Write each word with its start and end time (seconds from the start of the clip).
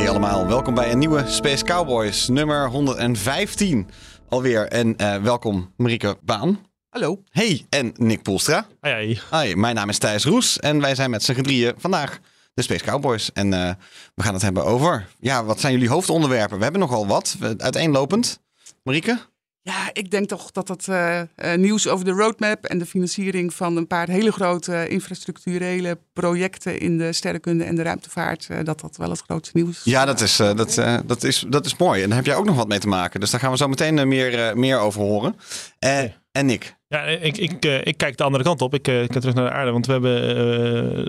Hey 0.00 0.08
allemaal, 0.08 0.46
welkom 0.46 0.74
bij 0.74 0.92
een 0.92 0.98
nieuwe 0.98 1.24
Space 1.26 1.64
Cowboys, 1.64 2.28
nummer 2.28 2.68
115 2.68 3.88
alweer. 4.28 4.66
En 4.66 4.96
eh, 4.96 5.16
welkom 5.16 5.72
Marieke 5.76 6.18
Baan. 6.22 6.66
Hallo. 6.88 7.22
Hey, 7.30 7.66
en 7.68 7.92
Nick 7.96 8.22
Poelstra. 8.22 8.66
Hey, 8.80 9.20
Hi, 9.30 9.54
mijn 9.54 9.74
naam 9.74 9.88
is 9.88 9.98
Thijs 9.98 10.24
Roes 10.24 10.58
en 10.58 10.80
wij 10.80 10.94
zijn 10.94 11.10
met 11.10 11.22
z'n 11.22 11.42
drieën 11.42 11.74
vandaag 11.76 12.18
de 12.54 12.62
Space 12.62 12.84
Cowboys. 12.84 13.32
En 13.32 13.52
eh, 13.52 13.74
we 14.14 14.22
gaan 14.22 14.34
het 14.34 14.42
hebben 14.42 14.64
over, 14.64 15.08
ja, 15.18 15.44
wat 15.44 15.60
zijn 15.60 15.72
jullie 15.72 15.88
hoofdonderwerpen? 15.88 16.56
We 16.56 16.62
hebben 16.62 16.80
nogal 16.80 17.06
wat, 17.06 17.36
uiteenlopend. 17.56 18.40
Marieke? 18.82 19.18
Ja, 19.62 19.90
ik 19.92 20.10
denk 20.10 20.28
toch 20.28 20.50
dat 20.50 20.68
het 20.68 20.88
eh, 20.88 21.20
eh, 21.20 21.26
nieuws 21.58 21.88
over 21.88 22.04
de 22.04 22.10
roadmap 22.10 22.64
en 22.64 22.78
de 22.78 22.86
financiering 22.86 23.54
van 23.54 23.76
een 23.76 23.86
paar 23.86 24.08
hele 24.08 24.32
grote 24.32 24.88
infrastructurele 24.88 25.98
projecten 26.12 26.78
in 26.80 26.98
de 26.98 27.12
sterrenkunde 27.12 27.64
en 27.64 27.74
de 27.74 27.82
ruimtevaart, 27.82 28.46
eh, 28.50 28.58
dat 28.64 28.80
dat 28.80 28.96
wel 28.96 29.10
het 29.10 29.20
grootste 29.20 29.56
nieuws 29.56 29.76
is. 29.76 29.84
Ja, 29.92 30.04
dat 30.04 30.20
is, 30.20 30.38
eh, 30.40 30.54
dat, 30.56 30.78
eh, 30.78 30.98
dat, 31.06 31.22
is, 31.22 31.44
dat 31.48 31.66
is 31.66 31.76
mooi. 31.76 32.02
En 32.02 32.08
daar 32.08 32.16
heb 32.16 32.26
jij 32.26 32.34
ook 32.36 32.44
nog 32.44 32.56
wat 32.56 32.68
mee 32.68 32.78
te 32.78 32.88
maken. 32.88 33.20
Dus 33.20 33.30
daar 33.30 33.40
gaan 33.40 33.50
we 33.50 33.56
zo 33.56 33.68
meteen 33.68 34.08
meer, 34.08 34.48
eh, 34.48 34.54
meer 34.54 34.78
over 34.78 35.00
horen. 35.00 35.36
Eh, 35.78 36.02
En 36.32 36.46
Nick? 36.46 36.74
Ja, 36.88 37.02
ik, 37.04 37.36
ik, 37.36 37.64
eh, 37.64 37.86
ik 37.86 37.96
kijk 37.96 38.16
de 38.16 38.22
andere 38.24 38.44
kant 38.44 38.62
op. 38.62 38.74
Ik 38.74 38.82
kijk 38.82 39.12
terug 39.12 39.34
naar 39.34 39.44
de 39.44 39.50
aarde, 39.52 39.70
want 39.70 39.86
we 39.86 39.92
hebben 39.92 40.36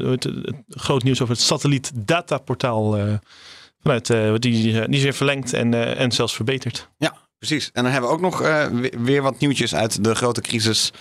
eh, 0.04 0.12
het, 0.12 0.24
het 0.24 0.56
groot 0.70 1.04
nieuws 1.04 1.22
over 1.22 1.34
het 1.34 1.44
satelliet 1.44 1.92
dataportaal 1.96 2.98
eh 2.98 3.14
vanuit 3.84 4.10
eh, 4.10 4.34
die, 4.38 4.72
die 4.88 4.98
is 4.98 5.04
weer 5.04 5.14
verlengd 5.14 5.54
en, 5.54 5.74
eh, 5.74 6.00
en 6.00 6.12
zelfs 6.12 6.36
verbeterd. 6.36 6.90
Ja, 6.98 7.16
precies. 7.48 7.70
En 7.74 7.84
dan 7.84 7.92
hebben 7.92 8.10
we 8.10 8.16
ook 8.16 8.22
nog 8.22 8.38
we- 8.40 8.94
weer 8.98 9.22
wat 9.22 9.40
nieuwtjes 9.40 9.76
uit 9.76 10.04
de 10.04 10.16
grote 10.16 10.42
crisis 10.42 10.92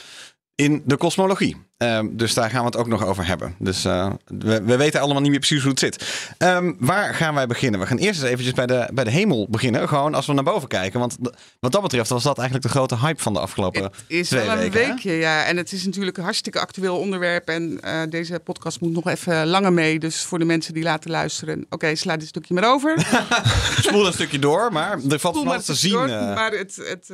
in 0.54 0.82
de 0.86 0.96
kosmologie. 0.96 1.56
Ehm, 1.80 2.06
dus 2.10 2.34
daar 2.34 2.50
gaan 2.50 2.60
we 2.60 2.66
het 2.66 2.76
ook 2.76 2.86
nog 2.86 3.04
over 3.04 3.26
hebben. 3.26 3.54
Dus 3.58 3.84
eh, 3.84 4.10
we, 4.26 4.62
we 4.62 4.76
weten 4.76 5.00
allemaal 5.00 5.20
niet 5.22 5.30
meer 5.30 5.38
precies 5.38 5.60
hoe 5.62 5.70
het 5.70 5.78
zit. 5.80 6.04
Ehm, 6.38 6.72
waar 6.78 7.14
gaan 7.14 7.34
wij 7.34 7.46
beginnen? 7.46 7.80
We 7.80 7.86
gaan 7.86 7.96
eerst 7.96 8.20
eens 8.20 8.30
eventjes 8.30 8.52
bij 8.54 8.66
de, 8.66 8.88
bij 8.92 9.04
de 9.04 9.10
hemel 9.10 9.46
beginnen. 9.50 9.88
Gewoon 9.88 10.14
als 10.14 10.26
we 10.26 10.32
naar 10.32 10.44
boven 10.44 10.68
kijken. 10.68 11.00
Want 11.00 11.16
wat 11.60 11.72
dat 11.72 11.82
betreft 11.82 12.08
was 12.08 12.22
dat 12.22 12.38
eigenlijk 12.38 12.66
de 12.68 12.72
grote 12.78 12.96
hype 12.98 13.22
van 13.22 13.32
de 13.32 13.40
afgelopen 13.40 13.82
Het 13.82 13.92
is 14.06 14.28
twee 14.28 14.44
wel 14.44 14.52
een 14.52 14.58
weken. 14.58 14.80
hè? 14.80 14.86
weekje, 14.86 15.12
ja. 15.12 15.44
En 15.44 15.56
het 15.56 15.72
is 15.72 15.84
natuurlijk 15.84 16.16
een 16.16 16.22
hartstikke 16.24 16.60
actueel 16.60 16.98
onderwerp. 16.98 17.48
En 17.48 17.80
eh, 17.80 18.00
deze 18.10 18.38
podcast 18.44 18.80
moet 18.80 18.92
nog 18.92 19.06
even 19.08 19.46
langer 19.46 19.72
mee. 19.72 19.98
Dus 19.98 20.22
voor 20.22 20.38
de 20.38 20.44
mensen 20.44 20.74
die 20.74 20.82
laten 20.82 21.10
luisteren. 21.10 21.66
Oké, 21.70 21.94
sla 21.94 22.16
dit 22.16 22.28
stukje 22.28 22.54
maar 22.54 22.72
over. 22.72 22.94
Spoel 23.80 24.06
een 24.06 24.12
stukje 24.12 24.38
door, 24.38 24.72
maar 24.72 24.98
er 25.10 25.18
valt 25.18 25.36
van 25.36 25.48
alles 25.48 25.64
te 25.64 25.74
zien. 25.74 25.92
door. 25.92 26.08
eh. 26.08 26.34
Maar 26.34 26.50
het, 26.52 26.76
het, 26.76 27.06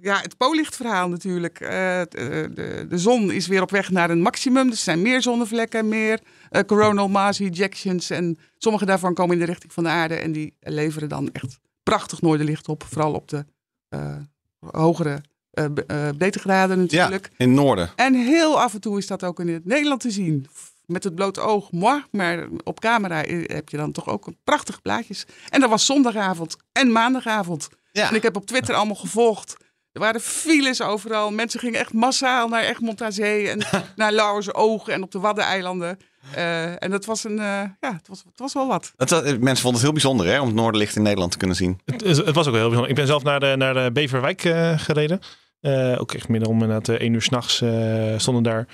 ja, 0.00 0.20
het 0.20 0.36
natuurlijk. 1.08 1.58
De, 1.58 2.86
de 2.88 2.98
zon 2.98 3.32
is 3.32 3.46
weer 3.46 3.62
op 3.62 3.70
weg 3.70 3.90
naar 3.96 4.10
een 4.10 4.22
maximum. 4.22 4.70
Er 4.70 4.76
zijn 4.76 5.02
meer 5.02 5.22
zonnevlekken, 5.22 5.88
meer 5.88 6.20
eh, 6.50 6.62
coronal 6.62 7.08
mass 7.08 7.40
ejections. 7.40 8.10
En 8.10 8.38
sommige 8.58 8.84
daarvan 8.84 9.14
komen 9.14 9.34
in 9.34 9.40
de 9.40 9.46
richting 9.46 9.72
van 9.72 9.84
de 9.84 9.90
aarde. 9.90 10.14
En 10.14 10.32
die 10.32 10.54
leveren 10.60 11.08
dan 11.08 11.30
echt 11.32 11.58
prachtig 11.82 12.20
noorderlicht 12.20 12.68
op. 12.68 12.84
Vooral 12.88 13.12
op 13.12 13.28
de 13.28 13.44
eh, 13.88 14.16
hogere 14.58 15.20
be- 15.50 15.84
eh, 15.86 16.08
breedtegraden 16.18 16.76
ja, 16.78 16.82
natuurlijk. 16.82 17.30
in 17.36 17.48
het 17.48 17.58
noorden. 17.58 17.90
En 17.96 18.14
heel 18.14 18.60
af 18.60 18.74
en 18.74 18.80
toe 18.80 18.98
is 18.98 19.06
dat 19.06 19.24
ook 19.24 19.40
in 19.40 19.48
het 19.48 19.64
Nederland 19.64 20.00
te 20.00 20.10
zien. 20.10 20.46
Met 20.86 21.04
het 21.04 21.14
blote 21.14 21.40
oog, 21.40 21.72
moi, 21.72 22.02
maar 22.10 22.46
op 22.64 22.80
camera 22.80 23.16
heb 23.26 23.68
je 23.68 23.76
dan 23.76 23.92
toch 23.92 24.08
ook 24.08 24.28
prachtige 24.44 24.80
plaatjes. 24.80 25.24
En 25.48 25.60
dat 25.60 25.70
was 25.70 25.86
zondagavond 25.86 26.56
en 26.72 26.92
maandagavond. 26.92 27.68
Ja. 27.92 28.08
En 28.08 28.14
ik 28.14 28.22
heb 28.22 28.36
op 28.36 28.46
Twitter 28.46 28.74
allemaal 28.74 28.94
gevolgd. 28.96 29.56
Er 29.96 30.02
waren 30.02 30.20
files 30.20 30.82
overal. 30.82 31.30
Mensen 31.30 31.60
gingen 31.60 31.80
echt 31.80 31.92
massaal 31.92 32.48
naar 32.48 32.62
Egmond 32.62 33.02
aan 33.02 33.12
Zee 33.12 33.48
en 33.48 33.62
naar 33.96 34.12
Lauwersoog 34.12 34.88
en 34.88 35.02
op 35.02 35.10
de 35.10 35.18
Waddeneilanden. 35.18 35.98
Eh, 36.34 36.82
en 36.82 36.90
dat 36.90 37.04
was 37.04 37.24
een, 37.24 37.38
eh, 37.38 37.62
ja, 37.80 37.92
het 37.92 38.08
was, 38.08 38.18
het 38.18 38.38
was 38.38 38.52
wel 38.52 38.66
wat. 38.66 38.92
Het, 38.96 39.10
was- 39.10 39.22
mensen 39.22 39.38
vonden 39.56 39.72
het 39.72 39.82
heel 39.82 39.92
bijzonder 39.92 40.26
hè, 40.26 40.40
om 40.40 40.46
het 40.46 40.56
noorderlicht 40.56 40.96
in 40.96 41.02
Nederland 41.02 41.32
te 41.32 41.38
kunnen 41.38 41.56
zien. 41.56 41.80
Het, 41.84 42.00
het 42.00 42.34
was 42.34 42.46
ook 42.46 42.54
heel 42.54 42.62
bijzonder. 42.64 42.88
Ik 42.88 42.94
ben 42.94 43.06
zelf 43.06 43.22
naar 43.22 43.40
de, 43.40 43.54
naar 43.56 43.74
de 43.74 43.90
Beverwijk 43.92 44.44
eh, 44.44 44.78
gereden. 44.78 45.20
Eh, 45.66 46.00
ook 46.00 46.12
echt 46.12 46.28
midden 46.28 46.48
om 46.48 46.62
inderdaad 46.62 46.88
eh, 46.88 46.94
één 46.94 47.12
uur 47.12 47.22
s'nachts 47.22 47.60
uh, 47.60 48.14
stonden 48.16 48.42
daar. 48.42 48.66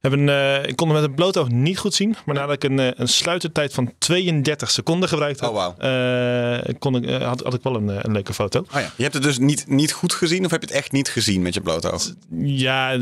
Hebben, 0.00 0.28
eh, 0.28 0.68
ik 0.68 0.76
kon 0.76 0.86
hem 0.88 0.96
met 0.96 1.06
het 1.06 1.14
blote 1.14 1.38
oog 1.38 1.48
niet 1.48 1.78
goed 1.78 1.94
zien. 1.94 2.16
Maar 2.24 2.34
nadat 2.34 2.54
ik 2.54 2.64
een, 2.64 2.78
eh, 2.78 2.88
een 2.94 3.08
sluitertijd 3.08 3.72
van 3.74 3.92
32 3.98 4.70
seconden 4.70 5.08
gebruikt 5.08 5.40
had, 5.40 5.50
Oh, 5.50 5.74
eh, 5.78 6.74
kon 6.78 6.96
ik, 6.96 7.06
eh, 7.06 7.26
had, 7.26 7.40
had 7.42 7.54
ik 7.54 7.62
wel 7.62 7.76
een, 7.76 7.90
eh, 7.90 7.98
een 8.00 8.12
leuke 8.12 8.34
foto. 8.34 8.58
Oh 8.60 8.66
ja. 8.72 8.90
Je 8.96 9.02
hebt 9.02 9.14
het 9.14 9.22
dus 9.22 9.38
niet, 9.38 9.64
niet 9.68 9.92
goed 9.92 10.12
gezien 10.12 10.44
of 10.44 10.50
heb 10.50 10.60
je 10.60 10.66
het 10.66 10.76
echt 10.76 10.92
niet 10.92 11.08
gezien 11.08 11.42
met 11.42 11.54
je 11.54 11.60
blote 11.60 11.90
oog? 11.90 12.12
Ja, 12.42 12.98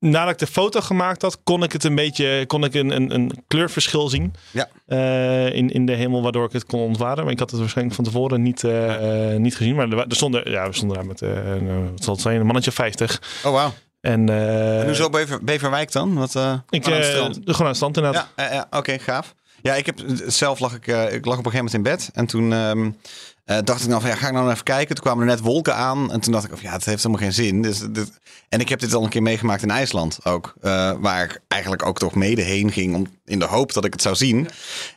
nadat 0.00 0.32
ik 0.32 0.38
de 0.38 0.46
foto 0.46 0.80
gemaakt 0.80 1.22
had, 1.22 1.38
kon 1.44 1.62
ik 1.62 1.72
het 1.72 1.84
een 1.84 1.94
beetje, 1.94 2.44
kon 2.46 2.64
ik 2.64 2.74
een, 2.74 2.90
een, 2.90 3.14
een 3.14 3.44
kleurverschil 3.46 4.08
zien 4.08 4.34
Ja. 4.50 4.68
eh, 4.86 5.54
in, 5.54 5.70
in 5.70 5.86
de 5.86 5.92
hemel, 5.92 6.22
waardoor 6.22 6.44
ik 6.46 6.52
het 6.52 6.64
kon 6.66 6.80
ontwaren. 6.80 7.22
Maar 7.24 7.32
ik 7.32 7.38
had 7.38 7.50
het 7.50 7.60
waarschijnlijk 7.60 7.96
van 7.96 8.04
tevoren 8.04 8.42
niet, 8.42 8.64
eh, 8.64 9.32
eh, 9.32 9.40
niet 9.40 9.56
gezien. 9.56 9.74
Maar 9.74 9.88
er, 9.90 9.98
er 9.98 10.16
stonden, 10.16 10.50
ja, 10.50 10.68
we 10.68 10.74
stonden 10.74 10.96
daar 10.96 11.06
met, 11.06 11.20
nou, 11.20 11.90
wat 11.90 12.04
zal 12.04 12.12
het 12.12 12.22
zijn, 12.22 12.40
een 12.40 12.46
mannetje 12.46 12.72
50. 12.72 13.22
Oh 13.44 13.52
wauw. 13.52 13.72
En, 14.00 14.28
En 14.28 14.86
hoezo 14.86 15.10
Bever, 15.10 15.44
Beverwijk 15.44 15.92
dan? 15.92 16.14
Wat, 16.14 16.34
ik, 16.70 16.84
gewoon 16.84 17.02
aan 17.02 17.34
gewoon 17.34 17.56
aan 17.58 17.66
het 17.66 17.76
strand 17.76 17.96
inderdaad. 17.96 18.28
Ja, 18.36 18.66
oké, 18.70 18.98
gaaf. 18.98 19.34
Ja, 19.62 19.74
ik 19.74 19.86
heb 19.86 19.98
zelf 20.26 20.58
lag 20.58 20.74
ik, 20.74 20.86
ik 20.86 21.24
lag 21.24 21.38
op 21.38 21.46
een 21.46 21.50
gegeven 21.50 21.56
moment 21.56 21.74
in 21.74 21.82
bed 21.82 22.10
en 22.14 22.26
toen 22.26 22.52
ehm, 22.52 22.90
eh, 23.50 23.58
dacht 23.64 23.82
ik 23.82 23.88
nou 23.88 24.00
van 24.00 24.10
ja, 24.10 24.16
ga 24.16 24.26
ik 24.26 24.32
nou 24.32 24.50
even 24.50 24.64
kijken. 24.64 24.94
Toen 24.94 25.04
kwamen 25.04 25.28
er 25.28 25.34
net 25.34 25.40
wolken 25.40 25.74
aan 25.74 26.12
en 26.12 26.20
toen 26.20 26.32
dacht 26.32 26.44
ik 26.44 26.52
of 26.52 26.62
ja, 26.62 26.72
het 26.72 26.84
heeft 26.84 27.02
helemaal 27.02 27.24
geen 27.24 27.32
zin. 27.32 27.62
Dus, 27.62 27.78
dit, 27.78 28.10
en 28.48 28.60
ik 28.60 28.68
heb 28.68 28.80
dit 28.80 28.94
al 28.94 29.02
een 29.02 29.08
keer 29.08 29.22
meegemaakt 29.22 29.62
in 29.62 29.70
IJsland 29.70 30.24
ook, 30.24 30.54
eh, 30.60 30.92
waar 31.00 31.24
ik 31.24 31.40
eigenlijk 31.48 31.86
ook 31.86 31.98
toch 31.98 32.14
mede 32.14 32.42
heen 32.42 32.72
ging 32.72 32.94
om, 32.94 33.06
in 33.24 33.38
de 33.38 33.44
hoop 33.44 33.72
dat 33.72 33.84
ik 33.84 33.92
het 33.92 34.02
zou 34.02 34.14
zien. 34.14 34.48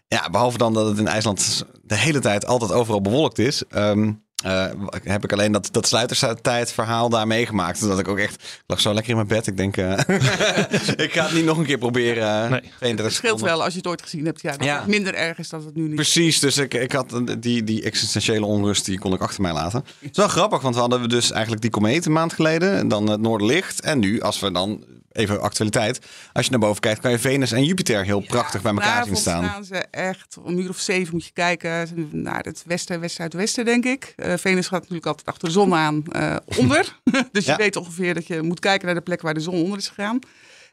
Ja, 0.08 0.30
behalve 0.30 0.58
dan 0.58 0.74
dat 0.74 0.86
het 0.86 0.98
in 0.98 1.08
IJsland 1.08 1.66
de 1.82 1.96
hele 1.96 2.20
tijd 2.20 2.46
altijd 2.46 2.72
overal 2.72 3.02
bewolkt 3.02 3.40
is. 3.40 3.64
ehm, 3.70 4.12
eh, 4.44 4.66
heb 5.04 5.24
ik 5.24 5.32
alleen 5.34 5.52
dat, 5.52 5.70
dat 5.72 5.88
sluitertijdverhaal 5.88 7.10
daar 7.10 7.28
meegemaakt. 7.28 7.82
Dat 7.82 8.00
ik 8.00 8.08
ook 8.08 8.18
echt 8.18 8.34
ik 8.34 8.64
lag 8.68 8.82
zo 8.82 8.94
lekker 8.94 9.10
in 9.12 9.16
mijn 9.16 9.28
bed. 9.28 9.48
Ik 9.48 9.58
denk, 9.58 9.78
eh, 9.78 9.92
ik 11.06 11.10
ga 11.14 11.24
het 11.24 11.34
niet 11.34 11.46
nog 11.46 11.58
een 11.58 11.66
keer 11.66 11.78
proberen. 11.78 12.50
Nee. 12.50 12.62
32 12.62 13.06
Het 13.06 13.14
scheelt 13.14 13.42
wel 13.42 13.64
als 13.64 13.72
je 13.72 13.78
het 13.78 13.88
ooit 13.88 14.02
gezien 14.02 14.26
hebt. 14.26 14.42
Ja, 14.42 14.52
dat 14.52 14.64
Ja. 14.64 14.78
het 14.78 14.88
minder 14.88 15.14
erg 15.14 15.38
is 15.38 15.50
dat 15.50 15.64
het 15.64 15.76
nu 15.76 15.84
niet 15.88 15.96
Precies, 15.96 16.40
dus 16.40 16.58
ik, 16.58 16.74
ik 16.74 16.92
had 16.92 17.22
die, 17.40 17.64
die 17.64 17.84
existentiële 17.84 18.46
onrust, 18.46 18.86
die 18.86 19.00
kon 19.00 19.14
ik 19.14 19.22
achter 19.22 19.42
mij 19.42 19.54
laten. 19.54 19.84
Het 20.00 20.10
is 20.12 20.18
wel 20.18 20.28
grappig, 20.28 20.62
want 20.62 20.74
we 20.76 20.82
hadden 20.82 21.10
dus 21.10 21.32
eigenlijk 21.32 21.62
die 21.62 21.72
komeet 21.72 22.06
een 22.06 22.12
maand 22.12 22.34
geleden. 22.34 22.78
En 22.78 22.88
dan 22.88 23.10
het 23.10 23.22
Noorderlicht. 23.22 23.82
En 23.82 24.00
nu, 24.00 24.22
als 24.22 24.40
we 24.40 24.52
dan, 24.52 24.84
even 25.14 25.42
actualiteit. 25.42 26.06
Als 26.34 26.46
je 26.46 26.52
naar 26.52 26.60
boven 26.60 26.82
kijkt, 26.82 27.02
kan 27.02 27.12
je 27.12 27.20
Venus 27.20 27.52
en 27.52 27.64
Jupiter 27.64 28.06
heel 28.06 28.20
prachtig 28.20 28.62
bij 28.62 28.72
elkaar 28.72 29.06
zien 29.06 29.16
staan. 29.16 29.44
staan 29.44 29.66
ze 29.66 29.76
echt, 29.92 30.38
om 30.38 30.46
een 30.46 30.60
uur 30.60 30.70
of 30.70 30.80
zeven 30.80 31.14
moet 31.14 31.26
je 31.26 31.32
kijken 31.32 32.08
naar 32.12 32.44
het 32.44 32.64
westen, 32.66 33.00
west-zuidwesten, 33.00 33.66
denk 33.66 33.86
ik. 33.86 34.14
Eh, 34.16 34.34
Venus 34.38 34.68
gaat 34.68 34.80
natuurlijk 34.80 35.08
altijd 35.08 35.28
achter 35.28 35.48
de 35.48 35.54
zon 35.54 35.74
aan 35.74 36.04
eh, 36.06 36.36
onder. 36.58 37.00
dus 37.32 37.46
je 37.46 37.56
weet 37.56 37.76
ongeveer 37.76 38.14
dat 38.14 38.28
je 38.28 38.42
moet 38.42 38.60
kijken 38.60 38.86
naar 38.86 38.96
de 38.96 39.02
plek 39.02 39.22
waar 39.22 39.34
de 39.34 39.40
zon 39.40 39.64
onder 39.64 39.78
is 39.78 39.88
gegaan. 39.88 40.20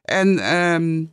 En 0.03 0.39
ehm, 0.39 1.05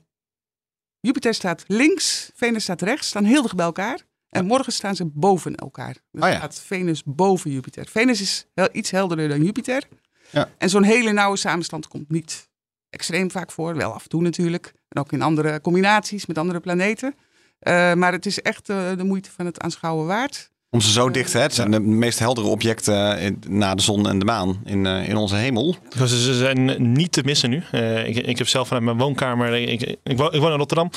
Jupiter 0.99 1.33
staat 1.33 1.63
links, 1.67 2.31
Venus 2.35 2.63
staat 2.63 2.81
rechts, 2.81 3.07
staan 3.07 3.23
heel 3.23 3.41
dicht 3.41 3.55
bij 3.55 3.65
elkaar. 3.65 3.99
En 4.29 4.45
morgen 4.45 4.73
staan 4.73 4.95
ze 4.95 5.05
boven 5.05 5.55
elkaar. 5.55 5.95
Dus 6.11 6.23
Oh 6.23 6.29
ja. 6.29 6.35
staat 6.35 6.61
Venus 6.61 7.01
boven 7.05 7.51
Jupiter. 7.51 7.87
Venus 7.89 8.21
is 8.21 8.47
heel, 8.53 8.69
iets 8.71 8.91
helderder 8.91 9.29
dan 9.29 9.43
Jupiter. 9.43 9.83
Ja. 10.29 10.49
En 10.57 10.69
zo'n 10.69 10.83
hele 10.83 11.11
nauwe 11.11 11.37
samenstand 11.37 11.87
komt 11.87 12.09
niet 12.09 12.49
extreem 12.89 13.31
vaak 13.31 13.51
voor. 13.51 13.75
Wel 13.75 13.93
af 13.93 14.03
en 14.03 14.09
toe 14.09 14.21
natuurlijk. 14.21 14.73
En 14.89 15.01
ook 15.01 15.11
in 15.11 15.21
andere 15.21 15.61
combinaties 15.61 16.25
met 16.25 16.37
andere 16.37 16.59
planeten. 16.59 17.15
Eh, 17.59 17.93
maar 17.93 18.11
het 18.11 18.25
is 18.25 18.41
echt 18.41 18.69
eh, 18.69 18.77
de 18.97 19.03
moeite 19.03 19.31
van 19.31 19.45
het 19.45 19.59
aanschouwen 19.59 20.05
waard. 20.07 20.49
Om 20.69 20.81
ze 20.81 20.91
zo 20.91 21.09
dicht, 21.11 21.33
hè? 21.33 21.39
Het 21.39 21.53
zijn 21.53 21.71
de 21.71 21.79
meest 21.79 22.19
heldere 22.19 22.47
objecten 22.47 23.19
in- 23.19 23.43
na 23.47 23.75
de 23.75 23.81
zon 23.81 24.07
en 24.09 24.19
de 24.19 24.25
maan 24.25 24.61
in, 24.65 24.85
eh, 24.85 25.09
in 25.09 25.15
onze 25.15 25.35
hemel. 25.35 25.75
Dus 25.97 26.23
ze 26.23 26.33
zijn 26.37 26.91
niet 26.93 27.11
te 27.11 27.21
missen 27.25 27.49
nu. 27.49 27.63
Eh, 27.71 28.07
ik, 28.07 28.15
ik 28.15 28.37
heb 28.37 28.47
zelf 28.47 28.67
vanuit 28.67 28.85
mijn 28.85 28.97
woonkamer, 28.97 29.53
ik, 29.53 29.81
ik 30.03 30.17
woon 30.17 30.33
in 30.33 30.41
Rotterdam. 30.41 30.89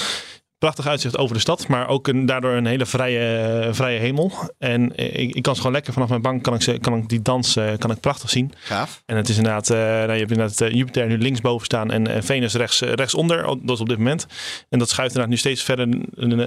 Prachtig 0.60 0.86
uitzicht 0.86 1.18
over 1.18 1.34
de 1.34 1.40
stad, 1.40 1.68
maar 1.68 1.88
ook 1.88 2.08
een, 2.08 2.26
daardoor 2.26 2.52
een 2.52 2.66
hele 2.66 2.86
vrije, 2.86 3.36
eh, 3.64 3.72
vrije 3.74 3.98
hemel. 3.98 4.32
En 4.58 4.96
eh, 4.96 5.22
ik, 5.22 5.34
ik 5.34 5.42
kan 5.42 5.52
ze 5.54 5.60
gewoon 5.60 5.74
lekker 5.74 5.92
vanaf 5.92 6.08
mijn 6.08 6.22
bank, 6.22 6.42
kan 6.42 6.54
ik, 6.54 6.62
ze, 6.62 6.78
kan 6.78 6.96
ik 6.96 7.08
die 7.08 7.22
dans 7.22 7.56
eh, 7.56 7.72
kan 7.78 7.90
ik 7.90 8.00
prachtig 8.00 8.30
zien. 8.30 8.52
Gaaf. 8.56 9.02
En 9.06 9.16
het 9.16 9.28
is 9.28 9.36
inderdaad, 9.36 9.68
nou, 9.68 10.12
je 10.12 10.18
hebt 10.18 10.30
inderdaad 10.30 10.58
Jupiter 10.72 11.06
nu 11.06 11.18
linksboven 11.18 11.66
staan 11.66 11.90
en 11.90 12.24
Venus 12.24 12.54
rechts, 12.54 12.80
rechtsonder. 12.80 13.46
Oh, 13.46 13.60
Dat 13.62 13.74
is 13.76 13.80
op 13.82 13.88
dit 13.88 13.98
moment. 13.98 14.26
En 14.68 14.78
dat 14.78 14.88
schuift 14.88 15.14
inderdaad 15.14 15.32
nu 15.34 15.40
steeds 15.40 15.62
verder 15.62 15.88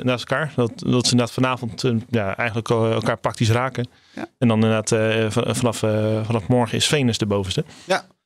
naast 0.04 0.30
elkaar. 0.30 0.52
Dat, 0.56 0.72
dat 0.76 1.06
ze 1.06 1.12
inderdaad 1.12 1.32
vanavond 1.32 1.84
ja, 2.10 2.36
eigenlijk 2.38 2.70
elkaar 2.70 3.18
praktisch 3.18 3.50
raken. 3.50 3.88
Ja. 4.16 4.28
En 4.38 4.48
dan 4.48 4.64
inderdaad 4.64 4.90
van- 5.34 5.56
vanaf, 5.56 5.78
vanaf 6.26 6.48
morgen 6.48 6.78
is 6.78 6.88
Venus 6.88 7.18
de 7.18 7.26
bovenste. 7.26 7.66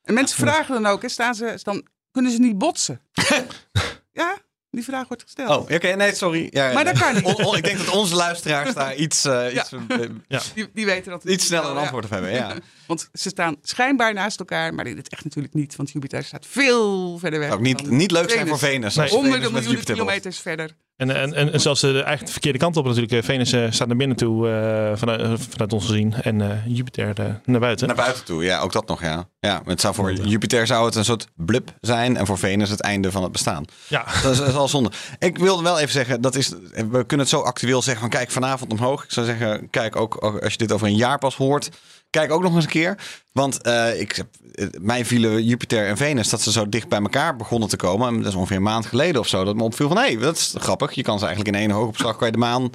En 0.02 0.14
mensen 0.14 0.38
vragen 0.38 0.82
dan 0.82 0.86
ook, 0.92 1.02
hè, 1.02 1.08
staan 1.08 1.34
ze, 1.34 1.58
dan 1.62 1.86
kunnen 2.10 2.32
ze 2.32 2.38
niet 2.38 2.58
botsen. 2.58 3.00
ja, 4.12 4.36
die 4.70 4.84
vraag 4.84 5.08
wordt 5.08 5.22
gesteld. 5.22 5.50
Oh, 5.50 5.70
oké. 5.74 5.88
nee, 5.88 6.14
sorry. 6.14 6.46
Ja, 6.50 6.72
Maar 6.72 6.84
dat 6.84 6.98
kan 6.98 7.14
niet. 7.14 7.24
on- 7.34 7.44
on- 7.44 7.56
ik 7.56 7.64
denk 7.64 7.78
dat 7.78 7.88
onze 7.88 8.14
luisteraars 8.14 8.74
daar 8.74 8.94
iets, 9.04 9.24
eh, 9.24 9.54
iets, 9.54 9.72
eh, 9.72 10.40
Die, 10.54 10.68
die 10.74 10.84
weten 10.86 11.10
dat. 11.10 11.24
iets 11.24 11.46
sneller 11.46 11.70
een 11.70 11.76
antwoord 11.76 12.04
op 12.04 12.10
hebben. 12.10 12.32
Ja. 12.32 12.54
Want 12.86 13.08
ze 13.12 13.28
staan 13.28 13.56
schijnbaar 13.62 14.14
naast 14.14 14.38
elkaar, 14.38 14.74
maar 14.74 14.86
in 14.86 14.96
het 14.96 15.08
echt 15.08 15.24
natuurlijk 15.24 15.54
niet. 15.54 15.76
Want 15.76 15.90
Jupiter 15.90 16.24
staat 16.24 16.46
veel 16.46 17.18
verder 17.18 17.38
weg. 17.40 17.50
Ook 17.52 17.60
niet, 17.60 17.90
niet 17.90 18.10
leuk 18.10 18.30
zijn 18.30 18.48
voor 18.48 18.58
Venus. 18.58 18.94
Nee. 18.94 19.08
Honderden 19.08 19.52
miljoenen 19.52 19.84
kilometers 19.84 20.38
verder. 20.38 20.76
En, 20.98 21.16
en, 21.16 21.34
en, 21.34 21.52
en 21.52 21.60
zelfs 21.60 21.82
eigenlijk 21.82 22.26
de 22.26 22.32
verkeerde 22.32 22.58
kant 22.58 22.76
op 22.76 22.84
natuurlijk. 22.84 23.12
Eh, 23.12 23.22
Venus 23.22 23.52
eh, 23.52 23.70
staat 23.70 23.88
naar 23.88 23.96
binnen 23.96 24.16
toe 24.16 24.48
eh, 24.48 24.96
vanuit, 24.96 25.40
vanuit 25.50 25.72
ons 25.72 25.86
gezien. 25.86 26.14
En 26.14 26.40
eh, 26.40 26.66
Jupiter 26.66 27.40
naar 27.44 27.60
buiten. 27.60 27.86
Naar 27.86 27.96
buiten 27.96 28.24
toe, 28.24 28.44
ja, 28.44 28.60
ook 28.60 28.72
dat 28.72 28.88
nog, 28.88 29.02
ja. 29.02 29.28
ja 29.40 29.62
het 29.64 29.80
zou 29.80 29.94
voor 29.94 30.12
Jupiter 30.12 30.66
zou 30.66 30.86
het 30.86 30.94
een 30.94 31.04
soort 31.04 31.28
blub 31.36 31.70
zijn 31.80 32.16
en 32.16 32.26
voor 32.26 32.38
Venus 32.38 32.70
het 32.70 32.80
einde 32.80 33.10
van 33.10 33.22
het 33.22 33.32
bestaan. 33.32 33.64
Ja, 33.88 34.04
Dat 34.22 34.32
is, 34.32 34.38
dat 34.38 34.48
is 34.48 34.54
al 34.54 34.68
zonde. 34.68 34.90
Ik 35.18 35.38
wilde 35.38 35.62
wel 35.62 35.78
even 35.78 35.92
zeggen, 35.92 36.20
dat 36.20 36.34
is, 36.34 36.48
we 36.72 37.04
kunnen 37.06 37.18
het 37.18 37.28
zo 37.28 37.40
actueel 37.40 37.82
zeggen 37.82 38.00
van 38.00 38.10
kijk 38.10 38.30
vanavond 38.30 38.72
omhoog. 38.72 39.04
Ik 39.04 39.12
zou 39.12 39.26
zeggen, 39.26 39.70
kijk 39.70 39.96
ook 39.96 40.16
als 40.16 40.52
je 40.52 40.58
dit 40.58 40.72
over 40.72 40.86
een 40.86 40.96
jaar 40.96 41.18
pas 41.18 41.36
hoort, 41.36 41.70
kijk 42.10 42.32
ook 42.32 42.42
nog 42.42 42.54
eens 42.54 42.64
een 42.64 42.70
keer. 42.70 42.98
Want 43.32 43.62
eh, 43.62 44.00
ik 44.00 44.12
heb, 44.16 44.26
eh, 44.54 44.66
mij 44.80 45.04
vielen 45.04 45.44
Jupiter 45.44 45.86
en 45.86 45.96
Venus 45.96 46.28
dat 46.28 46.40
ze 46.40 46.52
zo 46.52 46.68
dicht 46.68 46.88
bij 46.88 46.98
elkaar 47.00 47.36
begonnen 47.36 47.68
te 47.68 47.76
komen. 47.76 48.08
En 48.08 48.16
dat 48.16 48.26
is 48.26 48.34
ongeveer 48.34 48.56
een 48.56 48.62
maand 48.62 48.86
geleden 48.86 49.20
of 49.20 49.28
zo. 49.28 49.44
Dat 49.44 49.56
me 49.56 49.62
opviel 49.62 49.88
van 49.88 49.96
hé, 49.96 50.02
hey, 50.02 50.16
dat 50.16 50.36
is 50.36 50.54
grappig. 50.58 50.92
Je 50.92 51.02
kan 51.02 51.18
ze 51.18 51.26
eigenlijk 51.26 51.56
in 51.56 51.62
één 51.62 51.70
hoogopslag 51.70 52.16
kan 52.16 52.26
je 52.26 52.32
de 52.32 52.38
maan, 52.38 52.70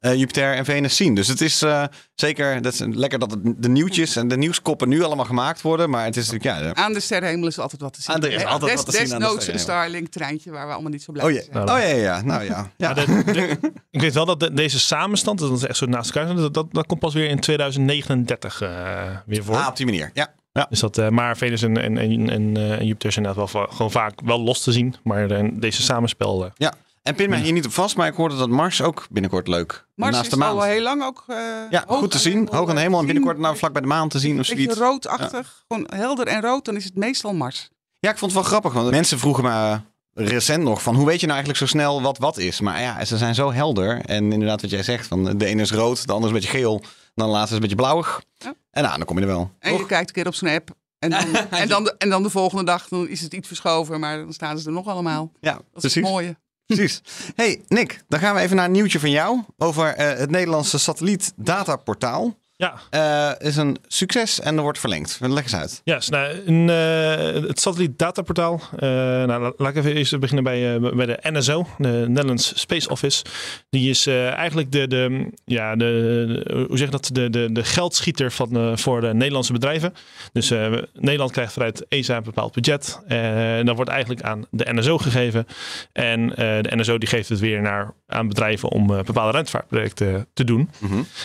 eh, 0.00 0.14
Jupiter 0.14 0.54
en 0.54 0.64
Venus 0.64 0.96
zien. 0.96 1.14
Dus 1.14 1.28
het 1.28 1.40
is 1.40 1.62
eh, 1.62 1.84
zeker 2.14 2.62
dat 2.62 2.72
is 2.72 2.80
lekker 2.86 3.18
dat 3.18 3.30
het, 3.30 3.40
de 3.62 3.68
nieuwtjes 3.68 4.16
en 4.16 4.28
de 4.28 4.36
nieuwskoppen 4.36 4.88
nu 4.88 5.02
allemaal 5.02 5.24
gemaakt 5.24 5.62
worden. 5.62 5.90
Maar 5.90 6.04
het 6.04 6.16
is 6.16 6.30
natuurlijk 6.30 6.60
ja. 6.60 6.68
de- 6.68 6.74
Aan 6.80 6.92
de 6.92 7.00
sterrenhemel 7.00 7.48
is 7.48 7.58
altijd 7.58 7.80
wat 7.80 7.92
te 7.92 8.02
zien. 8.02 8.14
Ah, 8.16 8.22
er 8.24 8.32
is 8.32 8.44
altijd 8.44 8.70
Des- 8.76 8.84
wat 8.84 8.94
te 8.94 9.06
zien 9.06 9.14
aan 9.24 9.36
de 9.38 9.52
een. 9.52 9.58
Starlink-treintje 9.58 10.50
waar 10.50 10.66
we 10.66 10.72
allemaal 10.72 10.90
niet 10.90 11.02
zo 11.02 11.12
blij 11.12 11.24
Oh 11.24 11.32
zijn. 11.52 11.68
oh 11.70 11.78
ja, 11.78 11.86
ja, 11.86 11.94
ja. 11.96 12.22
Nou 12.22 12.44
ja. 12.76 12.94
de- 12.94 13.22
de- 13.24 13.58
ik 13.90 14.00
weet 14.00 14.14
wel 14.14 14.24
dat 14.26 14.40
de- 14.40 14.52
deze 14.52 14.78
samenstand, 14.78 15.38
dat 15.38 15.52
is 15.52 15.62
echt 15.64 15.76
zo 15.76 15.86
naast 15.86 16.16
elkaar, 16.16 16.34
dat, 16.36 16.54
dat, 16.54 16.66
dat 16.72 16.86
komt 16.86 17.00
pas 17.00 17.14
weer 17.14 17.28
in 17.28 17.40
2039 17.40 18.60
eh, 18.60 18.77
weer 19.26 19.44
voor. 19.44 19.56
Ah, 19.56 19.66
op 19.68 19.76
die 19.76 19.86
manier. 19.86 20.10
Ja. 20.14 20.34
ja. 20.52 20.66
Dus 20.70 20.80
dat, 20.80 20.98
eh, 20.98 21.08
maar 21.08 21.36
Venus 21.36 21.62
en, 21.62 21.76
en, 21.82 21.98
en, 21.98 22.30
en, 22.30 22.56
eh, 22.56 22.80
Jupiter 22.80 23.12
zijn 23.12 23.24
inderdaad 23.26 23.52
wel 23.52 23.66
gewoon 23.68 23.90
vaak 23.90 24.20
wel 24.24 24.40
los 24.40 24.62
te 24.62 24.72
zien. 24.72 24.94
Maar 25.02 25.30
eh, 25.30 25.48
deze 25.52 25.82
samenspel, 25.82 26.44
eh, 26.44 26.50
Ja, 26.56 26.72
en 27.02 27.14
pin 27.14 27.30
mij 27.30 27.40
hier 27.40 27.52
niet 27.52 27.66
op 27.66 27.72
vast, 27.72 27.96
maar 27.96 28.06
ik 28.06 28.14
hoorde 28.14 28.36
dat 28.36 28.48
Mars 28.48 28.82
ook 28.82 29.06
binnenkort 29.10 29.48
leuk. 29.48 29.86
Mars 29.94 30.12
naast 30.12 30.24
is 30.24 30.30
de 30.30 30.36
maan. 30.36 30.50
al 30.56 30.62
heel 30.62 30.82
lang 30.82 31.02
ook 31.04 31.24
eh, 31.26 31.36
ja, 31.70 31.84
goed 31.86 32.10
te 32.10 32.18
zien. 32.18 32.32
hemel, 32.32 32.54
Hoog 32.54 32.68
aan 32.68 32.74
de 32.74 32.80
hemel 32.80 32.98
en 32.98 33.06
eh, 33.06 33.12
binnenkort 33.12 33.38
nou 33.38 33.56
vlak 33.56 33.72
bij 33.72 33.82
de 33.82 33.88
maan 33.88 34.08
te 34.08 34.18
zien 34.18 34.40
of 34.40 34.48
Een 34.48 34.56
beetje 34.56 34.74
zoiets. 34.74 35.06
roodachtig, 35.06 35.64
gewoon 35.68 35.86
helder 35.94 36.26
en 36.26 36.40
rood, 36.40 36.64
dan 36.64 36.76
is 36.76 36.84
het 36.84 36.94
meestal 36.94 37.34
Mars. 37.34 37.68
Ja, 38.00 38.10
ik 38.10 38.18
vond 38.18 38.32
het 38.32 38.40
wel 38.40 38.50
grappig, 38.50 38.72
want 38.72 38.90
mensen 38.90 39.18
vroegen 39.18 39.44
me 39.44 39.80
recent 40.18 40.62
nog 40.62 40.82
van 40.82 40.94
hoe 40.94 41.06
weet 41.06 41.20
je 41.20 41.26
nou 41.26 41.38
eigenlijk 41.38 41.58
zo 41.70 41.76
snel 41.78 42.02
wat 42.02 42.18
wat 42.18 42.38
is? 42.38 42.60
Maar 42.60 42.80
ja, 42.80 43.04
ze 43.04 43.16
zijn 43.16 43.34
zo 43.34 43.52
helder. 43.52 44.00
En 44.04 44.32
inderdaad 44.32 44.60
wat 44.60 44.70
jij 44.70 44.82
zegt, 44.82 45.06
van 45.06 45.38
de 45.38 45.46
ene 45.46 45.62
is 45.62 45.72
rood, 45.72 46.06
de 46.06 46.12
andere 46.12 46.34
is 46.34 46.44
een 46.44 46.48
beetje 46.50 46.58
geel, 46.58 46.82
dan 47.14 47.26
de 47.26 47.32
laatste 47.32 47.48
is 47.48 47.54
een 47.54 47.60
beetje 47.60 47.76
blauwig. 47.76 48.22
Ja. 48.38 48.54
En 48.70 48.82
nou, 48.82 48.96
dan 48.96 49.06
kom 49.06 49.16
je 49.16 49.22
er 49.22 49.28
wel. 49.28 49.50
En 49.58 49.70
Toch? 49.70 49.80
je 49.80 49.86
kijkt 49.86 50.08
een 50.08 50.14
keer 50.14 50.26
op 50.26 50.34
zo'n 50.34 50.48
app. 50.48 50.70
En 50.98 51.10
dan, 51.10 51.36
en, 51.50 51.68
dan 51.68 51.84
de, 51.84 51.94
en 51.98 52.08
dan 52.08 52.22
de 52.22 52.30
volgende 52.30 52.64
dag 52.64 52.88
dan 52.88 53.08
is 53.08 53.20
het 53.20 53.34
iets 53.34 53.46
verschoven, 53.48 54.00
maar 54.00 54.18
dan 54.18 54.32
staan 54.32 54.58
ze 54.58 54.66
er 54.66 54.72
nog 54.72 54.86
allemaal. 54.86 55.32
Ja, 55.40 55.52
Dat 55.52 55.62
is 55.62 55.80
precies. 55.80 55.94
het 55.94 56.10
mooie. 56.10 56.36
Precies. 56.66 57.02
Hey 57.34 57.62
Nick, 57.68 58.02
dan 58.08 58.20
gaan 58.20 58.34
we 58.34 58.40
even 58.40 58.56
naar 58.56 58.64
een 58.64 58.70
nieuwtje 58.72 59.00
van 59.00 59.10
jou 59.10 59.42
over 59.58 59.94
eh, 59.94 60.18
het 60.18 60.30
Nederlandse 60.30 60.78
satelliet 60.78 61.32
dataportaal. 61.36 62.36
Ja, 62.58 62.74
Eh 62.90 63.30
is 63.48 63.56
een 63.56 63.76
succes 63.86 64.40
en 64.40 64.56
er 64.56 64.62
wordt 64.62 64.78
verlengd. 64.78 65.18
Leg 65.20 65.42
eens 65.42 65.54
uit. 65.54 65.80
Ja, 65.84 66.00
nou, 66.08 66.42
een, 66.46 66.70
eh, 66.70 67.48
het 67.48 67.60
satelliet 67.60 67.98
dataportaal. 67.98 68.60
nou, 68.78 69.26
la- 69.26 69.52
laat 69.56 69.70
ik 69.70 69.76
even 69.76 69.94
eerst 69.94 70.18
beginnen 70.18 70.44
bij, 70.44 70.80
bij 70.80 71.06
de 71.06 71.18
NSO, 71.22 71.66
de 71.78 72.04
Netherlands 72.08 72.60
Space 72.60 72.88
Office. 72.88 73.24
Die 73.70 73.90
is 73.90 74.06
eigenlijk 74.06 74.72
de, 74.72 74.88
de, 74.88 75.30
ja, 75.44 75.76
de, 75.76 76.64
hoe 76.68 76.78
zeg 76.78 76.88
dat, 76.90 77.10
de, 77.12 77.30
de, 77.30 77.52
de 77.52 77.64
geldschieter 77.64 78.32
van, 78.32 78.78
voor 78.78 79.00
de 79.00 79.14
Nederlandse 79.14 79.52
bedrijven. 79.52 79.94
Dus 80.32 80.52
Nederland 80.92 81.30
krijgt 81.32 81.52
vanuit 81.52 81.86
ESA 81.88 82.16
een 82.16 82.22
bepaald 82.22 82.52
budget. 82.52 83.00
En 83.06 83.66
dat 83.66 83.76
wordt 83.76 83.90
eigenlijk 83.90 84.22
aan 84.22 84.46
de 84.50 84.66
NSO 84.72 84.98
gegeven. 84.98 85.46
En 85.92 86.28
de 86.28 86.72
NSO 86.76 86.98
die 86.98 87.08
geeft 87.08 87.28
het 87.28 87.38
weer 87.38 87.60
naar, 87.60 87.94
aan 88.06 88.28
bedrijven 88.28 88.68
om 88.68 88.86
bepaalde 88.86 89.32
ruimtevaartprojecten 89.32 90.26
te 90.34 90.44
doen. 90.44 90.70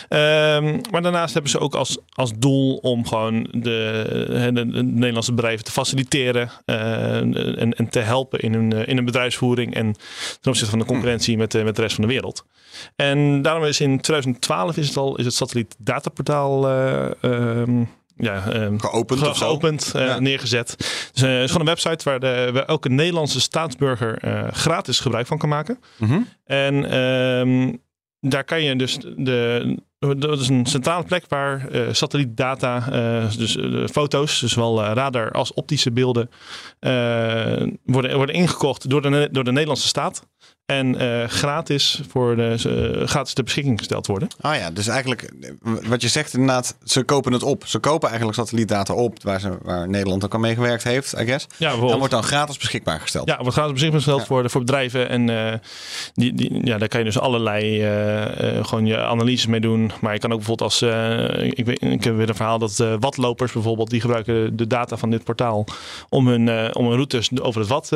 Ehm, 0.08 0.80
maar 0.90 1.02
daarnaast 1.24 1.34
hebben 1.34 1.50
ze 1.50 1.58
ook 1.60 1.74
als, 1.74 1.98
als 2.14 2.32
doel 2.38 2.76
om 2.76 3.06
gewoon 3.06 3.46
de, 3.50 4.04
de, 4.52 4.66
de 4.70 4.82
Nederlandse 4.82 5.32
bedrijven 5.34 5.64
te 5.64 5.70
faciliteren 5.70 6.50
eh, 6.64 7.16
en, 7.16 7.72
en 7.72 7.88
te 7.88 7.98
helpen 7.98 8.38
in 8.40 8.54
hun, 8.54 8.72
eh, 8.72 8.88
in 8.88 8.96
hun 8.96 9.04
bedrijfsvoering 9.04 9.74
en 9.74 9.92
ten 10.40 10.50
opzichte 10.50 10.70
van 10.70 10.78
de 10.78 10.84
concurrentie 10.84 11.36
met, 11.36 11.50
de- 11.50 11.64
met 11.64 11.76
de 11.76 11.82
rest 11.82 11.94
van 11.94 12.04
de 12.04 12.10
wereld. 12.12 12.44
En 12.96 13.42
daarom 13.42 13.64
is 13.64 13.80
in 13.80 14.00
2012 14.00 14.76
is 14.76 14.88
het 14.88 14.96
al 14.96 15.16
is 15.18 15.24
het 15.24 15.34
satelliet 15.34 15.74
dataportaal 15.78 16.68
eh, 16.68 17.06
ehm, 17.20 17.84
ja, 18.16 18.44
ehm, 18.52 18.78
Geopend 18.78 19.20
ge- 19.20 19.34
geopend, 19.34 19.92
eh, 19.94 20.06
Ja. 20.06 20.18
neergezet. 20.20 20.74
Dus, 21.12 21.22
eh, 21.22 21.30
het 21.30 21.42
is 21.42 21.50
gewoon 21.50 21.66
een 21.68 21.74
website 21.74 22.04
waar, 22.10 22.20
de, 22.20 22.50
waar 22.52 22.64
elke 22.64 22.88
Nederlandse 22.88 23.40
staatsburger 23.40 24.18
eh, 24.18 24.48
gratis 24.52 25.00
gebruik 25.00 25.26
van 25.26 25.38
kan 25.38 25.48
maken. 25.48 25.78
Mhm. 25.98 26.20
En 26.44 26.90
ehm, 26.90 27.72
daar 28.20 28.44
kan 28.44 28.62
je 28.62 28.76
dus 28.76 28.98
de. 29.16 29.76
Dat 30.12 30.40
is 30.40 30.48
een 30.48 30.66
centrale 30.66 31.04
plek 31.04 31.24
waar 31.28 31.68
eh, 31.68 31.92
satellietdata, 31.92 32.90
eh, 32.92 33.36
dus 33.36 33.56
eh, 33.56 33.86
foto's, 33.86 34.40
dus 34.40 34.52
zowel 34.52 34.84
eh, 34.84 34.92
radar 34.94 35.30
als 35.30 35.52
optische 35.52 35.92
beelden, 35.92 36.30
eh, 36.78 37.62
worden, 37.84 38.16
worden 38.16 38.34
ingekocht 38.34 38.90
door 38.90 39.02
de, 39.02 39.28
door 39.32 39.44
de 39.44 39.52
Nederlandse 39.52 39.88
staat. 39.88 40.26
En 40.66 40.98
eh, 40.98 41.28
gratis, 41.28 42.00
voor 42.08 42.36
de, 42.36 42.56
eh, 43.00 43.06
gratis 43.06 43.32
ter 43.32 43.44
beschikking 43.44 43.78
gesteld 43.78 44.06
worden. 44.06 44.28
Ah 44.40 44.56
ja, 44.56 44.70
dus 44.70 44.86
eigenlijk 44.86 45.22
eh, 45.22 45.50
wat 45.86 46.02
je 46.02 46.08
zegt 46.08 46.32
inderdaad, 46.32 46.76
ze 46.84 47.02
kopen 47.02 47.32
het 47.32 47.42
op. 47.42 47.66
Ze 47.66 47.78
kopen 47.78 48.08
eigenlijk 48.08 48.38
satellietdata 48.38 48.94
op 48.94 49.22
waar, 49.22 49.40
ze, 49.40 49.58
waar 49.62 49.88
Nederland 49.88 50.24
ook 50.24 50.34
aan 50.34 50.40
meegewerkt 50.40 50.84
heeft, 50.84 51.12
I 51.12 51.24
guess. 51.24 51.46
Ja, 51.56 51.72
En 51.72 51.78
wordt 51.78 52.10
dan 52.10 52.22
gratis 52.22 52.56
beschikbaar 52.56 53.00
gesteld. 53.00 53.28
Ja, 53.28 53.36
wordt 53.38 53.52
gratis 53.52 53.72
beschikbaar 53.72 54.00
gesteld 54.00 54.20
Ja. 54.20 54.48
voor, 54.48 54.60
bedrijven. 54.60 55.08
En 55.08 55.60
die, 56.14 56.34
die, 56.34 56.66
ja, 56.66 56.78
daar 56.78 56.88
kan 56.88 56.98
je 56.98 57.06
dus 57.06 57.18
allerlei 57.18 57.80
gewoon 58.62 58.86
je 58.86 58.98
analyses 58.98 59.46
mee 59.46 59.60
doen. 59.60 59.90
Maar 60.00 60.12
je 60.12 60.18
kan 60.18 60.32
ook 60.32 60.38
bijvoorbeeld 60.38 60.70
als... 60.70 60.82
ik, 61.42 61.66
weet, 61.66 61.82
ik 61.82 62.04
heb 62.04 62.16
weer 62.16 62.28
een 62.28 62.34
verhaal 62.34 62.58
dat 62.58 62.76
watlopers 62.76 63.52
bijvoorbeeld... 63.52 63.90
die 63.90 64.00
gebruiken 64.00 64.56
de 64.56 64.66
data 64.66 64.96
van 64.96 65.10
dit 65.10 65.24
portaal... 65.24 65.64
om 66.08 66.28
hun, 66.28 66.74
om 66.74 66.86
hun 66.86 66.94
routes 66.94 67.40
over 67.40 67.60
het 67.60 67.68
wat 67.68 67.88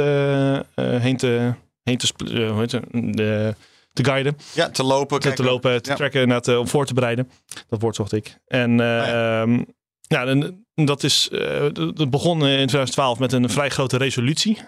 heen 0.74 1.16
te... 1.16 1.52
Heen 1.88 1.98
te, 1.98 2.12
eh, 2.24 2.50
hoe 2.50 2.60
heet 2.60 2.72
het? 2.72 2.84
De, 2.92 3.54
te 3.92 4.04
guiden, 4.04 4.36
Ja, 4.54 4.70
te 4.70 4.82
lopen. 4.84 5.20
te, 5.20 5.32
te 5.32 5.42
lopen, 5.42 5.82
te 5.82 5.90
Ja. 5.90 5.96
tracken, 5.96 6.20
inderdaad, 6.20 6.48
eh, 6.48 6.58
om 6.58 6.68
voor 6.68 6.86
te 6.86 6.94
bereiden. 6.94 7.30
Dat 7.68 7.80
woord 7.80 7.96
zocht 7.96 8.12
ik. 8.12 8.38
En 8.46 8.70
Ah, 8.70 8.78
ja. 8.86 9.40
ehm, 9.42 9.62
ja, 10.08 10.26
en 10.26 10.66
dat 10.74 11.02
is, 11.02 11.28
eh, 11.32 11.60
dat 11.72 12.10
begon 12.10 12.36
in 12.46 12.66
2012 12.66 13.18
met 13.18 13.32
een 13.32 13.50
vrij 13.50 13.68
grote 13.68 13.96
resolutie. 13.96 14.58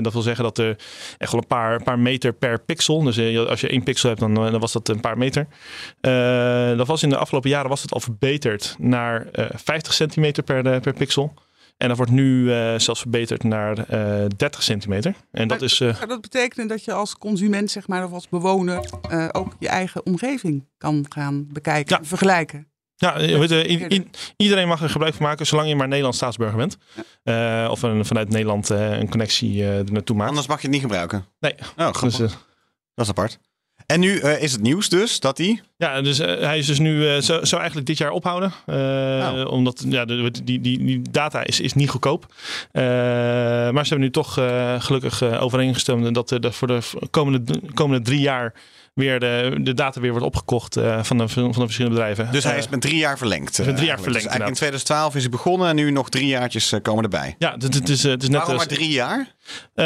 Dat 0.00 0.12
wil 0.12 0.22
zeggen 0.22 0.44
dat 0.44 0.58
er 0.58 0.76
echt 1.18 1.32
wel 1.32 1.40
een 1.40 1.46
paar, 1.46 1.82
paar 1.82 1.98
meter 1.98 2.32
per 2.32 2.60
pixel. 2.64 3.02
Dus 3.02 3.18
als 3.48 3.60
je 3.60 3.68
één 3.68 3.82
pixel 3.82 4.08
hebt, 4.08 4.20
dan, 4.20 4.34
dan 4.34 4.58
was 4.60 4.72
dat 4.72 4.88
een 4.88 5.00
paar 5.00 5.18
meter. 5.18 5.46
Dat 6.76 6.86
was 6.86 7.02
in 7.02 7.08
de 7.08 7.16
afgelopen 7.16 7.50
jaren 7.50 7.68
was 7.68 7.82
het 7.82 7.92
al 7.92 8.00
verbeterd 8.00 8.74
naar 8.78 9.26
eh 9.32 9.46
50 9.54 9.92
centimeter 9.92 10.42
per, 10.42 10.80
per 10.80 10.92
pixel. 10.92 11.34
En 11.78 11.88
dat 11.88 11.96
wordt 11.96 12.12
nu 12.12 12.52
eh, 12.52 12.78
zelfs 12.78 13.00
verbeterd 13.00 13.42
naar 13.42 13.78
eh 13.78 14.26
30 14.36 14.62
centimeter. 14.62 15.14
En 15.32 15.48
dat 15.48 15.58
Maar 15.60 15.68
is. 15.68 15.80
eh, 15.80 15.94
Zou 15.94 16.06
dat 16.08 16.20
betekenen 16.20 16.66
dat 16.68 16.84
je 16.84 16.92
als 16.92 17.16
consument, 17.16 17.70
zeg 17.70 17.88
maar, 17.88 18.04
of 18.04 18.12
als 18.12 18.28
bewoner 18.28 18.90
eh, 19.10 19.28
ook 19.32 19.56
je 19.58 19.68
eigen 19.68 20.06
omgeving 20.06 20.64
kan 20.78 21.06
gaan 21.08 21.46
bekijken 21.52 21.96
Ja. 22.00 22.04
vergelijken? 22.04 22.66
Ja, 22.96 23.16
weet, 23.18 23.50
eh, 23.50 24.00
iedereen 24.36 24.68
mag 24.68 24.82
er 24.82 24.90
gebruik 24.90 25.14
van 25.14 25.26
maken 25.26 25.46
zolang 25.46 25.68
je 25.68 25.76
maar 25.76 25.86
Nederlands 25.88 26.16
staatsburger 26.18 26.56
bent. 26.56 26.76
Eh, 27.22 27.68
of 27.70 27.82
een, 27.82 28.04
vanuit 28.04 28.28
Nederland 28.28 28.70
eh, 28.70 28.98
een 28.98 29.08
connectie 29.08 29.62
eh 29.62 29.78
er 29.78 29.92
naartoe 29.92 30.16
maakt. 30.16 30.28
Anders 30.28 30.46
mag 30.48 30.56
je 30.56 30.62
het 30.62 30.72
niet 30.72 30.82
gebruiken. 30.84 31.24
Nee. 31.40 31.54
Oh. 31.76 32.00
Dus, 32.02 32.14
eh, 32.20 32.28
Dat 32.94 33.04
is 33.04 33.08
apart. 33.08 33.38
En 33.92 34.00
nu 34.00 34.18
eh, 34.18 34.42
is 34.42 34.52
het 34.52 34.62
nieuws 34.62 34.88
dus 34.88 35.20
dat 35.20 35.38
hij... 35.38 35.62
Ja, 35.76 36.00
dus 36.02 36.18
eh, 36.18 36.40
hij 36.40 36.58
is 36.58 36.66
dus 36.66 36.78
nu, 36.78 37.08
eh, 37.08 37.20
zou, 37.20 37.46
zou 37.46 37.60
eigenlijk 37.60 37.86
dit 37.86 37.98
jaar 37.98 38.10
ophouden. 38.10 38.52
Oh. 38.66 39.52
Omdat 39.52 39.84
ja, 39.88 40.04
de, 40.04 40.30
die, 40.44 40.60
die, 40.60 40.84
die 40.84 41.02
data 41.10 41.44
is, 41.44 41.60
is 41.60 41.72
niet 41.72 41.90
goedkoop. 41.90 42.34
Maar 42.72 43.86
ze 43.86 43.88
hebben 43.88 44.00
nu 44.00 44.10
toch 44.10 44.32
gelukkig 44.78 45.22
overeengestemd 45.22 46.14
dat 46.14 46.30
er 46.30 46.40
dat 46.40 46.54
voor 46.54 46.68
de 46.68 46.80
komende, 47.10 47.60
komende 47.74 48.04
drie 48.04 48.20
jaar 48.20 48.52
weer 48.98 49.20
de, 49.20 49.58
de 49.60 49.74
data 49.74 50.00
weer 50.00 50.10
wordt 50.10 50.26
opgekocht 50.26 50.76
eh, 50.76 51.02
van, 51.02 51.18
de, 51.18 51.28
van 51.28 51.50
de 51.52 51.52
verschillende 51.52 51.96
bedrijven. 51.96 52.28
Dus 52.32 52.44
hij 52.44 52.52
Eh, 52.52 52.58
is 52.58 52.68
met 52.68 52.80
drie 52.80 52.96
jaar 52.96 53.18
verlengd. 53.18 53.58
eh, 53.58 53.66
met 53.66 53.74
drie 53.76 53.86
jaar. 53.86 53.96
Dus 53.96 54.04
verlengd, 54.04 54.26
eigenlijk 54.26 54.48
in 54.48 54.56
2012 54.56 55.14
is 55.14 55.22
hij 55.22 55.30
begonnen 55.30 55.68
en 55.68 55.76
nu 55.76 55.90
nog 55.90 56.08
drie 56.10 56.26
jaartjes 56.26 56.72
eh, 56.72 56.80
komen 56.82 57.02
erbij. 57.04 57.34
ja, 57.38 57.52
het, 57.58 57.74
het 57.74 57.88
is, 57.88 58.04
eh, 58.04 58.10
het 58.10 58.22
is 58.22 58.28
net 58.28 58.38
Waarom 58.38 58.56
maar 58.56 58.66
drie 58.66 58.90
jaar? 58.90 59.34
Eh, 59.74 59.84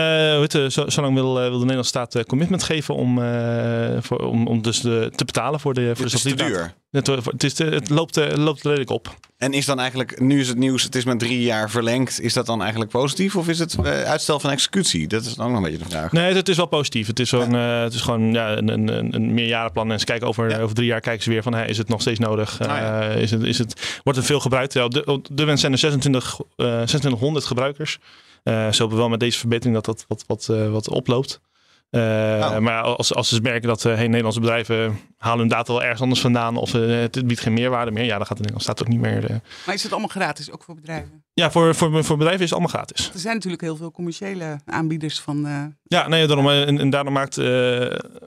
je, 0.52 0.66
zo, 0.70 0.88
zolang 0.88 1.14
wil, 1.14 1.28
eh, 1.36 1.42
wil 1.42 1.50
de 1.52 1.58
Nederlandse 1.58 1.90
staat 1.90 2.14
eh, 2.14 2.22
commitment 2.24 2.62
geven 2.62 2.94
om, 2.94 3.22
eh, 3.22 3.96
voor, 4.00 4.18
om, 4.18 4.46
om 4.46 4.62
dus 4.62 4.80
de, 4.80 5.10
te 5.14 5.24
betalen 5.24 5.60
voor 5.60 5.74
de, 5.74 5.86
voor 5.96 6.06
de 6.06 6.14
is 6.14 6.22
te 6.22 6.34
duur. 6.34 6.74
Het, 6.92 7.08
eh, 7.08 7.16
het, 7.24 7.44
is, 7.44 7.54
te- 7.54 7.64
het, 7.64 7.88
loopt, 7.90 8.16
eh, 8.16 8.24
het 8.26 8.36
loopt 8.36 8.62
redelijk 8.62 8.90
op. 8.90 9.16
En 9.38 9.52
is 9.52 9.66
dan 9.66 9.78
eigenlijk, 9.80 10.20
nu 10.20 10.40
is 10.40 10.48
het 10.48 10.58
nieuws, 10.58 10.82
het 10.82 10.94
is 10.94 11.04
met 11.04 11.18
drie 11.18 11.42
jaar 11.42 11.70
verlengd. 11.70 12.20
Is 12.20 12.32
dat 12.32 12.46
dan 12.46 12.60
eigenlijk 12.60 12.90
positief 12.90 13.36
of 13.36 13.48
is 13.48 13.58
het 13.58 13.74
eh, 13.74 14.02
uitstel 14.02 14.40
van 14.40 14.50
executie? 14.50 15.08
Dat 15.08 15.24
is 15.24 15.34
dan 15.34 15.44
ook 15.46 15.52
nog 15.52 15.62
een 15.64 15.70
beetje 15.70 15.84
de 15.84 15.90
vraag. 15.90 16.12
Nee, 16.12 16.34
het 16.34 16.48
is 16.48 16.56
wel 16.56 16.66
positief. 16.66 17.06
Het 17.06 17.18
is, 17.20 17.28
zo'n, 17.28 17.54
eh, 17.54 17.80
het 17.82 17.94
is 17.94 18.00
gewoon 18.00 18.32
ja, 18.32 18.56
een, 18.56 18.68
een, 18.68 19.14
een, 19.14 19.34
meerjarenplan. 19.34 19.92
En 19.92 19.98
ze 19.98 20.04
kijken 20.04 20.28
over, 20.28 20.50
Ja. 20.50 20.60
over 20.60 20.74
drie 20.74 20.86
jaar 20.86 21.00
kijken 21.00 21.22
ze 21.22 21.30
weer 21.30 21.42
van, 21.42 21.54
hè, 21.54 21.64
is 21.66 21.78
het 21.78 21.88
nog 21.88 22.00
steeds 22.00 22.18
nodig? 22.18 22.60
Ah. 22.60 23.10
Eh, 23.10 23.20
is 23.22 23.30
het, 23.30 23.42
is 23.42 23.58
het, 23.58 24.00
wordt 24.04 24.18
het 24.18 24.28
veel 24.28 24.40
gebruikt? 24.40 24.72
Ja, 24.72 24.84
op 24.84 24.94
de, 24.94 25.04
op 25.04 25.26
de 25.30 25.34
moment 25.42 25.60
zijn 25.60 25.72
er 25.72 25.78
26, 25.78 26.40
eh 26.40 26.66
2600 26.66 27.44
gebruikers. 27.44 27.98
Eh 28.42 28.72
ze 28.72 28.82
hopen 28.82 28.96
wel 28.96 29.08
met 29.08 29.20
deze 29.20 29.38
verbetering 29.38 29.74
dat 29.74 29.84
dat 29.84 30.04
wat, 30.08 30.24
wat, 30.26 30.48
eh, 30.50 30.70
wat 30.70 30.88
oploopt. 30.88 31.40
Eh, 31.92 32.00
Oh. 32.42 32.58
Maar 32.58 32.82
als, 32.82 33.14
als 33.14 33.28
ze 33.28 33.40
merken 33.40 33.68
dat 33.68 33.84
eh, 33.84 33.94
hey, 33.94 34.06
Nederlandse 34.06 34.40
bedrijven 34.40 34.98
halen 35.16 35.38
hun 35.38 35.48
data 35.48 35.72
wel 35.72 35.82
ergens 35.82 36.00
anders 36.00 36.20
vandaan 36.20 36.56
of 36.56 36.74
eh, 36.74 36.88
het 36.88 37.26
biedt 37.26 37.40
geen 37.40 37.52
meerwaarde 37.52 37.90
meer, 37.90 38.04
ja, 38.04 38.16
dan 38.16 38.26
gaat 38.26 38.36
de 38.36 38.42
Nederlandse 38.42 38.70
staat 38.70 38.82
ook 38.82 38.88
niet 38.88 39.00
meer. 39.00 39.40
Maar 39.66 39.74
is 39.74 39.82
het 39.82 39.92
allemaal 39.92 40.10
gratis, 40.10 40.50
ook 40.50 40.62
voor 40.62 40.74
bedrijven? 40.74 41.24
Ja, 41.32 41.50
voor, 41.50 41.74
voor, 41.74 42.04
voor 42.04 42.16
bedrijven 42.16 42.44
is 42.44 42.50
het 42.50 42.58
allemaal 42.58 42.82
gratis. 42.82 43.10
Er 43.14 43.18
zijn 43.20 43.34
natuurlijk 43.34 43.62
heel 43.62 43.76
veel 43.76 43.90
commerciële 43.90 44.60
aanbieders 44.64 45.20
van... 45.20 45.46
Ja, 45.82 46.08
nee, 46.08 46.26
daarom, 46.26 46.48
en, 46.48 46.78
en 46.78 46.90
daarom 46.90 47.12
maakt 47.12 47.36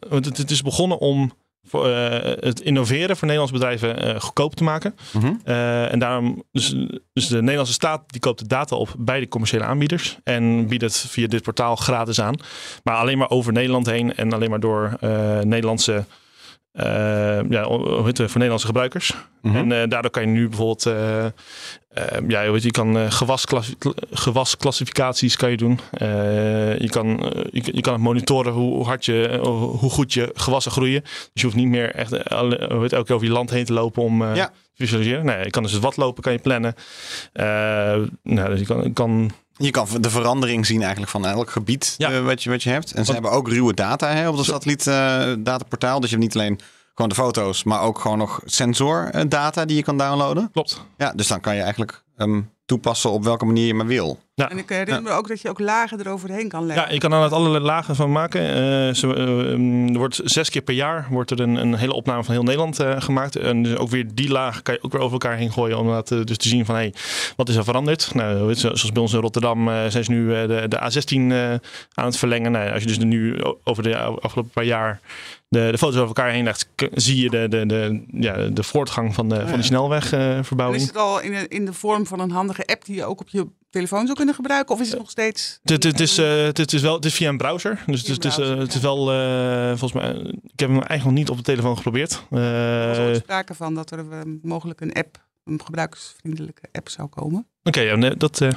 want 0.09 0.25
het, 0.25 0.37
het 0.37 0.51
is 0.51 0.61
begonnen 0.61 0.99
om 0.99 1.31
voor, 1.65 1.87
eh, 1.87 2.33
het 2.39 2.59
innoveren 2.59 3.17
voor 3.17 3.27
Nederlandse 3.27 3.59
bedrijven 3.59 4.01
eh, 4.01 4.21
goedkoop 4.21 4.55
te 4.55 4.63
maken. 4.63 4.95
Mhm. 5.13 5.33
Eh, 5.43 5.91
en 5.91 5.99
daarom, 5.99 6.43
dus, 6.51 6.75
dus 7.13 7.27
de 7.27 7.39
Nederlandse 7.41 7.73
staat 7.73 8.03
die 8.07 8.21
koopt 8.21 8.39
de 8.39 8.47
data 8.47 8.75
op 8.75 8.95
bij 8.97 9.19
de 9.19 9.27
commerciële 9.27 9.63
aanbieders 9.63 10.17
en 10.23 10.67
biedt 10.67 10.83
het 10.83 10.97
via 10.97 11.27
dit 11.27 11.41
portaal 11.41 11.75
gratis 11.75 12.21
aan. 12.21 12.35
Maar 12.83 12.95
alleen 12.95 13.17
maar 13.17 13.29
over 13.29 13.53
Nederland 13.53 13.85
heen 13.85 14.15
en 14.15 14.33
alleen 14.33 14.49
maar 14.49 14.59
door 14.59 14.97
Nederlandse, 15.43 16.05
ja, 17.49 17.63
hoe 17.63 18.05
heet 18.05 18.17
het, 18.17 18.17
voor 18.17 18.31
Nederlandse 18.33 18.65
gebruikers. 18.67 19.13
Mhm. 19.41 19.55
En 19.55 19.71
eh, 19.81 19.89
daardoor 19.89 20.11
kan 20.11 20.21
je 20.21 20.27
nu 20.27 20.47
bijvoorbeeld, 20.47 20.85
eh, 20.85 21.25
eh, 21.25 21.31
ja, 22.27 22.41
je 22.41 22.51
weet, 22.51 22.63
je 22.63 22.71
kan 22.71 22.97
eh, 22.97 23.11
gewasklassificaties 24.11 25.35
kan 25.35 25.49
je 25.51 25.57
doen. 25.57 25.79
Je, 26.79 26.87
kan, 26.89 27.07
je, 27.51 27.61
je 27.75 27.81
kan 27.81 27.93
het 27.93 28.01
monitoren 28.01 28.53
hoe, 28.53 28.85
hard 28.85 29.05
je, 29.05 29.39
hoe 29.79 29.89
goed 29.89 30.13
je 30.13 30.31
gewassen 30.33 30.71
groeien. 30.71 31.01
Dus 31.01 31.29
je 31.33 31.43
hoeft 31.43 31.55
niet 31.55 31.67
meer 31.67 31.91
echt 31.91 32.11
elke 32.13 33.03
keer 33.03 33.15
over 33.15 33.27
je 33.27 33.31
land 33.33 33.49
heen 33.49 33.65
te 33.65 33.73
lopen 33.73 34.03
om 34.03 34.23
Ja. 34.35 34.45
te 34.47 34.51
visualiseren. 34.75 35.25
Nee, 35.25 35.43
je 35.43 35.49
kan 35.49 35.63
dus 35.63 35.71
het 35.71 35.81
watlopen 35.81 36.23
kan 36.23 36.33
je 36.33 36.39
plannen. 36.39 36.73
Nou, 38.23 38.49
dus 38.49 38.59
je 38.59 38.65
kan, 38.65 38.93
kan 38.93 39.31
Je 39.57 39.71
kan 39.71 39.87
de 39.99 40.09
verandering 40.09 40.65
zien 40.65 40.81
eigenlijk 40.81 41.11
van 41.11 41.25
elk 41.25 41.49
gebied 41.49 41.95
Ja. 41.97 42.11
eh, 42.11 42.23
wat, 42.25 42.43
je, 42.43 42.49
wat 42.49 42.63
je 42.63 42.69
hebt. 42.69 42.91
En 42.91 43.05
ze 43.05 43.11
hebben 43.13 43.31
ook 43.31 43.47
ruwe 43.47 43.73
data 43.73 44.07
hè, 44.07 44.29
op 44.29 44.35
dat 44.35 44.45
satelliet 44.45 44.87
eh, 44.87 45.33
dataportaal. 45.39 45.99
Dus 45.99 46.09
je 46.09 46.15
hebt 46.15 46.27
niet 46.27 46.35
alleen 46.43 46.59
gewoon 46.93 47.09
de 47.09 47.15
foto's, 47.15 47.63
maar 47.63 47.81
ook 47.81 47.99
gewoon 47.99 48.17
nog 48.17 48.41
sensordata 48.45 49.65
die 49.65 49.75
je 49.75 49.83
kan 49.83 49.97
downloaden. 49.97 50.49
klopt. 50.51 50.81
Ja, 50.97 51.11
dus 51.15 51.27
dan 51.27 51.39
kan 51.39 51.55
je 51.55 51.61
eigenlijk 51.61 52.03
ehm, 52.17 52.41
toepassen 52.65 53.11
op 53.11 53.23
welke 53.23 53.45
manier 53.45 53.65
je 53.67 53.73
maar 53.73 53.85
wil. 53.85 54.19
Ja. 54.33 54.49
En 54.49 54.57
ik 54.57 54.69
herinner 54.69 55.01
me 55.01 55.09
ook 55.09 55.27
dat 55.27 55.41
je 55.41 55.49
ook 55.49 55.59
lagen 55.59 55.99
eroverheen 55.99 56.47
kan 56.49 56.65
leggen. 56.65 56.85
Ja, 56.87 56.93
je 56.93 56.99
kan 56.99 57.13
er 57.13 57.29
allerlei 57.29 57.63
lagen 57.63 57.95
van 57.95 58.11
maken. 58.11 58.41
Eh, 58.87 58.93
zo, 58.93 59.13
eh, 59.13 59.23
um, 59.27 59.87
er 59.87 59.97
wordt 59.97 60.19
zes 60.23 60.49
keer 60.49 60.61
per 60.61 60.73
jaar 60.73 61.07
wordt 61.09 61.31
er 61.31 61.39
een, 61.39 61.55
een 61.55 61.75
hele 61.75 61.93
opname 61.93 62.23
van 62.23 62.33
heel 62.33 62.43
Nederland 62.43 62.79
eh, 62.79 63.01
gemaakt. 63.01 63.35
En 63.35 63.63
dus 63.63 63.75
ook 63.77 63.89
weer 63.89 64.05
die 64.13 64.29
laag 64.29 64.61
kan 64.61 64.73
je 64.73 64.83
ook 64.83 64.91
weer 64.91 65.01
over 65.01 65.13
elkaar 65.13 65.37
heen 65.37 65.51
gooien. 65.51 65.77
Om 65.77 65.87
dat, 65.87 66.07
dus 66.07 66.37
te 66.37 66.47
zien 66.47 66.65
van, 66.65 66.75
hey, 66.75 66.93
wat 67.35 67.49
is 67.49 67.55
er 67.55 67.63
veranderd? 67.63 68.13
Nou, 68.13 68.47
je, 68.49 68.55
zoals 68.55 68.91
bij 68.91 69.01
ons 69.01 69.13
in 69.13 69.19
Rotterdam 69.19 69.67
eh, 69.69 69.85
zijn 69.87 70.03
ze 70.03 70.11
nu 70.11 70.35
eh, 70.35 70.47
de, 70.47 70.67
de 70.67 70.77
A16 70.77 71.31
eh, 71.31 71.49
aan 71.93 72.05
het 72.05 72.17
verlengen. 72.17 72.51
Nou, 72.51 72.71
als 72.71 72.81
je 72.81 72.87
dus 72.87 72.97
nu 72.97 73.37
over 73.63 73.83
de 73.83 73.97
afgelopen 73.97 74.51
paar 74.53 74.63
jaar 74.63 74.99
de, 75.47 75.67
de 75.71 75.77
foto's 75.77 75.95
over 75.95 76.07
elkaar 76.07 76.29
heen 76.29 76.43
legt, 76.43 76.67
zie 76.93 77.21
je 77.23 77.29
de, 77.29 77.47
de, 77.47 77.65
de, 77.65 78.03
ja, 78.11 78.33
de 78.47 78.63
voortgang 78.63 79.13
van 79.13 79.29
de, 79.29 79.35
van 79.35 79.45
die 79.45 79.53
En 79.55 79.63
snelwegverbouwing. 79.63 80.81
is 80.81 80.87
het 80.87 80.97
al 80.97 81.21
in, 81.21 81.33
een- 81.33 81.47
in 81.47 81.65
de 81.65 81.73
vorm 81.73 82.05
van 82.05 82.19
een 82.19 82.31
handige 82.55 82.73
app 82.73 82.85
die 82.85 82.95
je 82.95 83.05
ook 83.05 83.21
op 83.21 83.29
je 83.29 83.47
telefoon 83.69 84.03
zou 84.03 84.17
kunnen 84.17 84.35
gebruiken? 84.35 84.75
Of 84.75 84.81
is 84.81 84.89
het 84.89 84.99
nog 84.99 85.09
steeds... 85.09 85.59
Het, 85.63 85.83
het, 85.83 85.99
is, 85.99 86.17
eh, 86.17 86.43
het, 86.43 86.73
is 86.73 86.81
wel 86.81 86.95
het 86.95 87.05
is 87.05 87.13
via 87.13 87.29
een 87.29 87.37
browser. 87.37 87.83
Dus 87.85 88.07
het, 88.07 88.25
is, 88.25 88.37
eh, 88.37 88.57
het 88.57 88.73
is 88.73 88.81
wel 88.81 89.11
eh, 89.11 89.67
volgens 89.67 89.93
mij. 89.93 90.13
Ik 90.43 90.59
heb 90.59 90.69
hem 90.69 90.81
eigenlijk 90.81 91.03
nog 91.03 91.13
niet 91.13 91.29
op 91.29 91.37
de 91.37 91.43
telefoon 91.43 91.75
geprobeerd. 91.75 92.23
Er 92.31 92.87
was 92.87 92.97
ooit 92.97 93.15
sprake 93.15 93.53
van 93.53 93.73
dat 93.73 93.91
er 93.91 94.05
mogelijk 94.41 94.81
een 94.81 94.93
app, 94.93 95.23
een 95.45 95.61
gebruikersvriendelijke 95.65 96.61
app 96.71 96.89
zou 96.89 97.07
komen. 97.07 97.47
Oké, 97.63 97.79
ja, 97.79 98.09
dat 98.09 98.41
eh, 98.41 98.49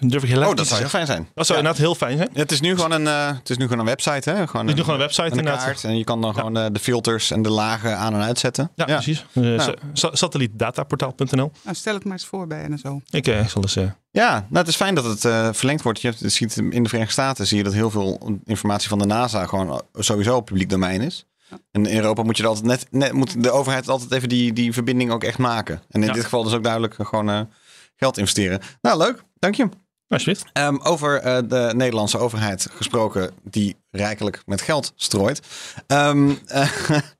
durf 0.00 0.22
ik 0.22 0.28
helaas 0.28 0.48
Oh, 0.50 0.54
dat 0.56 0.66
zou 0.66 0.80
heel 0.80 0.88
fijn 0.88 1.06
zijn. 1.06 1.28
Dat 1.34 1.46
zou 1.46 1.58
Ja. 1.58 1.64
inderdaad 1.64 1.86
heel 1.86 1.94
fijn 1.94 2.16
zijn. 2.16 2.28
Ja, 2.32 2.40
het 2.40 2.52
is 2.52 2.60
nu 2.60 2.74
gewoon 2.74 2.90
een, 2.90 3.06
eh, 3.06 3.26
het 3.38 3.50
is 3.50 3.56
nu 3.56 3.62
gewoon 3.64 3.78
een 3.78 3.84
website, 3.84 4.30
hè? 4.30 4.46
Gewoon 4.46 4.68
Ik 4.68 4.74
doe 4.74 4.84
gewoon 4.84 5.00
een 5.00 5.06
website 5.06 5.22
en 5.26 5.32
een 5.32 5.38
inderdaad. 5.38 5.64
kaart. 5.64 5.84
En 5.84 5.98
je 5.98 6.04
kan 6.04 6.20
dan 6.20 6.34
gewoon 6.34 6.56
eh, 6.56 6.66
de 6.72 6.78
filters 6.78 7.30
en 7.30 7.42
de 7.42 7.48
lagen 7.50 7.96
aan 7.98 8.14
en 8.14 8.20
uitzetten. 8.22 8.70
Ja, 8.74 8.84
precies. 8.84 9.24
Uh, 9.34 9.68
sa- 9.92 10.14
Satellietdataportaal.nl. 10.14 11.52
Nou, 11.64 11.76
stel 11.76 11.94
het 11.94 12.04
maar 12.04 12.12
eens 12.12 12.26
voor 12.26 12.46
bij 12.46 12.68
NSO. 12.68 13.00
Ik 13.10 13.24
zal 13.48 13.62
eens. 13.62 13.76
eh, 13.76 13.90
Ja, 14.10 14.30
nou, 14.32 14.46
het 14.58 14.68
is 14.68 14.76
fijn 14.76 14.94
dat 14.94 15.04
het 15.04 15.24
eh, 15.24 15.48
verlengd 15.52 15.82
wordt. 15.82 16.00
Je 16.00 16.08
hebt, 16.08 16.20
je 16.20 16.28
ziet 16.28 16.56
in 16.56 16.82
de 16.82 16.88
Verenigde 16.88 17.12
Staten 17.12 17.46
zie 17.46 17.56
je 17.56 17.64
dat 17.64 17.72
heel 17.72 17.90
veel 17.90 18.38
informatie 18.44 18.88
van 18.88 18.98
de 18.98 19.06
NASA 19.06 19.46
gewoon 19.46 19.82
sowieso 19.94 20.36
op 20.36 20.44
publiek 20.46 20.70
domein 20.70 21.00
is. 21.00 21.26
En 21.70 21.86
in 21.86 21.96
Europa 21.96 22.22
moet 22.22 22.36
je 22.36 22.46
altijd 22.46 22.66
net, 22.66 22.86
net 22.90 23.12
moet 23.12 23.42
de 23.42 23.50
overheid 23.50 23.88
altijd 23.88 24.12
even 24.12 24.28
die, 24.28 24.52
die 24.52 24.72
verbinding 24.72 25.10
ook 25.10 25.24
echt 25.24 25.38
maken. 25.38 25.82
En 25.88 26.00
in 26.00 26.06
Ja. 26.08 26.12
dit 26.12 26.22
geval 26.24 26.42
dus 26.42 26.52
ook 26.52 26.62
duidelijk 26.62 26.94
gewoon 26.98 27.30
eh, 27.30 27.40
geld 27.96 28.18
investeren. 28.18 28.60
Nou, 28.80 28.98
leuk. 28.98 29.22
Dank 29.38 29.54
je. 29.54 29.68
Alsjeblieft. 30.12 30.44
Ehm, 30.52 30.76
over 30.82 31.20
eh, 31.20 31.38
de 31.48 31.72
Nederlandse 31.76 32.18
overheid 32.18 32.66
gesproken, 32.70 33.30
die 33.42 33.76
rijkelijk 33.90 34.42
met 34.46 34.60
geld 34.60 34.92
strooit. 34.96 35.40
Ehm, 35.86 36.30
eh, 36.46 36.70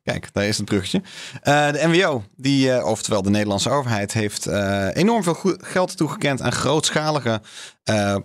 kijk, 0.03 0.29
daar 0.33 0.47
is 0.47 0.57
het 0.57 0.67
bruggetje. 0.67 1.03
Eh, 1.41 1.73
de 1.73 1.87
NWO, 1.87 2.25
die, 2.37 2.85
oftewel 2.85 3.23
de 3.23 3.31
Nederlandse 3.31 3.71
overheid, 3.71 4.13
heeft 4.13 4.47
enorm 4.93 5.23
veel 5.23 5.57
geld 5.61 5.97
toegekend 5.97 6.43
aan 6.43 6.53
grootschalige 6.53 7.41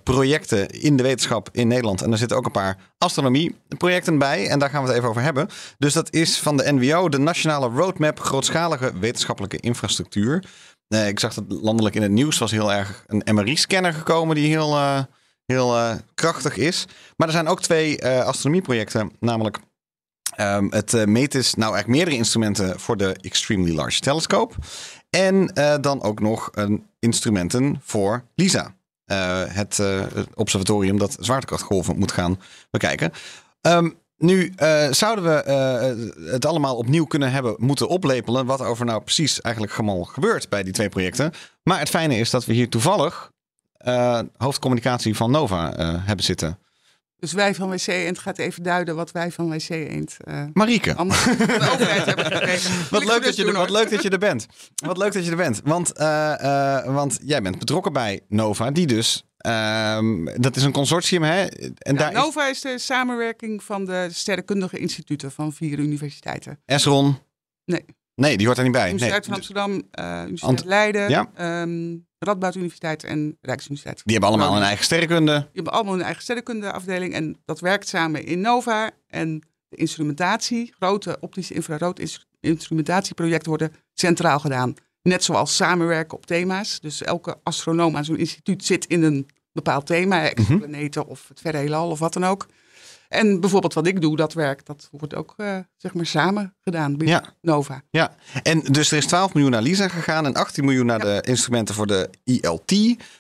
projecten 0.04 0.68
in 0.68 0.98
de 0.98 1.04
wetenschap 1.04 1.50
in 1.52 1.68
Nederland. 1.68 2.02
En 2.02 2.12
er 2.12 2.18
zitten 2.18 2.38
ook 2.38 2.46
een 2.46 2.52
paar 2.52 2.78
astronomieprojecten 2.98 4.18
bij. 4.18 4.48
En 4.48 4.60
daar 4.60 4.70
gaan 4.70 4.82
we 4.82 4.88
het 4.88 4.98
even 4.98 5.10
over 5.10 5.22
hebben. 5.22 5.48
Dus 5.78 5.94
dat 5.94 6.14
is 6.14 6.40
van 6.40 6.58
de 6.58 6.72
NWO, 6.74 7.10
de 7.10 7.18
Nationale 7.18 7.68
Roadmap 7.68 8.20
Grootschalige 8.20 8.92
Wetenschappelijke 9.00 9.58
Infrastructuur. 9.58 10.44
Eh, 10.88 11.08
ik 11.08 11.20
zag 11.20 11.34
dat 11.34 11.44
landelijk 11.48 11.96
in 11.96 12.02
het 12.02 12.12
nieuws 12.12 12.38
was 12.38 12.52
heel 12.52 12.74
erg 12.74 13.04
een 13.08 13.36
MRI-scanner 13.36 13.94
gekomen 13.94 14.36
die 14.36 14.48
heel, 14.48 14.76
eh, 14.76 15.04
heel 15.46 15.76
eh, 15.76 15.96
krachtig 16.14 16.58
is. 16.58 16.86
Maar 17.16 17.28
er 17.28 17.34
zijn 17.34 17.48
ook 17.48 17.62
twee 17.62 18.00
eh, 18.00 18.26
astronomieprojecten, 18.26 19.12
namelijk 19.20 19.60
ehm, 20.36 20.68
het 20.70 21.06
METIS, 21.06 21.54
nou 21.54 21.74
eigenlijk 21.74 21.98
meerdere 21.98 22.18
instrumenten 22.18 22.80
voor 22.80 22.98
de 22.98 23.16
Extremely 23.22 23.76
Large 23.76 24.00
Telescope. 24.00 24.56
En 25.10 25.46
dan 25.82 26.02
ook 26.02 26.20
nog 26.20 26.50
een 26.52 26.86
instrumenten 27.00 27.80
voor 27.84 28.24
LISA. 28.36 28.76
het, 29.48 29.82
observatorium 30.34 30.98
dat 30.98 31.18
zwaartekrachtgolven 31.20 31.98
moet 31.98 32.12
gaan 32.12 32.40
bekijken. 32.70 33.12
Ehm, 33.62 33.90
nu 34.18 34.52
eh, 34.56 34.92
zouden 34.92 35.24
we 35.24 35.44
eh, 35.44 36.32
het 36.32 36.46
allemaal 36.46 36.76
opnieuw 36.76 37.06
kunnen 37.06 37.32
hebben 37.32 37.56
moeten 37.58 37.88
oplepelen. 37.88 38.46
Wat 38.46 38.62
over 38.62 38.86
nou 38.86 39.02
precies 39.02 39.42
eigenlijk 39.42 39.74
allemaal 39.74 40.04
gebeurt 40.04 40.50
bij 40.50 40.64
die 40.64 40.74
twee 40.74 40.90
projecten. 40.90 41.32
Maar 41.64 41.80
het 41.80 41.90
fijne 41.90 42.18
is 42.18 42.30
dat 42.30 42.46
we 42.46 42.54
hier 42.54 42.70
toevallig 42.70 43.32
eh, 43.78 44.20
hoofdcommunicatie 44.38 45.16
van 45.16 45.32
Nova 45.32 45.74
hebben 46.06 46.26
zitten. 46.26 46.60
Dus 47.20 47.34
wij 47.34 47.56
van 47.56 47.70
WC 47.70 47.88
Eend 47.88 48.20
gaat 48.20 48.38
even 48.38 48.64
duiden 48.64 48.96
wat 48.96 49.12
wij 49.12 49.32
van 49.32 49.50
WC 49.50 49.70
Eend 49.70 50.18
eh 50.24 50.44
Marieke. 50.54 50.96
anders 50.96 51.20
van 51.24 51.38
de 51.38 51.70
overheid 51.72 52.06
hebben 52.06 52.26
gekregen. 52.26 52.72
Wat 52.90 53.04
leuk, 53.04 53.14
dat 53.14 53.24
dus 53.24 53.36
je, 53.36 53.44
doen, 53.44 53.54
er, 53.54 53.60
wat 53.60 53.70
leuk 53.70 53.90
dat 53.90 54.04
je 54.04 54.10
er 54.10 54.20
bent. 54.20 54.46
Wat 54.76 54.98
leuk 54.98 55.14
dat 55.14 55.26
je 55.26 55.32
er 55.32 55.38
bent. 55.38 55.62
Want, 55.64 55.92
want 56.94 57.20
jij 57.24 57.42
bent 57.42 57.60
betrokken 57.60 57.94
bij 57.94 58.22
Nova, 58.28 58.72
die 58.72 58.88
dus. 58.88 59.27
Ehm, 59.38 60.26
dat 60.42 60.56
is 60.56 60.64
een 60.64 60.72
consortium, 60.72 61.24
hè? 61.24 61.46
En 61.46 61.94
Ja, 61.94 61.94
daar 62.00 62.14
Nova 62.14 62.48
is 62.48 62.62
de 62.62 62.78
samenwerking 62.78 63.64
van 63.64 63.86
de 63.86 64.08
sterrenkundige 64.12 64.78
instituten 64.78 65.32
van 65.32 65.54
vier 65.54 65.80
universiteiten. 65.80 66.60
Esron. 66.66 67.18
Nee. 67.66 67.86
Nee, 68.16 68.38
die 68.38 68.46
hoort 68.46 68.58
er 68.58 68.64
niet 68.64 68.74
bij. 68.74 68.90
Universiteit 68.90 69.22
Nee, 69.28 69.30
van 69.30 69.38
Amsterdam, 69.38 69.88
eh, 69.92 70.22
Universiteit 70.22 70.42
Ant- 70.60 70.66
Leiden, 70.66 71.10
Ja. 71.10 71.32
ehm, 71.36 71.96
Radboud 72.20 72.56
Universiteit 72.56 73.04
en 73.04 73.38
Rijksuniversiteit. 73.42 74.02
die 74.06 74.12
hebben 74.18 74.30
allemaal 74.30 74.56
een 74.58 74.64
eigen 74.64 74.86
sterrenkunde. 74.86 75.32
Die 75.40 75.50
hebben 75.54 75.74
allemaal 75.74 75.94
hun 75.94 76.04
eigen 76.04 76.22
sterrenkundeafdeling 76.24 77.14
en 77.14 77.38
dat 77.46 77.60
werkt 77.60 77.88
samen 77.88 78.26
in 78.26 78.42
Nova. 78.42 78.92
En 79.08 79.40
de 79.70 79.78
instrumentatie, 79.78 80.74
grote 80.80 81.18
optische 81.20 81.54
infrarood 81.54 82.00
ins- 82.00 82.28
instrumentatieprojecten 82.40 83.50
worden 83.50 83.72
centraal 83.94 84.40
gedaan. 84.40 84.74
Net 85.08 85.24
zoals 85.24 85.56
samenwerken 85.56 86.18
op 86.18 86.26
thema's. 86.26 86.80
Dus 86.80 87.04
elke 87.04 87.38
astronoom 87.44 87.96
aan 87.96 88.06
zo'n 88.06 88.18
instituut 88.18 88.66
zit 88.66 88.86
in 88.86 89.04
een 89.04 89.30
bepaald 89.52 89.86
thema, 89.86 90.30
exoplaneten 90.30 91.08
of 91.08 91.28
het 91.28 91.40
verre 91.40 91.58
heelal 91.58 91.90
of 91.90 92.00
wat 92.00 92.14
dan 92.14 92.26
ook. 92.26 92.48
En 93.10 93.40
bijvoorbeeld 93.40 93.74
wat 93.74 93.88
ik 93.88 94.02
doe, 94.02 94.16
dat 94.16 94.34
werk, 94.34 94.66
dat 94.66 94.88
wordt 94.92 95.16
ook 95.16 95.34
eh, 95.38 95.58
zeg 95.78 95.94
maar 95.94 96.06
samen 96.06 96.56
gedaan 96.62 96.98
binnen 96.98 97.22
Ja. 97.24 97.34
Nova. 97.42 97.82
Ja, 97.90 98.16
en 98.44 98.60
dus 98.60 98.92
er 98.92 98.98
is 98.98 99.06
12 99.06 99.34
miljoen 99.34 99.52
naar 99.52 99.62
LISA 99.62 99.88
gegaan 99.88 100.26
en 100.26 100.34
18 100.34 100.66
miljoen 100.66 100.86
naar 100.86 101.00
de 101.00 101.22
instrumenten 101.26 101.76
voor 101.76 101.88
de 101.88 102.10
ILT. 102.24 102.72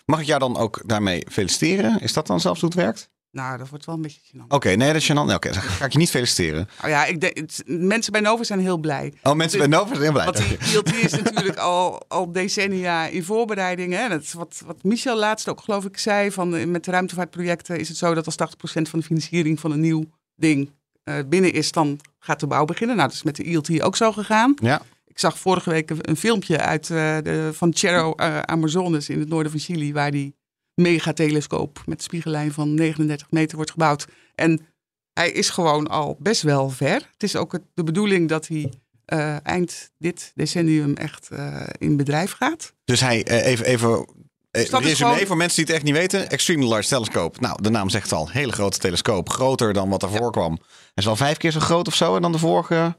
Mag 0.05 0.19
ik 0.19 0.25
jou 0.25 0.39
dan 0.39 0.57
ook 0.57 0.81
daarmee 0.85 1.25
feliciteren? 1.31 2.01
Is 2.01 2.13
dat 2.13 2.27
dan 2.27 2.39
zelfs 2.39 2.61
hoe 2.61 2.69
het 2.69 2.77
werkt? 2.79 3.09
Nou, 3.31 3.57
dat 3.57 3.69
wordt 3.69 3.85
wel 3.85 3.95
een 3.95 4.01
beetje 4.01 4.19
gênant. 4.21 4.47
Oké, 4.47 4.69
nee, 4.69 4.87
dat 4.93 5.01
is 5.01 5.11
gênant. 5.11 5.33
Oké, 5.33 5.51
dan 5.51 5.61
ga 5.61 5.85
ik 5.85 5.91
je 5.91 5.97
niet 5.97 6.09
feliciteren. 6.09 6.69
Nou 6.79 6.89
ja, 6.95 7.05
ik 7.05 7.21
denk, 7.21 7.37
het- 7.37 7.63
mensen 7.65 8.11
bij 8.11 8.21
Nova 8.21 8.43
zijn 8.43 8.59
heel 8.59 8.77
blij. 8.77 9.13
Oh, 9.23 9.33
mensen 9.33 9.59
bij 9.59 9.67
Nova 9.67 9.87
zijn 9.87 10.01
heel 10.01 10.11
blij. 10.11 10.25
Want 10.25 10.37
die 10.37 10.57
ILT 10.73 10.93
is 10.95 11.11
natuurlijk 11.23 11.57
al, 11.57 12.01
al 12.07 12.31
decennia 12.31 13.05
in 13.07 13.23
voorbereiding. 13.23 13.93
Hè? 13.93 14.09
Dat 14.09 14.21
is 14.21 14.33
wat, 14.33 14.61
wat 14.65 14.83
Michel 14.83 15.17
laatst 15.17 15.47
ook 15.49 15.61
geloof 15.61 15.85
ik 15.85 15.97
zei. 15.97 16.31
Van, 16.31 16.55
eh, 16.55 16.65
met 16.65 16.83
de 16.85 16.91
ruimtevaartprojecten 16.91 17.79
is 17.79 17.87
het 17.87 17.97
zo 17.97 18.13
dat 18.13 18.25
als 18.25 18.35
80% 18.35 18.89
van 18.89 18.99
de 18.99 19.05
financiering 19.05 19.59
van 19.59 19.71
een 19.71 19.79
nieuw 19.81 20.03
ding 20.35 20.71
eh, 21.03 21.15
binnen 21.27 21.53
is, 21.53 21.71
dan 21.71 21.99
gaat 22.19 22.39
de 22.39 22.47
bouw 22.47 22.65
beginnen. 22.65 22.95
Nou, 22.95 23.07
dat 23.07 23.17
is 23.17 23.23
met 23.23 23.35
de 23.35 23.43
ILT 23.43 23.81
ook 23.81 23.95
zo 23.95 24.11
gegaan. 24.11 24.53
Ja, 24.61 24.81
Ik 25.05 25.19
zag 25.19 25.39
vorige 25.39 25.69
week 25.69 25.89
een, 25.89 25.97
een 26.01 26.17
filmpje 26.17 26.57
uit, 26.59 26.89
eh, 26.89 27.17
de, 27.23 27.49
van 27.53 27.73
Cerro 27.73 28.13
eh, 28.13 28.39
Amazones 28.39 29.09
in 29.09 29.19
het 29.19 29.29
noorden 29.29 29.51
van 29.51 29.61
Chili, 29.61 29.93
waar 29.93 30.11
die 30.11 30.35
megatelescoop 30.81 31.81
met 31.85 32.03
spiegellijn 32.03 32.51
van 32.51 32.73
39 32.73 33.31
meter 33.31 33.55
wordt 33.55 33.71
gebouwd. 33.71 34.07
En 34.35 34.65
hij 35.13 35.31
is 35.31 35.49
gewoon 35.49 35.87
al 35.87 36.17
best 36.19 36.41
wel 36.41 36.69
ver. 36.69 36.93
Het 37.11 37.23
is 37.23 37.35
ook 37.35 37.51
het- 37.51 37.63
de 37.73 37.83
bedoeling 37.83 38.29
dat 38.29 38.47
hij 38.47 38.73
eh, 39.05 39.45
eind 39.45 39.91
dit 39.97 40.31
decennium 40.35 40.95
echt 40.95 41.29
eh, 41.29 41.63
in 41.77 41.97
bedrijf 41.97 42.31
gaat. 42.31 42.73
dus 42.85 42.99
hij, 42.99 43.23
eh, 43.23 43.45
even, 43.45 43.65
even 43.65 44.07
Dus 44.51 44.69
resume 44.69 44.95
gewoon- 44.95 45.27
voor 45.27 45.37
mensen 45.37 45.55
die 45.55 45.65
het 45.65 45.73
echt 45.73 45.83
niet 45.83 45.93
weten. 45.95 46.29
Extremely 46.29 46.67
Large 46.69 46.87
Telescope. 46.89 47.39
Nou, 47.39 47.61
de 47.61 47.69
naam 47.69 47.89
zegt 47.89 48.03
het 48.09 48.13
al. 48.19 48.29
Hele 48.29 48.51
grote 48.51 48.77
telescoop. 48.79 49.29
Groter 49.29 49.73
dan 49.73 49.89
wat 49.89 50.03
ervoor 50.03 50.31
kwam. 50.31 50.51
Hij 50.61 50.91
is 50.95 51.05
wel 51.05 51.15
vijf 51.15 51.37
keer 51.37 51.51
zo 51.51 51.59
groot 51.59 51.87
of 51.87 51.95
zo. 51.95 52.15
En 52.15 52.21
dan 52.21 52.31
de 52.31 52.37
vorige, 52.37 52.95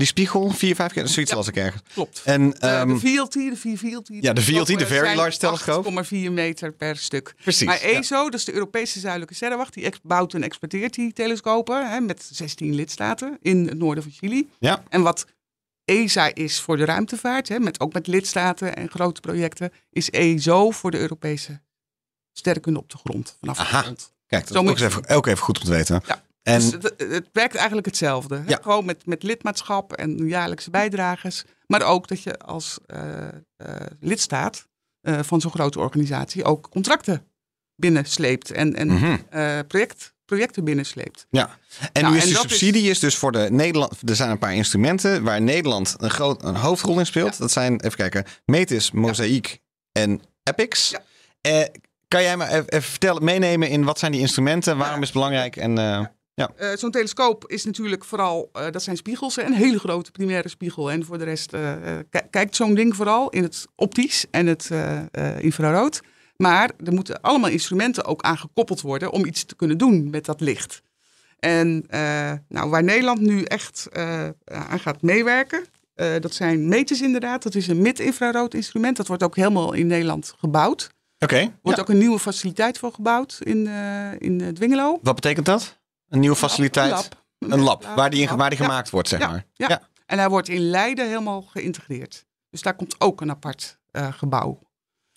die 0.00 0.08
spiegel, 0.08 0.50
vier, 0.50 0.74
vijf 0.74 0.92
keer. 0.92 1.06
Zoiets 1.08 1.30
Ja. 1.30 1.36
las 1.36 1.48
ik 1.48 1.56
ergens. 1.56 1.82
Klopt. 1.92 2.22
En, 2.24 2.58
Eh, 2.58 2.80
ehm, 2.80 2.88
de 2.88 2.98
VLT, 2.98 3.32
de 3.32 3.76
VLT. 3.76 4.08
Ja, 4.20 4.32
de 4.32 4.42
VLT, 4.42 4.66
de 4.78 4.86
Very 4.86 5.16
Large 5.16 5.38
Telescope. 5.38 5.88
8,4 5.88 6.32
meter 6.32 6.72
per 6.72 6.96
stuk. 6.96 7.34
precies. 7.42 7.66
Maar. 7.66 7.80
ESO, 7.80 8.24
dat 8.24 8.34
is 8.34 8.44
de 8.44 8.52
Europese 8.52 9.00
Zuidelijke 9.00 9.34
Sterrenwacht, 9.34 9.74
die 9.74 9.84
ex- 9.84 9.98
bouwt 10.02 10.34
en 10.34 10.42
exporteert 10.42 10.94
die 10.94 11.12
telescopen 11.12 11.90
hè, 11.90 12.00
met 12.00 12.28
16 12.32 12.74
lidstaten 12.74 13.38
in 13.42 13.66
het 13.68 13.78
noorden 13.78 14.02
van 14.02 14.12
Chili. 14.12 14.48
Ja. 14.58 14.82
En 14.88 15.02
wat 15.02 15.26
ESA 15.84 16.34
is 16.34 16.60
voor 16.60 16.76
de 16.76 16.84
ruimtevaart, 16.84 17.48
hè, 17.48 17.58
met, 17.58 17.80
ook 17.80 17.92
met 17.92 18.06
lidstaten 18.06 18.76
en 18.76 18.90
grote 18.90 19.20
projecten, 19.20 19.72
is 19.90 20.10
ESO 20.10 20.70
voor 20.70 20.90
de 20.90 20.98
Europese 20.98 21.60
sterrenkunde 22.32 22.78
op 22.78 22.90
de 22.90 22.96
grond. 22.98 23.36
Vanaf 23.40 23.58
Aha. 23.58 23.76
de 23.78 23.82
grond. 23.84 24.12
Kijk, 24.26 24.46
dat 24.48 24.56
Zo 24.56 24.62
is 24.62 24.70
ook 24.70 24.78
even, 24.78 25.08
ook 25.08 25.26
even 25.26 25.38
goed 25.44 25.58
om 25.58 25.64
te 25.64 25.70
weten. 25.70 26.02
Ja. 26.06 26.22
En 26.42 26.60
Dus 26.60 26.70
het, 26.72 26.94
het 26.98 27.28
werkt 27.32 27.54
eigenlijk 27.54 27.86
hetzelfde. 27.86 28.36
hè. 28.36 28.42
Ja. 28.46 28.58
Gewoon 28.62 28.84
met, 28.84 29.06
met 29.06 29.22
lidmaatschap 29.22 29.92
en 29.92 30.28
jaarlijkse 30.28 30.70
bijdrages. 30.70 31.44
Maar 31.66 31.82
ook 31.82 32.08
dat 32.08 32.22
je 32.22 32.38
als 32.38 32.78
eh, 32.86 33.28
eh, 33.28 33.32
lidstaat 34.00 34.68
eh, 35.00 35.18
van 35.22 35.40
zo'n 35.40 35.50
grote 35.50 35.78
organisatie 35.78 36.44
ook 36.44 36.68
contracten 36.70 37.24
binnensleept. 37.76 38.50
En, 38.50 38.76
en 38.76 38.86
Mhm. 38.88 39.16
project, 39.66 40.14
projecten 40.24 40.64
binnensleept. 40.64 41.26
Ja, 41.30 41.56
en 41.92 42.02
Nou, 42.02 42.14
nu 42.14 42.20
is 42.20 42.26
en 42.26 42.32
de 42.32 42.38
subsidie 42.38 42.90
is... 42.90 42.98
dus 42.98 43.16
voor 43.16 43.32
de 43.32 43.48
Nederland. 43.50 44.08
Er 44.08 44.16
zijn 44.16 44.30
een 44.30 44.38
paar 44.38 44.54
instrumenten 44.54 45.22
waar 45.22 45.40
Nederland 45.42 45.94
een, 45.98 46.10
groot, 46.10 46.42
een 46.42 46.56
hoofdrol 46.56 46.98
in 46.98 47.06
speelt. 47.06 47.38
Dat 47.38 47.50
zijn, 47.50 47.80
even 47.80 47.96
kijken, 47.96 48.24
Metis, 48.44 48.90
Mosaic 48.90 49.60
en. 49.92 50.20
Eh, 51.40 51.62
kan 52.08 52.22
jij 52.22 52.36
me 52.36 52.44
even, 52.46 52.68
even 52.68 52.90
vertellen, 52.90 53.24
meenemen 53.24 53.68
in 53.68 53.84
wat 53.84 53.98
zijn 53.98 54.12
die 54.12 54.20
instrumenten? 54.20 54.76
Waarom 54.76 54.98
is 55.00 55.04
het 55.04 55.14
belangrijk? 55.14 55.56
En, 55.56 55.78
eh, 56.56 56.72
Eh, 56.72 56.78
Zo'n 56.78 56.90
telescoop 56.90 57.44
is 57.50 57.64
natuurlijk 57.64 58.04
vooral, 58.04 58.48
eh, 58.52 58.70
dat 58.70 58.82
zijn 58.82 58.96
spiegels, 58.96 59.36
hè, 59.36 59.42
een 59.42 59.52
hele 59.52 59.78
grote 59.78 60.10
primaire 60.10 60.48
spiegel. 60.48 60.90
En 60.90 61.04
voor 61.04 61.18
de 61.18 61.24
rest 61.24 61.52
eh, 61.52 61.72
ki- 62.10 62.26
kijkt 62.30 62.56
zo'n 62.56 62.74
ding 62.74 62.96
vooral 62.96 63.30
in 63.30 63.42
het 63.42 63.66
optisch 63.76 64.24
en 64.30 64.46
het 64.46 64.70
infrarood. 65.38 66.00
Maar 66.36 66.70
er 66.84 66.92
moeten 66.92 67.20
allemaal 67.20 67.50
instrumenten 67.50 68.04
ook 68.04 68.22
aan 68.22 68.38
gekoppeld 68.38 68.80
worden 68.80 69.10
om 69.12 69.24
iets 69.24 69.44
te 69.44 69.54
kunnen 69.56 69.78
doen 69.78 70.10
met 70.10 70.24
dat 70.24 70.40
licht. 70.40 70.82
En 71.38 71.84
nou, 72.48 72.70
waar 72.70 72.84
Nederland 72.84 73.20
nu 73.20 73.42
echt 73.42 73.88
aan 74.44 74.80
gaat 74.80 75.02
meewerken, 75.02 75.64
dat 76.20 76.34
zijn 76.34 76.68
meters 76.68 77.00
inderdaad. 77.00 77.42
Dat 77.42 77.54
is 77.54 77.66
een 77.66 77.82
mid-infrarood 77.82 78.54
instrument. 78.54 78.96
Dat 78.96 79.06
wordt 79.06 79.22
ook 79.22 79.36
helemaal 79.36 79.72
in 79.72 79.86
Nederland 79.86 80.34
gebouwd. 80.38 80.90
Oké, 81.18 81.36
Er 81.36 81.52
wordt 81.62 81.78
ja. 81.78 81.84
ook 81.84 81.88
een 81.90 81.98
nieuwe 81.98 82.18
faciliteit 82.18 82.78
voor 82.78 82.92
gebouwd 82.92 83.38
in, 83.42 83.66
in 84.18 84.54
Dwingelo. 84.54 84.98
wat 85.02 85.14
betekent 85.14 85.46
dat? 85.46 85.78
Een 86.10 86.20
nieuwe 86.20 86.36
faciliteit? 86.36 86.90
Een 86.90 86.98
lab. 86.98 87.52
Een 87.52 87.60
lab, 87.60 87.84
waar 87.96 88.10
die, 88.10 88.28
in- 88.28 88.36
waar 88.36 88.50
die 88.50 88.58
Ja. 88.58 88.64
gemaakt 88.64 88.90
wordt, 88.90 89.08
zeg 89.08 89.20
maar. 89.20 89.44
ja. 89.54 89.68
Ja. 89.68 89.88
En 90.06 90.18
hij 90.18 90.28
wordt 90.28 90.48
in 90.48 90.60
Leiden 90.60 91.08
helemaal 91.08 91.42
geïntegreerd. 91.42 92.24
Dus 92.50 92.62
daar 92.62 92.74
komt 92.76 92.94
ook 92.98 93.20
een 93.20 93.30
apart 93.30 93.78
eh, 93.90 94.12
gebouw. 94.12 94.58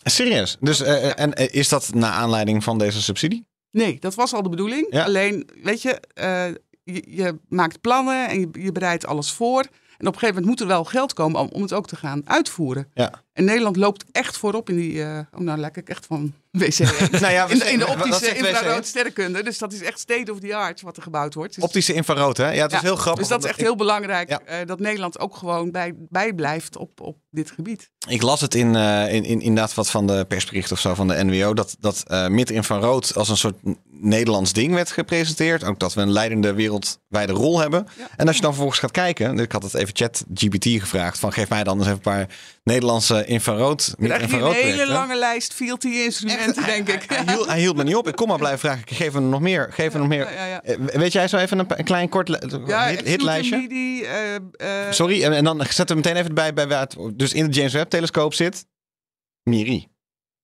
Serieus? 0.04 0.58
Dus, 0.60 0.82
eh, 0.82 1.20
En 1.20 1.34
eh, 1.34 1.54
is 1.54 1.70
dat 1.70 1.94
naar 1.94 2.12
aanleiding 2.12 2.64
van 2.64 2.78
deze 2.78 3.02
subsidie? 3.02 3.46
Nee, 3.72 4.00
dat 4.00 4.16
was 4.16 4.34
al 4.34 4.44
de 4.44 4.50
bedoeling. 4.50 4.88
Ja. 4.90 5.04
Alleen, 5.04 5.50
weet 5.64 5.82
je, 5.82 6.02
je, 6.84 7.04
je 7.08 7.40
maakt 7.50 7.82
plannen 7.82 8.28
en 8.30 8.40
je, 8.40 8.50
je 8.52 8.72
bereidt 8.72 9.06
alles 9.06 9.32
voor. 9.32 9.60
En 9.98 10.08
op 10.10 10.14
een 10.14 10.20
gegeven 10.20 10.28
moment 10.28 10.46
moet 10.46 10.60
er 10.60 10.68
wel 10.68 10.84
geld 10.84 11.14
komen 11.14 11.40
om, 11.42 11.48
om 11.52 11.62
het 11.62 11.74
ook 11.74 11.88
te 11.88 11.96
gaan 11.96 12.30
uitvoeren. 12.30 12.90
Ja. 12.94 13.24
En 13.34 13.44
Nederland 13.46 13.76
loopt 13.76 14.06
echt 14.12 14.38
voorop 14.38 14.70
in 14.70 14.76
die... 14.76 15.04
eh, 15.04 15.20
oh, 15.32 15.40
nou 15.40 15.60
lijk 15.60 15.78
ik 15.78 15.90
echt 15.90 16.06
van 16.06 16.34
WC. 16.58 16.78
Nou 17.22 17.34
ja, 17.34 17.48
in, 17.48 17.60
de, 17.60 17.66
in 17.72 17.80
de 17.80 17.86
wat 17.86 17.96
optische 17.96 18.36
infrarood 18.36 18.86
sterrenkunde. 18.86 19.44
Dus 19.44 19.58
dat 19.58 19.74
is 19.74 19.82
echt 19.82 20.00
state 20.00 20.32
of 20.32 20.40
the 20.40 20.56
art 20.56 20.82
wat 20.82 20.98
er 20.98 21.04
gebouwd 21.04 21.34
wordt. 21.34 21.56
Dus- 21.56 21.64
Optische 21.64 21.94
infrarood, 21.94 22.38
hè? 22.38 22.52
Ja, 22.52 22.64
het 22.64 22.74
is 22.74 22.80
heel 22.82 22.96
grappig. 22.96 23.20
Dus 23.22 23.30
dat 23.30 23.44
is 23.44 23.50
echt 23.50 23.60
ik- 23.60 23.66
heel 23.66 23.76
belangrijk 23.76 24.30
Ja. 24.30 24.40
eh, 24.46 24.68
dat 24.68 24.80
Nederland 24.80 25.20
ook 25.20 25.36
gewoon 25.36 25.72
bij, 25.72 25.94
bij 25.98 26.34
blijft 26.34 26.78
op, 26.78 27.02
op 27.02 27.18
dit 27.30 27.52
gebied. 27.52 27.90
Ik 28.08 28.22
las 28.22 28.42
het 28.42 28.56
in, 28.56 28.76
eh, 28.76 29.14
in, 29.14 29.24
in 29.24 29.42
inderdaad 29.42 29.74
wat 29.74 29.90
van 29.90 30.08
de 30.08 30.26
persbericht 30.28 30.72
of 30.72 30.80
zo 30.80 30.94
van 30.94 31.08
de 31.08 31.24
NWO. 31.24 31.54
Dat, 31.54 31.76
dat 31.80 32.04
eh 32.08 32.28
mid-infrarood 32.28 33.16
als 33.16 33.30
een 33.30 33.38
soort 33.38 33.56
Nederlands 33.90 34.54
ding 34.54 34.74
werd 34.74 34.92
gepresenteerd. 34.92 35.64
Ook 35.64 35.80
dat 35.80 35.94
we 35.94 36.02
een 36.02 36.12
leidende 36.12 36.54
wereldwijde 36.54 37.34
rol 37.34 37.60
hebben. 37.60 37.88
Ja. 37.98 38.08
En 38.18 38.28
als 38.28 38.36
je 38.36 38.42
dan 38.42 38.52
vervolgens 38.52 38.80
gaat 38.80 38.92
kijken. 38.92 39.40
Ik 39.40 39.52
had 39.52 39.64
het 39.64 39.74
even 39.74 39.96
chat 39.96 40.24
GPT 40.34 40.64
gevraagd. 40.66 41.20
Van 41.20 41.34
geef 41.34 41.50
mij 41.50 41.64
dan 41.64 41.74
eens 41.78 41.84
even 41.86 41.96
een 41.98 42.02
paar 42.04 42.28
Nederlandse 42.64 43.26
infrarood. 43.26 43.80
Eigenlijk 44.00 44.00
een 44.00 44.20
mid-infrarood 44.20 44.56
hele 44.56 44.88
lange 44.88 45.16
lijst 45.18 45.54
Denk 46.66 46.90
ik. 46.90 47.04
Hij 47.08 47.34
hield, 47.34 47.48
hij 47.48 47.60
hield 47.60 47.76
me 47.76 47.84
niet 47.84 47.96
op. 47.96 48.08
Ik 48.08 48.16
kon 48.16 48.28
maar 48.28 48.38
blijven 48.38 48.60
vragen. 48.60 48.82
Ik 48.82 48.98
geef 48.98 49.14
hem 49.14 49.30
nog 49.30 49.42
meer. 49.42 49.68
Geef 49.72 49.92
hem 49.92 50.00
nog 50.00 50.10
meer. 50.10 50.26
Eh, 50.26 50.76
Weet 50.76 51.12
jij 51.12 51.28
zo 51.28 51.38
even 51.38 51.60
een, 51.60 51.84
klein 51.84 52.10
kort 52.10 52.28
hit, 52.28 53.02
hitlijstje? 53.06 53.58
MIDI, 53.58 54.04
eh, 54.04 54.36
eh, 54.36 54.42
Sorry, 54.92 55.24
en, 55.24 55.34
en 55.34 55.44
dan 55.44 55.66
zetten 55.70 55.96
we 55.96 56.02
meteen 56.02 56.16
even 56.16 56.34
bij, 56.34 56.54
bij 56.54 56.68
waar 56.68 56.82
het 56.82 56.98
dus 57.14 57.34
in 57.34 57.46
de 57.46 57.52
James 57.52 57.74
Webb 57.74 57.90
telescoop 57.90 58.34
zit. 58.34 58.66
Miri. 59.44 59.88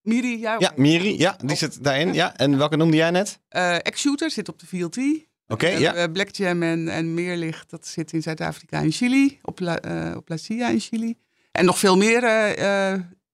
MIDI, 0.02 0.40
ja. 0.40 0.56
Ja, 0.60 0.72
Miri, 0.76 1.18
ja, 1.18 1.38
die 1.46 1.58
zit 1.58 1.84
daarin. 1.84 2.14
Ja, 2.14 2.36
en 2.36 2.58
welke 2.58 2.76
noemde 2.76 2.98
jij 2.98 3.12
net? 3.12 3.40
Eh, 3.50 3.76
X-Shooter 3.78 4.32
zit 4.32 4.50
op 4.50 4.60
de 4.60 4.68
VLT. 4.68 5.28
Oké, 5.48 5.68
ja. 5.68 6.08
Black 6.08 6.36
Jam 6.36 6.64
en, 6.64 6.88
en 6.88 7.14
Meerlicht, 7.14 7.70
dat 7.70 7.88
zit 7.88 8.14
in 8.14 8.22
Zuid-Afrika 8.22 8.82
en 8.82 8.92
Chili. 8.92 9.40
Op, 9.42 9.60
La, 9.60 9.80
op 10.16 10.30
La 10.30 10.38
Silla 10.38 10.70
in 10.70 10.80
Chili. 10.80 11.16
En 11.52 11.66
nog 11.66 11.80
veel 11.80 11.98
meer 11.98 12.24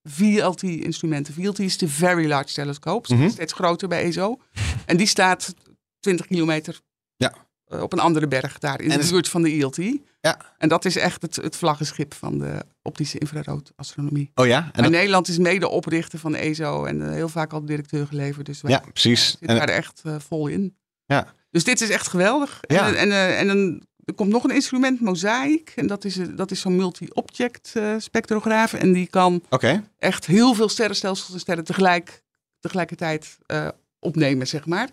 VLT-instrumenten. 0.09 1.33
VLT 1.33 1.59
is 1.59 1.77
de 1.77 1.87
Very 1.87 2.27
Large 2.27 2.53
Telescope. 2.53 3.13
Mhm. 3.15 3.29
Steeds 3.29 3.53
groter 3.53 3.87
bij 3.87 4.03
ESO. 4.03 4.39
En 4.85 4.97
die 4.97 5.07
staat 5.07 5.53
20 5.99 6.27
kilometer 6.27 6.79
Ja. 7.15 7.33
eh, 7.65 7.81
op 7.81 7.93
een 7.93 7.99
andere 7.99 8.27
berg 8.27 8.57
daar 8.59 8.81
in 8.81 8.91
En 8.91 8.97
de 8.97 9.03
is- 9.03 9.09
buurt 9.11 9.29
van 9.29 9.41
de 9.41 9.53
ILT. 9.55 9.77
Ja. 10.21 10.53
En 10.57 10.69
dat 10.69 10.85
is 10.85 10.95
echt 10.95 11.21
het, 11.21 11.35
het 11.35 11.55
vlaggenschip 11.55 12.13
van 12.13 12.39
de 12.39 12.65
optische 12.81 13.17
infraroodastronomie. 13.17 14.31
Oh 14.35 14.45
ja? 14.45 14.57
En 14.57 14.63
Maar 14.73 14.83
dat- 14.83 14.91
Nederland 14.91 15.27
is 15.27 15.37
mede 15.37 15.67
oprichter 15.67 16.19
van 16.19 16.35
ESO 16.35 16.85
en 16.85 17.01
eh, 17.07 17.11
heel 17.13 17.29
vaak 17.29 17.53
al 17.53 17.65
directeur 17.65 18.07
geleverd. 18.07 18.45
Dus 18.45 18.61
wij 18.61 18.71
ja, 18.71 18.79
precies. 18.91 19.29
zitten 19.29 19.47
En, 19.47 19.55
daar 19.55 19.69
echt 19.69 20.01
eh, 20.03 20.15
vol 20.19 20.47
in. 20.47 20.77
Ja. 21.05 21.33
Dus 21.51 21.63
dit 21.63 21.81
is 21.81 21.89
echt 21.89 22.07
geweldig. 22.07 22.59
Ja. 22.61 22.87
En, 22.87 22.95
en, 23.11 23.37
en 23.37 23.47
dan, 23.47 23.81
er 24.05 24.13
komt 24.13 24.29
nog 24.29 24.43
een 24.43 24.55
instrument, 24.55 25.01
Mosaic. 25.01 25.73
En 25.75 25.87
dat 25.87 26.05
is, 26.05 26.17
eh, 26.17 26.25
dat 26.35 26.51
is 26.51 26.59
zo'n 26.59 26.75
multi-object 26.75 27.71
eh, 27.73 27.95
spectrograaf. 27.97 28.73
En 28.73 28.93
die 28.93 29.07
kan 29.07 29.43
echt 29.99 30.25
heel 30.25 30.53
veel 30.53 30.69
sterrenstelsels 30.69 31.33
en 31.33 31.39
sterren 31.39 31.63
tegelijk, 31.63 32.23
tegelijkertijd 32.59 33.37
eh, 33.45 33.67
opnemen, 33.99 34.47
zeg 34.47 34.65
maar. 34.65 34.89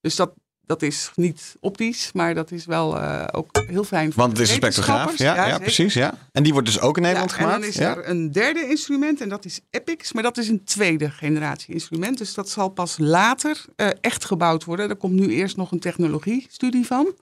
Dus 0.00 0.16
dat, 0.16 0.32
dat 0.60 0.82
is 0.82 1.10
niet 1.14 1.56
optisch, 1.60 2.12
maar 2.12 2.34
dat 2.34 2.50
is 2.50 2.64
wel 2.64 3.00
ook 3.32 3.48
heel 3.66 3.84
fijn 3.84 4.12
voor 4.12 4.22
want 4.22 4.32
het 4.32 4.46
is 4.46 4.48
een 4.50 4.56
spectrograaf. 4.56 5.18
Ja, 5.18 5.46
ja, 5.46 5.58
precies. 5.58 5.94
Ja. 5.94 6.14
En 6.32 6.42
die 6.42 6.52
wordt 6.52 6.68
dus 6.68 6.80
ook 6.80 6.96
in 6.96 7.02
Nederland 7.02 7.30
Ja, 7.30 7.36
gemaakt. 7.36 7.54
En 7.54 7.60
dan 7.60 7.70
is 7.70 7.78
er 7.78 8.08
een 8.08 8.32
derde 8.32 8.68
instrument 8.68 9.20
en 9.20 9.28
dat 9.28 9.44
is 9.44 9.60
EPIX, 9.70 10.12
maar 10.12 10.22
dat 10.22 10.38
is 10.38 10.48
een 10.48 10.64
tweede 10.64 11.10
generatie 11.10 11.74
instrument. 11.74 12.18
Dus 12.18 12.34
dat 12.34 12.48
zal 12.48 12.68
pas 12.68 12.98
later 12.98 13.64
echt 14.00 14.24
gebouwd 14.24 14.64
worden. 14.64 14.88
Er 14.88 14.96
komt 14.96 15.14
nu 15.14 15.28
eerst 15.28 15.56
nog 15.56 15.72
een 15.72 15.80
technologiestudie 15.80 16.86
van. 16.86 17.14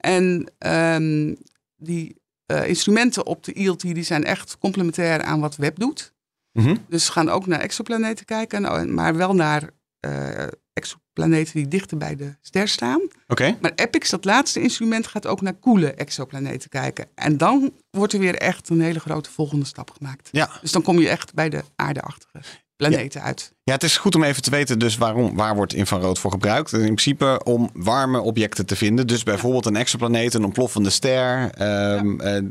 En 0.00 0.52
ehm, 0.58 1.34
die 1.76 2.16
eh, 2.46 2.68
instrumenten 2.68 3.26
op 3.26 3.44
de 3.44 3.52
ILT 3.52 3.80
die 3.80 4.02
zijn 4.02 4.24
echt 4.24 4.58
complementair 4.58 5.22
aan 5.22 5.40
wat 5.40 5.56
Web 5.56 5.78
doet. 5.78 6.12
Mhm. 6.52 6.76
Dus 6.88 7.04
ze 7.04 7.12
gaan 7.12 7.28
ook 7.28 7.46
naar 7.46 7.60
exoplaneten 7.60 8.24
kijken, 8.24 8.62
nou, 8.62 8.86
maar 8.86 9.16
wel 9.16 9.34
naar 9.34 9.70
eh, 10.00 10.46
exoplaneten 10.72 11.52
die 11.54 11.68
dichter 11.68 11.96
bij 11.96 12.16
de 12.16 12.36
ster 12.40 12.68
staan. 12.68 13.00
Oké. 13.26 13.56
Maar 13.60 13.72
EPIX, 13.74 14.10
dat 14.10 14.24
laatste 14.24 14.60
instrument, 14.60 15.06
gaat 15.06 15.26
ook 15.26 15.40
naar 15.40 15.54
koele 15.54 15.92
exoplaneten 15.92 16.68
kijken. 16.68 17.06
En 17.14 17.36
dan 17.36 17.72
wordt 17.90 18.12
er 18.12 18.18
weer 18.18 18.34
echt 18.34 18.68
een 18.68 18.80
hele 18.80 19.00
grote 19.00 19.30
volgende 19.30 19.64
stap 19.64 19.90
gemaakt. 19.90 20.28
Ja. 20.32 20.50
Dus 20.60 20.72
dan 20.72 20.82
kom 20.82 20.98
je 20.98 21.08
echt 21.08 21.34
bij 21.34 21.48
de 21.48 21.62
aardeachtige 21.76 22.40
planeten 22.88 23.22
uit. 23.22 23.52
ja, 23.64 23.72
het 23.72 23.82
is 23.82 23.96
goed 23.96 24.14
om 24.14 24.22
even 24.22 24.42
te 24.42 24.50
weten 24.50 24.78
dus 24.78 24.96
waarom, 24.96 25.36
waar 25.36 25.54
wordt 25.54 25.74
infrarood 25.74 26.18
voor 26.18 26.30
gebruikt. 26.30 26.72
In 26.72 26.80
principe 26.80 27.40
om 27.44 27.70
warme 27.72 28.20
objecten 28.20 28.66
te 28.66 28.76
vinden. 28.76 29.06
Dus 29.06 29.22
bijvoorbeeld 29.22 29.66
een 29.66 29.76
exoplaneet, 29.76 30.34
een 30.34 30.44
ontploffende 30.44 30.90
ster. 30.90 31.50
Ehm, 31.54 32.20
eh, 32.20 32.42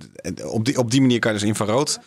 op, 0.51 0.65
die, 0.65 0.77
op 0.77 0.91
die 0.91 1.01
manier 1.01 1.19
kan 1.19 1.33
je 1.33 1.39
dus 1.39 1.47
infrarood 1.47 1.99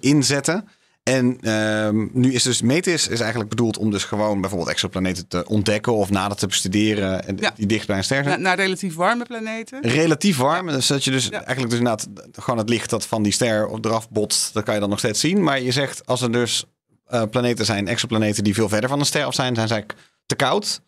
inzetten. 0.00 0.68
En 1.02 1.38
ehm, 1.40 2.06
nu 2.12 2.32
is 2.32 2.42
dus 2.42 2.62
METIS 2.62 3.08
is 3.08 3.20
eigenlijk 3.20 3.50
bedoeld 3.50 3.78
om 3.78 3.90
dus 3.90 4.04
gewoon 4.04 4.40
bijvoorbeeld 4.40 4.70
exoplaneten 4.70 5.28
te 5.28 5.46
ontdekken 5.46 5.92
of 5.94 6.10
nader 6.10 6.36
te 6.36 6.46
bestuderen 6.46 7.26
en 7.26 7.36
Ja. 7.40 7.52
die 7.56 7.66
dicht 7.66 7.86
bij 7.86 7.96
een 7.96 8.04
ster 8.04 8.24
zijn. 8.24 8.40
Na- 8.42 8.48
naar 8.48 8.56
relatief 8.56 8.94
warme 8.94 9.24
planeten. 9.24 9.82
relatief 9.82 10.36
warm. 10.36 10.66
Dus 10.66 10.86
dat 10.86 11.04
je 11.04 11.10
dus 11.10 11.24
Ja. 11.24 11.30
eigenlijk 11.44 11.68
dus 11.70 11.78
inderdaad 11.78 12.08
gewoon 12.32 12.58
het 12.58 12.68
licht 12.68 12.90
dat 12.90 13.06
van 13.06 13.22
die 13.22 13.32
ster 13.32 13.68
eraf 13.80 14.10
botst, 14.10 14.54
dat 14.54 14.64
kan 14.64 14.74
je 14.74 14.80
dan 14.80 14.88
nog 14.88 14.98
steeds 14.98 15.20
zien. 15.20 15.42
Maar 15.42 15.60
je 15.60 15.72
zegt 15.72 16.06
als 16.06 16.20
er 16.22 16.32
dus 16.32 16.64
eh, 17.10 17.22
planeten 17.30 17.64
zijn, 17.64 17.88
exoplaneten 17.88 18.44
die 18.44 18.54
veel 18.54 18.68
verder 18.68 18.88
van 18.88 18.98
een 18.98 19.06
ster 19.06 19.24
af 19.24 19.34
zijn, 19.34 19.54
zijn 19.54 19.68
ze 19.68 19.74
eigenlijk 19.74 20.02
te 20.26 20.34
koud. 20.34 20.80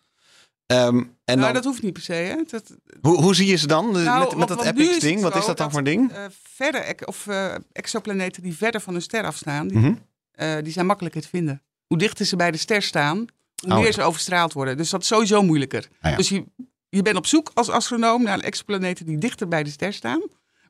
Ehm, 0.65 0.97
en 0.97 1.07
nou, 1.25 1.39
dan, 1.39 1.53
dat 1.53 1.63
hoeft 1.63 1.81
niet 1.81 1.93
per 1.93 2.01
se. 2.01 2.13
Hè? 2.13 2.35
Dat, 2.47 2.75
hoe, 3.01 3.21
hoe 3.21 3.35
zie 3.35 3.47
je 3.47 3.55
ze 3.55 3.67
dan? 3.67 3.91
Nou, 3.91 4.19
met 4.19 4.37
met 4.37 4.49
want- 4.49 4.63
dat 4.63 4.65
Epic 4.77 4.99
ding? 4.99 5.21
Wat 5.21 5.35
is 5.35 5.45
dat 5.45 5.45
dan 5.45 5.55
dat- 5.55 5.69
voor 5.69 5.77
een 5.77 5.83
ding? 5.85 6.11
eh, 6.11 6.25
verre 6.43 6.77
ex- 6.77 7.05
of, 7.05 7.27
eh, 7.27 7.55
exoplaneten 7.71 8.43
die 8.43 8.53
verder 8.55 8.81
van 8.81 8.95
een 8.95 9.01
ster 9.01 9.23
afstaan, 9.25 9.67
die, 9.67 9.77
Mhm. 9.77 10.63
die 10.63 10.73
zijn 10.73 10.85
makkelijker 10.85 11.21
te 11.21 11.27
vinden. 11.27 11.61
Hoe 11.87 11.97
dichter 11.97 12.25
ze 12.25 12.35
bij 12.35 12.51
de 12.51 12.57
ster 12.57 12.81
staan, 12.81 13.17
hoe 13.17 13.71
Oh, 13.71 13.75
meer 13.77 13.85
ja. 13.85 13.91
ze 13.91 14.01
overstraald 14.01 14.53
worden. 14.53 14.77
Dus 14.77 14.89
dat 14.89 15.01
is 15.01 15.07
sowieso 15.07 15.41
moeilijker. 15.43 15.87
Ah, 16.01 16.11
ja. 16.11 16.17
Dus 16.17 16.29
je, 16.29 16.43
je 16.89 17.01
bent 17.01 17.17
op 17.17 17.25
zoek 17.27 17.51
als 17.53 17.69
astronoom 17.69 18.23
naar 18.23 18.39
exoplaneten 18.39 19.05
die 19.05 19.17
dichter 19.17 19.47
bij 19.47 19.63
de 19.63 19.69
ster 19.69 19.93
staan, 19.93 20.21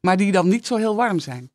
maar 0.01 0.17
die 0.17 0.31
dan 0.31 0.47
niet 0.47 0.67
zo 0.67 0.75
heel 0.75 0.95
warm 0.95 1.19
zijn. 1.19 1.51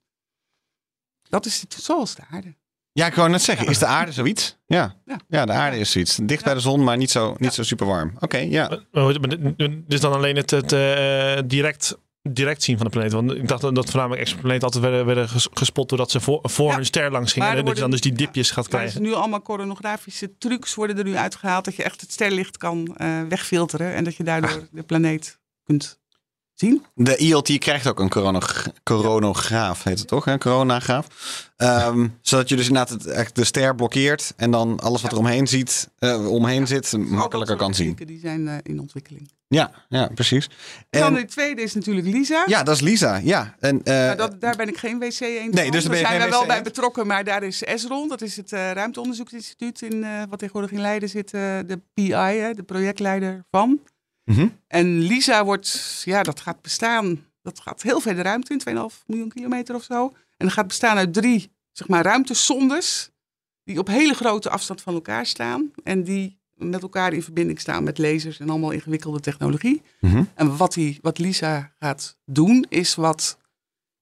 Dat 1.28 1.46
is 1.46 1.61
het, 1.61 1.72
zoals 1.80 2.14
de 2.14 2.22
aarde. 2.30 2.54
Ja, 2.98 3.06
ik 3.06 3.14
wou 3.14 3.28
net 3.30 3.42
zeggen, 3.42 3.66
is 3.66 3.78
de 3.78 3.87
aarde 3.87 4.12
zoiets? 4.12 4.56
Ja, 4.66 4.94
Ja. 5.04 5.20
ja 5.28 5.44
de 5.46 5.52
aarde 5.52 5.78
is 5.78 5.90
zoiets. 5.90 6.18
Dicht 6.22 6.44
bij 6.44 6.54
de 6.54 6.61
zon, 6.61 6.84
maar 6.84 6.96
niet 6.96 7.11
zo, 7.11 7.34
niet 7.38 7.52
zo 7.52 7.62
super 7.62 7.87
warm. 7.87 8.12
Oké, 8.20 8.37
ja. 8.38 8.80
Dus 9.87 10.00
dan 10.00 10.12
alleen 10.12 10.37
het, 10.37 10.50
het 10.50 10.72
eh, 10.72 11.38
direct, 11.46 11.98
direct 12.22 12.62
zien 12.62 12.76
van 12.76 12.87
de 12.87 12.92
planeet. 12.92 13.12
Want 13.12 13.30
ik 13.34 13.48
dacht 13.48 13.61
dat 13.74 13.90
voornamelijk 13.90 14.20
exoplaneten 14.22 14.64
altijd 14.64 14.84
werden, 14.84 15.06
werden 15.06 15.28
ges- 15.28 15.48
gespot 15.52 15.88
doordat 15.88 16.11
ze 16.11 16.20
voor, 16.20 16.38
voor 16.42 16.68
Ja. 16.68 16.74
hun 16.74 16.84
ster 16.84 17.11
langs 17.11 17.32
gingen. 17.32 17.48
Maar 17.48 17.56
En 17.56 17.62
er 17.62 17.68
dat 17.68 17.74
je 17.76 17.80
dan 17.82 17.90
dus 17.90 18.00
worden- 18.00 18.18
die 18.18 18.26
dipjes 18.26 18.50
gaat 18.50 18.64
er 18.64 18.70
krijgen. 18.70 19.02
nu 19.02 19.12
allemaal 19.14 19.42
coronografische 19.42 20.38
trucs 20.38 20.74
worden 20.74 20.98
er 20.98 21.04
nu 21.04 21.16
uitgehaald 21.16 21.64
dat 21.64 21.76
je 21.76 21.82
echt 21.82 22.00
het 22.00 22.12
sterlicht 22.12 22.56
kan 22.56 22.94
eh, 22.96 23.20
wegfilteren 23.28 23.94
en 23.94 24.04
dat 24.04 24.16
je 24.16 24.22
daardoor 24.24 24.50
Ah. 24.50 24.56
de 24.70 24.82
planeet 24.82 25.38
kunt 25.64 25.97
zien. 26.61 26.85
De 26.94 27.16
ILT 27.16 27.59
krijgt 27.59 27.87
ook 27.87 28.01
een 28.01 28.09
coronog- 28.09 28.66
coronograaf, 28.83 29.83
heet 29.83 29.99
het 29.99 30.09
toch? 30.09 30.27
Een 30.27 30.38
coronagraaf. 30.38 31.07
Ehm, 31.57 32.09
zodat 32.23 32.49
je 32.49 32.57
dus 32.57 32.68
inderdaad 32.68 32.94
het, 32.94 33.07
echt 33.07 33.35
de 33.35 33.44
ster 33.44 33.75
blokkeert 33.75 34.33
en 34.37 34.51
dan 34.51 34.81
alles 34.81 35.03
wat 35.03 35.12
er 35.12 35.18
omheen, 35.18 35.47
ziet, 35.47 35.88
eh, 35.99 36.31
omheen 36.31 36.66
zit 36.66 36.97
makkelijker 36.97 37.57
kan 37.57 37.75
zien. 37.75 37.99
Die 38.07 38.18
zijn 38.21 38.49
eh, 38.49 38.55
in 38.62 38.81
ontwikkeling. 38.81 39.31
Ja, 39.49 39.71
ja 39.88 40.11
precies. 40.14 40.51
En 40.90 41.01
dan 41.01 41.14
de 41.14 41.25
tweede 41.25 41.62
is 41.62 41.75
natuurlijk 41.75 42.07
Lisa. 42.07 42.44
ja, 42.47 42.62
dat 42.62 42.75
is 42.75 42.81
Lisa. 42.81 43.16
Ja, 43.16 43.55
en, 43.61 43.83
eh, 43.83 43.94
Nou, 43.94 44.16
dat, 44.16 44.40
daar 44.40 44.57
ben 44.57 44.68
ik 44.68 44.79
geen 44.79 44.99
WC 44.99 45.21
eens 45.21 45.55
Nee, 45.55 45.71
dus 45.71 45.83
daar 45.83 45.92
ben 45.92 46.01
zijn 46.01 46.21
we 46.23 46.29
wel 46.29 46.47
bij 46.47 46.62
betrokken, 46.62 47.07
maar 47.07 47.25
daar 47.25 47.42
is 47.42 47.64
ESRON, 47.64 48.09
dat 48.09 48.21
is 48.23 48.37
het 48.37 48.51
ruimteonderzoeksinstituut 48.51 49.83
in, 49.83 50.05
eh, 50.05 50.23
wat 50.29 50.38
tegenwoordig 50.38 50.73
in 50.73 50.81
Leiden 50.81 51.09
zit, 51.09 51.31
de 51.31 51.81
PI, 51.94 52.53
de 52.55 52.62
projectleider 52.66 53.44
van. 53.51 53.81
Mhm. 54.28 54.48
En 54.66 54.98
Lisa 54.98 55.44
wordt, 55.44 56.02
ja, 56.04 56.22
dat 56.22 56.40
gaat 56.40 56.62
bestaan, 56.62 57.26
dat 57.42 57.60
gaat 57.60 57.82
heel 57.82 58.00
ver 58.00 58.14
de 58.14 58.22
ruimte 58.22 58.52
in, 58.52 58.90
2,5 58.90 59.06
miljoen 59.06 59.28
kilometer 59.28 59.74
of 59.74 59.82
zo. 59.82 60.06
En 60.36 60.46
dat 60.46 60.52
gaat 60.52 60.66
bestaan 60.66 60.96
uit 60.96 61.12
drie, 61.12 61.50
zeg 61.72 61.88
maar, 61.88 62.04
ruimtesondes, 62.04 63.10
die 63.64 63.78
op 63.78 63.86
hele 63.86 64.14
grote 64.14 64.50
afstand 64.50 64.80
van 64.82 64.94
elkaar 64.94 65.26
staan. 65.26 65.72
En 65.82 66.02
die 66.02 66.38
met 66.54 66.82
elkaar 66.82 67.12
in 67.12 67.22
verbinding 67.22 67.60
staan 67.60 67.84
met 67.84 67.98
lasers 67.98 68.40
en 68.40 68.50
allemaal 68.50 68.70
ingewikkelde 68.70 69.20
technologie. 69.20 69.82
Mhm. 70.00 70.24
En 70.34 70.56
wat, 70.56 70.72
die, 70.72 70.98
wat 71.02 71.18
Lisa 71.18 71.72
gaat 71.78 72.16
doen, 72.24 72.66
is 72.68 72.94
wat 72.94 73.38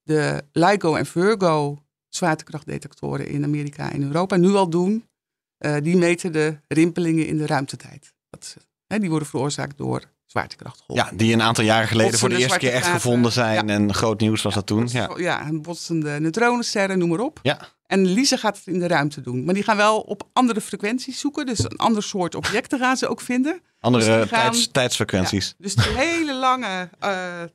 de 0.03 0.45
LIGO 0.53 0.95
en 0.95 1.07
Virgo 1.07 1.83
zwaartekrachtdetectoren 2.09 3.29
in 3.29 3.45
Amerika 3.45 3.93
en 3.93 4.03
Europa 4.03 4.37
nu 4.37 4.55
al 4.55 4.69
doen. 4.69 5.09
Eh, 5.57 5.77
die 5.83 5.97
meten 5.97 6.33
de 6.33 6.59
rimpelingen 6.69 7.27
in 7.27 7.37
de 7.37 7.47
ruimtetijd. 7.47 8.15
Dat, 8.31 8.57
hè, 8.87 8.99
die 8.99 9.11
worden 9.11 9.29
veroorzaakt 9.29 9.79
door 9.79 10.03
ja, 10.87 11.11
die 11.15 11.33
een 11.33 11.43
aantal 11.43 11.65
jaren 11.65 11.89
geleden 11.89 12.19
voor 12.19 12.29
de 12.29 12.37
eerste 12.37 12.59
keer 12.59 12.73
echt 12.73 12.87
gevonden 12.87 13.33
zijn. 13.33 13.71
En 13.71 13.95
groot 13.95 14.21
nieuws 14.21 14.43
was 14.43 14.55
dat 14.55 14.67
toen. 14.67 14.89
Ja. 14.93 15.11
ja, 15.17 15.47
en 15.47 15.63
botsende 15.63 16.21
neutronensterren, 16.21 16.99
noem 16.99 17.09
maar 17.09 17.21
op. 17.21 17.39
Ja. 17.43 17.59
En 17.87 18.07
Lisa 18.07 18.37
gaat 18.37 18.57
het 18.57 18.67
in 18.67 18.79
de 18.79 18.87
ruimte 18.87 19.21
doen. 19.21 19.45
Maar 19.45 19.55
die 19.55 19.63
gaan 19.63 19.77
wel 19.77 20.01
op 20.01 20.29
andere 20.33 20.61
frequenties 20.61 21.21
zoeken. 21.21 21.47
Dus 21.47 21.59
een 21.59 21.77
ander 21.77 22.03
soort 22.03 22.35
objecten 22.35 22.79
gaan 22.79 22.97
ze 22.97 23.09
ook 23.09 23.21
vinden. 23.21 23.61
Andere 23.81 24.05
Dus 24.05 24.15
die 24.17 24.29
gaan- 24.29 24.51
tijds, 24.51 24.69
tijdsfrequenties. 24.73 25.55
Dus 25.59 25.75
die 25.75 25.93
hele 25.97 26.35
lange 26.35 26.89
eh, 26.99 27.43
eh, 27.43 27.49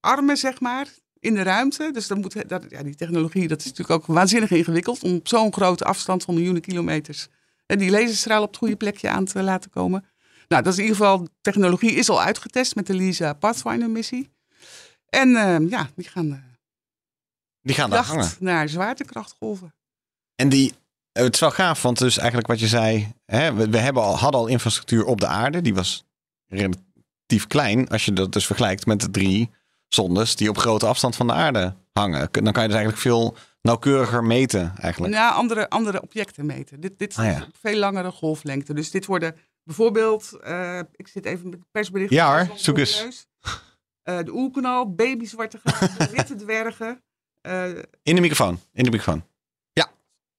armen, 0.00 0.36
zeg 0.36 0.60
maar, 0.60 0.86
in 1.20 1.34
de 1.34 1.42
ruimte. 1.42 1.90
Dus 1.92 2.06
dan 2.06 2.20
moet, 2.20 2.48
dat, 2.48 2.64
ja, 2.68 2.82
die 2.82 2.94
technologie, 2.94 3.48
dat 3.48 3.58
is 3.58 3.64
natuurlijk 3.66 4.00
ook 4.00 4.06
waanzinnig 4.06 4.50
ingewikkeld. 4.50 5.02
Om 5.02 5.14
op 5.14 5.28
zo'n 5.28 5.52
grote 5.52 5.84
afstand 5.84 6.22
van 6.24 6.34
miljoenen 6.34 6.62
kilometers 6.62 7.28
en 7.66 7.78
die 7.78 7.90
laserstraal 7.90 8.42
op 8.42 8.48
het 8.48 8.56
goede 8.56 8.76
plekje 8.76 9.08
aan 9.08 9.24
te 9.24 9.42
laten 9.42 9.70
komen. 9.70 10.04
Nou, 10.48 10.62
dat 10.62 10.72
is 10.72 10.78
in 10.78 10.84
ieder 10.84 10.98
geval, 10.98 11.28
technologie 11.40 11.90
is 11.92 12.08
al 12.08 12.22
uitgetest 12.22 12.74
met 12.74 12.86
de 12.86 12.94
LISA 12.94 13.32
Pathfinder 13.32 13.90
missie. 13.90 14.30
En 15.08 15.36
eh, 15.36 15.70
ja, 15.70 15.88
die 15.96 16.08
gaan 16.08 16.32
eh, 16.32 16.38
Die 17.60 17.74
gaan 17.74 17.90
daar 17.90 18.04
hangen. 18.04 18.30
naar 18.38 18.68
zwaartekrachtgolven. 18.68 19.74
En 20.34 20.48
die, 20.48 20.74
eh, 21.12 21.22
het 21.24 21.34
is 21.34 21.40
wel 21.40 21.50
gaaf, 21.50 21.82
want 21.82 21.98
dus 21.98 22.16
eigenlijk 22.18 22.48
wat 22.48 22.60
je 22.60 22.66
zei, 22.68 23.12
hè, 23.24 23.54
we, 23.54 23.68
we 23.68 23.78
hebben 23.78 24.02
al, 24.02 24.16
hadden 24.18 24.40
al 24.40 24.46
infrastructuur 24.46 25.04
op 25.04 25.20
de 25.20 25.26
aarde. 25.26 25.62
Die 25.62 25.74
was 25.74 26.04
relatief 26.46 27.46
klein 27.46 27.88
als 27.88 28.04
je 28.04 28.12
dat 28.12 28.32
dus 28.32 28.46
vergelijkt 28.46 28.86
met 28.86 29.00
de 29.00 29.10
drie 29.10 29.50
zondes 29.88 30.36
die 30.36 30.48
op 30.48 30.58
grote 30.58 30.86
afstand 30.86 31.16
van 31.16 31.26
de 31.26 31.32
aarde 31.32 31.74
hangen. 31.92 32.28
Dan 32.30 32.52
kan 32.52 32.62
je 32.62 32.68
dus 32.68 32.76
eigenlijk 32.76 32.98
veel 32.98 33.36
nauwkeuriger 33.62 34.24
meten 34.24 34.72
eigenlijk. 34.80 35.12
Ja, 35.14 35.30
andere, 35.30 35.68
andere 35.70 36.02
objecten 36.02 36.46
meten. 36.46 36.80
Dit, 36.80 36.98
dit 36.98 37.10
is 37.10 37.16
Ah, 37.18 37.24
ja. 37.24 37.46
veel 37.60 37.78
langere 37.78 38.10
golflengte. 38.10 38.74
Dus 38.74 38.90
dit 38.90 39.06
worden 39.06 39.36
bijvoorbeeld, 39.68 40.32
eh, 40.42 40.78
ik 40.96 41.08
zit 41.08 41.24
even 41.24 41.44
met 41.44 41.58
het 41.58 41.68
persbericht. 41.70 42.10
Ja 42.10 42.36
hoor, 42.36 42.46
Dat 42.48 42.60
zoek 42.60 42.78
eens. 42.78 43.26
Eh, 44.02 44.18
de 44.18 44.32
oerknal, 44.32 44.94
babyzwarte 44.94 45.60
gaten, 45.64 46.10
witte 46.16 46.34
dwergen. 46.34 47.02
eh, 47.40 47.68
In 48.02 48.14
de 48.14 48.20
microfoon, 48.20 48.60
in 48.72 48.84
de 48.84 48.90
microfoon. 48.90 49.24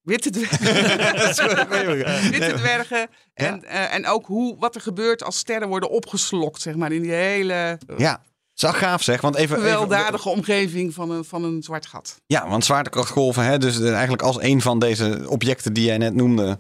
witte 0.02 0.30
dwergen. 0.38 2.32
witte 2.32 2.54
dwergen. 2.56 3.08
En, 3.34 3.64
en 3.64 4.08
ook 4.08 4.26
hoe, 4.26 4.58
wat 4.60 4.76
er 4.76 4.82
gebeurt 4.82 5.24
als 5.24 5.38
sterren 5.38 5.68
worden 5.68 5.90
opgeslokt, 5.90 6.62
zeg 6.62 6.76
maar, 6.76 6.92
in 6.92 7.02
die 7.02 7.12
hele 7.12 7.80
Ja, 7.98 8.22
zo 8.54 8.72
gaaf 8.72 9.04
zeg. 9.04 9.22
Want 9.22 9.36
even, 9.36 9.58
even, 9.58 9.70
gewelddadige 9.70 10.30
omgeving 10.30 10.94
van 10.94 11.12
een, 11.12 11.26
van 11.26 11.44
een 11.44 11.64
zwart 11.64 11.86
gat. 11.86 12.22
Ja, 12.26 12.48
want 12.50 12.66
zwaartekrachtgolven, 12.66 13.44
hè, 13.44 13.58
dus 13.58 13.82
eigenlijk 13.82 14.22
als 14.22 14.42
een 14.42 14.62
van 14.62 14.80
deze 14.80 15.26
objecten 15.28 15.74
die 15.74 15.86
jij 15.86 15.98
net 15.98 16.14
noemde 16.14 16.58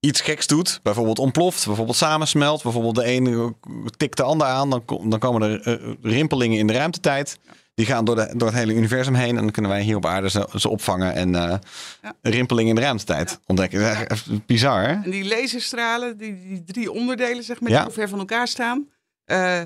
iets 0.00 0.20
geks 0.20 0.46
doet, 0.46 0.80
bijvoorbeeld 0.82 1.18
ontploft, 1.18 1.66
bijvoorbeeld 1.66 1.96
samensmelt, 1.96 2.62
bijvoorbeeld 2.62 2.94
de 2.94 3.04
ene 3.04 3.54
tikt 3.96 4.16
de 4.16 4.22
ander 4.22 4.46
aan, 4.46 4.70
dan, 4.70 4.82
dan 5.04 5.18
komen 5.18 5.42
er 5.42 5.60
eh, 5.60 5.92
rimpelingen 6.02 6.58
in 6.58 6.66
de 6.66 6.72
ruimtetijd. 6.72 7.38
Die 7.74 7.86
gaan 7.88 8.04
door, 8.04 8.16
de, 8.16 8.32
door 8.36 8.48
het 8.48 8.56
hele 8.56 8.74
universum 8.74 9.14
heen 9.14 9.36
en 9.36 9.42
dan 9.42 9.50
kunnen 9.50 9.70
wij 9.70 9.82
hier 9.82 9.96
op 9.96 10.06
aarde 10.06 10.30
ze, 10.30 10.48
ze 10.56 10.68
opvangen 10.68 11.14
en 11.14 11.34
eh 11.34 11.54
Ja. 12.02 12.14
rimpelingen 12.22 12.68
in 12.68 12.74
de 12.74 12.80
ruimtetijd 12.80 13.40
ontdekken. 13.46 13.80
Dat 14.08 14.10
is 14.10 14.26
bizar, 14.46 14.82
hè? 14.82 14.92
En 14.92 15.10
die 15.10 15.24
laserstralen, 15.24 16.16
die, 16.18 16.38
die 16.48 16.64
drie 16.64 16.92
onderdelen, 16.92 17.44
zeg 17.44 17.60
maar, 17.60 17.70
Ja. 17.70 17.76
die 17.76 17.84
hoe 17.86 17.94
ver 17.94 18.08
van 18.08 18.18
elkaar 18.18 18.48
staan. 18.48 18.88
eh, 19.24 19.60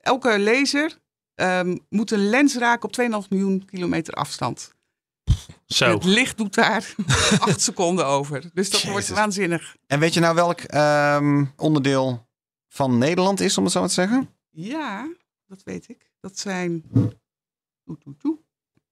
elke 0.00 0.38
laser 0.40 0.98
ehm, 1.34 1.76
moet 1.88 2.10
een 2.10 2.28
lens 2.28 2.56
raken 2.56 2.88
op 2.88 3.22
2,5 3.24 3.28
miljoen 3.28 3.64
kilometer 3.64 4.14
afstand. 4.14 4.74
Zo. 5.66 5.94
Het 5.94 6.04
licht 6.04 6.36
doet 6.36 6.54
daar 6.54 6.94
acht 7.38 7.60
seconden 7.60 8.06
over. 8.06 8.50
Dus 8.54 8.70
dat 8.70 8.82
wordt 8.82 9.08
waanzinnig. 9.08 9.76
En 9.86 10.00
weet 10.00 10.14
je 10.14 10.20
nou 10.20 10.34
welk 10.34 10.60
ehm, 10.60 11.44
onderdeel 11.56 12.28
van 12.68 12.98
Nederland 12.98 13.40
is, 13.40 13.58
om 13.58 13.64
het 13.64 13.72
zo 13.72 13.80
maar 13.80 13.88
te 13.88 13.94
zeggen? 13.94 14.28
Ja, 14.50 15.08
dat 15.46 15.62
weet 15.62 15.88
ik. 15.88 16.10
Dat 16.20 16.38
zijn. 16.38 16.84
Toet, 17.84 18.00
toet, 18.00 18.20
toet. 18.20 18.38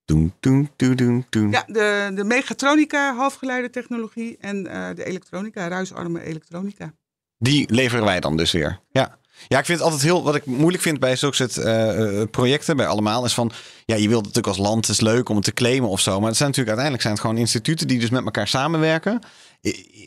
Doen, 0.04 0.34
doen, 0.40 0.70
doen, 0.76 0.96
doen, 0.96 1.26
doen. 1.30 1.50
Ja, 1.50 1.64
de, 1.66 2.10
de 2.14 2.24
mechatronica, 2.24 3.14
halfgeleidetechnologie 3.14 4.36
en 4.36 4.66
eh, 4.66 4.94
de 4.94 5.04
elektronica, 5.04 5.68
ruisarme 5.68 6.22
elektronica. 6.22 6.94
Die 7.38 7.72
leveren 7.72 8.04
wij 8.04 8.20
dan 8.20 8.36
dus 8.36 8.52
weer. 8.52 8.80
Ja. 8.90 9.18
Ja, 9.48 9.58
ik 9.58 9.64
vind 9.64 9.78
het 9.78 9.86
altijd 9.86 10.02
heel. 10.02 10.22
Wat 10.22 10.34
ik 10.34 10.46
moeilijk 10.46 10.82
vind 10.82 11.00
bij 11.00 11.16
zulke 11.16 11.36
soort 11.36 11.56
eh, 11.56 12.20
eh, 12.20 12.28
projecten, 12.30 12.76
bij 12.76 12.86
allemaal, 12.86 13.24
is 13.24 13.34
van. 13.34 13.52
Ja, 13.84 13.94
je 13.94 14.08
wilt 14.08 14.20
natuurlijk 14.20 14.56
als 14.56 14.66
land, 14.66 14.86
het 14.86 14.94
is 14.94 15.00
leuk 15.00 15.28
om 15.28 15.36
het 15.36 15.44
te 15.44 15.52
claimen 15.52 15.88
of 15.88 16.00
zo. 16.00 16.18
Maar 16.18 16.28
het 16.28 16.36
zijn 16.36 16.48
natuurlijk 16.48 16.76
uiteindelijk 16.78 17.02
zijn 17.02 17.14
het 17.14 17.22
gewoon 17.22 17.38
instituten 17.38 17.88
die 17.88 17.98
dus 17.98 18.10
met 18.10 18.24
elkaar 18.24 18.48
samenwerken. 18.48 19.20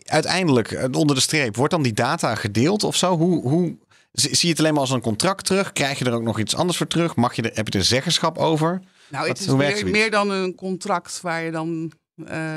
Uiteindelijk, 0.04 0.72
eh, 0.72 0.86
onder 0.92 1.16
de 1.16 1.22
streep, 1.22 1.56
wordt 1.56 1.74
dan 1.74 1.82
die 1.82 1.94
data 1.94 2.36
gedeeld 2.36 2.84
of 2.84 2.96
zo? 2.96 3.18
Hoe, 3.18 3.42
hoe, 3.42 3.78
zie 4.12 4.38
je 4.42 4.48
het 4.48 4.60
alleen 4.60 4.72
maar 4.72 4.82
als 4.82 4.92
een 4.92 5.02
contract 5.02 5.46
terug? 5.46 5.74
Krijg 5.74 6.00
je 6.00 6.06
er 6.06 6.14
ook 6.14 6.24
nog 6.24 6.40
iets 6.40 6.56
anders 6.56 6.78
voor 6.78 6.88
terug? 6.88 7.16
Mag 7.16 7.36
je 7.36 7.42
er, 7.42 7.52
heb 7.56 7.68
je 7.68 7.80
er 7.80 7.86
zeggenschap 7.86 8.38
over? 8.38 8.82
Nou, 9.10 9.28
Wat- 9.28 9.40
het 9.40 9.48
is 9.48 9.84
meer, 9.84 10.12
dan 10.12 10.30
een 10.30 10.56
contract 10.56 11.22
waar 11.22 11.42
je 11.42 11.52
dan, 11.52 11.92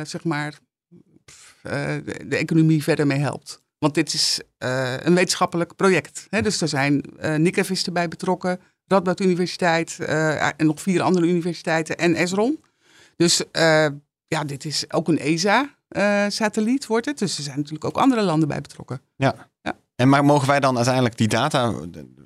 zeg 0.05 0.25
maar, 0.25 0.59
de 1.63 2.37
economie 2.37 2.83
verder 2.83 3.07
mee 3.07 3.19
helpt. 3.19 3.61
Want 3.81 3.95
dit 3.95 4.15
is 4.15 4.41
eh, 4.59 4.95
een 4.99 5.15
wetenschappelijk 5.15 5.77
project. 5.77 6.27
Hè? 6.31 6.43
Dus 6.43 6.61
er 6.61 6.69
zijn, 6.69 7.03
is 7.71 7.87
erbij 7.87 8.09
betrokken, 8.09 8.61
Radboud 8.87 9.21
Universiteit 9.21 9.99
eh, 9.99 10.47
en 10.47 10.67
nog 10.67 10.81
vier 10.81 11.03
andere 11.03 11.27
universiteiten 11.27 11.97
en 11.97 12.15
Esron. 12.15 12.65
Dus 13.17 13.43
ja, 14.27 14.45
dit 14.45 14.65
is 14.65 14.93
ook 14.93 15.09
een 15.09 15.19
ESA-satelliet, 15.19 16.87
wordt 16.87 17.07
het. 17.07 17.19
Dus 17.19 17.37
er 17.37 17.43
zijn 17.43 17.57
natuurlijk 17.57 17.85
ook 17.85 17.97
andere 17.97 18.23
landen 18.23 18.49
bij 18.49 18.61
betrokken. 18.61 19.01
Ja. 19.17 19.50
Ja. 20.01 20.07
En 20.07 20.09
maar 20.09 20.25
mogen 20.25 20.49
wij 20.49 20.61
dan 20.61 20.77
uiteindelijk 20.77 21.17
die 21.17 21.29
data 21.29 21.75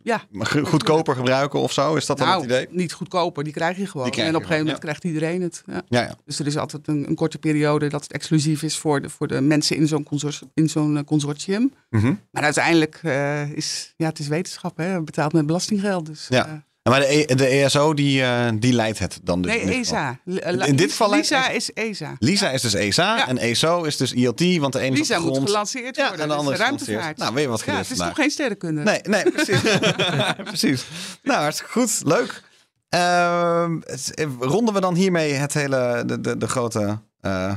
Ja. 0.02 0.22
go- 0.38 0.64
goedkoper 0.64 1.14
gebruiken 1.16 1.60
of 1.60 1.72
zo? 1.72 1.94
Is 1.94 2.06
dat 2.06 2.18
dan 2.18 2.26
nou, 2.26 2.40
het 2.42 2.50
idee? 2.50 2.66
niet 2.70 2.92
goedkoper, 2.92 3.44
die 3.44 3.52
krijg 3.52 3.76
je 3.76 3.86
gewoon. 3.86 4.10
En 4.10 4.28
op 4.28 4.34
een 4.34 4.40
gegeven 4.40 4.58
moment 4.58 4.78
krijgt 4.78 5.04
iedereen 5.04 5.42
het. 5.42 5.62
Ja. 5.66 5.82
Ja, 5.88 6.00
ja. 6.00 6.14
Dus 6.24 6.38
er 6.38 6.46
is 6.46 6.56
altijd 6.56 6.88
een, 6.88 7.08
een 7.08 7.14
korte 7.14 7.38
periode 7.38 7.88
dat 7.88 8.02
het 8.02 8.12
exclusief 8.12 8.62
is 8.62 8.78
voor 8.78 9.00
de, 9.00 9.08
voor 9.10 9.26
de 9.26 9.40
mensen 9.40 9.76
in 9.76 9.86
zo'n 9.88 10.06
zo'n 10.54 10.96
eh, 10.96 11.04
consortium. 11.04 11.72
Mhm. 11.90 12.14
Maar 12.30 12.42
uiteindelijk 12.42 13.00
uh, 13.02 13.50
is 13.50 13.94
ja, 13.96 14.06
het 14.08 14.18
is 14.18 14.28
wetenschap, 14.28 14.76
hè? 14.76 15.02
betaald 15.02 15.32
met 15.32 15.46
belastinggeld. 15.46 16.06
Dus, 16.06 16.26
Ja. 16.28 16.46
uh, 16.46 16.52
Maar 16.90 17.00
de, 17.00 17.16
e- 17.32 17.34
de 17.34 17.46
ESO 17.46 17.94
die, 17.94 18.20
uh, 18.20 18.48
die 18.54 18.72
leidt 18.72 18.98
het 18.98 19.20
dan 19.22 19.42
dus. 19.42 19.52
nee. 19.52 19.80
ESA. 19.80 20.18
In 20.24 20.76
dit 20.76 20.90
geval 20.90 21.08
leidt 21.10 21.30
Lisa 21.30 21.48
is 21.48 21.72
ESA. 21.72 22.16
Lisa 22.18 22.50
is 22.50 22.62
dus 22.62 22.74
ESA 22.74 23.16
Ja. 23.16 23.28
en 23.28 23.38
ESO 23.38 23.82
is 23.82 23.96
dus 23.96 24.12
ILT, 24.12 24.40
want 24.58 24.72
de 24.72 24.78
ene 24.80 24.92
is 24.92 24.98
Lisa 24.98 25.14
op 25.14 25.20
de 25.20 25.24
moet 25.26 25.34
grond. 25.34 25.48
gelanceerd 25.50 25.96
Ja, 25.96 26.02
worden. 26.08 26.20
en 26.22 26.28
de 26.28 26.34
dat 26.34 26.38
andere 26.38 26.56
is 26.56 26.60
is 26.60 26.66
gelanceerd. 26.66 26.98
ruimtevaart. 26.98 27.18
Nou, 27.18 27.34
weet 27.34 27.42
je 27.44 27.48
wat 27.50 27.58
ja, 27.58 27.64
geleerd 27.64 27.82
het 27.82 27.90
is 27.92 27.96
vandaag. 27.98 28.14
toch 28.14 28.24
geen 28.24 28.32
sterrenkunde? 28.32 28.82
Nee, 28.82 29.00
nee, 29.02 29.30
precies. 29.44 29.60
precies. 30.50 30.84
Nou, 31.22 31.40
hartstikke 31.42 31.72
goed. 31.72 32.00
Leuk. 32.04 32.42
Ehm, 32.88 33.80
eh, 34.14 34.26
ronden 34.40 34.74
we 34.74 34.80
dan 34.80 34.94
hiermee 34.94 35.32
het 35.32 35.54
hele, 35.54 36.02
de, 36.06 36.20
de, 36.20 36.36
de 36.36 36.48
grote 36.48 36.80
uh, 37.20 37.54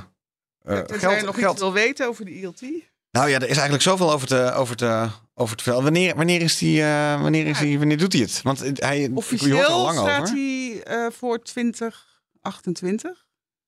uh, 0.65 0.79
geld, 0.87 1.19
je 1.19 1.25
nog 1.25 1.35
geld. 1.39 1.51
iets 1.53 1.61
wil 1.61 1.73
weten 1.73 2.07
over 2.07 2.25
de 2.25 2.39
ILT. 2.39 2.61
Nou 3.11 3.29
ja, 3.29 3.35
er 3.35 3.41
is 3.41 3.49
eigenlijk 3.49 3.81
zoveel 3.83 4.11
over 4.11 4.27
te, 4.27 4.51
over 4.53 4.75
te, 4.75 5.07
over 5.35 5.55
te 5.57 5.63
vertellen. 5.63 5.83
Wanneer, 5.91 6.15
wanneer, 6.15 6.41
is 6.41 6.57
die, 6.57 6.79
uh, 6.79 7.21
wanneer, 7.21 7.45
is 7.45 7.59
die, 7.59 7.77
wanneer 7.77 7.97
doet 7.97 8.13
hij 8.13 8.21
het? 8.21 8.41
Want 8.43 8.59
hij, 8.73 9.11
Officieel 9.13 9.63
al 9.63 9.83
lang 9.83 9.97
staat 9.97 10.21
over. 10.21 10.35
hij 10.35 10.83
uh, 11.05 11.11
voor 11.11 11.41
2028. 12.41 13.25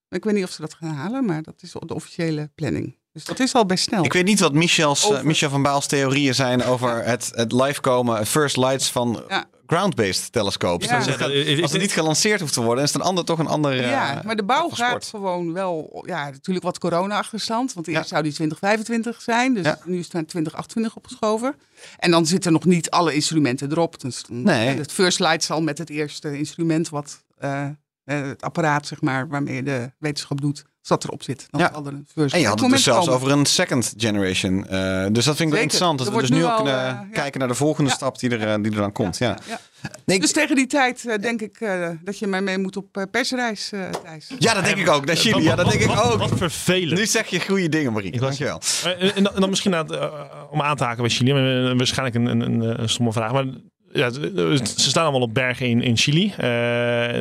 Ik 0.09 0.23
weet 0.23 0.33
niet 0.33 0.43
of 0.43 0.51
ze 0.51 0.61
dat 0.61 0.73
gaan 0.73 0.93
halen, 0.93 1.25
maar 1.25 1.41
dat 1.43 1.53
is 1.61 1.71
de 1.71 1.93
officiële 1.93 2.51
planning. 2.55 2.97
Dus 3.11 3.23
dat 3.23 3.39
is 3.39 3.53
al 3.53 3.65
best 3.65 3.83
snel. 3.83 4.03
Ik 4.03 4.13
weet 4.13 4.25
niet 4.25 4.39
wat 4.39 4.53
Michel's, 4.53 5.05
Over- 5.05 5.17
uh, 5.19 5.23
Michel 5.23 5.49
van 5.49 5.61
Baal's 5.61 5.87
theorieën 5.87 6.35
zijn 6.35 6.63
over 6.63 7.03
het, 7.03 7.31
het 7.35 7.51
live 7.51 7.81
komen, 7.81 8.25
first 8.25 8.57
lights 8.57 8.91
van 8.91 9.23
Ja. 9.27 9.45
Ground-based. 9.69 10.29
Ja. 10.31 10.43
Dus 10.43 11.17
is- 11.45 11.61
als 11.61 11.71
het 11.71 11.81
niet 11.81 11.91
gelanceerd 11.91 12.39
hoeft 12.39 12.53
te 12.53 12.61
worden, 12.61 12.83
is 12.83 12.93
het 12.93 13.01
een 13.01 13.07
ander 13.07 13.25
toch 13.25 13.39
een 13.39 13.47
ander. 13.47 13.75
uh, 13.75 13.89
ja, 13.89 14.21
maar 14.25 14.35
de 14.35 14.43
bouw 14.43 14.69
gaat 14.69 15.05
gewoon 15.05 15.53
wel, 15.53 16.03
ja, 16.05 16.29
natuurlijk 16.29 16.65
wat 16.65 16.79
corona-achterstand. 16.79 17.73
Want 17.73 17.87
eerst 17.87 18.01
Ja. 18.01 18.07
zou 18.07 18.23
die 18.23 18.33
2025 18.33 19.21
zijn, 19.21 19.53
dus 19.53 19.65
Ja. 19.65 19.79
nu 19.85 19.97
is 19.97 20.03
het 20.03 20.13
naar 20.13 20.25
2028 20.25 20.95
opgeschoven. 20.95 21.55
En 21.97 22.11
dan 22.11 22.25
zitten 22.25 22.51
nog 22.51 22.65
niet 22.65 22.89
alle 22.89 23.13
instrumenten 23.13 23.71
erop. 23.71 23.99
Dus 24.01 24.23
Nee. 24.29 24.77
Het 24.77 24.91
First 24.91 25.19
Light 25.19 25.43
zal 25.43 25.61
met 25.61 25.77
het 25.77 25.89
eerste 25.89 26.37
instrument, 26.37 26.89
wat 26.89 27.23
eh, 27.37 27.61
eh, 27.63 27.69
het 28.15 28.41
apparaat 28.41 28.87
zeg 28.87 29.01
maar, 29.01 29.27
waarmee 29.27 29.55
je 29.55 29.63
de 29.63 29.91
wetenschap 29.99 30.41
doet, 30.41 30.65
dat 30.81 31.03
erop 31.03 31.23
zit. 31.23 31.47
Dan 31.49 31.61
Ja. 31.61 31.69
zal 31.73 31.85
er 31.85 31.93
een 31.93 32.07
First 32.13 32.33
En 32.33 32.39
je 32.39 32.47
had 32.47 32.59
het 32.59 32.69
dus 32.69 32.83
zelfs 32.83 33.05
komen. 33.05 33.13
over 33.21 33.37
een 33.37 33.45
second 33.45 33.93
generation. 33.97 34.53
Uh, 34.71 35.05
dus 35.11 35.25
dat 35.25 35.35
vind 35.35 35.39
ik 35.39 35.53
wel 35.53 35.61
interessant. 35.61 35.97
Dat 35.97 36.07
Er 36.07 36.13
we 36.13 36.19
dus 36.19 36.29
nu 36.29 36.43
al 36.43 36.49
al, 36.49 36.55
kunnen 36.55 36.79
eh, 36.79 36.85
ja. 36.85 37.07
kijken 37.11 37.39
naar 37.39 37.47
de 37.49 37.55
volgende 37.55 37.89
Ja. 37.89 37.95
stap 37.95 38.19
die 38.19 38.29
er, 38.37 38.61
die 38.61 38.71
er 38.71 38.77
dan 38.77 38.91
komt. 38.91 39.17
Ja. 39.17 39.37
ja. 39.47 39.59
Nee, 40.05 40.19
Dus 40.19 40.31
tegen 40.31 40.55
die 40.55 40.67
tijd 40.67 41.05
eh, 41.05 41.17
denk 41.21 41.41
ik 41.41 41.61
eh, 41.61 41.89
dat 42.03 42.19
je 42.19 42.27
mij 42.27 42.41
mee 42.41 42.57
moet 42.57 42.77
op 42.77 42.97
eh, 42.97 43.03
persreis, 43.11 43.71
eh 43.71 43.89
Thijs. 44.03 44.31
ja, 44.39 44.53
dat 44.53 44.63
denk 44.65 44.77
ik 44.77 44.89
ook. 44.89 45.05
Naar 45.05 45.15
Chili, 45.15 45.43
ja, 45.43 45.55
dat 45.55 45.69
denk 45.71 45.81
ik 45.83 45.89
ook. 46.03 46.17
Wat 46.19 46.31
vervelend. 46.37 46.99
Nu 46.99 47.05
zeg 47.05 47.27
je 47.27 47.39
goede 47.39 47.69
dingen, 47.69 47.93
Marie. 47.93 48.19
Dankjewel. 48.19 48.61
Eh, 48.83 49.17
En 49.17 49.23
dan, 49.23 49.33
en 49.35 49.41
dan 49.41 49.49
misschien 49.49 49.75
aan 49.75 49.85
het, 49.87 49.95
eh, 49.95 50.13
om 50.51 50.61
aan 50.61 50.75
te 50.75 50.83
haken 50.83 51.01
bij 51.01 51.11
Chili. 51.11 51.31
eh, 51.31 51.77
Waarschijnlijk 51.77 52.15
een, 52.15 52.25
een, 52.25 52.41
een, 52.41 52.81
een 52.81 52.89
stomme 52.89 53.11
vraag. 53.11 53.31
Maar 53.31 53.45
ja, 53.91 54.09
ze 54.11 54.59
staan 54.89 55.03
allemaal 55.03 55.21
op 55.21 55.33
bergen 55.33 55.65
in, 55.67 55.81
in 55.81 55.97
Chili. 55.97 56.33
eh, 56.37 56.37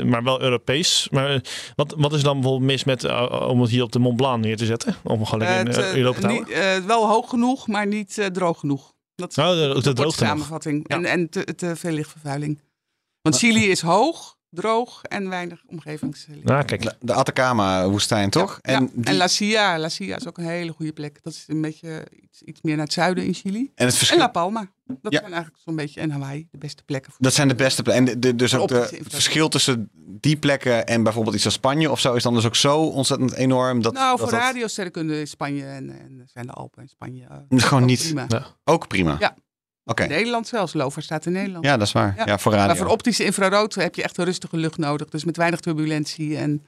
maar 0.02 0.22
wel 0.24 0.42
Europees. 0.42 1.08
Maar 1.10 1.30
eh, 1.30 1.40
wat, 1.74 1.94
wat 1.96 2.12
is 2.12 2.22
dan 2.22 2.40
bijvoorbeeld 2.40 2.70
mis 2.70 2.84
met 2.84 3.04
eh, 3.04 3.46
om 3.48 3.60
het 3.60 3.70
hier 3.70 3.82
op 3.82 3.92
de 3.92 3.98
Mont 3.98 4.16
Blanc 4.16 4.44
neer 4.44 4.56
te 4.56 4.66
zetten? 4.66 4.96
Om 5.04 5.24
gewoon 5.24 5.48
lekker 5.48 5.88
in 5.90 5.96
Europa 5.98 6.20
te 6.20 6.26
houden? 6.26 6.74
niet- 6.74 6.84
wel 6.86 7.08
hoog 7.08 7.28
genoeg, 7.28 7.66
maar 7.66 7.86
niet 7.86 8.28
droog 8.32 8.58
genoeg. 8.58 8.92
Dat 9.14 9.30
is 9.30 9.36
Nou, 9.36 9.82
de, 9.82 10.12
samenvatting. 10.12 10.84
Ja. 10.88 10.96
En, 10.96 11.04
en 11.04 11.28
te, 11.30 11.54
te 11.54 11.76
veel 11.76 11.92
lichtvervuiling. 11.92 12.60
Want 13.22 13.36
Chili 13.38 13.70
is 13.70 13.80
hoog, 13.80 14.36
droog 14.50 15.02
en 15.02 15.28
weinig 15.28 15.62
omgevingslicht. 15.66 16.44
Nou, 16.44 16.64
kijk. 16.64 16.94
De, 17.00 17.12
Atacama-woestijn, 17.14 18.30
toch? 18.30 18.58
Ja, 18.62 18.72
En, 18.74 18.90
die- 18.94 19.04
en 19.04 19.16
La 19.16 19.26
Silla, 19.28 19.78
La 19.78 19.88
Silla 19.88 20.16
is 20.16 20.26
ook 20.26 20.38
een 20.38 20.44
hele 20.44 20.72
goede 20.72 20.92
plek. 20.92 21.18
Dat 21.22 21.32
is 21.32 21.44
een 21.46 21.60
beetje 21.60 22.06
iets, 22.22 22.42
iets 22.42 22.62
meer 22.62 22.76
naar 22.76 22.84
het 22.84 22.92
zuiden 22.94 23.24
in 23.24 23.34
Chili. 23.34 23.58
en 23.58 23.84
het 23.84 23.92
En 23.92 23.92
verschil. 23.92 24.18
La 24.18 24.28
Palma. 24.28 24.70
Dat 25.02 25.12
Ja. 25.12 25.18
zijn 25.20 25.32
eigenlijk 25.32 25.62
zo'n 25.64 25.76
beetje, 25.76 26.00
en 26.00 26.10
Hawaii, 26.10 26.48
de 26.50 26.58
beste 26.58 26.82
plekken. 26.84 27.12
Voor 27.12 27.20
Dat 27.24 27.34
zijn 27.34 27.48
de 27.48 27.54
beste 27.54 27.82
plekken. 27.82 28.06
En 28.06 28.12
de, 28.12 28.18
de- 28.18 28.34
dus 28.36 28.54
ook 28.54 28.68
de, 28.68 28.74
het 28.74 29.12
verschil 29.12 29.48
tussen 29.48 29.90
die 29.94 30.36
plekken 30.36 30.86
en 30.86 31.02
bijvoorbeeld 31.02 31.34
iets 31.36 31.44
als 31.44 31.54
Spanje 31.54 31.90
of 31.90 32.00
zo 32.00 32.14
is 32.14 32.22
dan 32.22 32.34
dus 32.34 32.44
ook 32.46 32.56
zo 32.56 32.82
ontzettend 32.82 33.32
enorm. 33.32 33.82
Dat, 33.82 33.92
nou, 33.92 34.18
voor 34.18 34.30
dat 34.30 34.40
radiosterrenkunde 34.40 35.20
is 35.20 35.30
Spanje 35.30 35.64
en, 35.64 35.90
en 35.90 36.22
zijn 36.32 36.46
de 36.46 36.52
Alpen 36.52 36.82
in 36.82 36.88
Spanje. 36.88 37.24
eh, 37.48 37.58
gewoon 37.62 37.82
ook 37.82 37.88
niet 37.88 38.00
Prima. 38.02 38.24
Ja. 38.28 38.46
ook 38.64 38.88
prima. 38.88 39.16
Ja. 39.18 39.36
Oké. 39.88 40.06
Nederland 40.06 40.46
zelfs, 40.48 40.72
Lover 40.72 41.02
staat 41.02 41.26
in 41.26 41.32
Nederland. 41.32 41.64
Ja, 41.64 41.76
dat 41.76 41.86
is 41.86 41.92
waar. 41.92 42.14
Ja, 42.16 42.22
Ja. 42.26 42.38
voor 42.38 42.52
radio. 42.52 42.66
Maar 42.66 42.76
voor 42.76 42.86
optische 42.86 43.24
infrarood 43.24 43.74
heb 43.74 43.94
je 43.94 44.02
echt 44.02 44.18
een 44.18 44.24
rustige 44.24 44.56
lucht 44.56 44.78
nodig. 44.78 45.08
Dus 45.08 45.24
met 45.24 45.36
weinig 45.36 45.60
turbulentie. 45.60 46.36
En 46.36 46.66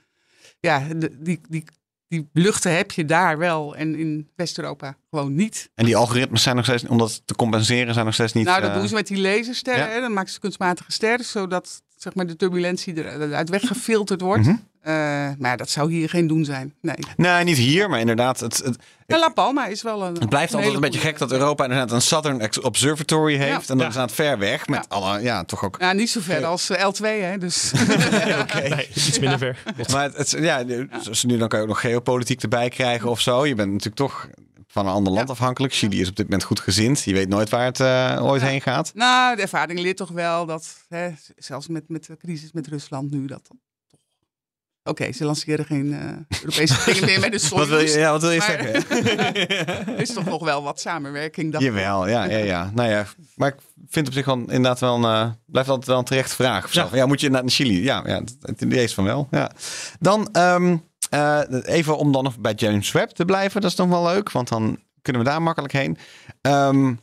ja, 0.61 0.87
de- 0.96 1.16
die, 1.20 1.40
die, 1.48 1.64
die 2.09 2.28
luchten 2.33 2.76
heb 2.76 2.90
je 2.90 3.04
daar 3.04 3.38
wel. 3.38 3.76
En 3.76 3.94
in 3.94 4.28
West-Europa 4.37 4.96
gewoon 5.11 5.35
niet. 5.35 5.70
En 5.74 5.85
die 5.85 5.96
algoritmes 5.96 6.42
zijn 6.42 6.56
nog 6.56 6.64
steeds, 6.64 6.85
om 6.87 6.98
dat 6.98 7.22
te 7.24 7.35
compenseren, 7.35 7.92
zijn 7.94 8.04
nog 8.04 8.14
steeds 8.14 8.33
niet. 8.33 8.44
nou, 8.46 8.61
dat 8.61 8.70
eh, 8.70 8.76
doen 8.76 8.88
ze 8.88 8.94
met 8.94 9.06
die 9.06 9.20
lasersterren. 9.20 9.90
ja. 9.94 10.00
Dan 10.00 10.12
maken 10.12 10.33
ze 10.33 10.38
kunstmatige 10.40 10.92
sterren. 10.92 11.24
Zodat 11.24 11.83
zeg 11.96 12.14
maar, 12.14 12.26
de 12.26 12.37
turbulentie 12.37 13.02
er- 13.02 13.22
eruit 13.22 13.48
weggefilterd 13.48 14.20
wordt. 14.20 14.46
Mhm. 14.46 14.56
Eh, 14.80 15.28
maar 15.38 15.56
dat 15.56 15.70
zou 15.70 15.92
hier 15.92 16.08
geen 16.08 16.26
doen 16.26 16.44
zijn. 16.44 16.74
Nee. 16.80 16.96
Nee, 17.16 17.44
niet 17.44 17.56
hier, 17.56 17.88
maar 17.90 18.00
inderdaad. 18.00 18.40
Het, 18.40 18.62
La 19.06 19.28
Palma 19.28 19.66
is 19.66 19.82
wel 19.82 20.02
een. 20.04 20.14
het 20.14 20.28
blijft 20.28 20.54
altijd 20.54 20.74
een 20.74 20.80
beetje 20.80 21.00
gek 21.00 21.18
dat 21.18 21.32
Europa 21.32 21.62
inderdaad 21.64 21.92
een 21.92 22.00
Southern 22.02 22.40
Ex- 22.40 22.60
Observatory 22.60 23.36
heeft. 23.36 23.50
Ja. 23.66 23.72
En 23.72 23.78
dan 23.78 23.78
Ja. 23.78 23.86
is 23.88 23.94
het 23.94 24.12
ver 24.12 24.38
weg. 24.38 24.66
Met 24.66 24.86
Ja. 24.88 24.96
alle, 24.96 25.20
ja, 25.22 25.44
toch 25.44 25.64
ook. 25.64 25.76
Ja, 25.80 25.92
niet 25.92 26.10
zo 26.10 26.20
ver 26.20 26.44
als 26.44 26.70
eh, 26.70 26.88
L2, 26.88 27.02
hè? 27.04 27.38
Dus. 27.38 27.72
Nee, 28.54 28.88
iets 28.94 29.18
minder 29.18 29.38
ver. 29.38 29.62
Maar 29.92 30.02
het, 30.02 30.16
het- 30.16 30.30
ja, 30.44 30.64
dus 31.04 31.24
nu 31.24 31.36
dan 31.38 31.48
kan 31.48 31.58
je 31.58 31.64
ook 31.64 31.70
nog 31.70 31.80
geopolitiek 31.80 32.42
erbij 32.42 32.68
krijgen 32.68 33.10
of 33.10 33.20
zo. 33.20 33.46
Je 33.46 33.54
bent 33.54 33.68
natuurlijk 33.68 33.96
toch 33.96 34.28
van 34.66 34.86
een 34.86 34.92
ander 34.92 35.12
land 35.12 35.26
Ja. 35.26 35.32
afhankelijk. 35.32 35.74
Chili 35.74 36.00
is 36.00 36.08
op 36.08 36.16
dit 36.16 36.24
moment 36.24 36.44
goed 36.44 36.60
gezind. 36.60 37.02
Je 37.04 37.12
weet 37.12 37.28
nooit 37.28 37.48
waar 37.48 37.64
het 37.64 37.80
eh, 37.80 38.18
ooit 38.22 38.42
Ja. 38.42 38.48
heen 38.48 38.60
gaat. 38.60 38.90
Nou, 38.94 39.36
de 39.36 39.42
ervaring 39.42 39.80
leert 39.80 39.96
toch 39.96 40.10
wel 40.10 40.46
dat, 40.46 40.84
hè, 40.88 41.10
zelfs 41.36 41.68
met, 41.68 41.88
met 41.88 42.06
de 42.06 42.16
crisis 42.16 42.52
met 42.52 42.66
Rusland 42.66 43.10
nu, 43.10 43.26
dat 43.26 43.50
Oké, 44.84 45.12
ze 45.12 45.24
lanceren 45.24 45.64
geen 45.64 45.92
eh, 45.92 46.38
Europese 46.40 46.84
dingen 46.84 47.04
meer 47.04 47.20
met 47.20 47.32
de 47.32 47.48
Wat 47.56 47.68
wil 47.68 47.80
je, 47.80 47.98
ja, 47.98 48.10
wat 48.10 48.20
wil 48.20 48.30
je 48.30 48.38
Maar- 48.38 48.46
zeggen? 48.46 48.88
Er 49.94 50.00
is 50.00 50.12
toch 50.12 50.24
nog 50.24 50.44
wel 50.44 50.62
wat 50.62 50.80
samenwerking. 50.80 51.54
ik. 51.54 51.60
Jawel, 51.60 52.08
ja, 52.08 52.24
ja, 52.24 52.36
ja. 52.36 52.70
Nou 52.74 52.88
ja, 52.90 53.06
maar 53.34 53.48
ik 53.48 53.56
vind 53.88 54.06
op 54.06 54.12
zich 54.12 54.24
wel 54.24 54.36
inderdaad 54.36 54.80
wel 54.80 54.94
een, 54.96 55.04
eh, 55.04 55.30
blijft 55.46 55.68
altijd 55.68 55.88
wel 55.88 55.98
een 55.98 56.04
terechte 56.04 56.34
vraag. 56.34 56.64
of 56.64 56.72
zo. 56.72 56.80
Ja. 56.90 56.96
Ja. 56.96 57.06
moet 57.06 57.20
je 57.20 57.30
naar 57.30 57.42
Chili? 57.46 57.82
Ja, 57.82 58.02
ja 58.06 58.22
het, 58.42 58.60
idee 58.62 58.82
is 58.84 58.94
van 58.94 59.04
wel. 59.04 59.28
Ja. 59.30 59.50
Dan 60.00 60.28
ehm, 60.32 60.76
eh, 61.10 61.40
even 61.64 61.96
om 61.98 62.12
dan 62.12 62.24
nog 62.24 62.38
bij 62.38 62.52
James 62.54 62.92
Webb 62.92 63.10
te 63.10 63.24
blijven. 63.24 63.60
Dat 63.60 63.70
is 63.70 63.76
nog 63.76 63.88
wel 63.88 64.04
leuk, 64.04 64.30
want 64.32 64.48
dan 64.48 64.78
kunnen 65.02 65.22
we 65.22 65.28
daar 65.28 65.42
makkelijk 65.42 65.72
heen. 65.72 65.98
Ehm, 66.40 66.84
gaan 66.84 66.96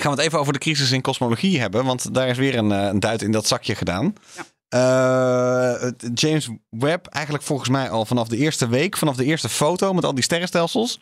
we 0.00 0.08
het 0.08 0.18
even 0.18 0.38
over 0.38 0.52
de 0.52 0.58
crisis 0.58 0.90
in 0.90 1.00
kosmologie 1.00 1.60
hebben, 1.60 1.84
want 1.84 2.14
daar 2.14 2.28
is 2.28 2.38
weer 2.38 2.54
een, 2.56 2.72
eh, 2.72 2.82
een 2.86 3.00
duit 3.00 3.22
in 3.22 3.32
dat 3.32 3.46
zakje 3.46 3.74
gedaan. 3.74 4.14
Ja. 4.36 4.44
Eh, 4.70 5.90
James 6.14 6.48
Webb, 6.68 7.06
eigenlijk 7.06 7.44
volgens 7.44 7.68
mij 7.68 7.90
al 7.90 8.04
vanaf 8.04 8.28
de 8.28 8.36
eerste 8.36 8.68
week, 8.68 8.96
vanaf 8.96 9.16
de 9.16 9.24
eerste 9.24 9.48
foto 9.48 9.92
met 9.92 10.04
al 10.04 10.14
die 10.14 10.24
sterrenstelsels. 10.24 11.00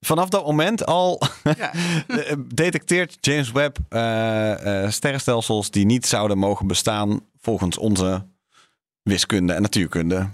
Vanaf 0.00 0.28
dat 0.28 0.46
moment 0.46 0.86
al 0.86 1.22
Ja. 1.56 1.72
detecteert 2.38 3.16
James 3.20 3.52
Webb 3.52 3.78
eh, 3.88 4.84
eh, 4.84 4.90
sterrenstelsels 4.90 5.70
die 5.70 5.84
niet 5.86 6.06
zouden 6.06 6.38
mogen 6.38 6.66
bestaan 6.66 7.20
volgens 7.40 7.78
onze 7.78 8.26
wiskunde 9.02 9.52
en 9.52 9.62
natuurkunde. 9.62 10.28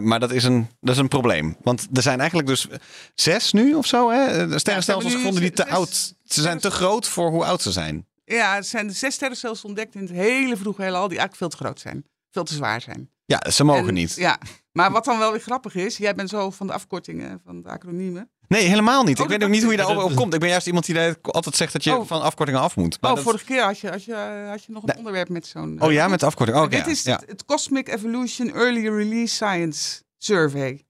Maar 0.00 0.20
dat 0.20 0.30
is, 0.30 0.44
een, 0.44 0.68
dat 0.80 0.94
is 0.94 1.00
een 1.00 1.08
probleem. 1.08 1.56
Want 1.62 1.88
er 1.92 2.02
zijn 2.02 2.18
eigenlijk 2.18 2.48
dus 2.48 2.68
zes 3.14 3.52
nu 3.52 3.74
of 3.74 3.86
zo, 3.86 4.10
hè? 4.10 4.48
De 4.48 4.58
sterrenstelsels 4.58 5.12
nu 5.12 5.18
gevonden 5.18 5.42
die 5.42 5.52
te 5.52 5.62
zes 5.62 5.72
oud. 5.72 6.14
Ze 6.24 6.40
zijn 6.40 6.58
te 6.58 6.70
groot 6.70 7.08
voor 7.08 7.30
hoe 7.30 7.44
oud 7.44 7.62
ze 7.62 7.72
zijn. 7.72 8.06
Ja, 8.24 8.56
er 8.56 8.64
zijn 8.64 8.90
zes 8.90 9.14
sterrenstelsels 9.14 9.64
ontdekt 9.64 9.94
in 9.94 10.00
het 10.00 10.10
hele 10.10 10.56
vroege 10.56 10.82
heelal 10.82 11.08
die 11.08 11.18
eigenlijk 11.18 11.36
veel 11.36 11.48
te 11.48 11.56
groot 11.56 11.80
zijn. 11.80 12.04
Veel 12.32 12.44
te 12.44 12.54
zwaar 12.54 12.80
zijn. 12.80 13.10
Ja, 13.24 13.50
ze 13.50 13.64
mogen 13.64 13.88
En- 13.88 13.94
niet. 13.94 14.14
Ja, 14.14 14.38
maar 14.72 14.90
wat 14.90 15.04
dan 15.04 15.18
wel 15.18 15.30
weer 15.32 15.40
grappig 15.40 15.74
is, 15.74 15.96
jij 15.96 16.14
bent 16.14 16.28
zo 16.28 16.50
van 16.50 16.66
de 16.66 16.72
afkortingen, 16.72 17.40
van 17.44 17.62
de 17.62 17.68
acroniemen. 17.68 18.30
Nee, 18.48 18.64
helemaal 18.66 19.02
niet. 19.04 19.18
Oh, 19.18 19.24
ik 19.24 19.30
weet 19.30 19.42
ook 19.44 19.48
niet 19.48 19.62
hoe 19.62 19.72
je 19.72 19.78
ik. 19.78 19.86
daarover 19.86 20.16
komt. 20.16 20.34
Ik 20.34 20.40
ben 20.40 20.48
juist 20.48 20.66
iemand 20.66 20.86
die 20.86 20.98
altijd 21.22 21.56
zegt 21.56 21.72
dat 21.72 21.84
je 21.84 21.96
Oh. 21.96 22.06
van 22.06 22.22
afkortingen 22.22 22.60
af 22.60 22.76
moet. 22.76 23.00
Maar 23.00 23.10
oh, 23.10 23.16
dat- 23.16 23.24
vorige 23.24 23.44
keer 23.44 23.62
had 23.62 23.78
je, 23.78 23.88
had 23.88 24.04
je, 24.04 24.14
had 24.48 24.64
je 24.64 24.72
nog 24.72 24.82
een 24.82 24.88
Nee. 24.88 24.96
onderwerp 24.96 25.28
met 25.28 25.46
zo'n... 25.46 25.76
Oh 25.80 25.92
ja, 25.92 26.08
met 26.08 26.20
de 26.20 26.26
afkorting. 26.26 26.58
Oh, 26.58 26.70
Dit 26.70 26.86
is 26.86 27.02
ja. 27.02 27.16
het, 27.16 27.28
het 27.30 27.44
Cosmic 27.44 27.88
Evolution 27.88 28.54
Early 28.54 28.88
Release 28.88 29.34
Science 29.34 30.02
Survey. 30.18 30.84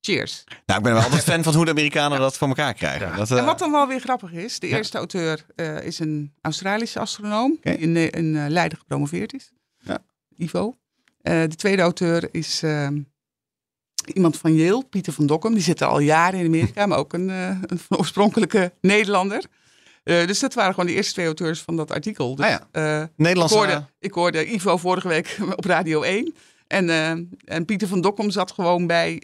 Cheers. 0.00 0.44
Nou, 0.66 0.78
ik 0.78 0.84
ben 0.84 0.94
wel 0.94 1.02
altijd 1.02 1.22
fan 1.30 1.42
van 1.42 1.54
hoe 1.54 1.64
de 1.64 1.70
Amerikanen 1.70 2.18
dat 2.18 2.36
voor 2.36 2.48
elkaar 2.48 2.74
krijgen. 2.74 3.08
Ja. 3.08 3.16
Dat, 3.16 3.30
eh, 3.30 3.38
En 3.38 3.44
wat 3.44 3.58
dan 3.58 3.70
wel 3.72 3.86
weer 3.88 4.00
grappig 4.00 4.32
is, 4.32 4.58
de 4.58 4.68
Ja. 4.68 4.76
eerste 4.76 4.98
auteur 4.98 5.46
eh, 5.56 5.82
is 5.82 5.98
een 5.98 6.34
Australische 6.40 7.00
astronoom 7.00 7.58
die 7.60 7.76
in, 8.10 8.36
eh, 8.36 8.46
Leiden 8.48 8.78
gepromoveerd 8.78 9.32
is. 9.34 9.52
Ivo. 10.36 10.76
Eh, 11.20 11.40
de 11.40 11.56
tweede 11.56 11.82
auteur 11.82 12.28
is 12.30 12.62
ehm, 12.62 12.98
iemand 14.06 14.36
van 14.36 14.54
Yale, 14.54 14.84
Pieter 14.90 15.12
van 15.12 15.26
Dokkum. 15.26 15.54
Die 15.54 15.62
zit 15.62 15.80
er 15.80 15.86
al 15.86 15.98
jaren 15.98 16.40
in 16.40 16.46
Amerika, 16.46 16.86
maar 16.86 16.98
ook 16.98 17.12
een, 17.12 17.30
eh, 17.30 17.56
een 17.66 17.80
oorspronkelijke 17.88 18.72
Nederlander. 18.80 19.44
Eh, 20.04 20.26
dus 20.26 20.38
dat 20.38 20.54
waren 20.54 20.74
gewoon 20.74 20.88
de 20.88 20.94
eerste 20.94 21.12
twee 21.12 21.26
auteurs 21.26 21.60
van 21.60 21.76
dat 21.76 21.90
artikel. 21.90 22.34
Dus, 22.34 22.44
Ah 22.44 22.50
ja. 22.50 22.68
eh, 22.72 23.02
ik, 23.02 23.08
Nederlandse... 23.16 23.56
hoorde, 23.56 23.84
ik 23.98 24.12
hoorde 24.12 24.46
Ivo 24.52 24.76
vorige 24.76 25.08
week 25.08 25.36
op 25.56 25.64
Radio 25.64 26.02
1. 26.02 26.34
En, 26.66 26.88
en 27.44 27.64
Pieter 27.64 27.88
van 27.88 28.00
Dokkum 28.00 28.30
zat 28.30 28.52
gewoon 28.52 28.86
bij, 28.86 29.22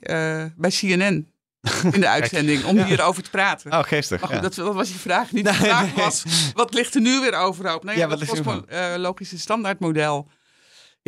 bij 0.57 0.71
CNN 0.71 1.29
in 1.92 2.01
de 2.01 2.09
uitzending 2.09 2.64
om 2.64 2.79
hierover 2.79 3.23
te 3.23 3.31
praten. 3.31 3.73
Oh, 3.73 3.83
geestig. 3.83 4.21
Maar 4.21 4.29
goed, 4.29 4.37
ja. 4.37 4.42
dat, 4.42 4.55
dat 4.55 4.75
was 4.75 4.88
je 4.88 4.99
vraag 4.99 5.33
niet. 5.33 5.44
Nee, 5.44 5.53
de 5.53 5.59
vraag 5.59 5.94
nee. 5.94 6.05
was, 6.05 6.25
wat 6.55 6.75
ligt 6.75 6.94
er 6.94 7.01
nu 7.01 7.21
weer 7.21 7.35
overhoop? 7.35 7.85
Nou 7.85 7.97
ja, 7.97 8.03
Ja, 8.03 8.09
wat 8.09 8.18
dat 8.18 8.29
ligt 8.29 8.47
er 8.47 8.62
kosmologische 8.62 9.38
standaardmodel. 9.38 10.29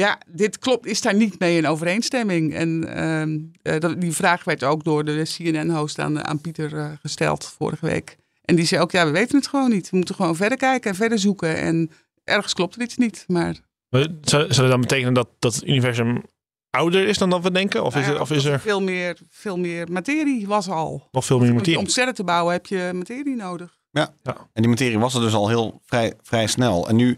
Ja, 0.00 0.18
dit 0.26 0.58
klopt, 0.58 0.86
is 0.86 1.00
daar 1.00 1.14
niet 1.14 1.38
mee 1.38 1.56
in 1.56 1.66
overeenstemming. 1.66 2.54
En 2.54 2.94
ehm, 2.94 3.38
eh, 3.62 3.80
dat, 3.80 4.00
die 4.00 4.12
vraag 4.12 4.44
werd 4.44 4.64
ook 4.64 4.84
door 4.84 5.04
de 5.04 5.22
CNN-host 5.22 5.98
aan, 5.98 6.24
aan 6.24 6.40
Pieter 6.40 6.78
eh, 6.78 6.90
gesteld 7.00 7.44
vorige 7.44 7.86
week. 7.86 8.16
En 8.44 8.56
die 8.56 8.64
zei 8.64 8.80
ook, 8.80 8.90
ja, 8.90 9.04
we 9.06 9.10
weten 9.10 9.36
het 9.36 9.46
gewoon 9.46 9.70
niet. 9.70 9.90
We 9.90 9.96
moeten 9.96 10.14
gewoon 10.14 10.36
verder 10.36 10.58
kijken 10.58 10.90
en 10.90 10.96
verder 10.96 11.18
zoeken. 11.18 11.56
En 11.56 11.90
ergens 12.24 12.54
klopt 12.54 12.74
er 12.74 12.82
iets 12.82 12.96
niet. 12.96 13.24
Maar 13.26 13.56
Zou, 13.90 14.12
zou 14.22 14.46
dat 14.48 14.68
dan 14.70 14.80
betekenen 14.80 15.14
dat, 15.14 15.28
dat 15.38 15.54
het 15.54 15.66
universum 15.66 16.22
ouder 16.70 17.08
is 17.08 17.18
dan 17.18 17.30
dat 17.30 17.42
we 17.42 17.50
denken? 17.50 17.84
Of 17.84 17.94
is, 17.96 18.00
nou 18.00 18.06
ja, 18.06 18.14
er, 18.14 18.20
of 18.20 18.30
is 18.30 18.44
er 18.44 18.60
veel, 18.60 18.82
meer, 18.82 19.18
veel 19.28 19.58
meer 19.58 19.92
materie 19.92 20.46
was 20.46 20.68
al. 20.68 21.08
nog 21.12 21.24
veel 21.24 21.38
meer 21.38 21.48
Om, 21.50 21.54
materie? 21.54 21.78
om 21.78 21.86
sterren 21.86 22.14
te 22.14 22.24
bouwen 22.24 22.52
heb 22.52 22.66
je 22.66 22.90
materie 22.94 23.36
nodig. 23.36 23.78
En 23.92 24.62
die 24.62 24.68
materie 24.68 24.98
was 24.98 25.14
er 25.14 25.20
dus 25.20 25.34
al 25.34 25.48
heel 25.48 25.80
vrij, 25.84 26.14
vrij 26.22 26.46
snel. 26.46 26.88
En 26.88 26.96
nu, 26.96 27.16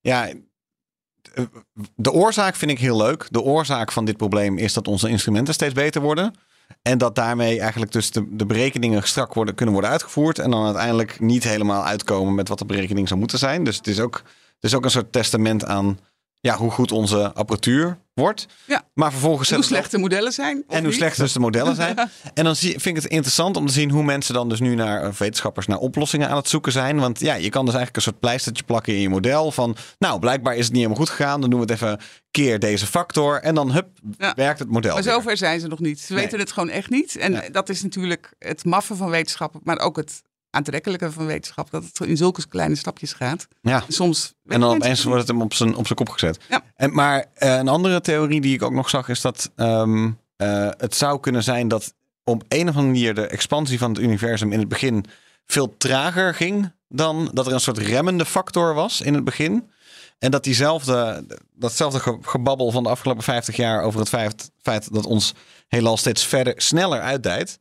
ja, 0.00 0.32
de 1.94 2.12
oorzaak 2.12 2.56
vind 2.56 2.70
ik 2.70 2.78
heel 2.78 2.96
leuk. 2.96 3.26
De 3.30 3.40
oorzaak 3.40 3.92
van 3.92 4.04
dit 4.04 4.16
probleem 4.16 4.58
is 4.58 4.72
dat 4.72 4.88
onze 4.88 5.08
instrumenten 5.08 5.54
steeds 5.54 5.74
beter 5.74 6.00
worden. 6.00 6.34
En 6.82 6.98
dat 6.98 7.14
daarmee 7.14 7.60
eigenlijk 7.60 7.92
dus 7.92 8.10
de, 8.10 8.36
de 8.36 8.46
berekeningen 8.46 9.02
strak 9.02 9.34
worden, 9.34 9.54
kunnen 9.54 9.74
worden 9.74 9.90
uitgevoerd. 9.90 10.38
En 10.38 10.50
dan 10.50 10.64
uiteindelijk 10.64 11.20
niet 11.20 11.44
helemaal 11.44 11.84
uitkomen 11.84 12.34
met 12.34 12.48
wat 12.48 12.58
de 12.58 12.64
berekening 12.64 13.08
zou 13.08 13.20
moeten 13.20 13.38
zijn. 13.38 13.64
Dus 13.64 13.76
het 13.76 13.86
is 13.86 14.00
ook, 14.00 14.22
het 14.54 14.64
is 14.64 14.74
ook 14.74 14.84
een 14.84 14.90
soort 14.90 15.12
testament 15.12 15.64
aan 15.64 15.98
ja, 16.40 16.56
hoe 16.56 16.70
goed 16.70 16.92
onze 16.92 17.32
apparatuur 17.34 17.98
wordt. 18.14 18.46
Ja. 18.66 18.82
Maar 18.94 19.10
vervolgens 19.10 19.48
En 19.50 19.54
hoe 19.56 19.64
slecht 19.64 19.90
de 19.90 19.98
modellen 19.98 20.32
zijn. 20.32 20.64
en 20.68 20.84
hoe 20.84 20.92
slecht 20.92 21.16
dus 21.16 21.32
de 21.32 21.40
modellen 21.40 21.74
zijn. 21.74 21.96
En 22.34 22.44
dan 22.44 22.56
zie, 22.56 22.70
vind 22.70 22.96
ik 22.96 23.02
het 23.02 23.12
interessant 23.12 23.56
om 23.56 23.66
te 23.66 23.72
zien 23.72 23.90
hoe 23.90 24.02
mensen 24.02 24.34
dan 24.34 24.48
dus 24.48 24.60
nu 24.60 24.74
naar 24.74 25.02
eh, 25.02 25.12
wetenschappers 25.12 25.66
naar 25.66 25.78
oplossingen 25.78 26.28
aan 26.28 26.36
het 26.36 26.48
zoeken 26.48 26.72
zijn. 26.72 26.98
Want 27.00 27.20
ja, 27.20 27.34
je 27.34 27.48
kan 27.48 27.64
dus 27.64 27.74
eigenlijk 27.74 27.96
een 27.96 28.02
soort 28.12 28.20
pleistertje 28.20 28.64
plakken 28.64 28.94
in 28.94 29.00
je 29.00 29.08
model 29.08 29.52
van, 29.52 29.76
nou, 29.98 30.18
blijkbaar 30.18 30.52
is 30.56 30.64
het 30.64 30.72
niet 30.72 30.82
helemaal 30.82 31.04
goed 31.06 31.10
gegaan. 31.14 31.40
Dan 31.40 31.50
doen 31.50 31.60
we 31.60 31.72
het 31.72 31.74
even 31.82 32.00
keer 32.30 32.58
deze 32.58 32.86
factor 32.86 33.40
en 33.42 33.54
dan 33.54 33.72
hup, 33.72 33.88
Ja. 34.18 34.32
werkt 34.36 34.58
het 34.58 34.70
model. 34.70 34.94
Maar 34.94 35.02
weer. 35.02 35.12
zover 35.12 35.36
zijn 35.36 35.60
ze 35.60 35.66
nog 35.66 35.78
niet. 35.80 36.00
Ze 36.00 36.12
Nee. 36.12 36.22
weten 36.22 36.38
het 36.38 36.52
gewoon 36.52 36.68
echt 36.68 36.90
niet. 36.90 37.16
En 37.16 37.32
Nee. 37.32 37.50
dat 37.50 37.68
is 37.68 37.82
natuurlijk 37.82 38.32
het 38.38 38.64
maffe 38.64 38.94
van 38.96 39.10
wetenschap, 39.10 39.54
maar 39.62 39.78
ook 39.78 39.96
het 39.96 40.22
aantrekkelijke 40.50 41.12
van 41.12 41.26
wetenschap. 41.26 41.70
Dat 41.70 41.84
het 41.84 42.00
in 42.00 42.16
zulke 42.16 42.48
kleine 42.48 42.74
stapjes 42.74 43.12
gaat. 43.12 43.48
Ja. 43.62 43.82
Soms 43.88 44.34
En 44.46 44.60
dan 44.60 44.74
opeens 44.74 45.02
wordt 45.04 45.18
het 45.20 45.28
hem 45.28 45.42
op 45.42 45.54
zijn, 45.54 45.76
op 45.76 45.84
zijn 45.86 45.98
kop 45.98 46.08
gezet. 46.08 46.38
Ja. 46.48 46.62
En, 46.76 46.94
maar 46.94 47.24
eh, 47.34 47.56
een 47.56 47.68
andere 47.68 48.00
theorie 48.00 48.40
die 48.40 48.54
ik 48.54 48.62
ook 48.62 48.72
nog 48.72 48.90
zag 48.90 49.08
is 49.08 49.20
dat 49.20 49.50
ehm, 49.56 50.10
eh, 50.36 50.68
het 50.76 50.94
zou 50.94 51.20
kunnen 51.20 51.42
zijn 51.42 51.68
dat 51.68 51.94
op 52.24 52.42
een 52.48 52.68
of 52.68 52.76
andere 52.76 52.86
manier 52.86 53.14
de 53.14 53.26
expansie 53.26 53.78
van 53.78 53.90
het 53.90 54.00
universum 54.02 54.52
in 54.52 54.58
het 54.58 54.68
begin 54.68 55.04
veel 55.46 55.76
trager 55.76 56.34
ging 56.34 56.72
dan 56.88 57.30
dat 57.32 57.46
er 57.46 57.52
een 57.52 57.60
soort 57.60 57.78
remmende 57.78 58.24
factor 58.24 58.74
was 58.74 59.00
in 59.00 59.14
het 59.14 59.24
begin. 59.24 59.70
En 60.18 60.30
dat 60.30 60.44
diezelfde, 60.44 61.24
datzelfde 61.54 62.00
ge- 62.00 62.18
gebabbel 62.22 62.70
van 62.70 62.82
de 62.82 62.88
afgelopen 62.88 63.22
50 63.22 63.56
jaar 63.56 63.82
over 63.82 64.00
het 64.00 64.08
feit, 64.08 64.50
feit 64.62 64.92
dat 64.92 65.06
ons 65.06 65.34
heelal 65.68 65.96
steeds 65.96 66.24
verder, 66.26 66.54
sneller 66.56 67.00
uitdijt. 67.00 67.58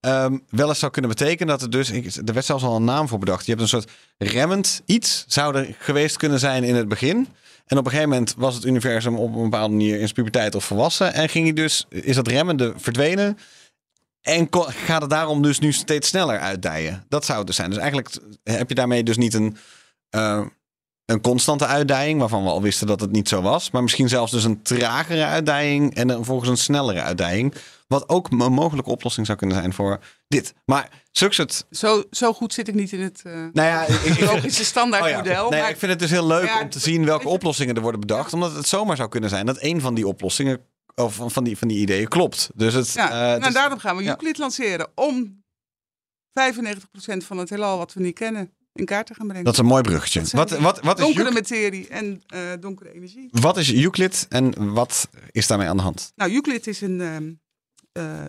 Ehm, 0.00 0.38
wel 0.48 0.68
eens 0.68 0.78
zou 0.78 0.92
kunnen 0.92 1.10
betekenen 1.10 1.48
dat 1.48 1.60
het 1.60 1.72
dus, 1.72 1.90
er 2.16 2.32
werd 2.32 2.44
zelfs 2.44 2.64
al 2.64 2.76
een 2.76 2.84
naam 2.84 3.08
voor 3.08 3.18
bedacht. 3.18 3.44
Je 3.44 3.50
hebt 3.50 3.62
een 3.62 3.68
soort 3.68 3.90
remmend 4.18 4.82
iets, 4.86 5.24
zou 5.28 5.56
er 5.56 5.74
geweest 5.78 6.16
kunnen 6.16 6.38
zijn 6.38 6.64
in 6.64 6.74
het 6.74 6.88
begin. 6.88 7.28
En 7.66 7.78
op 7.78 7.84
een 7.84 7.90
gegeven 7.90 8.10
moment 8.10 8.34
was 8.36 8.54
het 8.54 8.64
universum 8.64 9.16
op 9.16 9.34
een 9.34 9.42
bepaalde 9.42 9.74
manier 9.74 9.92
in 9.92 10.00
zijn 10.00 10.12
puberteit 10.12 10.54
of 10.54 10.64
volwassen. 10.64 11.12
En 11.12 11.28
ging 11.28 11.44
hij 11.44 11.54
dus, 11.54 11.86
is 11.88 12.16
dat 12.16 12.28
remmende 12.28 12.72
verdwenen. 12.76 13.38
En 14.20 14.48
gaat 14.68 15.00
het 15.00 15.10
daarom 15.10 15.42
dus 15.42 15.58
nu 15.58 15.72
steeds 15.72 16.08
sneller 16.08 16.38
uitdijen? 16.38 17.04
Dat 17.08 17.24
zou 17.24 17.38
het 17.38 17.46
dus 17.46 17.56
zijn. 17.56 17.70
Dus 17.70 17.78
eigenlijk 17.78 18.16
heb 18.44 18.68
je 18.68 18.74
daarmee 18.74 19.02
dus 19.02 19.16
niet 19.16 19.34
een, 19.34 19.56
eh, 20.10 20.44
een 21.04 21.20
constante 21.20 21.66
uitdijing, 21.66 22.20
waarvan 22.20 22.42
we 22.42 22.50
al 22.50 22.62
wisten 22.62 22.86
dat 22.86 23.00
het 23.00 23.12
niet 23.12 23.28
zo 23.28 23.42
was. 23.42 23.70
Maar 23.70 23.82
misschien 23.82 24.08
zelfs 24.08 24.32
dus 24.32 24.44
een 24.44 24.62
tragere 24.62 25.24
uitdijing 25.24 25.94
en 25.94 26.08
dan 26.08 26.24
volgens 26.24 26.50
een 26.50 26.56
snellere 26.56 27.02
uitdijing. 27.02 27.54
Wat 27.92 28.08
ook 28.08 28.30
een 28.30 28.52
mogelijke 28.52 28.90
oplossing 28.90 29.26
zou 29.26 29.38
kunnen 29.38 29.56
zijn 29.56 29.72
voor 29.72 29.98
dit. 30.28 30.54
Maar 30.64 31.04
zulks 31.10 31.36
het. 31.36 31.66
Zo, 31.70 32.02
zo 32.10 32.32
goed 32.32 32.52
zit 32.52 32.68
ik 32.68 32.74
niet 32.74 32.92
in 32.92 33.00
het 33.00 33.22
eh 33.24 33.32
Nou 33.32 33.68
ja, 33.68 33.86
logische 34.32 34.64
standaardmodel. 34.64 35.44
Oh 35.44 35.48
ja. 35.48 35.48
Nee, 35.48 35.60
maar 35.60 35.70
ik 35.70 35.76
vind 35.76 35.90
het 35.90 36.00
dus 36.00 36.10
heel 36.10 36.26
leuk 36.26 36.46
Ja, 36.46 36.60
om 36.60 36.70
te 36.70 36.78
zien 36.78 37.04
welke 37.04 37.28
oplossingen 37.28 37.74
er 37.74 37.82
worden 37.82 38.00
bedacht. 38.00 38.32
Omdat 38.32 38.54
het 38.54 38.68
zomaar 38.68 38.96
zou 38.96 39.08
kunnen 39.08 39.30
zijn 39.30 39.46
dat 39.46 39.62
een 39.62 39.80
van 39.80 39.94
die 39.94 40.06
oplossingen, 40.06 40.60
of 40.94 41.20
van- 41.26 41.44
die, 41.44 41.58
van 41.58 41.68
die 41.68 41.78
ideeën 41.78 42.08
klopt. 42.08 42.50
Dus 42.54 42.74
het, 42.74 42.92
ja, 42.92 43.34
eh, 43.34 43.40
nou, 43.40 43.52
daarom 43.52 43.78
gaan 43.78 43.96
we. 43.96 44.06
Euclid 44.06 44.38
lanceren. 44.38 44.90
Om 44.94 45.44
95% 46.32 47.24
van 47.24 47.38
het 47.38 47.50
heelal 47.50 47.78
wat 47.78 47.92
we 47.92 48.00
niet 48.00 48.14
kennen 48.14 48.50
in 48.74 48.84
kaart 48.84 49.06
te 49.06 49.14
gaan 49.14 49.26
brengen. 49.26 49.44
dat 49.44 49.52
is 49.52 49.58
een 49.58 49.66
mooi 49.66 49.82
bruggetje. 49.82 50.20
Wat, 50.20 50.50
wat, 50.50 50.80
wat, 50.80 50.98
is 50.98 51.04
donkere 51.04 51.24
Euclid, 51.24 51.50
materie 51.50 51.88
en 51.88 52.22
eh, 52.26 52.40
donkere 52.60 52.92
energie. 52.92 53.28
wat 53.30 53.56
is 53.56 53.72
Euclid 53.74 54.26
en 54.28 54.72
wat 54.72 55.08
is 55.30 55.46
daarmee 55.46 55.68
aan 55.68 55.76
de 55.76 55.82
hand? 55.82 56.12
Nou, 56.16 56.32
Euclid 56.32 56.66
is 56.66 56.80
een 56.80 57.00
ehm, 57.00 57.24
eh, 57.24 57.30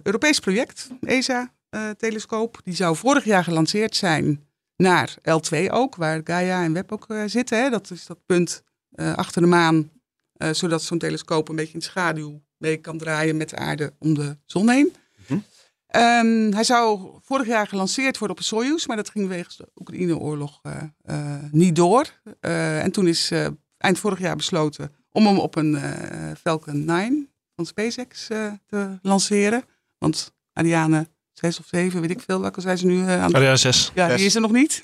Europees 0.03 0.39
project, 0.39 0.89
ESA-telescoop. 1.01 2.61
die 2.63 2.75
zou 2.75 2.95
vorig 2.95 3.23
jaar 3.23 3.43
gelanceerd 3.43 3.95
zijn 3.95 4.47
naar 4.75 5.15
L2 5.21 5.69
ook, 5.69 5.95
waar 5.95 6.21
Gaia 6.23 6.63
en 6.63 6.73
Webb 6.73 6.91
ook 6.91 7.05
eh, 7.09 7.23
zitten. 7.25 7.63
Hè. 7.63 7.69
Dat 7.69 7.91
is 7.91 8.05
dat 8.05 8.25
punt 8.25 8.63
eh, 8.91 9.13
achter 9.13 9.41
de 9.41 9.47
maan, 9.47 9.91
eh, 10.33 10.49
zodat 10.53 10.83
zo'n 10.83 10.97
telescoop 10.97 11.49
een 11.49 11.55
beetje 11.55 11.73
in 11.73 11.81
schaduw 11.81 12.41
mee 12.57 12.77
kan 12.77 12.97
draaien 12.97 13.37
met 13.37 13.49
de 13.49 13.55
aarde 13.55 13.93
om 13.99 14.13
de 14.13 14.37
zon 14.45 14.69
heen. 14.69 14.93
Mhm. 15.27 15.39
Ehm, 15.87 16.51
hij 16.53 16.63
zou 16.63 17.09
vorig 17.21 17.47
jaar 17.47 17.67
gelanceerd 17.67 18.17
worden 18.17 18.37
op 18.37 18.43
een 18.43 18.47
Soyuz, 18.49 18.85
maar 18.85 18.95
dat 18.95 19.09
ging 19.09 19.27
wegens 19.27 19.57
de 19.57 19.67
Oekraïne-oorlog 19.75 20.59
eh, 20.61 20.81
eh, 21.01 21.43
niet 21.51 21.75
door. 21.75 22.05
Eh, 22.39 22.83
en 22.83 22.91
toen 22.91 23.07
is 23.07 23.31
eh, 23.31 23.47
eind 23.77 23.99
vorig 23.99 24.19
jaar 24.19 24.35
besloten 24.35 24.91
om 25.11 25.25
hem 25.25 25.39
op 25.39 25.55
een 25.55 25.75
eh, 25.75 26.31
Falcon 26.41 26.85
9 26.85 27.29
van 27.63 27.65
SpaceX 27.65 28.29
eh, 28.29 28.51
te 28.67 28.99
lanceren. 29.01 29.63
Want 29.97 30.33
Ariane 30.53 31.07
6 31.33 31.59
of 31.59 31.65
7, 31.67 32.01
weet 32.01 32.09
ik 32.09 32.21
veel, 32.21 32.41
welke 32.41 32.61
zijn 32.61 32.77
ze 32.77 32.85
nu 32.85 33.01
eh, 33.01 33.21
aan 33.21 33.25
het... 33.27 33.33
Ariane 33.35 33.57
6. 33.57 33.91
Ja, 33.95 34.15
die 34.15 34.25
is 34.25 34.35
er 34.35 34.41
nog 34.41 34.51
niet. 34.51 34.79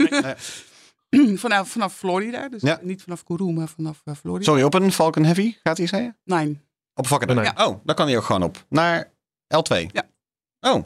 Nee. 1.09 1.37
vanaf, 1.37 1.69
vanaf 1.69 1.95
Florida, 1.95 2.49
dus 2.49 2.61
Ja. 2.61 2.79
niet 2.81 3.01
vanaf 3.03 3.23
Kourou, 3.23 3.53
maar 3.53 3.67
vanaf 3.67 4.01
eh, 4.05 4.13
Florida. 4.15 4.43
Sorry, 4.43 4.63
op 4.63 4.73
een 4.73 4.91
Falcon 4.91 5.23
Heavy 5.23 5.55
gaat 5.63 5.77
hij 5.77 5.87
zeggen? 5.87 6.17
Nine. 6.23 6.55
Op 6.93 7.07
Falcon 7.07 7.35
Nee. 7.35 7.45
Heavy. 7.45 7.61
Oh, 7.61 7.79
dan 7.83 7.95
kan 7.95 8.07
hij 8.07 8.17
ook 8.17 8.23
gewoon 8.23 8.43
op. 8.43 8.65
Naar 8.69 9.11
L2. 9.55 9.85
Ja. 9.91 10.03
Oh, 10.59 10.83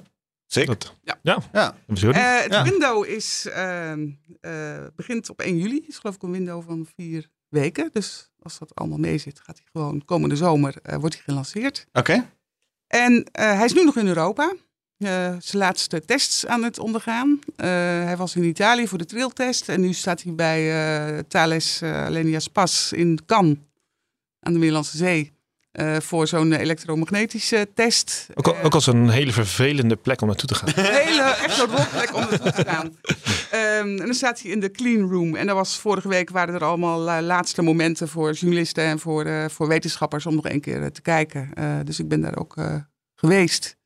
sick. 0.47 0.67
Dat, 0.67 0.93
Ja. 1.03 1.19
ja. 1.21 1.37
Ja. 1.51 1.75
Eh, 1.87 2.41
het 2.43 2.51
Ja. 2.53 2.63
window 2.63 3.05
is, 3.05 3.45
ehm, 3.49 4.07
eh, 4.41 4.85
begint 4.95 5.29
op 5.29 5.41
1 5.41 5.57
juli. 5.57 5.83
is 5.87 5.97
geloof 5.97 6.15
ik 6.15 6.23
een 6.23 6.31
window 6.31 6.63
van 6.65 6.87
vier 6.95 7.29
weken. 7.53 7.89
Dus 7.93 8.31
als 8.41 8.59
dat 8.59 8.75
allemaal 8.75 8.97
mee 8.97 9.17
zit, 9.17 9.39
gaat 9.39 9.57
hij 9.57 9.67
gewoon 9.71 10.05
komende 10.05 10.35
zomer 10.35 10.75
eh, 10.83 10.97
wordt 10.97 11.15
hij 11.15 11.23
gelanceerd. 11.23 11.87
Oké. 11.93 12.29
En 12.87 13.23
eh, 13.31 13.55
hij 13.55 13.65
is 13.65 13.73
nu 13.73 13.83
nog 13.83 13.97
in 13.97 14.07
Europa. 14.07 14.53
Eh, 14.97 15.35
zijn 15.39 15.63
laatste 15.63 16.05
tests 16.05 16.45
aan 16.45 16.63
het 16.63 16.79
ondergaan. 16.79 17.39
Hij 17.55 18.17
was 18.17 18.35
in 18.35 18.43
Italië 18.43 18.87
voor 18.87 18.97
de 18.97 19.05
triltest. 19.05 19.69
En 19.69 19.81
nu 19.81 19.93
staat 19.93 20.21
hij 20.21 20.35
bij 20.35 21.23
Thales 21.23 21.83
Alenia 21.83 22.39
Spas 22.39 22.91
in 22.91 23.19
Cannes 23.25 23.57
aan 24.39 24.53
de 24.53 24.59
Middellandse 24.59 24.97
Zee. 24.97 25.32
Eh, 25.73 25.95
voor 25.99 26.27
zo'n 26.27 26.53
elektromagnetische 26.53 27.67
test. 27.75 28.27
Ook, 28.33 28.47
al, 28.47 28.55
Eh, 28.55 28.65
ook 28.65 28.73
als 28.73 28.87
een 28.87 29.09
hele 29.09 29.31
vervelende 29.31 29.95
plek 29.95 30.21
om 30.21 30.27
naartoe 30.27 30.47
te 30.47 30.55
gaan. 30.55 30.69
een 30.75 30.83
hele, 31.05 31.21
echt 31.21 31.59
een 31.61 31.67
rotplek 31.75 32.15
om 32.15 32.21
naartoe 32.21 32.51
te 32.51 32.63
gaan. 32.69 32.97
Ehm, 33.51 33.87
en 33.87 34.05
dan 34.05 34.13
staat 34.13 34.41
hij 34.41 34.51
in 34.51 34.59
de 34.59 34.71
clean 34.71 35.09
room. 35.11 35.35
En 35.35 35.47
dat 35.47 35.55
was 35.55 35.77
vorige 35.79 36.07
week 36.07 36.29
waren 36.29 36.53
er 36.53 36.63
allemaal 36.63 37.09
eh, 37.09 37.21
laatste 37.21 37.61
momenten 37.61 38.07
voor 38.07 38.31
journalisten 38.31 38.83
en 38.83 38.99
voor, 38.99 39.49
voor 39.51 39.67
wetenschappers 39.67 40.25
om 40.25 40.35
nog 40.35 40.49
een 40.49 40.61
keer 40.61 40.91
te 40.91 41.01
kijken. 41.01 41.49
Dus 41.85 41.99
ik 41.99 42.07
ben 42.07 42.21
daar 42.21 42.37
ook 42.37 42.55
geweest. 43.15 43.77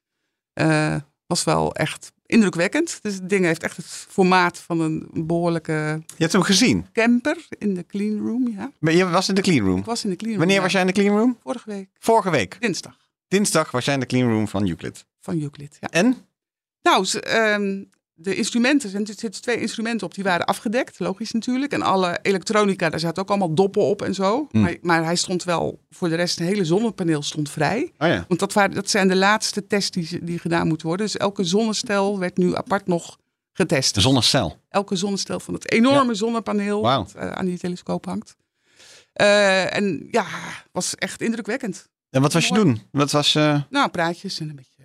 Was 1.28 1.44
wel 1.44 1.76
echt 1.76 2.12
indrukwekkend. 2.28 3.00
Dus 3.02 3.14
het 3.14 3.30
ding 3.30 3.46
heeft 3.46 3.64
echt 3.64 3.78
het 3.78 3.86
formaat 3.86 4.58
van 4.60 4.80
een 4.82 5.08
behoorlijke 5.14 5.72
Je 6.06 6.16
hebt 6.18 6.32
hem 6.34 6.42
gezien. 6.42 6.86
camper 6.94 7.48
in 7.58 7.74
de 7.74 7.86
clean 7.86 8.18
room. 8.18 8.48
Ja, 8.56 8.72
Maar 8.80 8.94
Je 8.94 9.10
was 9.10 9.30
in 9.30 9.36
de 9.36 9.42
clean 9.42 9.66
room. 9.66 9.80
ik 9.80 9.86
was 9.86 10.04
in 10.04 10.10
de 10.10 10.16
clean 10.16 10.32
room. 10.32 10.40
Wanneer 10.40 10.58
ja. 10.58 10.64
was 10.64 10.72
jij 10.72 10.82
in 10.82 10.88
de 10.88 10.94
clean 10.94 11.18
room? 11.18 11.38
Vorige 11.44 11.70
week, 11.70 11.90
Vorige 12.00 12.30
week. 12.30 12.58
dinsdag, 12.60 12.98
Dinsdag 13.28 13.72
was 13.72 13.86
jij 13.86 13.94
in 13.94 14.00
de 14.00 14.06
clean 14.06 14.30
room 14.30 14.48
van 14.48 14.68
Euclid. 14.68 15.06
van 15.20 15.42
Euclid. 15.42 15.78
Ja. 15.80 15.88
En? 15.90 16.18
Nou, 16.82 17.06
ze, 17.06 17.22
ehm, 17.22 17.84
de 18.20 18.36
instrumenten, 18.36 18.94
er 18.94 19.06
zitten 19.06 19.42
twee 19.42 19.60
instrumenten 19.60 20.08
op, 20.08 20.14
die 20.14 20.24
waren 20.24 20.46
afgedekt, 20.46 21.00
logisch 21.00 21.32
natuurlijk. 21.32 21.72
En 21.72 21.82
alle 21.82 22.20
elektronica, 22.22 22.90
daar 22.90 23.00
zaten 23.00 23.24
ook 23.24 23.30
allemaal 23.30 23.54
doppen 23.54 23.82
op 23.82 24.02
en 24.02 24.14
zo. 24.14 24.48
Hmm. 24.52 24.62
Maar, 24.62 24.78
maar 24.82 25.04
hij 25.04 25.16
stond 25.16 25.44
wel, 25.44 25.80
voor 25.90 26.10
de 26.10 26.16
rest, 26.16 26.40
het 26.40 26.48
hele 26.48 26.66
zonnepaneel 26.66 27.22
stond 27.22 27.50
vrij. 27.50 27.94
Oh 27.98 28.08
ja. 28.08 28.26
Want 28.28 28.40
dat, 28.40 28.54
waren, 28.54 28.76
dat 28.76 28.90
zijn 28.90 29.08
de 29.08 29.16
laatste 29.16 29.68
tests 29.68 29.92
die, 29.92 30.24
die 30.24 30.40
gedaan 30.40 30.68
moeten 30.68 30.88
worden. 30.88 31.06
Dus 31.06 31.18
elke 31.18 31.44
zonnestel 31.44 32.20
werd 32.20 32.38
nu 32.38 32.56
apart 32.56 32.88
nog 32.88 33.18
getest. 33.54 33.96
De 33.96 34.02
zonnecel. 34.02 34.58
Elke 34.70 34.96
zonnestel 34.96 35.40
van 35.40 35.54
het 35.54 35.72
enorme 35.72 36.14
zonnepaneel 36.14 36.82
dat 36.82 37.14
eh, 37.16 37.32
aan 37.32 37.46
die 37.46 37.58
telescoop 37.58 38.06
hangt. 38.06 38.36
Eh, 39.14 39.76
en 39.76 40.08
ja, 40.12 40.26
was 40.72 40.96
echt 40.96 41.22
indrukwekkend. 41.22 41.88
En 42.10 42.22
wat 42.22 42.34
was 42.34 42.48
je 42.48 42.54
Mooi. 42.54 42.66
doen? 42.66 42.82
Wat 42.92 43.12
was 43.12 43.34
je... 43.34 43.64
Nou, 43.70 43.90
praatjes 43.90 44.40
en 44.40 44.50
een 44.50 44.56
beetje... 44.56 44.77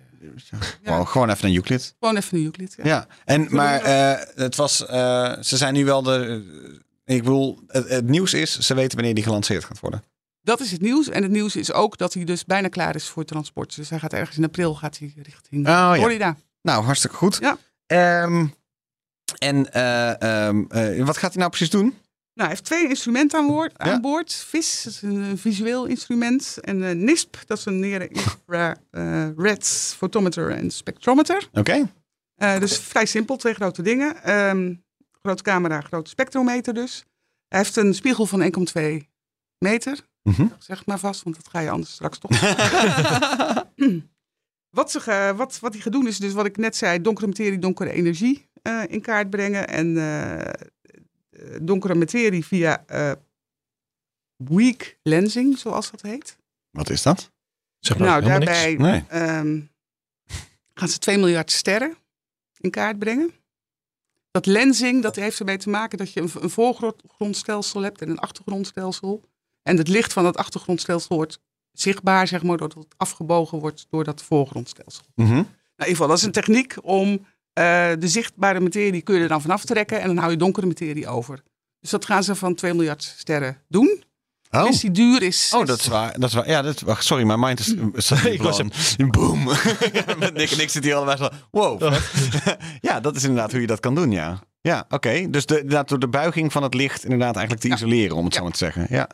Ja. 0.83 0.97
Wow, 0.97 1.07
gewoon 1.07 1.29
even 1.29 1.45
naar 1.47 1.55
Euclid. 1.55 1.95
Gewoon 1.99 2.17
even 2.17 2.37
een 2.37 2.43
Euclid. 2.43 2.73
Ja. 2.77 2.85
Ja. 2.85 3.07
En, 3.25 3.47
maar 3.49 3.81
eh, 3.81 4.25
het 4.35 4.55
was... 4.55 4.85
eh, 4.85 5.33
ze 5.41 5.57
zijn 5.57 5.73
nu 5.73 5.85
wel 5.85 6.03
de... 6.03 6.43
ik 7.05 7.23
bedoel, 7.23 7.59
het, 7.67 7.89
het 7.89 8.07
nieuws 8.07 8.33
is, 8.33 8.59
ze 8.59 8.73
weten 8.73 8.95
wanneer 8.95 9.15
die 9.15 9.23
gelanceerd 9.23 9.63
gaat 9.63 9.79
worden. 9.79 10.03
Dat 10.41 10.59
is 10.59 10.71
het 10.71 10.81
nieuws. 10.81 11.09
En 11.09 11.23
het 11.23 11.31
nieuws 11.31 11.55
is 11.55 11.71
ook 11.71 11.97
dat 11.97 12.13
hij 12.13 12.23
dus 12.23 12.45
bijna 12.45 12.67
klaar 12.67 12.95
is 12.95 13.07
voor 13.07 13.25
transport. 13.25 13.75
Dus 13.75 13.89
hij 13.89 13.99
gaat 13.99 14.13
ergens 14.13 14.37
in 14.37 14.43
april 14.43 14.75
gaat 14.75 14.97
hij 14.97 15.13
richting 15.15 15.61
Oh 15.67 15.71
ja. 15.71 15.93
Florida. 15.95 16.35
Nou, 16.61 16.83
hartstikke 16.83 17.15
goed. 17.15 17.37
Ja. 17.41 17.57
Ehm, 17.85 18.45
en 19.37 19.73
eh, 19.73 20.21
ehm, 20.47 20.63
eh, 20.69 21.05
wat 21.05 21.17
gaat 21.17 21.29
hij 21.31 21.39
nou 21.39 21.49
precies 21.49 21.69
doen? 21.69 21.97
Nou, 22.33 22.47
hij 22.47 22.57
heeft 22.57 22.63
twee 22.63 22.87
instrumenten 22.87 23.39
aan, 23.39 23.55
Ja. 23.55 23.69
aan 23.77 24.01
boord. 24.01 24.33
VIS, 24.33 24.83
dat 24.83 24.93
is 24.93 25.01
een, 25.01 25.15
een 25.15 25.37
visueel 25.37 25.85
instrument. 25.85 26.57
En 26.61 26.83
eh, 26.83 26.95
NISP, 26.95 27.37
dat 27.45 27.57
is 27.57 27.65
een 27.65 27.79
Near 27.79 28.11
Infrared 28.11 29.93
Photometer 29.97 30.49
en 30.51 30.71
Spectrometer. 30.71 31.49
Oké. 31.51 31.91
Eh, 32.35 32.59
dus 32.59 32.79
vrij 32.79 33.05
simpel, 33.05 33.35
twee 33.37 33.53
grote 33.53 33.81
dingen. 33.81 34.23
Ehm, 34.23 34.73
grote 35.21 35.43
camera, 35.43 35.81
grote 35.81 36.09
spectrometer 36.09 36.73
dus. 36.73 37.03
Hij 37.47 37.59
heeft 37.59 37.75
een 37.75 37.93
spiegel 37.93 38.25
van 38.25 38.41
1,2 38.41 39.09
meter. 39.57 39.99
Mhm. 40.23 40.47
Zeg 40.57 40.85
maar 40.85 40.99
vast, 40.99 41.23
want 41.23 41.35
dat 41.35 41.47
ga 41.47 41.59
je 41.59 41.69
anders 41.69 41.93
straks 41.93 42.17
toch. 42.17 42.31
wat, 44.79 44.91
ze, 44.91 45.33
wat, 45.35 45.59
wat 45.59 45.73
hij 45.73 45.81
gaat 45.81 45.93
doen 45.93 46.07
is 46.07 46.17
dus 46.17 46.33
wat 46.33 46.45
ik 46.45 46.57
net 46.57 46.75
zei, 46.75 47.01
donkere 47.01 47.27
materie, 47.27 47.59
donkere 47.59 47.91
energie 47.91 48.49
eh, 48.61 48.81
in 48.87 49.01
kaart 49.01 49.29
brengen. 49.29 49.67
En 49.67 49.97
eh, 49.97 50.39
eh, 50.39 50.53
donkere 51.61 51.95
materie 51.95 52.45
via 52.45 52.83
eh, 52.87 53.11
weak 54.35 54.97
lensing, 55.03 55.57
zoals 55.57 55.91
dat 55.91 56.01
heet. 56.01 56.37
Wat 56.69 56.89
is 56.89 57.01
dat? 57.01 57.31
Zeg 57.79 57.97
maar 57.97 58.07
nou, 58.07 58.23
daarbij. 58.23 58.75
Nee. 58.75 59.03
ehm, 59.07 59.59
gaan 60.73 60.87
ze 60.87 60.97
2 60.97 61.17
miljard 61.17 61.51
sterren 61.51 61.97
in 62.59 62.69
kaart 62.69 62.99
brengen. 62.99 63.31
Dat 64.31 64.45
lensing, 64.45 65.01
dat 65.01 65.15
heeft 65.15 65.39
ermee 65.39 65.57
te 65.57 65.69
maken 65.69 65.97
dat 65.97 66.13
je 66.13 66.21
een, 66.21 66.31
een 66.39 66.49
voorgrondstelsel 66.49 67.81
hebt 67.81 68.01
en 68.01 68.09
een 68.09 68.19
achtergrondstelsel. 68.19 69.23
En 69.61 69.77
het 69.77 69.87
licht 69.87 70.13
van 70.13 70.23
dat 70.23 70.37
achtergrondstelsel 70.37 71.15
wordt 71.15 71.39
zichtbaar, 71.71 72.27
zeg 72.27 72.43
maar, 72.43 72.57
doordat 72.57 72.83
het 72.83 72.93
afgebogen 72.97 73.59
wordt 73.59 73.85
door 73.89 74.03
dat 74.03 74.23
voorgrondstelsel. 74.23 75.05
Mhm. 75.15 75.29
Nou, 75.29 75.45
in 75.45 75.45
ieder 75.77 75.85
geval, 75.85 76.07
dat 76.07 76.17
is 76.17 76.23
een 76.23 76.31
techniek 76.31 76.75
om 76.81 77.25
eh, 77.53 77.89
de 77.99 78.07
zichtbare 78.07 78.59
materie 78.59 79.01
kun 79.01 79.15
je 79.15 79.21
er 79.21 79.27
dan 79.27 79.41
vanaf 79.41 79.65
trekken 79.65 80.01
en 80.01 80.07
dan 80.07 80.17
hou 80.17 80.31
je 80.31 80.37
donkere 80.37 80.65
materie 80.65 81.07
over. 81.07 81.43
Dus 81.79 81.89
dat 81.89 82.05
gaan 82.05 82.23
ze 82.23 82.35
van 82.35 82.55
2 82.55 82.73
miljard 82.73 83.03
sterren 83.17 83.57
doen. 83.67 84.03
Oh. 84.51 84.65
Dus 84.65 84.79
die 84.79 84.91
duur 84.91 85.21
is... 85.21 85.51
Oh, 85.55 85.65
dat 85.65 85.79
is 85.79 85.87
waar. 85.87 86.19
Dat 86.19 86.29
is 86.29 86.35
waar. 86.35 86.47
Ja, 86.47 86.61
dat 86.61 86.75
is, 86.75 86.81
wacht, 86.81 87.03
sorry, 87.05 87.23
mijn 87.23 87.39
mind 87.39 87.59
is... 87.59 87.73
is 87.93 88.11
Ik 88.25 88.41
was 88.41 88.57
hem. 88.57 88.69
Boom. 89.11 89.43
Met 90.19 90.33
Nick 90.33 90.51
en 90.51 90.59
ik 90.59 90.69
zitten 90.69 90.83
hier 90.83 90.95
allebei 90.95 91.17
zo... 91.17 91.29
Wow. 91.51 91.93
ja, 92.81 92.99
dat 92.99 93.15
is 93.15 93.23
inderdaad 93.23 93.51
hoe 93.51 93.61
je 93.61 93.67
dat 93.67 93.79
kan 93.79 93.95
doen, 93.95 94.11
ja. 94.11 94.39
Ja, 94.61 94.85
oké. 94.89 95.29
Dus 95.29 95.45
de, 95.45 95.55
inderdaad 95.59 95.89
door 95.89 95.99
de 95.99 96.07
buiging 96.07 96.51
van 96.51 96.63
het 96.63 96.73
licht 96.73 97.03
inderdaad 97.03 97.35
eigenlijk 97.35 97.65
te 97.65 97.67
Ja. 97.69 97.75
isoleren, 97.75 98.15
om 98.15 98.23
het 98.25 98.33
Ja. 98.33 98.37
zo 98.39 98.43
maar 98.45 98.53
te 98.53 98.57
zeggen. 98.57 98.87
Ja. 98.89 99.07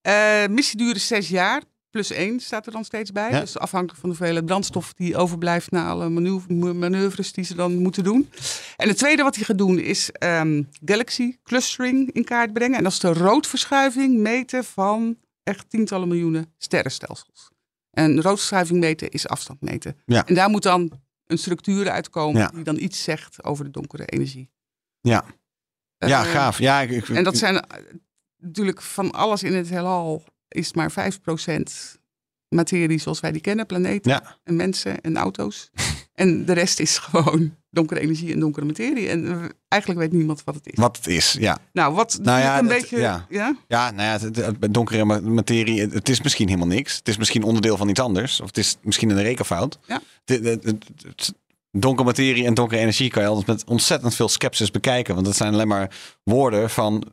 Eh 0.00 0.48
missieduur 0.50 0.94
is 0.94 1.06
zes 1.06 1.28
jaar. 1.28 1.62
Plus 1.92 2.10
één 2.10 2.40
staat 2.40 2.66
er 2.66 2.72
dan 2.72 2.84
steeds 2.84 3.12
bij. 3.12 3.30
Ja. 3.30 3.40
Dus 3.40 3.58
afhankelijk 3.58 4.00
van 4.00 4.10
de 4.10 4.16
hoeveelheid 4.16 4.46
brandstof 4.46 4.92
die 4.94 5.16
overblijft 5.16 5.70
na 5.70 5.88
alle 5.88 6.08
manoeuvre- 6.08 6.54
manoeuvres 6.74 7.32
die 7.32 7.44
ze 7.44 7.54
dan 7.54 7.76
moeten 7.78 8.04
doen. 8.04 8.30
En 8.76 8.88
het 8.88 8.96
tweede 8.98 9.22
wat 9.22 9.34
hij 9.34 9.44
gaat 9.44 9.58
doen 9.58 9.78
is 9.78 10.10
ehm, 10.10 10.62
galaxy 10.84 11.36
clustering 11.42 12.10
in 12.12 12.24
kaart 12.24 12.52
brengen. 12.52 12.76
En 12.76 12.82
dat 12.82 12.92
is 12.92 12.98
de 12.98 13.12
roodverschuiving 13.12 14.18
meten 14.18 14.64
van 14.64 15.16
echt 15.42 15.70
tientallen 15.70 16.08
miljoenen 16.08 16.52
sterrenstelsels. 16.58 17.50
En 17.90 18.20
roodverschuiving 18.22 18.80
meten 18.80 19.10
is 19.10 19.28
afstand 19.28 19.60
meten. 19.60 19.96
Ja. 20.06 20.26
En 20.26 20.34
daar 20.34 20.50
moet 20.50 20.62
dan 20.62 20.92
een 21.26 21.38
structuur 21.38 21.90
uitkomen 21.90 22.40
Ja. 22.40 22.48
die 22.54 22.64
dan 22.64 22.78
iets 22.78 23.02
zegt 23.02 23.44
over 23.44 23.64
de 23.64 23.70
donkere 23.70 24.04
energie. 24.06 24.50
Ja. 25.00 25.24
Ja, 25.98 26.24
Eh, 26.24 26.30
gaaf. 26.30 26.58
Ja, 26.58 26.80
ik, 26.80 26.90
ik- 26.90 27.08
en 27.08 27.24
dat 27.24 27.36
zijn 27.36 27.60
eh, 27.60 27.82
natuurlijk 28.36 28.82
van 28.82 29.10
alles 29.10 29.42
in 29.42 29.54
het 29.54 29.68
heelal 29.68 30.24
is 30.52 30.72
maar 30.72 30.92
5% 30.92 31.62
materie 32.48 32.98
zoals 32.98 33.20
wij 33.20 33.32
die 33.32 33.40
kennen. 33.40 33.66
Planeten 33.66 34.10
Ja. 34.10 34.36
en 34.44 34.56
mensen 34.56 35.00
en 35.00 35.16
auto's. 35.16 35.70
en 36.14 36.44
de 36.44 36.52
rest 36.52 36.80
is 36.80 36.98
gewoon 36.98 37.54
donkere 37.70 38.00
energie 38.00 38.32
en 38.32 38.40
donkere 38.40 38.66
materie. 38.66 39.08
En 39.08 39.50
eigenlijk 39.68 40.00
weet 40.02 40.12
niemand 40.12 40.44
wat 40.44 40.54
het 40.54 40.66
is. 40.66 40.78
Wat 40.78 40.96
het 40.96 41.06
is, 41.06 41.36
ja. 41.38 41.58
Nou, 41.72 41.94
wat 41.94 42.18
Nou 42.22 42.40
ja, 42.40 42.58
een 42.58 42.66
dat- 42.68 42.78
beetje... 42.78 42.98
ja. 42.98 43.26
Ja. 43.30 43.56
Ja, 43.68 43.90
nou 43.90 44.02
ja, 44.20 44.26
het, 44.26 44.36
het- 44.60 44.74
donkere 44.74 45.04
ma- 45.04 45.20
materie, 45.20 45.80
het, 45.80 45.92
het 45.92 46.08
is 46.08 46.22
misschien 46.22 46.46
helemaal 46.48 46.68
niks. 46.68 46.96
Het 46.96 47.08
is 47.08 47.16
misschien 47.16 47.42
onderdeel 47.42 47.76
van 47.76 47.88
iets 47.88 48.00
anders. 48.00 48.40
Of 48.40 48.46
het 48.46 48.56
is 48.58 48.76
misschien 48.82 49.10
een 49.10 49.22
rekenfout. 49.22 49.78
Ja. 49.86 50.00
Het- 50.24 51.34
donkere 51.70 52.04
materie 52.06 52.44
en 52.46 52.54
donkere 52.54 52.80
energie 52.80 53.10
kan 53.10 53.22
je 53.22 53.28
altijd 53.28 53.46
met 53.46 53.64
ontzettend 53.64 54.14
veel 54.14 54.28
sceptisch 54.28 54.70
bekijken. 54.70 55.14
Want 55.14 55.26
dat 55.26 55.36
zijn 55.36 55.52
alleen 55.52 55.68
maar 55.68 55.90
woorden 56.24 56.70
van... 56.70 57.04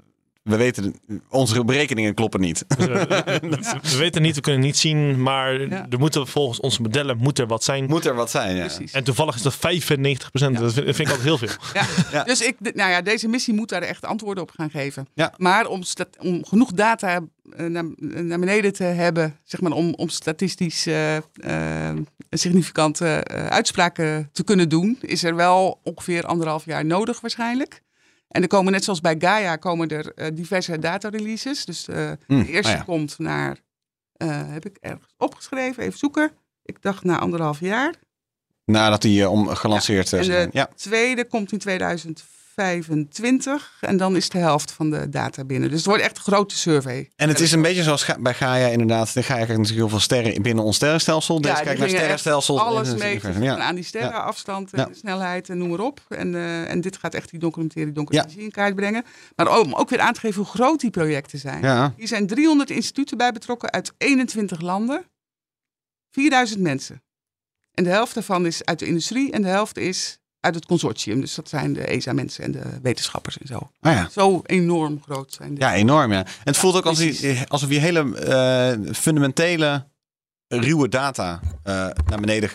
We 0.44 0.56
weten, 0.58 0.96
onze 1.30 1.64
berekeningen 1.66 2.14
kloppen 2.14 2.40
niet. 2.42 2.66
Dus 2.78 2.86
we, 2.88 3.06
we- 3.08 3.80
we 3.82 3.98
weten 3.98 4.22
niet, 4.22 4.36
we 4.36 4.42
kunnen 4.42 4.62
niet 4.62 4.78
zien, 4.78 5.22
maar 5.22 5.62
Ja. 5.70 5.86
er 5.90 6.00
moeten 6.00 6.28
volgens 6.28 6.60
onze 6.60 6.82
modellen 6.82 7.18
moet 7.18 7.40
er 7.40 7.48
wat 7.48 7.64
zijn. 7.64 7.86
Moet 7.86 8.06
er 8.06 8.16
wat 8.16 8.30
zijn, 8.32 8.56
ja. 8.56 8.66
Precies. 8.66 8.92
En 8.92 9.04
toevallig 9.04 9.36
is 9.36 9.42
dat 9.42 9.56
95%. 9.56 9.60
Dat, 10.60 10.74
vind, 10.74 10.86
dat 10.86 10.96
vind 10.96 11.00
ik 11.00 11.08
altijd 11.08 11.24
heel 11.24 11.38
veel. 11.38 11.48
Ja. 11.74 11.86
Ja. 12.12 12.24
Dus 12.24 12.42
ik, 12.42 12.56
nou 12.76 12.92
ja, 12.92 13.02
deze 13.02 13.28
missie 13.28 13.54
moet 13.54 13.70
daar 13.70 13.82
echt 13.82 14.06
antwoorden 14.06 14.44
op 14.44 14.52
gaan 14.52 14.70
geven. 14.70 15.08
Ja. 15.14 15.34
Maar 15.38 15.68
om, 15.68 15.84
stat- 15.84 16.18
om 16.20 16.46
genoeg 16.46 16.72
data 16.72 17.20
eh, 17.58 17.66
naar, 17.66 17.86
naar 18.00 18.40
beneden 18.40 18.74
te 18.74 18.84
hebben, 18.84 19.38
zeg 19.44 19.62
maar, 19.62 19.72
om, 19.72 19.94
om 19.94 20.10
statistisch 20.10 20.86
eh, 20.86 21.16
eh, 21.16 21.96
significante 22.30 23.06
eh, 23.08 23.46
uitspraken 23.48 24.30
te 24.32 24.44
kunnen 24.44 24.70
doen, 24.70 24.98
is 25.02 25.24
er 25.24 25.36
wel 25.36 25.80
ongeveer 25.84 26.26
anderhalf 26.26 26.66
jaar 26.66 26.86
nodig 26.86 27.22
waarschijnlijk. 27.22 27.82
En 28.30 28.42
er 28.42 28.48
komen 28.48 28.72
net 28.72 28.84
zoals 28.84 29.02
bij 29.02 29.16
Gaia 29.20 29.56
komen 29.56 29.88
er 29.90 30.14
eh, 30.14 30.28
diverse 30.34 30.80
data 30.80 31.10
releases. 31.10 31.66
Dus 31.66 31.88
eh, 31.88 32.12
de 32.28 32.48
eerste 32.48 32.72
ah 32.72 32.78
ja. 32.78 32.84
komt 32.84 33.20
naar, 33.20 33.58
eh, 34.14 34.52
heb 34.52 34.66
ik 34.66 34.78
ergens 34.80 35.14
opgeschreven, 35.18 35.84
even 35.84 36.00
zoeken. 36.00 36.32
Ik 36.64 36.82
dacht 36.82 37.04
na 37.04 37.20
anderhalf 37.20 37.60
jaar. 37.60 37.94
Nadat 38.66 39.02
die 39.02 39.30
om 39.30 39.48
gelanceerd 39.48 40.14
eh, 40.14 40.20
En 40.20 40.26
zijn. 40.26 40.50
de 40.50 40.58
Ja. 40.58 40.70
tweede 40.76 41.26
komt 41.26 41.52
in 41.52 41.60
2025 42.60 43.78
en 43.82 43.98
dan 43.98 44.16
is 44.16 44.30
de 44.30 44.38
helft 44.38 44.72
van 44.72 44.90
de 44.90 45.10
data 45.10 45.44
binnen. 45.46 45.70
Dus 45.70 45.78
het 45.78 45.88
wordt 45.88 46.04
echt 46.04 46.18
een 46.18 46.24
grote 46.24 46.58
survey. 46.58 47.10
En 47.16 47.28
het 47.30 47.40
is 47.40 47.52
een 47.52 47.62
beetje 47.62 47.84
zoals 47.84 48.04
Ga- 48.04 48.18
bij 48.20 48.34
Gaia 48.34 48.68
inderdaad. 48.68 49.14
De 49.14 49.24
Gaia 49.24 49.38
kijkt 49.46 49.52
natuurlijk 49.52 49.80
heel 49.80 49.90
veel 49.90 50.00
sterren 50.00 50.42
binnen 50.42 50.64
ons 50.64 50.76
sterrenstelsel. 50.76 51.42
Deze 51.42 51.64
kijkt 51.64 51.80
naar 51.80 51.90
sterrenstelsels. 51.90 52.60
Alles 52.60 52.90
universum. 52.90 53.44
Ja. 53.44 53.58
aan 53.58 53.76
die 53.76 53.84
sterrenafstand 53.84 54.74
en 54.74 54.80
Ja. 54.80 54.88
snelheid 54.94 55.50
en 55.50 55.58
noem 55.58 55.70
maar 55.70 55.80
op. 55.80 56.02
En, 56.10 56.36
eh, 56.36 56.70
en 56.70 56.82
dit 56.82 56.98
gaat 56.98 57.14
echt 57.14 57.30
die 57.32 57.40
Ja. 58.12 58.22
energie 58.22 58.42
in 58.44 58.52
kaart 58.52 58.76
brengen. 58.76 59.04
Maar 59.36 59.60
om 59.60 59.74
ook 59.74 59.90
weer 59.90 60.00
aan 60.00 60.14
te 60.14 60.20
geven 60.20 60.42
hoe 60.42 60.52
groot 60.52 60.80
die 60.80 60.90
projecten 60.90 61.40
zijn. 61.40 61.94
Hier 61.98 62.08
zijn 62.08 62.28
300 62.28 62.70
instituten 62.70 63.18
bij 63.18 63.32
betrokken 63.32 63.72
uit 63.72 63.94
21 63.98 64.62
landen. 64.62 65.04
4000 66.12 66.60
mensen. 66.62 67.04
En 67.74 67.84
de 67.84 67.90
helft 67.90 68.14
daarvan 68.14 68.46
is 68.46 68.66
uit 68.66 68.80
de 68.80 68.86
industrie 68.86 69.32
en 69.32 69.42
de 69.42 69.48
helft 69.48 69.78
is 69.78 70.19
uit 70.40 70.56
het 70.56 70.66
consortium. 70.66 71.22
Dus 71.22 71.36
dat 71.36 71.50
zijn 71.50 71.74
de 71.74 71.82
ESA-mensen 71.86 72.44
en 72.44 72.52
de 72.52 72.64
wetenschappers 72.82 73.38
en 73.38 73.48
zo. 73.48 73.70
Ah 73.82 73.94
ja. 73.94 74.08
Zo 74.12 74.42
enorm 74.46 75.02
groot 75.06 75.34
zijn 75.34 75.50
die. 75.50 75.60
Ja, 75.64 75.74
enorm. 75.74 76.12
Ja. 76.12 76.20
En 76.26 76.26
het 76.44 76.58
voelt 76.58 76.76
ook 76.76 76.86
als 76.86 76.98
precies. 76.98 77.20
die, 77.20 77.40
alsof 77.48 77.70
je 77.70 77.80
hele 77.80 78.16
eh, 78.20 78.94
fundamentele 78.94 79.86
ruwe 80.48 80.90
data 80.90 81.40
eh, 81.64 81.74
naar 82.06 82.20
beneden 82.20 82.50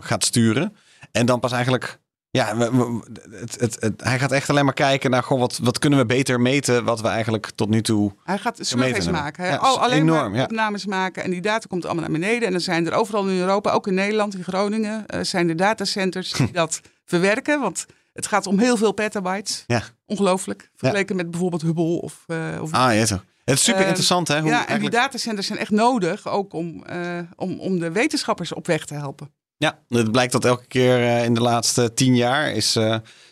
gaat 0.00 0.24
sturen. 0.24 0.76
En 1.12 1.26
dan 1.26 1.40
pas 1.40 1.52
eigenlijk. 1.52 1.98
Ja, 2.32 2.56
we- 2.56 2.70
we- 2.76 3.00
het, 3.30 3.60
het, 3.60 3.76
het- 3.80 4.00
hij 4.04 4.18
gaat 4.18 4.32
echt 4.32 4.50
alleen 4.50 4.64
maar 4.64 4.74
kijken 4.74 5.10
naar 5.10 5.22
goh, 5.22 5.38
wat, 5.40 5.58
wat 5.62 5.78
kunnen 5.78 5.98
we 5.98 6.06
beter 6.06 6.40
meten. 6.40 6.84
Wat 6.84 7.00
we 7.00 7.08
eigenlijk 7.08 7.50
tot 7.54 7.68
nu 7.68 7.82
toe. 7.82 8.12
Hij 8.24 8.38
gaat 8.38 8.58
surveys 8.60 9.08
maken. 9.10 9.44
Hè? 9.44 9.50
Ja, 9.50 9.56
Al- 9.56 9.80
alleen 9.80 9.98
enorm, 10.00 10.28
maar 10.30 10.38
ja. 10.38 10.44
opnames 10.44 10.86
maken. 10.86 11.24
En 11.24 11.30
die 11.30 11.40
data 11.40 11.66
komt 11.68 11.84
allemaal 11.84 12.02
naar 12.10 12.12
beneden. 12.20 12.46
En 12.46 12.50
dan 12.52 12.60
zijn 12.60 12.86
er 12.86 12.92
overal 12.92 13.28
in 13.28 13.38
Europa, 13.38 13.70
ook 13.70 13.86
in 13.86 13.94
Nederland, 13.94 14.34
in 14.34 14.42
Groningen, 14.44 15.06
eh, 15.06 15.20
zijn 15.22 15.48
er 15.48 15.56
datacenters 15.56 16.32
die 16.32 16.52
dat 16.62 16.80
verwerken. 17.10 17.60
Want 17.60 17.86
het 18.12 18.26
gaat 18.26 18.46
om 18.46 18.58
heel 18.58 18.76
veel 18.76 18.92
petabytes. 18.92 19.64
Ja. 19.66 19.82
Ongelooflijk. 20.06 20.70
Vergeleken 20.76 21.16
met 21.16 21.30
bijvoorbeeld 21.30 21.62
Hubble 21.62 22.00
of... 22.00 22.24
eh, 22.26 22.58
of 22.60 22.72
Ah, 22.72 22.94
ja, 22.94 23.04
toch. 23.04 23.24
Het 23.44 23.58
is 23.58 23.64
super 23.64 23.80
Eh, 23.80 23.86
interessant, 23.86 24.28
hè? 24.28 24.40
Hoe 24.40 24.50
ja, 24.50 24.68
en 24.68 24.80
die 24.80 24.90
datacenters 24.90 25.46
zijn 25.46 25.58
echt 25.58 25.70
nodig 25.70 26.28
ook 26.28 26.52
om, 26.52 26.84
eh, 26.84 27.18
om, 27.36 27.58
om 27.60 27.78
de 27.78 27.90
wetenschappers 27.92 28.52
op 28.52 28.66
weg 28.66 28.84
te 28.84 28.94
helpen. 28.94 29.30
Ja, 29.56 29.78
het 29.88 30.10
blijkt 30.12 30.32
dat 30.32 30.44
elke 30.44 30.66
keer 30.66 30.96
eh, 31.02 31.24
in 31.24 31.34
de 31.34 31.40
laatste 31.40 31.94
tien 31.94 32.16
jaar 32.16 32.52
is, 32.52 32.78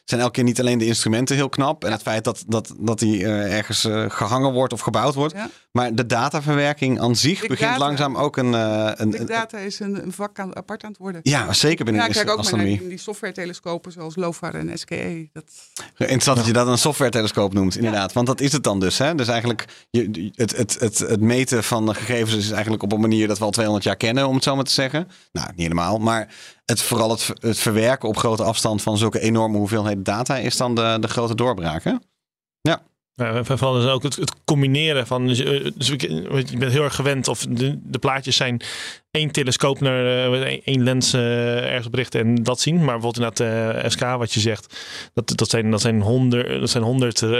zijn 0.08 0.20
elke 0.20 0.32
keer 0.32 0.44
niet 0.44 0.60
alleen 0.60 0.78
de 0.78 0.86
instrumenten 0.86 1.36
heel 1.36 1.48
knap. 1.48 1.84
En 1.84 1.92
het 1.92 2.02
feit 2.02 2.24
dat, 2.24 2.44
dat, 2.46 2.74
dat 2.78 2.98
die 2.98 3.24
eh, 3.24 3.56
ergens 3.56 3.84
eh, 3.84 4.04
gehangen 4.08 4.52
wordt 4.52 4.72
of 4.72 4.80
gebouwd 4.80 5.14
wordt. 5.14 5.34
Ja. 5.34 5.50
Maar 5.72 5.94
de 5.94 6.06
dataverwerking 6.06 7.00
aan 7.00 7.16
zich 7.16 7.40
Big 7.40 7.48
begint 7.48 7.70
data. 7.70 7.84
langzaam 7.84 8.16
ook 8.16 8.36
een... 8.36 8.54
eh, 8.54 8.90
een, 8.94 9.10
Big 9.10 9.24
data 9.24 9.58
is 9.58 9.80
een, 9.80 10.02
een 10.02 10.12
vak 10.12 10.38
aan, 10.38 10.56
apart 10.56 10.82
aan 10.82 10.90
het 10.90 10.98
worden. 10.98 11.20
ja, 11.24 11.52
zeker 11.52 11.84
binnen 11.84 12.02
Ja, 12.02 12.08
de 12.08 12.14
kijk 12.14 12.30
ook 12.30 12.42
maar 12.42 12.56
naar 12.56 12.66
die 12.66 12.98
software-telescopen 12.98 13.92
zoals 13.92 14.16
LOFAR 14.16 14.54
en 14.54 14.78
SKE. 14.78 15.28
Dat, 15.32 15.44
Interessant 15.96 16.36
dat 16.36 16.46
je 16.46 16.52
dat 16.52 16.66
een 16.66 16.78
software-telescoop 16.78 17.52
noemt, 17.52 17.76
inderdaad. 17.76 18.12
Want 18.12 18.26
dat 18.26 18.40
is 18.40 18.52
het 18.52 18.62
dan 18.64 18.80
dus. 18.80 18.98
Hè? 18.98 19.14
Dus 19.14 19.28
eigenlijk, 19.28 19.86
je, 19.90 20.30
het, 20.34 20.56
het, 20.56 20.80
het, 20.80 20.98
het 20.98 21.20
meten 21.20 21.64
van 21.64 21.86
de 21.86 21.94
gegevens 21.94 22.36
is 22.36 22.50
eigenlijk 22.50 22.82
op 22.82 22.92
een 22.92 23.00
manier 23.00 23.28
dat 23.28 23.38
we 23.38 23.44
al 23.44 23.50
200 23.50 23.86
jaar 23.86 23.96
kennen, 23.96 24.26
om 24.28 24.34
het 24.34 24.44
zo 24.44 24.54
maar 24.54 24.64
te 24.64 24.72
zeggen. 24.72 25.08
Nou, 25.32 25.48
niet 25.48 25.62
helemaal. 25.62 25.98
Maar 25.98 26.28
het, 26.68 26.82
vooral 26.82 27.10
het, 27.10 27.32
het 27.40 27.58
verwerken 27.58 28.08
op 28.08 28.16
grote 28.16 28.42
afstand 28.42 28.82
van 28.82 28.98
zulke 28.98 29.20
enorme 29.20 29.56
hoeveelheden 29.56 30.02
data 30.02 30.36
is 30.36 30.56
dan 30.56 30.74
de, 30.74 30.96
de 31.00 31.08
grote 31.08 31.34
doorbraak. 31.34 31.84
Hè? 31.84 31.94
Ja, 32.60 32.82
vooral 33.42 33.72
dus 33.72 33.90
ook 33.90 34.02
het, 34.02 34.16
het 34.16 34.32
combineren 34.44 35.06
van. 35.06 35.26
Dus, 35.26 35.40
eh, 35.40 35.70
dus 35.74 35.88
je 35.88 36.56
bent 36.58 36.72
heel 36.72 36.84
erg 36.84 36.94
gewend, 36.94 37.28
of 37.28 37.46
de, 37.48 37.78
de 37.82 37.98
plaatjes 37.98 38.36
zijn 38.36 38.62
één 39.10 39.30
telescoop 39.30 39.80
naar 39.80 40.32
eh, 40.32 40.60
één- 40.64 40.82
lens 40.82 41.12
eh, 41.12 41.66
ergens 41.66 41.86
op 41.86 41.94
richten 41.94 42.20
en 42.20 42.34
dat 42.34 42.60
zien. 42.60 42.76
Maar 42.76 42.98
bijvoorbeeld 42.98 43.38
inderdaad 43.40 43.84
eh 43.84 43.90
SK, 43.90 44.00
wat 44.00 44.32
je 44.32 44.40
zegt, 44.40 44.86
dat, 45.14 45.32
dat 45.34 45.50
zijn, 45.50 45.70
dat 45.70 45.80
zijn 45.80 46.00
honderd, 46.00 46.60
dat 46.60 46.70
zijn 46.70 46.84
honderd 46.84 47.22
eh, 47.22 47.30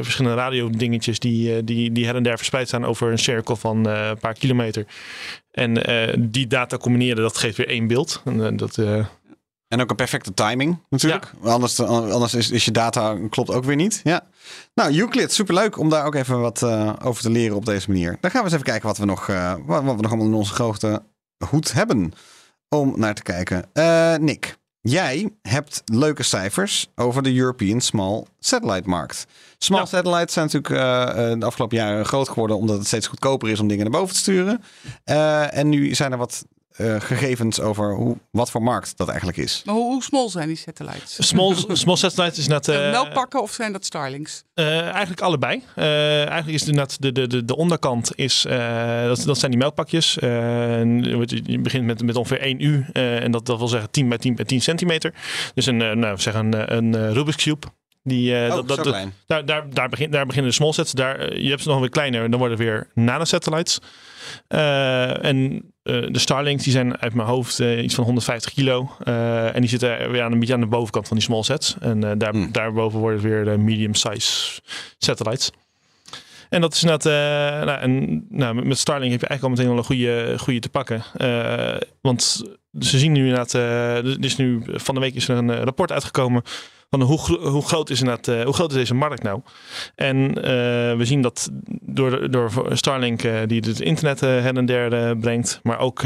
verschillende 0.00 0.36
radiodingetjes 0.36 1.18
die, 1.18 1.64
die, 1.64 1.92
die 1.92 2.06
her 2.06 2.16
en 2.16 2.22
der 2.22 2.36
verspreid 2.36 2.68
staan 2.68 2.84
over 2.84 3.10
een 3.10 3.18
cirkel 3.18 3.56
van 3.56 3.86
een 3.86 4.18
paar 4.18 4.34
kilometer. 4.34 4.86
En 5.50 5.82
die 6.18 6.46
data 6.46 6.76
combineren, 6.76 7.22
dat 7.22 7.38
geeft 7.38 7.56
weer 7.56 7.68
één 7.68 7.86
beeld. 7.86 8.22
En, 8.24 8.56
dat, 8.56 8.78
En 9.70 9.80
ook 9.80 9.90
een 9.90 9.96
perfecte 9.96 10.34
timing 10.34 10.78
natuurlijk. 10.88 11.30
Anders, 11.42 11.80
anders 11.80 12.34
is, 12.34 12.50
is 12.50 12.64
je 12.64 12.70
data 12.70 13.16
klopt 13.28 13.50
ook 13.50 13.64
weer 13.64 13.76
niet. 13.76 14.00
Ja. 14.04 14.20
Nou, 14.74 14.98
Euclid, 14.98 15.32
superleuk 15.32 15.78
om 15.78 15.88
daar 15.88 16.04
ook 16.04 16.14
even 16.14 16.40
wat 16.40 16.62
eh, 16.62 16.92
over 17.02 17.22
te 17.22 17.30
leren 17.30 17.56
op 17.56 17.64
deze 17.64 17.90
manier. 17.90 18.16
Dan 18.20 18.30
gaan 18.30 18.40
we 18.40 18.46
eens 18.46 18.54
even 18.54 18.66
kijken 18.66 18.86
wat 18.88 18.98
we 18.98 19.04
nog, 19.04 19.28
eh, 19.28 19.54
wat, 19.66 19.82
we 19.82 19.92
nog 19.92 20.06
allemaal 20.10 20.26
in 20.26 20.34
onze 20.34 20.54
grote 20.54 21.02
hoed 21.48 21.72
hebben 21.72 22.12
om 22.68 22.92
naar 22.96 23.14
te 23.14 23.22
kijken. 23.22 23.64
Eh, 23.72 24.14
Nick, 24.16 24.56
jij 24.80 25.32
hebt 25.42 25.82
leuke 25.84 26.22
cijfers 26.22 26.88
over 26.94 27.22
de 27.22 27.36
European 27.36 27.80
Small 27.80 28.24
Satellite 28.38 28.88
markt. 28.88 29.26
Small 29.58 29.80
Ja. 29.80 29.86
satellites 29.86 30.32
zijn 30.32 30.48
natuurlijk 30.52 31.40
de 31.40 31.46
afgelopen 31.46 31.76
jaren 31.76 32.04
groot 32.06 32.28
geworden 32.28 32.56
omdat 32.56 32.78
het 32.78 32.86
steeds 32.86 33.06
goedkoper 33.06 33.48
is 33.48 33.60
om 33.60 33.68
dingen 33.68 33.90
naar 33.90 34.00
boven 34.00 34.14
te 34.14 34.20
sturen. 34.20 34.62
En 35.50 35.68
nu 35.68 35.94
zijn 35.94 36.12
er 36.12 36.18
wat 36.18 36.44
eh, 36.80 37.00
gegevens 37.00 37.60
over 37.60 37.94
hoe, 37.94 38.16
wat 38.30 38.50
voor 38.50 38.62
markt 38.62 38.96
dat 38.96 39.08
eigenlijk 39.08 39.38
is. 39.38 39.62
maar 39.64 39.74
hoe, 39.74 39.84
hoe 39.92 40.02
small 40.02 40.28
zijn 40.28 40.46
die 40.48 40.56
satellites? 40.56 41.28
small, 41.28 41.54
small 41.72 41.96
satellites 41.96 42.38
is 42.38 42.48
net. 42.48 42.64
Zijn 42.70 42.82
het 42.82 42.90
melkpakken 42.90 43.42
of 43.42 43.52
zijn 43.52 43.72
dat 43.72 43.84
Starlinks? 43.84 44.42
Eh, 44.54 44.80
eigenlijk 44.88 45.20
allebei. 45.20 45.62
Eh, 45.74 46.16
eigenlijk 46.28 46.48
is 46.48 46.64
de, 46.98 47.12
de, 47.12 47.26
de, 47.28 47.44
de 47.44 47.56
onderkant 47.56 48.12
is, 48.14 48.44
eh, 48.44 49.04
dat, 49.04 49.22
dat 49.24 49.38
zijn 49.38 49.50
die 49.50 49.60
melkpakjes. 49.60 50.18
Eh, 50.18 50.78
en 50.78 51.02
je 51.44 51.58
begint 51.58 51.84
met, 51.84 52.02
met 52.04 52.16
ongeveer 52.16 52.40
1 52.40 52.60
U. 52.64 52.84
eh, 52.92 53.22
en 53.22 53.30
dat, 53.30 53.46
dat 53.46 53.58
wil 53.58 53.68
zeggen 53.68 53.90
10 53.90 54.08
bij 54.08 54.18
10 54.18 54.34
bij 54.34 54.44
10 54.44 54.60
centimeter. 54.60 55.14
Dus 55.54 55.66
een, 55.66 55.82
eh, 55.82 55.90
nou, 55.92 56.18
zeg 56.18 56.34
een, 56.34 56.54
eh, 56.54 56.76
een 56.76 56.94
eh, 56.94 57.12
Rubik's 57.12 57.42
Cube. 57.44 57.66
Die, 58.02 58.36
eh, 58.36 58.48
Oh, 58.50 58.54
dat, 58.54 58.68
dat, 58.68 58.76
zo 58.76 58.82
dat- 58.82 58.92
klein. 58.92 59.14
daar, 59.26 59.44
daar, 59.44 59.70
daar, 59.70 59.88
begin, 59.88 60.10
daar 60.10 60.26
beginnen 60.26 60.50
de 60.50 60.56
small 60.56 60.72
sets. 60.72 60.92
Daar, 60.92 61.18
eh, 61.18 61.42
je 61.42 61.48
hebt 61.48 61.62
ze 61.62 61.68
nog 61.68 61.80
weer 61.80 61.88
kleiner. 61.88 62.30
Dan 62.30 62.38
worden 62.38 62.58
het 62.58 62.66
weer 62.66 62.90
nanosatellites. 62.94 63.78
Eh 64.48 65.24
en 65.24 65.52
eh, 65.52 65.58
de 65.82 66.18
Starlinks 66.18 66.64
die 66.64 66.72
zijn 66.72 66.98
uit 66.98 67.14
mijn 67.14 67.28
hoofd 67.28 67.60
eh, 67.60 67.82
iets 67.82 67.94
van 67.94 68.04
150 68.04 68.52
kilo. 68.52 68.90
Eh, 69.04 69.54
en 69.54 69.60
die 69.60 69.70
zitten 69.70 70.10
weer 70.10 70.22
aan 70.22 70.32
een 70.32 70.38
beetje 70.38 70.54
aan 70.54 70.60
de 70.60 70.66
bovenkant 70.66 71.08
van 71.08 71.16
die 71.16 71.26
small 71.26 71.42
sets. 71.42 71.76
En 71.80 72.04
eh, 72.04 72.10
daar, 72.16 72.32
Hmm. 72.32 72.52
daarboven 72.52 72.98
worden 72.98 73.20
het 73.20 73.28
weer 73.28 73.44
de 73.44 73.58
medium 73.58 73.94
size 73.94 74.60
satellites. 74.98 75.50
En 76.48 76.60
dat 76.60 76.74
is 76.74 76.82
net, 76.82 77.06
eh 77.06 77.12
nou, 77.12 77.80
en, 77.80 78.24
nou, 78.28 78.64
met 78.66 78.78
Starlink 78.78 79.10
heb 79.10 79.20
je 79.20 79.26
eigenlijk 79.26 79.42
al 79.42 79.48
meteen 79.48 79.66
wel 79.66 79.76
een 79.76 79.84
goede, 79.84 80.38
goede 80.38 80.60
te 80.60 80.68
pakken. 80.68 81.02
Eh, 81.16 81.76
want 82.00 82.42
ze 82.78 82.98
zien 82.98 83.12
nu 83.12 83.20
inderdaad, 83.20 83.54
eh, 83.54 83.96
er 83.96 84.24
is 84.24 84.36
nu, 84.36 84.62
van 84.66 84.94
de 84.94 85.00
week 85.00 85.14
is 85.14 85.28
er 85.28 85.36
een 85.36 85.50
eh, 85.50 85.62
rapport 85.62 85.92
uitgekomen 85.92 86.42
hoe, 86.90 87.38
hoe, 87.48 87.62
groot 87.62 87.90
is 87.90 88.00
eh, 88.28 88.42
hoe 88.44 88.54
groot 88.54 88.70
is 88.70 88.76
deze 88.76 88.94
markt 88.94 89.22
nou? 89.22 89.40
En 89.94 90.34
eh, 90.34 90.96
we 90.96 91.04
zien 91.04 91.22
dat 91.22 91.50
door, 91.80 92.30
door 92.30 92.50
Starlink, 92.70 93.22
eh, 93.22 93.34
die 93.46 93.60
het 93.66 93.80
internet 93.80 94.20
her 94.20 94.56
en 94.56 94.66
der 94.66 95.16
brengt, 95.16 95.60
maar 95.62 95.78
ook 95.78 96.02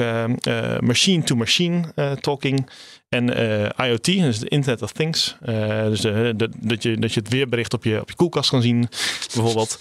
machine-to-machine 0.81 1.93
eh, 1.95 2.13
talking 2.13 2.69
en 3.15 3.35
eh, 3.77 3.87
IoT, 3.89 4.05
dus 4.05 4.39
de 4.39 4.49
Internet 4.49 4.83
of 4.83 4.93
Things. 4.93 5.37
Eh, 5.43 5.85
dus 5.85 6.01
de, 6.01 6.33
de- 6.37 6.51
dat, 6.61 6.83
je, 6.83 6.99
dat 6.99 7.13
je 7.15 7.21
het 7.21 7.29
weerbericht 7.29 7.75
op 7.75 7.85
je, 7.85 8.01
op 8.01 8.09
je 8.09 8.17
koelkast 8.17 8.51
kan 8.51 8.63
zien, 8.63 8.89
bijvoorbeeld. 9.35 9.79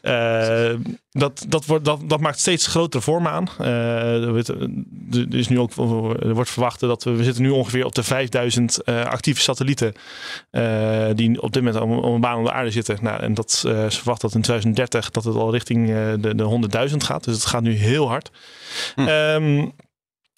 Eh, 0.00 0.70
dat, 1.10 1.44
dat, 1.48 1.66
wordt, 1.66 1.84
dat, 1.84 2.00
dat 2.08 2.20
maakt 2.20 2.38
steeds 2.38 2.66
grotere 2.66 3.02
vormen 3.02 3.32
aan. 3.32 3.48
Eh, 3.58 4.22
er, 4.22 4.30
wordt- 4.32 4.52
is 5.34 5.48
nu 5.48 5.58
ook, 5.58 5.70
er 6.20 6.34
wordt 6.34 6.50
verwacht 6.50 6.80
dat 6.80 7.04
we, 7.04 7.10
we 7.10 7.24
zitten 7.24 7.42
nu 7.42 7.50
ongeveer 7.50 7.84
op 7.84 7.94
de 7.94 8.02
5000 8.02 8.82
eh, 8.82 9.04
actieve 9.04 9.40
satellieten 9.40 9.92
eh, 10.50 11.06
die 11.14 11.42
op 11.42 11.52
dit 11.52 11.62
moment 11.62 11.82
om, 11.82 11.92
om 11.98 12.14
een 12.14 12.20
baan 12.20 12.38
om 12.38 12.44
de 12.44 12.52
aarde 12.52 12.70
zitten. 12.70 12.98
Nou, 13.00 13.20
en 13.20 13.34
dat 13.34 13.62
eh, 13.66 13.72
ze 13.72 13.96
verwachten 13.96 14.28
dat 14.28 14.34
in 14.36 14.42
2030 14.42 15.10
dat 15.10 15.24
het 15.24 15.34
al 15.34 15.52
richting 15.52 15.88
eh, 15.90 16.12
de, 16.18 16.34
de 16.34 16.88
100.000 16.90 16.96
gaat. 16.96 17.24
Dus 17.24 17.34
het 17.34 17.46
gaat 17.46 17.62
nu 17.62 17.72
heel 17.74 18.08
hard. 18.08 18.30
Hm. 18.94 19.00
Ehm, 19.00 19.68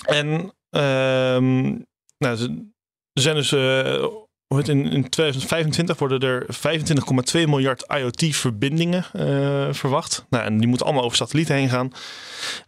en 0.05 0.53
ehm, 0.71 1.75
nou, 2.19 2.37
ze, 2.37 2.71
zijn 3.13 3.35
dus 3.35 3.53
eh, 3.53 4.05
in, 4.49 4.91
in 4.91 5.09
2025 5.09 5.99
worden 5.99 6.21
er 6.21 6.47
25,2 6.47 6.53
miljard 7.33 7.85
IoT-verbindingen 7.89 9.05
eh, 9.13 9.73
verwacht. 9.73 10.27
Nou, 10.31 10.45
en 10.45 10.59
die 10.59 10.69
moeten 10.69 10.87
allemaal 10.87 11.05
over 11.05 11.17
satellieten 11.17 11.55
heen 11.55 11.69
gaan. 11.69 11.93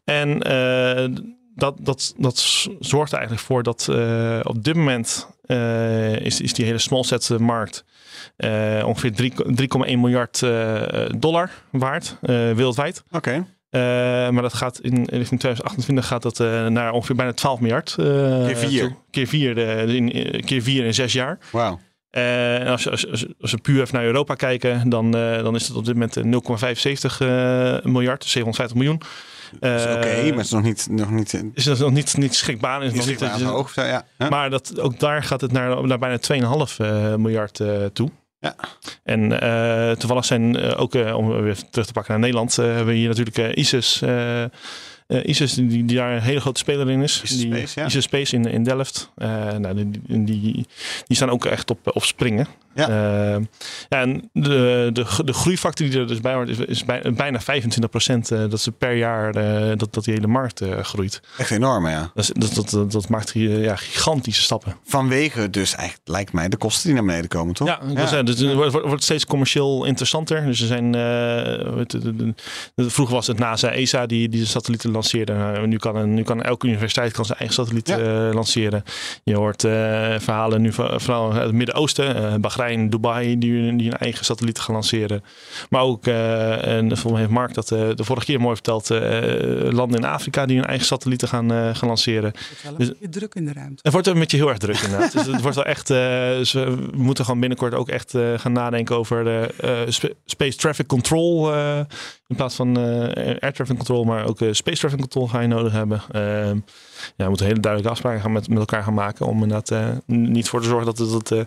En 0.04 0.42
eh, 0.42 1.22
dat, 1.54 1.78
dat, 1.80 2.14
dat 2.16 2.38
zorgt 2.80 3.12
er 3.12 3.18
eigenlijk 3.18 3.46
voor 3.46 3.62
dat 3.62 3.88
op 4.42 4.64
dit 4.64 4.74
moment 4.74 5.28
is, 6.18 6.40
is 6.40 6.52
die 6.52 6.64
hele 6.64 6.78
small 6.78 7.02
set 7.02 7.38
markt 7.38 7.84
eh, 8.36 8.82
ongeveer 8.86 9.12
3 9.12 9.32
3,1 9.32 9.98
miljard 9.98 10.40
dollar 11.20 11.50
waard 11.70 12.16
wereldwijd. 12.20 13.04
Oké. 13.10 13.46
Eh, 13.70 13.80
maar 14.30 14.42
dat 14.42 14.54
gaat 14.54 14.78
in, 14.80 14.94
richting 14.94 15.40
2028 15.40 16.06
gaat 16.06 16.22
dat 16.22 16.40
eh, 16.40 16.66
naar 16.66 16.92
ongeveer 16.92 17.16
bijna 17.16 17.32
12 17.32 17.60
miljard. 17.60 17.94
eh, 17.98 18.04
Keer 18.46 18.56
vier. 18.56 18.80
toe. 18.88 18.96
Keer 19.10 19.26
vier, 19.26 19.58
in, 19.88 20.12
in- 20.12 20.44
keer 20.44 20.62
vier 20.62 20.84
in 20.84 20.94
zes 20.94 21.12
jaar. 21.12 21.38
Wauw. 21.52 21.80
En 22.10 22.66
als, 22.66 22.82
je- 22.82 22.90
als, 22.90 23.10
als, 23.40 23.52
we 23.52 23.58
puur 23.62 23.80
even 23.80 23.94
naar 23.94 24.04
Europa 24.04 24.34
kijken, 24.34 24.88
dan, 24.88 25.10
dan 25.10 25.54
is 25.54 25.68
het 25.68 25.76
op 25.76 25.84
dit 25.84 25.94
moment 25.94 26.16
eh, 26.16 26.24
0,75 26.24 27.18
eh, 27.18 27.90
miljard, 27.92 28.24
750 28.24 28.74
miljoen. 28.76 29.00
Oké, 29.54 29.60
maar 30.28 30.36
het 30.36 30.44
is 30.44 30.50
nog 30.50 30.62
niet... 30.62 30.86
Nog 30.90 31.10
niet 31.10 31.42
Is 31.54 31.64
dat 31.64 31.78
nog 31.78 31.90
niet, 31.90 32.16
niet 32.16 32.34
schrikbaar? 32.34 32.82
Is 32.82 32.92
is 32.92 32.96
nog 32.98 33.06
niet, 33.06 33.18
Ja. 34.18 34.28
Maar 34.28 34.50
dat, 34.50 34.80
ook 34.80 35.00
daar 35.00 35.22
gaat 35.22 35.40
het 35.40 35.52
naar, 35.52 35.86
naar 35.86 35.98
bijna 35.98 36.18
2,5 36.18 36.76
eh, 36.76 37.14
miljard 37.14 37.60
toe. 37.92 38.10
Ja. 38.40 38.54
En 39.04 39.40
eh, 39.40 39.96
toevallig 39.96 40.24
zijn 40.24 40.56
eh, 40.56 40.80
ook, 40.80 40.94
eh, 40.94 41.16
om 41.16 41.42
weer 41.42 41.56
terug 41.70 41.86
te 41.86 41.92
pakken 41.92 42.12
naar 42.12 42.20
Nederland, 42.20 42.56
hebben 42.56 42.86
we 42.86 42.92
hier 42.92 43.08
natuurlijk 43.08 43.56
ISIS. 43.56 44.02
Eh, 45.08 45.26
ISIS, 45.26 45.54
die, 45.54 45.84
die 45.84 45.96
daar 45.96 46.12
een 46.12 46.22
hele 46.22 46.40
grote 46.40 46.60
speler 46.60 46.90
in 46.90 47.02
is. 47.02 47.20
ISIS 47.24 47.38
die, 47.38 47.54
Space, 47.54 47.80
ja. 47.80 47.86
ISIS 47.86 48.04
Space 48.04 48.36
in, 48.36 48.44
in 48.44 48.64
Delft. 48.64 49.10
Eh, 49.16 49.56
nou, 49.56 49.74
die, 49.74 50.24
die, 50.24 50.66
die, 51.06 51.16
staan 51.16 51.30
ook 51.30 51.44
echt 51.44 51.70
op, 51.70 51.78
op 51.84 52.04
springen. 52.04 52.46
Ja. 52.74 52.88
Eh, 52.88 53.42
ja, 53.88 54.00
en 54.00 54.30
de, 54.32 54.90
de, 54.92 55.06
de 55.24 55.32
groeifactor 55.32 55.88
die 55.88 55.98
er 55.98 56.06
dus 56.06 56.20
bij 56.20 56.34
hoort, 56.34 56.48
is, 56.48 56.58
is 56.58 56.84
bij, 56.84 57.12
bijna 57.16 57.40
25 57.40 57.90
procent. 57.90 58.28
dat 58.28 58.60
ze 58.60 58.72
per 58.72 58.96
jaar 58.96 59.32
dat, 59.76 59.94
dat 59.94 60.04
die 60.04 60.14
hele 60.14 60.26
markt 60.26 60.62
groeit. 60.82 61.20
Echt 61.38 61.50
enorm, 61.50 61.88
ja. 61.88 62.10
Dat, 62.14 62.30
dat, 62.32 62.54
dat, 62.54 62.70
dat, 62.70 62.92
dat 62.92 63.08
maakt 63.08 63.32
hier, 63.32 63.58
ja, 63.58 63.76
gigantische 63.76 64.42
stappen. 64.42 64.76
Vanwege 64.84 65.50
dus 65.50 65.74
eigenlijk, 65.74 66.08
lijkt 66.08 66.32
mij, 66.32 66.48
de 66.48 66.56
kosten 66.56 66.84
die 66.84 66.94
naar 66.94 67.04
beneden 67.04 67.28
komen, 67.28 67.54
toch? 67.54 67.68
Ja, 67.68 67.78
zeggen, 67.94 68.26
dus 68.26 68.38
het 68.38 68.54
wordt, 68.72 69.02
steeds 69.02 69.26
commercieel 69.26 69.84
interessanter. 69.84 70.44
Dus 70.44 70.60
er 70.60 70.66
zijn, 70.66 70.92
het, 71.78 71.96
vroeger 72.76 73.14
was 73.14 73.26
het 73.26 73.38
NASA, 73.38 73.70
ESA 73.70 74.06
die, 74.06 74.28
die 74.28 74.40
de 74.40 74.46
satellieten 74.46 74.92
lanceerde. 74.98 75.32
Nou, 75.32 75.66
nu, 75.66 75.76
kan 75.76 75.96
een, 75.96 76.14
nu 76.14 76.22
kan 76.22 76.42
elke 76.42 76.66
universiteit 76.66 77.12
kan 77.12 77.24
zijn 77.24 77.38
eigen 77.38 77.56
satelliet 77.56 77.88
Ja. 77.88 77.98
eh, 77.98 78.34
lanceren. 78.34 78.82
Je 79.24 79.36
hoort 79.36 79.64
eh, 79.64 79.70
verhalen 80.18 80.60
nu 80.62 80.72
van, 80.72 81.00
vooral 81.00 81.32
uit 81.32 81.42
het 81.42 81.52
Midden-Oosten. 81.52 82.16
eh 82.16 82.34
Bahrein, 82.40 82.90
Dubai, 82.90 83.38
die, 83.38 83.76
die 83.76 83.86
een 83.90 83.98
eigen 83.98 84.24
satelliet 84.24 84.58
gaan 84.58 84.74
lanceren. 84.74 85.22
Maar 85.70 85.82
ook, 85.82 86.06
eh, 86.06 86.66
en 86.76 86.86
volgens 86.88 87.12
mij 87.12 87.20
heeft 87.20 87.32
Mark 87.32 87.54
dat 87.54 87.70
eh, 87.70 87.78
de 87.94 88.04
vorige 88.04 88.26
keer 88.26 88.40
mooi 88.40 88.54
verteld, 88.54 88.90
eh, 88.90 89.00
landen 89.72 89.98
in 90.00 90.04
Afrika 90.06 90.46
die 90.46 90.56
hun 90.56 90.66
eigen 90.66 90.86
satellieten 90.86 91.28
gaan, 91.28 91.52
eh, 91.52 91.74
gaan 91.74 91.88
lanceren. 91.88 92.24
Het 92.30 92.46
wordt 92.48 92.62
wel 92.62 92.72
een 92.72 92.78
Dus- 92.78 92.88
beetje 92.88 93.08
druk 93.08 93.34
in 93.34 93.44
de 93.44 93.52
ruimte. 93.52 93.80
Het 93.82 93.92
wordt 93.92 94.06
een 94.06 94.18
beetje 94.18 94.36
heel 94.36 94.48
erg 94.48 94.58
druk 94.58 94.78
inderdaad. 94.80 95.12
dus 95.12 95.26
het 95.26 95.40
wordt 95.40 95.56
wel 95.56 95.64
echt, 95.64 95.90
eh, 95.90 95.98
dus 96.28 96.52
we 96.52 96.76
moeten 96.96 97.24
gewoon 97.24 97.40
binnenkort 97.40 97.74
ook 97.74 97.88
echt 97.88 98.14
eh, 98.14 98.22
gaan 98.36 98.52
nadenken 98.52 98.96
over 98.96 99.24
de 99.24 99.54
eh, 99.60 99.70
sp- 99.88 100.14
space 100.24 100.56
traffic 100.56 100.86
control. 100.86 101.52
eh, 101.54 101.78
in 102.26 102.36
plaats 102.36 102.54
van 102.54 102.76
eh, 102.78 102.82
air 103.40 103.52
traffic 103.52 103.76
control, 103.76 104.04
maar 104.04 104.26
ook 104.26 104.40
eh, 104.40 104.48
space 104.52 104.78
traffic 104.78 104.87
control 104.96 105.28
ga 105.28 105.40
je 105.40 105.48
nodig 105.48 105.72
hebben. 105.72 106.02
Ehm, 106.12 106.56
ja, 107.16 107.24
we 107.24 107.28
moeten 107.28 107.46
hele 107.46 107.60
duidelijke 107.60 107.92
afspraken 107.94 108.20
gaan 108.20 108.32
met, 108.32 108.48
met 108.48 108.58
elkaar 108.58 108.82
gaan 108.82 108.94
maken 108.94 109.26
om 109.26 109.42
inderdaad 109.42 109.70
eh, 109.70 109.88
niet 110.06 110.48
voor 110.48 110.60
te 110.60 110.68
zorgen 110.68 110.86
dat 110.86 110.98
het, 110.98 111.10
dat, 111.10 111.30
eh, 111.32 111.44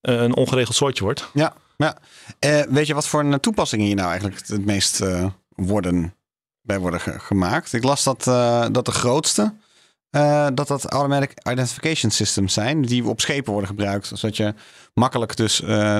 een 0.00 0.34
ongeregeld 0.36 0.76
soortje 0.76 1.04
wordt. 1.04 1.30
Ja, 1.34 1.54
ja. 1.76 1.96
Eh, 2.38 2.60
weet 2.68 2.86
je 2.86 2.94
wat 2.94 3.06
voor 3.08 3.40
toepassingen 3.40 3.86
hier 3.86 3.94
nou 3.94 4.08
eigenlijk 4.08 4.40
het, 4.46 4.64
meest 4.64 5.02
worden, 5.48 6.14
bij 6.62 6.78
worden 6.78 7.00
ge- 7.00 7.18
gemaakt? 7.18 7.72
Ik 7.72 7.84
las 7.84 8.04
dat, 8.04 8.24
dat 8.72 8.84
de 8.84 8.92
grootste, 8.92 9.54
eh, 10.10 10.46
dat 10.54 10.68
dat 10.68 10.84
automatic 10.84 11.32
identification 11.50 12.10
systems 12.10 12.52
zijn, 12.52 12.82
die 12.82 13.06
op 13.06 13.20
schepen 13.20 13.52
worden 13.52 13.70
gebruikt. 13.70 14.10
Zodat 14.14 14.36
je 14.36 14.54
makkelijk 14.94 15.36
dus 15.36 15.62
eh, 15.62 15.98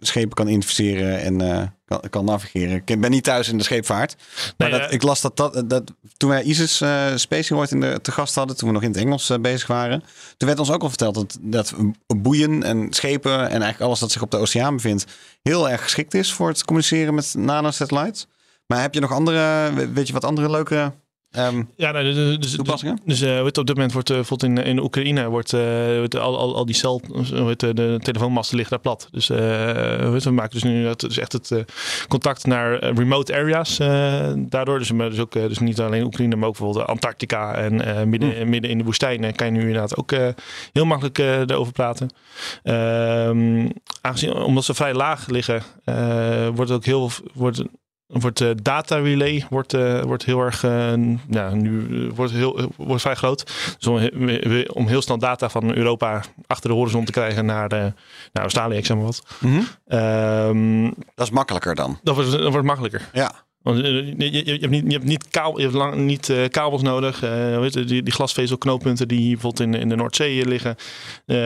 schepen 0.00 0.34
kan 0.34 0.46
identificeren 0.46 1.20
en 1.20 1.40
eh, 1.40 1.66
kan, 1.84 2.00
kan 2.10 2.24
navigeren. 2.24 2.82
Ik 2.84 3.00
ben 3.00 3.10
niet 3.10 3.24
thuis 3.24 3.48
in 3.48 3.58
de 3.58 3.64
scheepvaart. 3.64 4.16
Maar 4.56 4.70
Nee, 4.70 4.80
dat, 4.80 4.92
ik 4.92 5.02
las 5.02 5.20
dat, 5.20 5.36
dat, 5.36 5.62
dat 5.66 5.92
toen 6.16 6.30
wij 6.30 6.42
ISIS 6.42 6.82
Space 7.14 7.54
ooit 7.54 7.70
in 7.70 7.80
de, 7.80 7.98
te 8.02 8.12
gast 8.12 8.34
hadden, 8.34 8.56
toen 8.56 8.68
we 8.68 8.74
nog 8.74 8.82
in 8.82 8.90
het 8.90 8.98
Engels 8.98 9.32
bezig 9.40 9.66
waren. 9.66 10.04
Toen 10.36 10.48
werd 10.48 10.60
ons 10.60 10.70
ook 10.70 10.82
al 10.82 10.88
verteld 10.88 11.14
dat, 11.14 11.38
dat 11.40 11.74
boeien 12.16 12.62
en 12.62 12.86
schepen 12.90 13.38
en 13.38 13.48
eigenlijk 13.48 13.80
alles 13.80 13.98
dat 13.98 14.12
zich 14.12 14.22
op 14.22 14.30
de 14.30 14.36
oceaan 14.36 14.74
bevindt, 14.74 15.04
heel 15.42 15.70
erg 15.70 15.82
geschikt 15.82 16.14
is 16.14 16.32
voor 16.32 16.48
het 16.48 16.64
communiceren 16.64 17.14
met 17.14 17.34
nanosatellites. 17.36 18.26
Maar 18.66 18.80
heb 18.80 18.94
je 18.94 19.00
nog 19.00 19.12
andere, 19.12 19.70
weet 19.92 20.06
je 20.06 20.12
wat 20.12 20.24
andere 20.24 20.50
leuke 20.50 20.92
ehm, 21.34 21.62
Ja, 21.76 21.90
nou, 21.90 22.04
dus, 22.04 22.38
dus, 22.38 22.54
toepassingen? 22.54 23.00
Dus 23.04 23.20
eh, 23.20 23.44
op 23.44 23.54
dit 23.54 23.74
moment 23.74 23.92
wordt 23.92 24.08
bijvoorbeeld 24.08 24.58
in, 24.58 24.64
in 24.64 24.82
Oekraïne 24.82 25.28
wordt, 25.28 25.52
eh, 25.52 26.20
al, 26.20 26.38
al, 26.38 26.56
al 26.56 26.66
die 26.66 26.74
cel, 26.74 27.00
de 27.56 27.98
telefoonmasten 28.02 28.56
liggen 28.56 28.80
daar 28.82 28.94
plat. 28.94 29.08
Dus 29.10 29.28
we 29.28 30.30
maken 30.30 30.50
dus 30.50 30.62
nu 30.62 30.84
dat, 30.84 31.00
dus 31.00 31.18
echt 31.18 31.32
het 31.32 31.64
contact 32.08 32.46
naar 32.46 32.84
remote 32.84 33.34
areas 33.34 33.76
daardoor. 34.36 34.78
Dus, 34.78 34.92
maar 34.92 35.10
dus, 35.10 35.18
ook, 35.18 35.32
dus 35.32 35.58
niet 35.58 35.80
alleen 35.80 36.04
Oekraïne, 36.04 36.36
maar 36.36 36.48
ook 36.48 36.58
bijvoorbeeld 36.58 36.86
Antarctica 36.86 37.54
en 37.54 38.08
midden, 38.08 38.48
midden 38.48 38.70
in 38.70 38.78
de 38.78 38.84
woestijn 38.84 39.24
eh, 39.24 39.32
kan 39.34 39.46
je 39.46 39.52
nu 39.52 39.60
inderdaad 39.60 39.96
ook 39.96 40.10
heel 40.72 40.84
makkelijk 40.84 41.18
erover 41.18 41.72
praten. 41.72 42.10
Ehm, 42.62 43.68
aangezien, 44.00 44.32
omdat 44.32 44.64
ze 44.64 44.74
vrij 44.74 44.94
laag 44.94 45.26
liggen, 45.26 45.62
wordt 46.54 46.70
het 46.70 46.78
ook 46.78 46.84
heel 46.84 47.10
wordt, 47.34 47.62
wordt 48.20 48.38
de 48.38 48.54
data 48.62 48.96
relay 48.96 49.46
wordt, 49.50 49.74
eh, 49.74 50.00
wordt 50.02 50.24
heel 50.24 50.40
erg, 50.40 50.64
eh, 50.64 50.92
ja, 51.30 51.54
nu 51.54 52.06
eh, 52.08 52.14
wordt 52.14 52.32
heel, 52.32 52.58
eh, 52.58 52.64
wordt 52.76 53.02
vrij 53.02 53.14
groot. 53.14 53.44
Dus 53.78 53.86
om, 53.86 53.96
om 54.72 54.86
heel 54.86 55.02
snel 55.02 55.18
data 55.18 55.48
van 55.48 55.74
Europa 55.74 56.22
achter 56.46 56.70
de 56.70 56.76
horizon 56.76 57.04
te 57.04 57.12
krijgen 57.12 57.46
naar, 57.46 57.68
de, 57.68 57.92
naar 58.32 58.42
Australië, 58.42 58.76
ik 58.76 58.86
zeg 58.86 58.96
maar 58.96 59.06
wat. 59.06 59.22
Mhm. 59.40 59.60
Ehm, 59.86 60.90
Dat 61.14 61.26
is 61.26 61.30
makkelijker 61.32 61.74
dan. 61.74 61.98
dat, 62.02 62.14
wordt, 62.14 62.30
dat 62.30 62.50
wordt 62.50 62.66
makkelijker. 62.66 63.08
Ja. 63.12 63.32
Want 63.62 63.78
eh, 63.82 63.84
je, 63.84 64.32
je, 64.32 64.44
je 64.44 64.50
hebt 64.50 64.70
niet, 64.70 64.84
je 64.86 64.92
hebt 64.92 65.04
niet, 65.04 65.28
kabel, 65.28 65.56
je 65.56 65.62
hebt 65.62 65.74
lang, 65.74 65.94
niet 65.94 66.28
eh, 66.28 66.48
kabels 66.48 66.82
nodig. 66.82 67.22
Eh, 67.22 67.58
weet 67.58 67.74
je, 67.74 67.84
die, 67.84 68.02
die 68.02 68.12
glasvezelknooppunten 68.12 69.08
die 69.08 69.18
hier 69.18 69.32
bijvoorbeeld 69.32 69.68
in, 69.74 69.80
in 69.80 69.88
de 69.88 69.96
Noordzee 69.96 70.46
liggen, 70.46 70.76
eh, 71.26 71.36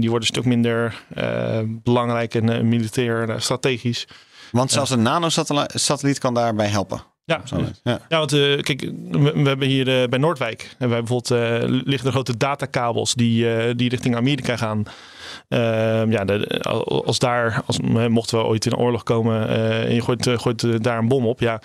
die 0.00 0.10
worden 0.10 0.20
een 0.20 0.22
stuk 0.34 0.44
minder 0.44 1.02
eh, 1.14 1.60
belangrijk 1.66 2.34
en 2.34 2.48
eh, 2.48 2.60
militair 2.62 3.28
eh, 3.28 3.38
strategisch. 3.38 4.06
Want 4.52 4.70
zelfs 4.70 4.90
een 4.90 5.02
nanosatelliet 5.02 6.18
kan 6.18 6.34
daarbij 6.34 6.68
helpen. 6.68 7.02
Ja, 7.24 7.42
Ja. 7.84 8.00
Ja, 8.08 8.18
want 8.18 8.32
eh, 8.32 8.60
kijk, 8.60 8.80
we, 9.10 9.32
we 9.34 9.48
hebben 9.48 9.68
hier 9.68 10.02
eh, 10.02 10.08
bij 10.08 10.18
Noordwijk 10.18 10.62
hebben 10.78 10.88
wij 10.88 11.02
bijvoorbeeld 11.02 11.30
eh, 11.62 11.68
liggen 11.84 12.06
er 12.06 12.12
grote 12.12 12.36
datakabels 12.36 13.14
die, 13.14 13.74
die 13.74 13.88
richting 13.88 14.16
Amerika 14.16 14.56
gaan. 14.56 14.82
Ehm, 15.48 16.10
ja, 16.10 16.24
de- 16.24 16.60
als 17.04 17.18
daar, 17.18 17.62
als, 17.66 17.78
mochten 18.08 18.38
we 18.38 18.44
ooit 18.44 18.66
in 18.66 18.72
een 18.72 18.78
oorlog 18.78 19.02
komen 19.02 19.48
en 19.86 19.94
je 19.94 20.02
gooit, 20.02 20.28
gooit 20.28 20.82
daar 20.84 20.98
een 20.98 21.08
bom 21.08 21.26
op, 21.26 21.40
ja, 21.40 21.60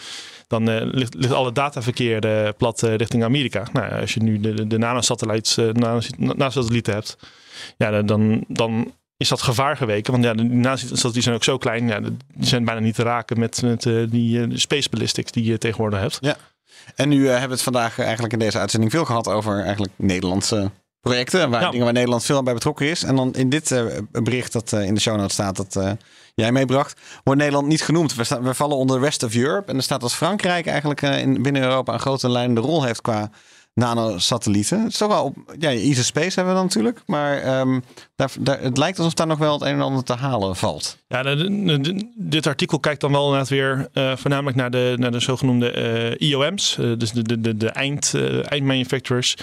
dan 0.48 0.86
ligt, 0.88 1.14
ligt 1.14 1.34
alle 1.34 1.52
dataverkeer 1.52 2.54
plat 2.58 2.82
richting 2.82 3.24
Amerika. 3.24 3.64
Nou, 3.74 4.00
als 4.02 4.14
je 4.14 4.24
nu 4.24 4.40
de, 4.40 4.68
de, 4.68 4.78
nanosatellieten 4.78 5.80
nanos- 5.80 6.10
nanosatellieten 6.18 6.94
hebt, 6.94 7.18
ja, 7.78 8.02
dan, 8.02 8.44
dan 8.48 8.92
is 9.24 9.30
dat 9.30 9.42
gevaar 9.42 9.78
geweken. 9.78 10.12
Want 10.12 10.24
ja, 10.24 10.34
de 10.34 10.44
nanosatellieten 10.44 11.22
zijn 11.22 11.36
ook 11.36 11.44
zo 11.44 11.58
klein, 11.58 11.88
ja, 11.88 12.00
die 12.00 12.14
zijn 12.38 12.66
bijna 12.66 12.80
niet 12.80 12.96
te 12.96 13.04
raken 13.04 13.40
met, 13.40 13.62
met 13.62 13.86
eh, 13.86 13.94
die 14.10 14.42
eh, 14.42 14.48
space 14.54 14.90
ballistics 14.90 15.32
die 15.32 15.44
je 15.44 15.58
tegenwoordig 15.58 16.00
hebt. 16.00 16.20
En 16.96 17.10
nu 17.10 17.24
eh, 17.24 17.30
hebben 17.30 17.48
we 17.48 17.54
het 17.54 17.64
vandaag 17.64 18.00
eigenlijk 18.00 18.34
in 18.34 18.40
deze 18.40 18.60
uitzending 18.60 18.92
veel 18.92 19.06
gehad 19.06 19.28
over 19.28 19.64
eigenlijk 19.64 19.92
Nederlandse 19.96 20.72
projecten. 21.02 21.50
Waar, 21.50 21.62
Ja. 21.62 21.70
Dingen 21.70 21.86
waar 21.86 21.94
Nederland 21.94 22.24
veel 22.24 22.44
bij 22.44 22.54
betrokken 22.54 22.86
is. 22.86 23.04
En 23.04 23.16
dan 23.16 23.34
in 23.34 23.50
dit 23.50 23.84
bericht 24.12 24.54
dat 24.54 24.72
in 24.72 24.94
de 24.94 25.02
show 25.02 25.18
notes 25.18 25.34
staat 25.34 25.56
dat 25.56 25.98
jij 26.36 26.52
meebracht, 26.52 27.00
wordt 27.24 27.40
Nederland 27.40 27.68
niet 27.68 27.84
genoemd. 27.84 28.16
We, 28.16 28.40
we 28.42 28.54
vallen 28.54 28.78
onder 28.78 29.00
de 29.00 29.06
rest 29.06 29.24
of 29.24 29.36
Europe. 29.36 29.72
En 29.72 29.78
er 29.78 29.84
staat 29.84 30.02
dat 30.02 30.14
Frankrijk 30.14 30.68
eigenlijk 30.68 31.02
in, 31.02 31.42
binnen 31.42 31.62
Europa 31.62 31.94
een 31.94 32.00
grote 32.00 32.30
leidende 32.30 32.62
rol 32.62 32.84
heeft 32.84 33.02
qua 33.02 33.30
nanosatellieten. 33.74 34.80
Het 34.84 34.92
is 34.92 34.98
toch 34.98 35.08
wel 35.08 35.24
op, 35.24 35.36
ja, 35.60 35.70
Easy 35.70 36.04
Space 36.04 36.36
hebben 36.36 36.54
we 36.54 36.54
dan 36.60 36.64
natuurlijk. 36.64 37.02
Maar 37.06 37.38
ehm, 37.38 37.80
daar, 38.16 38.32
daar, 38.40 38.62
het 38.62 38.78
lijkt 38.78 38.98
alsof 38.98 39.14
daar 39.14 39.28
nog 39.28 39.38
wel 39.38 39.54
het 39.54 39.62
een 39.62 39.68
en 39.68 39.82
ander 39.82 40.04
te 40.04 40.14
halen 40.14 40.56
valt. 40.56 40.98
Ja, 41.08 41.24
de- 41.24 41.36
de- 41.66 41.80
de- 41.82 42.12
dit 42.16 42.48
artikel 42.48 42.80
kijkt 42.80 43.02
dan 43.02 43.12
wel 43.12 43.24
inderdaad 43.24 43.50
weer 43.50 43.88
eh, 43.94 44.16
voornamelijk 44.16 44.58
naar 44.58 44.72
de, 44.72 44.94
naar 44.98 45.12
de 45.12 45.20
zogenoemde 45.20 45.72
eh, 45.72 46.30
IOM's, 46.30 46.78
eh, 46.80 46.92
dus 46.98 47.12
de, 47.12 47.22
de, 47.22 47.42
de, 47.42 47.58
de 47.58 47.70
eind, 47.70 48.14
eindmanufacturers. 48.48 49.36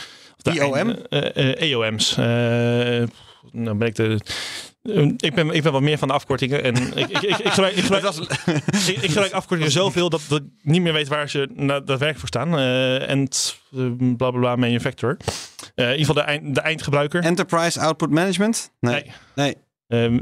IOM? 0.52 0.74
eind- 0.74 1.08
eh, 1.08 1.36
eh, 1.60 1.70
EOM's. 1.70 2.16
Eh, 2.16 2.24
nou 3.52 3.76
ben 3.76 3.88
ik 3.88 3.94
de. 3.94 4.20
Eh, 4.82 5.12
Ik 5.16 5.34
ben, 5.34 5.50
ik 5.50 5.62
ben 5.62 5.72
wat 5.72 5.82
meer 5.82 5.98
van 5.98 6.08
de 6.08 6.14
afkortingen. 6.14 6.62
En 6.62 6.76
ik, 6.76 7.08
ik, 7.08 7.22
ik, 7.22 7.38
ik, 7.38 7.48
gebruik, 7.48 7.76
ik, 7.76 7.84
gebruik, 7.84 8.16
ik, 8.86 8.86
ik 8.86 9.10
gebruik 9.10 9.32
afkortingen 9.32 9.72
zoveel 9.72 10.10
dat, 10.10 10.20
dat 10.28 10.40
ik 10.40 10.46
niet 10.62 10.82
meer 10.82 10.92
weet 10.92 11.08
waar 11.08 11.28
ze 11.28 11.48
daadwerkelijk 11.56 12.18
voor 12.18 12.28
staan. 12.28 12.58
Eh, 12.58 13.10
En 13.10 13.28
uh, 13.70 14.16
bla 14.16 14.30
bla 14.30 14.38
bla 14.40 14.56
manufacturer. 14.56 15.16
Eh, 15.74 15.84
in 15.84 15.98
ieder 15.98 16.06
geval 16.06 16.14
de, 16.14 16.20
eind, 16.20 16.54
de 16.54 16.60
eindgebruiker. 16.60 17.22
Enterprise 17.22 17.80
Output 17.80 18.10
Management? 18.10 18.72
Nee. 18.80 18.92
Nee. 18.92 19.12
nee. 19.34 19.56
Ehm, 19.90 20.18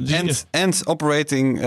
and 0.51 0.83
Operating 0.87 1.61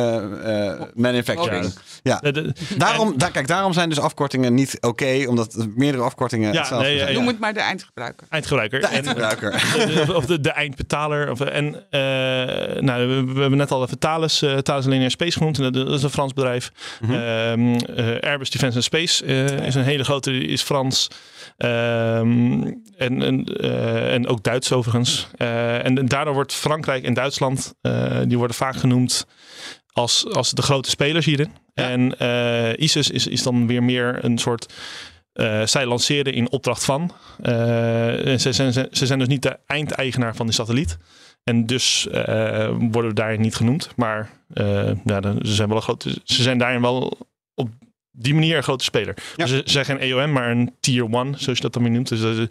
Manufacturing. 0.93 1.73
Ja. 2.03 2.17
de- 2.19 2.31
de- 2.31 2.53
Daarom, 2.77 3.17
daar, 3.17 3.31
kijk, 3.31 3.47
daarom 3.47 3.73
zijn 3.73 3.89
dus 3.89 3.99
afkortingen 3.99 4.53
niet 4.53 4.77
oké, 4.79 5.25
omdat 5.27 5.53
er 5.53 5.67
meerdere 5.75 6.03
afkortingen 6.03 6.53
Ja, 6.53 6.59
hetzelfde 6.59 6.87
nee, 6.87 6.97
zijn. 6.97 7.11
ja, 7.11 7.17
Noem 7.17 7.27
het 7.27 7.39
maar 7.39 7.53
de 7.53 7.59
eindgebruiker. 7.59 8.27
eindgebruiker. 8.29 8.79
De 8.79 8.87
En- 8.87 8.93
eindgebruiker. 8.93 9.51
de- 10.05 10.13
of 10.15 10.25
de, 10.25 10.39
de 10.39 10.51
eindbetaler. 10.51 11.31
Of, 11.31 11.39
en, 11.39 11.75
eh, 11.89 12.01
nou, 12.81 13.07
we, 13.07 13.33
we 13.33 13.39
hebben 13.39 13.57
net 13.57 13.71
al 13.71 13.83
even 13.83 13.99
Thales, 13.99 14.41
eh 14.41 14.57
Thales 14.57 14.85
Linear 14.85 15.09
Space 15.11 15.37
genoemd. 15.37 15.59
En 15.59 15.71
Dat 15.71 15.89
is 15.89 16.03
een 16.03 16.09
Frans 16.09 16.33
bedrijf. 16.33 16.71
Ehm, 17.01 17.73
eh, 17.75 18.29
Airbus 18.29 18.49
Defence 18.49 18.75
and 18.75 18.83
Space 18.85 19.25
eh, 19.25 19.65
is 19.67 19.75
een 19.75 19.83
hele 19.83 20.03
grote, 20.03 20.31
is 20.37 20.61
Frans. 20.61 21.07
Ehm, 21.57 22.71
en, 22.97 23.21
en, 23.21 23.43
eh, 23.45 24.13
en 24.13 24.27
ook 24.27 24.43
Duits 24.43 24.71
overigens. 24.71 25.27
Eh, 25.37 25.85
en 25.85 26.05
daardoor 26.05 26.33
wordt 26.33 26.53
Frankrijk 26.53 27.03
en 27.03 27.13
Duitsland, 27.13 27.73
eh, 27.81 28.19
die 28.27 28.37
worden 28.37 28.55
vaak 28.55 28.75
genoemd 28.75 29.27
als, 29.91 30.33
als 30.33 30.51
de 30.51 30.61
grote 30.61 30.89
spelers 30.89 31.25
hierin. 31.25 31.51
Ja. 31.73 31.89
En 31.89 32.15
ISIS 32.83 33.09
is, 33.09 33.27
is 33.27 33.43
dan 33.43 33.67
weer 33.67 33.83
meer 33.83 34.25
een 34.25 34.37
soort... 34.37 34.73
zij 35.63 35.85
lanceren 35.85 36.33
in 36.33 36.51
opdracht 36.51 36.85
van. 36.85 37.11
En 37.41 38.39
ze, 38.39 38.53
zijn, 38.53 38.73
ze 38.73 39.05
zijn 39.05 39.19
dus 39.19 39.27
niet 39.27 39.41
de 39.41 39.57
eindeigenaar 39.65 40.35
van 40.35 40.45
die 40.45 40.55
satelliet. 40.55 40.97
En 41.43 41.65
dus 41.65 42.07
worden 42.79 43.07
we 43.07 43.13
daarin 43.13 43.41
niet 43.41 43.55
genoemd. 43.55 43.89
Maar 43.95 44.29
ja, 45.03 45.21
ze, 45.21 45.37
zijn 45.41 45.67
wel 45.67 45.77
een 45.77 45.83
grote, 45.83 46.09
ze 46.23 46.41
zijn 46.41 46.57
daarin 46.57 46.81
wel 46.81 47.17
die 48.11 48.33
manier 48.33 48.57
een 48.57 48.63
grote 48.63 48.83
speler. 48.83 49.17
Ja. 49.35 49.45
Ze 49.45 49.61
zijn 49.65 49.85
geen 49.85 49.99
EOM, 49.99 50.31
maar 50.31 50.51
een 50.51 50.75
tier 50.79 51.03
1, 51.03 51.11
zoals 51.11 51.57
je 51.57 51.63
dat 51.63 51.73
dan 51.73 51.83
weer 51.83 51.91
noemt. 51.91 52.09
Dus 52.09 52.21
er 52.21 52.47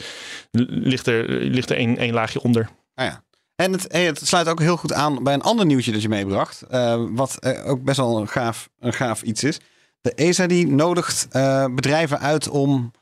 ligt 0.51 1.07
er, 1.07 1.29
ligt 1.31 1.71
er 1.71 1.77
één, 1.77 1.97
één 1.97 2.13
laagje 2.15 2.43
onder. 2.43 2.69
Ah 2.95 3.07
ja. 3.07 3.23
En 3.57 3.73
het, 3.73 3.87
hey, 3.89 4.05
het 4.05 4.27
sluit 4.27 4.49
ook 4.49 4.61
heel 4.61 4.77
goed 4.77 4.93
aan 4.93 5.23
bij 5.23 5.35
een 5.35 5.43
ander 5.43 5.67
nieuwtje 5.67 5.93
dat 5.93 6.03
je 6.03 6.09
meebracht. 6.09 6.63
eh, 6.63 7.05
wat 7.11 7.37
eh, 7.39 7.71
ook 7.71 7.83
best 7.83 7.97
wel 7.97 8.21
een 8.21 8.29
gaaf, 8.29 8.69
een 8.79 8.93
gaaf 8.93 9.23
iets 9.23 9.45
is. 9.45 9.61
De 10.01 10.15
ESA 10.15 10.47
die 10.47 10.67
nodigt 10.67 11.29
eh, 11.31 11.65
bedrijven 11.75 12.21
uit 12.21 12.49
om 12.49 12.93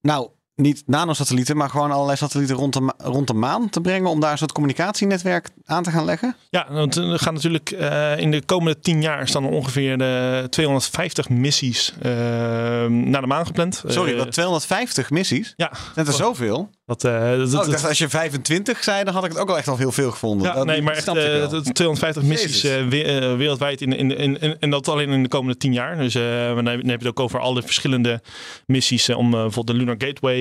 nou 0.00 0.28
niet 0.54 0.82
nanosatellieten, 0.86 1.56
maar 1.56 1.70
gewoon 1.70 1.90
allerlei 1.92 2.16
satellieten 2.16 2.56
rond 2.56 2.72
de, 2.72 2.92
rond 2.98 3.26
de 3.26 3.34
maan 3.34 3.68
te 3.68 3.80
brengen 3.80 4.10
om 4.10 4.20
daar 4.20 4.32
een 4.32 4.38
soort 4.38 4.52
communicatienetwerk 4.52 5.48
aan 5.64 5.82
te 5.82 5.90
gaan 5.90 6.04
leggen? 6.04 6.36
Ja, 6.50 6.66
want 6.72 6.96
er 6.96 7.18
gaan 7.18 7.34
natuurlijk 7.34 7.70
eh, 7.70 8.18
in 8.18 8.30
de 8.30 8.42
komende 8.44 8.80
tien 8.80 9.02
jaar 9.02 9.28
staan 9.28 9.44
er 9.44 9.50
ongeveer 9.50 10.00
eh, 10.40 10.44
250 10.44 11.28
missies 11.28 11.92
eh, 12.02 12.10
naar 12.86 13.20
de 13.20 13.26
maan 13.26 13.46
gepland. 13.46 13.82
Sorry, 13.86 14.12
Eh, 14.12 14.18
wat 14.18 14.32
250 14.32 15.10
missies? 15.10 15.52
Ja, 15.56 15.72
Zijn 15.94 16.06
er 16.06 16.12
zoveel? 16.12 16.70
Wat, 16.92 17.04
eh, 17.04 17.12
dat, 17.12 17.46
Oh, 17.46 17.52
dat- 17.52 17.64
ik 17.66 17.70
dacht, 17.72 17.86
als 17.88 17.98
je 17.98 18.08
25 18.08 18.82
zei, 18.84 19.04
dan 19.04 19.14
had 19.14 19.24
ik 19.24 19.30
het 19.30 19.38
ook 19.40 19.48
al 19.48 19.56
echt 19.56 19.68
al 19.68 19.76
heel 19.76 19.92
veel 19.92 20.10
gevonden. 20.10 20.46
Ja, 20.48 20.54
Dat- 20.54 20.66
nee, 20.66 20.82
maar 20.82 20.92
echt 20.94 21.02
snapte 21.02 21.22
ik 21.22 21.28
eh, 21.32 21.38
wel. 21.38 21.48
dat- 21.48 21.74
250 21.74 22.22
missies 22.22 22.64
eh, 22.64 22.88
we- 22.88 23.34
wereldwijd 23.36 23.80
in, 23.80 23.92
in, 23.92 24.16
in, 24.18 24.40
in- 24.40 24.56
en 24.60 24.70
dat 24.70 24.88
alleen 24.88 25.08
in 25.10 25.22
de 25.22 25.28
komende 25.28 25.56
tien 25.56 25.72
jaar. 25.72 25.96
Dus 25.96 26.12
dan 26.12 26.66
heb 26.66 26.80
je 26.82 26.92
het 26.92 27.06
ook 27.06 27.20
over 27.20 27.40
alle 27.40 27.62
verschillende 27.62 28.20
missies 28.66 29.08
om 29.08 29.30
bijvoorbeeld 29.30 29.66
de 29.66 29.74
Lunar 29.74 29.94
Gateway 29.98 30.40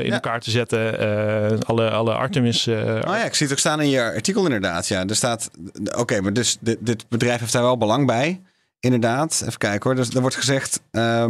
in 0.00 0.06
Ja. 0.06 0.12
elkaar 0.12 0.40
te 0.40 0.50
zetten. 0.50 1.62
alle, 1.66 1.90
alle 1.90 2.14
Artemis. 2.14 2.68
Oh 2.68 2.74
ja, 3.04 3.24
ik 3.24 3.34
zie 3.34 3.46
het 3.46 3.54
ook 3.54 3.60
staan 3.60 3.80
in 3.80 3.88
je 3.88 4.02
artikel 4.02 4.44
inderdaad. 4.44 4.88
Ja, 4.88 5.06
er 5.06 5.16
staat. 5.16 5.50
Oké, 5.96 6.20
maar 6.20 6.32
dus 6.32 6.56
dit, 6.60 6.76
dit 6.80 7.04
bedrijf 7.08 7.40
heeft 7.40 7.52
daar 7.52 7.62
wel 7.62 7.78
belang 7.78 8.06
bij. 8.06 8.40
Inderdaad. 8.80 9.42
Even 9.46 9.58
kijken 9.58 9.82
hoor. 9.90 9.94
Dus 9.94 10.14
er 10.14 10.20
wordt 10.20 10.36
gezegd. 10.36 10.80
eh, 10.90 11.24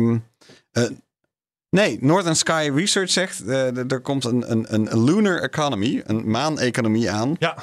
nee, 1.74 1.98
Northern 2.00 2.36
Sky 2.36 2.70
Research 2.74 3.10
zegt. 3.10 3.44
eh, 3.46 3.90
er- 3.92 4.00
komt 4.00 4.24
een, 4.24 4.50
een, 4.50 4.66
een 4.74 5.04
lunar 5.04 5.42
economy, 5.42 6.02
een 6.06 6.30
maaneconomie 6.30 7.10
aan. 7.10 7.36
Ja, 7.38 7.56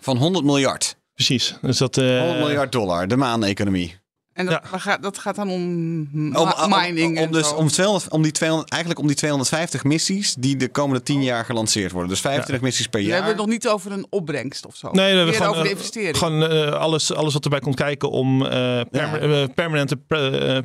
Van 0.00 0.16
100 0.16 0.44
miljard. 0.44 0.96
precies. 1.14 1.58
Dus 1.62 1.78
dat, 1.78 1.96
eh, 1.96 2.18
100 2.20 2.38
miljard 2.38 2.72
dollar, 2.72 3.08
de 3.08 3.16
maaneconomie. 3.16 3.96
En 4.34 4.44
dat, 4.46 4.60
Ja. 4.64 4.70
waar 4.70 4.80
gaat, 4.80 5.02
dat 5.02 5.18
gaat 5.18 5.34
dan 5.36 5.48
om, 5.50 5.62
Om, 6.12 6.30
ma- 6.32 6.64
om, 6.64 6.70
mining 6.70 7.18
om, 7.18 7.24
en 7.24 7.30
dus, 7.32 7.48
zo. 7.48 7.54
om, 7.54 7.68
200, 7.68 8.10
om 8.12 8.22
die 8.22 8.32
200, 8.32 8.70
eigenlijk 8.70 9.00
om 9.02 9.06
die 9.06 9.16
250 9.16 9.84
missies 9.84 10.34
die 10.34 10.56
de 10.56 10.68
komende 10.68 11.02
10 11.02 11.22
jaar 11.22 11.44
gelanceerd 11.44 11.92
worden. 11.92 12.10
Dus 12.10 12.20
25 12.20 12.64
missies 12.64 12.86
per 12.86 13.00
We 13.00 13.06
jaar. 13.06 13.14
hebben 13.14 13.32
het 13.32 13.40
nog 13.42 13.50
niet 13.52 13.68
over 13.68 13.92
een 13.92 14.06
opbrengst 14.10 14.66
of 14.66 14.76
zo. 14.76 14.90
Nee, 14.92 15.12
we 15.12 15.18
hebben 15.30 15.48
over 15.48 15.62
de 15.62 15.68
eh, 15.68 15.74
investering. 15.74 16.16
Gewoon 16.18 16.42
eh, 16.46 16.70
alles, 16.72 17.14
alles 17.14 17.32
wat 17.32 17.44
erbij 17.44 17.60
komt 17.60 17.76
kijken 17.76 18.10
om 18.10 18.44
eh, 18.46 18.80
perma- 18.90 19.46
permanente, 19.54 19.96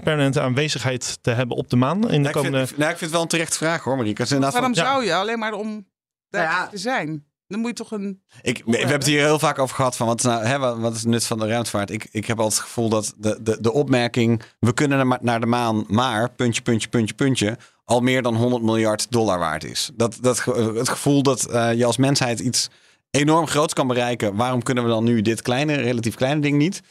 permanente 0.03 0.41
aanwezigheid 0.41 1.17
te 1.21 1.31
hebben 1.31 1.57
op 1.57 1.69
de 1.69 1.75
maan 1.75 1.95
in 1.95 2.01
de 2.01 2.07
Nou, 2.07 2.19
ik, 2.19 2.23
vind, 2.31 2.35
komende... 2.45 2.57
nou, 2.77 2.91
ik 2.91 2.97
vind 2.97 2.99
het 2.99 3.11
wel 3.11 3.21
een 3.21 3.27
terechte 3.27 3.57
vraag 3.57 3.83
hoor, 3.83 3.97
Marieke. 3.97 4.25
Waarom 4.39 4.51
van- 4.51 4.73
Ja. 4.73 4.91
zou 4.91 5.05
je 5.05 5.13
alleen 5.15 5.39
maar 5.39 5.53
om 5.53 5.87
daar 6.29 6.43
Nou 6.47 6.55
ja. 6.55 6.67
te 6.67 6.77
zijn? 6.77 7.25
Dan 7.49 7.59
moet 7.59 7.69
je 7.69 7.75
toch 7.75 7.91
een... 7.91 8.21
Ik, 8.41 8.61
we 8.65 8.77
hebben 8.77 8.95
het 8.95 9.05
hier 9.05 9.23
heel 9.23 9.39
vaak 9.39 9.59
over 9.59 9.75
gehad 9.75 9.95
van 9.95 10.07
wat 10.07 10.17
is, 10.19 10.25
nou, 10.25 10.43
hè, 10.45 10.59
wat 10.79 10.93
is 10.95 10.99
het 10.99 11.07
nut 11.09 11.25
van 11.25 11.39
de 11.39 11.47
ruimtevaart. 11.47 11.89
Ik, 11.89 12.07
ik 12.11 12.25
heb 12.25 12.39
altijd 12.39 12.57
het 12.59 12.67
gevoel 12.67 12.89
dat 12.89 13.13
de, 13.17 13.37
de, 13.41 13.57
de 13.61 13.71
opmerking 13.73 14.41
we 14.59 14.73
kunnen 14.73 15.17
naar 15.21 15.39
de 15.39 15.45
maan, 15.45 15.85
maar 15.87 16.31
puntje, 16.31 16.61
puntje, 16.61 16.89
puntje, 16.89 17.15
puntje, 17.15 17.57
al 17.85 18.01
meer 18.01 18.21
dan 18.21 18.35
100 18.35 18.63
miljard 18.63 19.11
dollar 19.11 19.39
waard 19.39 19.63
is. 19.63 19.89
Dat, 19.93 20.17
dat, 20.21 20.43
het 20.75 20.89
gevoel 20.89 21.23
dat 21.23 21.45
eh, 21.45 21.73
je 21.73 21.85
als 21.85 21.97
mensheid 21.97 22.39
iets 22.39 22.69
enorm 23.11 23.47
groots 23.47 23.73
kan 23.73 23.87
bereiken, 23.87 24.35
waarom 24.35 24.63
kunnen 24.63 24.83
we 24.83 24.89
dan 24.89 25.03
nu 25.03 25.21
dit 25.21 25.41
kleine, 25.41 25.73
relatief 25.75 26.15
kleine 26.15 26.41
ding 26.41 26.57
niet? 26.57 26.81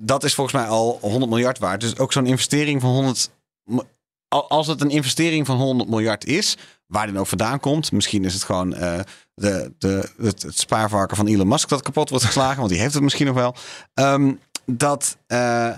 Dat 0.00 0.24
is 0.24 0.34
volgens 0.34 0.56
mij 0.56 0.66
al 0.66 0.98
100 1.00 1.30
miljard 1.30 1.58
waard. 1.58 1.80
Dus 1.80 1.98
ook 1.98 2.12
zo'n 2.12 2.26
investering 2.26 2.80
van 2.80 2.90
100. 2.90 3.30
mi- 3.64 3.80
al- 4.28 4.48
Als 4.48 4.66
het 4.66 4.80
een 4.80 4.90
investering 4.90 5.46
van 5.46 5.56
100 5.56 5.90
miljard 5.90 6.24
is, 6.24 6.56
waar 6.86 7.06
die 7.06 7.18
ook 7.18 7.26
vandaan 7.26 7.60
komt, 7.60 7.92
misschien 7.92 8.24
is 8.24 8.34
het 8.34 8.42
gewoon 8.42 8.74
eh, 8.74 9.00
de, 9.38 9.72
de, 9.78 10.10
het, 10.22 10.42
het 10.42 10.58
spaarvarken 10.58 11.16
van 11.16 11.26
Elon 11.26 11.48
Musk 11.48 11.68
dat 11.68 11.82
kapot 11.82 12.10
wordt 12.10 12.24
geslagen, 12.24 12.56
want 12.58 12.70
die 12.70 12.80
heeft 12.80 12.94
het 12.94 13.02
misschien 13.02 13.26
nog 13.26 13.34
wel. 13.34 13.54
Ehm, 13.94 14.34
dat, 14.66 15.16
eh, 15.26 15.72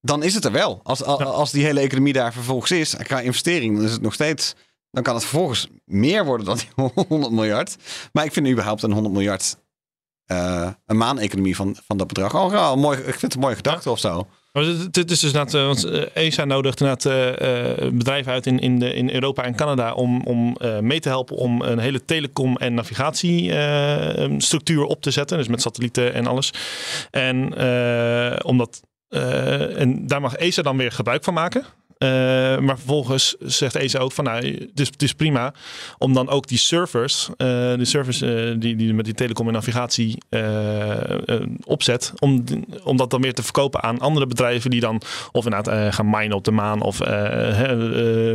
dan 0.00 0.22
is 0.22 0.34
het 0.34 0.44
er 0.44 0.52
wel. 0.52 0.80
Als, 0.82 1.02
als, 1.02 1.22
als 1.22 1.50
die 1.50 1.64
hele 1.64 1.80
economie 1.80 2.12
daar 2.12 2.32
vervolgens 2.32 2.70
is, 2.70 2.96
qua 2.96 3.20
investering, 3.20 3.76
dan 3.76 3.84
is 3.84 3.92
het 3.92 4.02
nog 4.02 4.14
steeds. 4.14 4.54
Dan 4.90 5.02
kan 5.02 5.14
het 5.14 5.24
vervolgens 5.24 5.68
meer 5.84 6.24
worden 6.24 6.46
dan 6.46 6.56
die 6.56 6.68
100 7.08 7.32
miljard. 7.32 7.76
Maar 8.12 8.24
ik 8.24 8.32
vind 8.32 8.48
überhaupt 8.48 8.82
een 8.82 8.92
100 8.92 9.14
miljard. 9.14 9.56
eh, 10.26 10.70
een 10.86 10.96
maaneconomie 10.96 11.56
van, 11.56 11.76
van 11.86 11.96
dat 11.96 12.06
bedrag. 12.06 12.34
al 12.34 12.76
mooi, 12.76 12.98
ik 12.98 13.04
vind 13.04 13.20
het 13.20 13.34
een 13.34 13.40
mooie 13.40 13.56
gedachte 13.56 13.90
of 13.90 13.98
zo. 13.98 14.26
Maar 14.56 14.64
dit- 14.90 15.10
is 15.10 15.20
dus 15.20 15.32
inderdaad, 15.32 15.54
eh, 15.54 15.66
want 15.66 15.84
eh, 15.84 16.24
ESA 16.26 16.44
nodigt 16.44 16.80
inderdaad 16.80 17.06
eh, 17.06 17.32
bedrijven 17.92 18.32
uit 18.32 18.46
in, 18.46 18.58
in, 18.58 18.78
de, 18.78 18.94
in 18.94 19.10
Europa 19.10 19.44
en 19.44 19.54
Canada 19.54 19.92
om, 19.92 20.22
om 20.22 20.56
mee 20.80 21.00
te 21.00 21.08
helpen 21.08 21.36
om 21.36 21.62
een 21.62 21.78
hele 21.78 22.04
telecom- 22.04 22.56
en 22.56 22.74
navigatiestructuur 22.74 24.84
op 24.84 25.02
te 25.02 25.10
zetten. 25.10 25.38
Dus 25.38 25.48
met 25.48 25.62
satellieten 25.62 26.14
en 26.14 26.26
alles. 26.26 26.52
En, 27.10 27.52
omdat, 28.44 28.82
en 29.76 30.06
daar 30.06 30.20
mag 30.20 30.36
ESA 30.36 30.62
dan 30.62 30.76
weer 30.76 30.92
gebruik 30.92 31.24
van 31.24 31.34
maken. 31.34 31.64
Eh, 31.98 32.08
maar 32.58 32.76
vervolgens 32.76 33.36
zegt 33.38 33.74
ESA 33.74 33.98
ook 33.98 34.12
van 34.12 34.24
nou, 34.24 34.46
het 34.46 34.80
is, 34.80 34.86
het 34.86 35.02
is 35.02 35.12
prima 35.12 35.54
om 35.98 36.14
dan 36.14 36.28
ook 36.28 36.46
die 36.46 36.58
servers, 36.58 37.28
eh, 37.36 37.46
de 37.74 37.84
servers 37.84 38.22
eh, 38.22 38.54
die, 38.58 38.76
die 38.76 38.94
met 38.94 39.04
die 39.04 39.14
telecom 39.14 39.46
en 39.46 39.52
navigatie 39.52 40.18
opzet, 41.64 42.12
om, 42.18 42.44
om 42.84 42.96
dat 42.96 43.10
dan 43.10 43.20
weer 43.20 43.34
te 43.34 43.42
verkopen 43.42 43.82
aan 43.82 43.98
andere 43.98 44.26
bedrijven 44.26 44.70
die 44.70 44.80
dan 44.80 45.02
of 45.32 45.44
inderdaad 45.44 45.94
gaan 45.94 46.10
minen 46.10 46.36
op 46.36 46.44
de 46.44 46.50
maan 46.50 46.82
of 46.82 47.00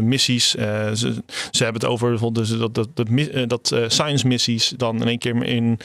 missies. 0.01 0.49
Ze, 0.49 1.23
ze 1.51 1.63
hebben 1.63 1.81
het 1.81 1.91
over 1.91 2.09
bijvoorbeeld 2.09 2.47
dus 2.47 2.57
dat, 2.57 2.75
dat, 2.75 2.89
dat, 2.93 3.49
dat 3.49 3.91
science 3.91 4.27
missies 4.27 4.73
dan 4.77 5.01
in 5.01 5.07
één 5.07 5.19
keer 5.19 5.43
in 5.43 5.79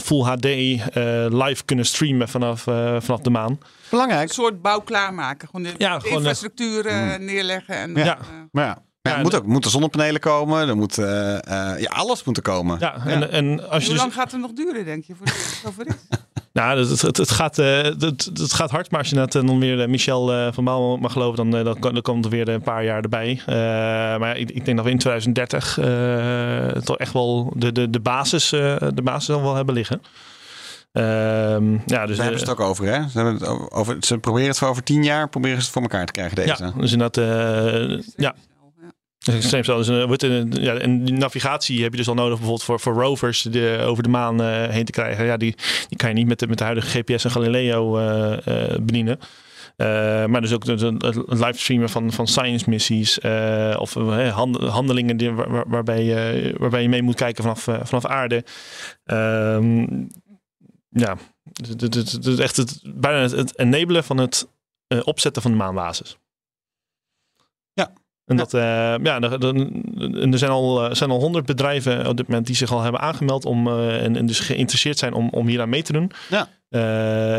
full 0.00 0.22
HD 0.24 0.44
eh, 0.44 0.80
live 1.30 1.64
kunnen 1.64 1.84
streamen 1.86 2.28
vanaf, 2.28 2.66
eh, 2.66 2.96
vanaf 3.00 3.20
de 3.20 3.30
maan. 3.30 3.58
Belangrijk. 3.90 4.28
Een 4.28 4.34
soort 4.34 4.62
bouw 4.62 4.80
klaarmaken. 4.80 5.48
Gewoon 5.48 5.62
de, 5.62 5.74
Ja, 5.78 5.94
de 5.94 6.00
gewoon, 6.00 6.18
infrastructuur 6.18 6.86
eh, 6.86 7.18
neerleggen. 7.18 7.74
En, 7.76 7.94
Ja. 7.94 8.18
eh, 8.18 8.24
Maar 8.52 8.64
ja, 8.64 8.78
ja, 9.08 9.16
Ja, 9.16 9.22
moet 9.22 9.34
ook, 9.34 9.46
moeten 9.46 9.70
zonnepanelen 9.70 10.20
komen. 10.20 10.68
Er 10.68 10.76
moet, 10.76 10.98
eh, 10.98 11.34
eh, 11.34 11.80
ja, 11.80 11.90
alles 11.90 12.24
moet 12.24 12.36
er 12.36 12.42
komen. 12.42 12.76
Ja, 12.80 13.06
en, 13.06 13.30
en 13.30 13.70
als 13.70 13.82
je 13.82 13.88
hoe 13.88 13.94
dus, 13.94 14.02
lang 14.02 14.14
gaat 14.14 14.32
het 14.32 14.40
nog 14.40 14.52
duren, 14.52 14.84
denk 14.84 15.04
je, 15.04 15.14
voordat 15.14 15.34
het 15.34 15.62
over 15.68 15.86
is? 15.86 15.94
Nou, 16.52 16.78
het, 16.78 17.00
het, 17.00 17.16
het, 17.16 17.30
gaat, 17.30 17.58
eh, 17.58 17.82
het, 17.82 18.30
het 18.34 18.52
gaat 18.52 18.70
hard, 18.70 18.90
maar 18.90 19.00
als 19.00 19.08
je 19.08 19.14
net 19.14 19.32
dan 19.32 19.58
weer 19.58 19.90
Michel 19.90 20.32
eh, 20.32 20.52
van 20.52 20.64
Baal 20.64 20.96
mag 20.96 21.12
geloven, 21.12 21.50
dan, 21.50 21.64
dan, 21.64 21.76
dan 21.80 22.02
komt 22.02 22.24
er 22.24 22.30
weer 22.30 22.48
een 22.48 22.62
paar 22.62 22.84
jaar 22.84 23.02
erbij. 23.02 23.40
Eh, 23.46 23.54
maar 24.18 24.28
ja, 24.28 24.32
ik, 24.34 24.50
ik 24.50 24.64
denk 24.64 24.76
dat 24.76 24.86
we 24.86 24.92
in 24.92 24.98
2030 24.98 25.78
eh, 25.78 26.82
toch 26.82 26.98
echt 26.98 27.12
wel 27.12 27.52
de, 27.56 27.72
de, 27.72 27.90
de, 27.90 28.00
basis, 28.00 28.52
eh, 28.52 28.76
de 28.94 29.02
basis 29.02 29.34
al 29.34 29.42
wel 29.42 29.54
hebben 29.54 29.74
liggen. 29.74 30.02
Ehm, 30.92 31.72
ja, 31.72 32.06
dus, 32.06 32.16
Daar 32.16 32.26
hebben 32.26 32.38
ze 32.38 32.44
het 32.44 32.48
ook 32.48 32.60
over, 32.60 32.84
hè? 32.84 33.08
Ze, 33.08 33.18
hebben 33.18 33.34
het 33.34 33.70
over, 33.70 33.96
ze 34.00 34.18
proberen 34.18 34.48
het 34.48 34.58
voor 34.58 34.68
over 34.68 34.82
tien 34.82 35.04
jaar 35.04 35.28
proberen 35.28 35.56
ze 35.56 35.62
het 35.62 35.72
voor 35.72 35.82
elkaar 35.82 36.06
te 36.06 36.12
krijgen, 36.12 36.36
deze. 36.36 36.64
ja, 36.64 36.72
dus 36.76 36.92
inderdaad, 36.92 37.16
eh, 37.16 38.02
ja, 38.16 38.34
Snel. 39.24 39.76
Dus, 39.76 39.88
een- 40.22 40.52
ja, 40.60 40.74
en 40.74 41.04
die 41.04 41.14
navigatie 41.14 41.82
heb 41.82 41.90
je 41.90 41.96
dus 41.96 42.08
al 42.08 42.14
nodig 42.14 42.32
bijvoorbeeld 42.38 42.62
voor, 42.62 42.80
voor 42.80 42.92
rovers 43.02 43.42
de, 43.42 43.82
over 43.86 44.02
de 44.02 44.08
maan 44.08 44.42
eh, 44.42 44.68
heen 44.68 44.84
te 44.84 44.92
krijgen. 44.92 45.24
Ja, 45.24 45.36
die, 45.36 45.54
die 45.88 45.98
kan 45.98 46.08
je 46.08 46.14
niet 46.14 46.26
met 46.26 46.38
de, 46.38 46.46
met 46.46 46.58
de 46.58 46.64
huidige 46.64 46.98
GPS 47.02 47.24
en 47.24 47.30
Galileo 47.30 47.98
eh, 47.98 48.32
eh, 48.72 48.78
bedienen. 48.80 49.18
Maar 50.30 50.40
dus 50.40 50.52
ook 50.52 50.66
het 50.66 50.80
livestreamen 51.26 51.88
van, 51.88 52.12
van 52.12 52.26
science 52.26 52.70
missies 52.70 53.18
of 53.78 53.94
hand- 54.30 54.56
handelingen 54.58 55.34
waarbij, 55.68 56.04
je, 56.04 56.54
waarbij 56.58 56.82
je 56.82 56.88
mee 56.88 57.02
moet 57.02 57.14
kijken 57.14 57.42
vanaf, 57.42 57.68
vanaf 57.88 58.06
aarde. 58.06 58.44
Ehm, 59.04 59.80
ja, 60.88 61.16
het, 61.52 61.80
het, 62.24 62.38
echt 62.38 62.56
het, 62.56 62.80
bijna 62.94 63.18
het, 63.20 63.30
het 63.30 63.58
enabelen 63.58 64.04
van 64.04 64.16
het 64.16 64.48
opzetten 65.04 65.42
van 65.42 65.50
de 65.50 65.56
maanbasis. 65.56 66.16
Ja. 68.26 68.32
En 68.32 68.36
dat, 68.36 68.54
eh, 68.54 68.60
ja, 69.04 69.20
er, 69.20 69.44
er, 69.44 70.30
er 70.32 70.38
zijn 70.38 70.50
al, 70.50 70.84
eh, 70.88 70.94
zijn 70.94 71.10
al 71.10 71.20
honderd 71.20 71.46
bedrijven 71.46 72.06
op 72.06 72.16
dit 72.16 72.28
moment 72.28 72.46
die 72.46 72.56
zich 72.56 72.72
al 72.72 72.82
hebben 72.82 73.00
aangemeld 73.00 73.44
om, 73.44 73.68
eh, 73.68 74.04
en, 74.04 74.16
en 74.16 74.26
dus 74.26 74.40
geïnteresseerd 74.40 74.98
zijn 74.98 75.12
om, 75.12 75.28
om 75.30 75.46
hier 75.46 75.60
aan 75.60 75.68
mee 75.68 75.82
te 75.82 75.92
doen. 75.92 76.10
Ja. 76.30 76.48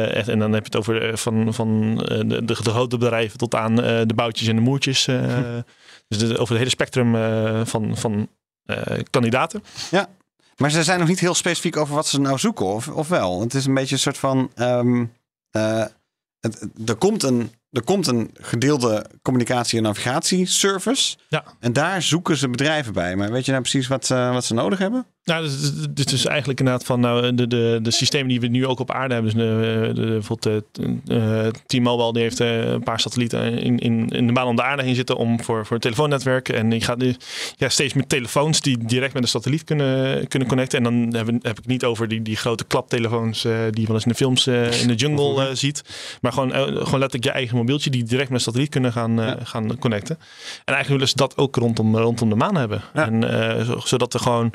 Echt, 0.09 0.27
en 0.27 0.39
dan 0.39 0.51
heb 0.53 0.65
je 0.67 0.77
het 0.77 0.89
over 0.89 1.17
van, 1.17 1.53
van 1.53 1.95
de, 2.27 2.45
de, 2.45 2.55
grote 2.55 2.97
bedrijven 2.97 3.37
tot 3.37 3.55
aan 3.55 3.75
de 3.75 4.13
boutjes 4.15 4.47
en 4.47 4.55
de 4.55 4.61
moertjes. 4.61 5.05
dus 6.07 6.17
de- 6.17 6.33
over 6.37 6.47
het 6.49 6.57
hele 6.57 6.69
spectrum 6.69 7.15
van, 7.65 7.97
van 7.97 8.27
kandidaten. 9.09 9.63
Maar 10.57 10.71
ze 10.71 10.83
zijn 10.83 10.99
nog 10.99 11.07
niet 11.07 11.19
heel 11.19 11.33
specifiek 11.33 11.77
over 11.77 11.95
wat 11.95 12.07
ze 12.07 12.19
nou 12.19 12.37
zoeken, 12.39 12.65
of, 12.65 12.87
of 12.87 13.07
wel? 13.07 13.39
Het 13.41 13.53
is 13.53 13.65
een 13.65 13.73
beetje 13.73 13.95
een 13.95 14.01
soort 14.01 14.17
van. 14.17 14.51
ehm, 14.55 15.05
eh, 15.51 15.85
het- 16.39 16.67
er, 16.85 16.95
komt 16.95 17.23
een, 17.23 17.51
er 17.75 17.83
komt 17.83 18.07
een 18.07 18.29
gedeelde 18.41 19.05
communicatie- 19.21 19.77
en 19.77 19.83
navigatieservice. 19.83 21.17
Ja. 21.27 21.43
En 21.59 21.73
daar 21.73 22.01
zoeken 22.01 22.37
ze 22.37 22.49
bedrijven 22.49 22.93
bij. 22.93 23.15
Maar 23.15 23.31
weet 23.31 23.45
je 23.45 23.51
nou 23.51 23.63
precies 23.63 23.87
wat, 23.87 24.05
ze- 24.05 24.29
wat 24.33 24.45
ze 24.45 24.53
nodig 24.53 24.79
hebben? 24.79 25.05
Nou, 25.25 25.43
dus, 25.43 25.59
dus- 25.61 25.87
dus, 25.89 26.05
dus 26.05 26.25
eigenlijk 26.25 26.59
inderdaad 26.59 26.85
van 26.85 26.99
nou, 26.99 27.35
de, 27.35 27.47
de, 27.47 27.79
de 27.81 27.91
systemen 27.91 28.27
die 28.27 28.39
we 28.39 28.47
nu 28.47 28.65
ook 28.65 28.79
op 28.79 28.91
aarde 28.91 29.13
hebben. 29.13 29.33
Dus 29.33 29.41
de, 29.43 29.91
de, 29.93 30.01
bijvoorbeeld 30.07 30.63
eh, 31.07 31.47
T-Mobile 31.65 32.13
die 32.13 32.21
heeft 32.21 32.39
eh, 32.39 32.59
een 32.71 32.83
paar 32.83 32.99
satellieten 32.99 33.57
in, 33.59 33.79
in, 33.79 34.07
in 34.09 34.27
de 34.27 34.33
baan 34.33 34.47
om 34.47 34.55
de 34.55 34.63
aarde 34.63 34.83
heen 34.83 34.95
zitten 34.95 35.15
om 35.17 35.43
voor, 35.43 35.63
voor 35.65 35.73
het 35.73 35.81
telefoonnetwerk. 35.81 36.49
En 36.49 36.69
die 36.69 36.81
gaat 36.81 36.97
nu 36.97 37.15
ja, 37.57 37.69
steeds 37.69 37.93
meer 37.93 38.07
telefoons 38.07 38.61
die 38.61 38.77
direct 38.85 39.13
met 39.13 39.23
een 39.23 39.29
satelliet 39.29 39.63
kunnen, 39.63 40.27
kunnen 40.27 40.47
connecten. 40.47 40.77
En 40.77 40.83
dan 40.83 41.15
heb, 41.19 41.29
ik- 41.29 41.43
heb 41.43 41.51
ik 41.51 41.57
het 41.57 41.67
niet 41.67 41.83
over 41.85 42.07
die, 42.07 42.21
die 42.21 42.35
grote 42.35 42.65
klaptelefoons 42.65 43.41
die 43.41 43.51
je 43.81 43.85
wel 43.87 43.95
eens 43.95 44.03
in 44.05 44.11
de 44.11 44.15
films 44.17 44.47
in 44.81 44.87
de 44.87 44.95
jungle 44.95 45.55
ziet. 45.55 45.83
Maar 46.21 46.31
gewoon, 46.33 46.51
gewoon 46.51 46.99
letterlijk 46.99 47.23
je 47.23 47.31
eigen 47.31 47.57
mobieltje 47.57 47.89
die 47.89 48.03
direct 48.03 48.29
met 48.29 48.37
een 48.37 48.43
satelliet 48.45 48.69
kunnen 48.69 48.91
gaan, 48.91 49.37
gaan 49.43 49.77
connecten. 49.79 50.15
En 50.65 50.73
eigenlijk 50.73 50.87
willen 50.89 51.07
ze 51.07 51.15
dat 51.15 51.37
ook 51.37 51.55
rondom, 51.55 51.97
rondom 51.97 52.29
de 52.29 52.35
maan 52.35 52.55
hebben. 52.55 52.81
Ja. 52.93 53.05
En, 53.07 53.65
zo- 53.65 53.79
zodat 53.83 54.13
er 54.13 54.19
gewoon 54.19 54.53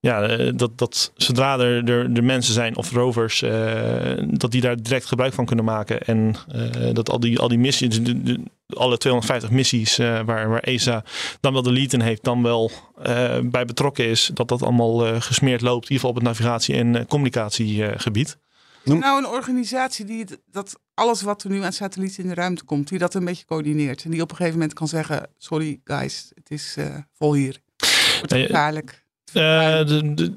ja, 0.00 0.22
eh, 0.22 0.52
dat, 0.54 0.78
dat 0.78 1.12
zodra 1.16 1.58
er, 1.58 1.88
er, 1.90 2.12
er 2.16 2.24
mensen 2.24 2.54
zijn 2.54 2.76
of 2.76 2.92
rovers, 2.92 3.42
eh, 3.42 4.12
dat 4.30 4.50
die 4.50 4.60
daar 4.60 4.82
direct 4.82 5.06
gebruik 5.06 5.32
van 5.32 5.44
kunnen 5.46 5.64
maken. 5.64 6.00
En 6.00 6.34
eh, 6.48 6.92
dat 6.94 7.10
al 7.10 7.20
die, 7.20 7.38
al 7.38 7.48
die 7.48 7.58
missies, 7.58 8.02
de, 8.02 8.22
de- 8.22 8.40
alle 8.70 8.96
250 8.98 9.50
missies 9.50 9.98
eh, 9.98 10.20
waar, 10.24 10.48
waar 10.48 10.60
ESA 10.62 11.04
dan 11.40 11.52
wel 11.52 11.62
de 11.62 11.72
lead 11.72 11.92
in 11.92 12.00
heeft, 12.00 12.24
dan 12.24 12.42
wel 12.42 12.70
eh, 13.02 13.38
bij 13.42 13.64
betrokken 13.64 14.04
is, 14.06 14.30
dat 14.34 14.48
dat 14.48 14.62
allemaal 14.62 15.06
eh, 15.06 15.20
gesmeerd 15.20 15.60
loopt, 15.60 15.88
in 15.88 15.92
ieder 15.92 15.94
geval 15.96 16.10
op 16.10 16.16
het 16.16 16.24
navigatie- 16.24 16.74
en 16.74 16.96
eh, 16.96 17.04
communicatiegebied. 17.06 18.36
Nou, 18.84 19.18
een 19.18 19.26
organisatie 19.30 20.04
die 20.04 20.24
dat 20.50 20.78
alles 20.94 21.22
wat 21.22 21.42
er 21.42 21.50
nu 21.50 21.62
aan 21.62 21.72
satellieten 21.72 22.22
in 22.22 22.28
de 22.28 22.34
ruimte 22.34 22.64
komt, 22.64 22.88
die 22.88 22.98
dat 22.98 23.14
een 23.14 23.24
beetje 23.24 23.44
coördineert. 23.44 24.04
En 24.04 24.10
die 24.10 24.22
op 24.22 24.30
een 24.30 24.36
gegeven 24.36 24.58
moment 24.58 24.76
kan 24.78 24.88
zeggen, 24.88 25.26
sorry 25.38 25.80
guys, 25.84 26.30
het 26.34 26.50
is 26.50 26.74
eh, 26.78 26.86
vol 27.12 27.34
hier. 27.34 27.58
Het 27.76 28.18
wordt 28.30 28.46
gevaarlijk. 28.46 28.99
Eh, 29.32 29.86
de, 29.86 30.14
de, 30.14 30.32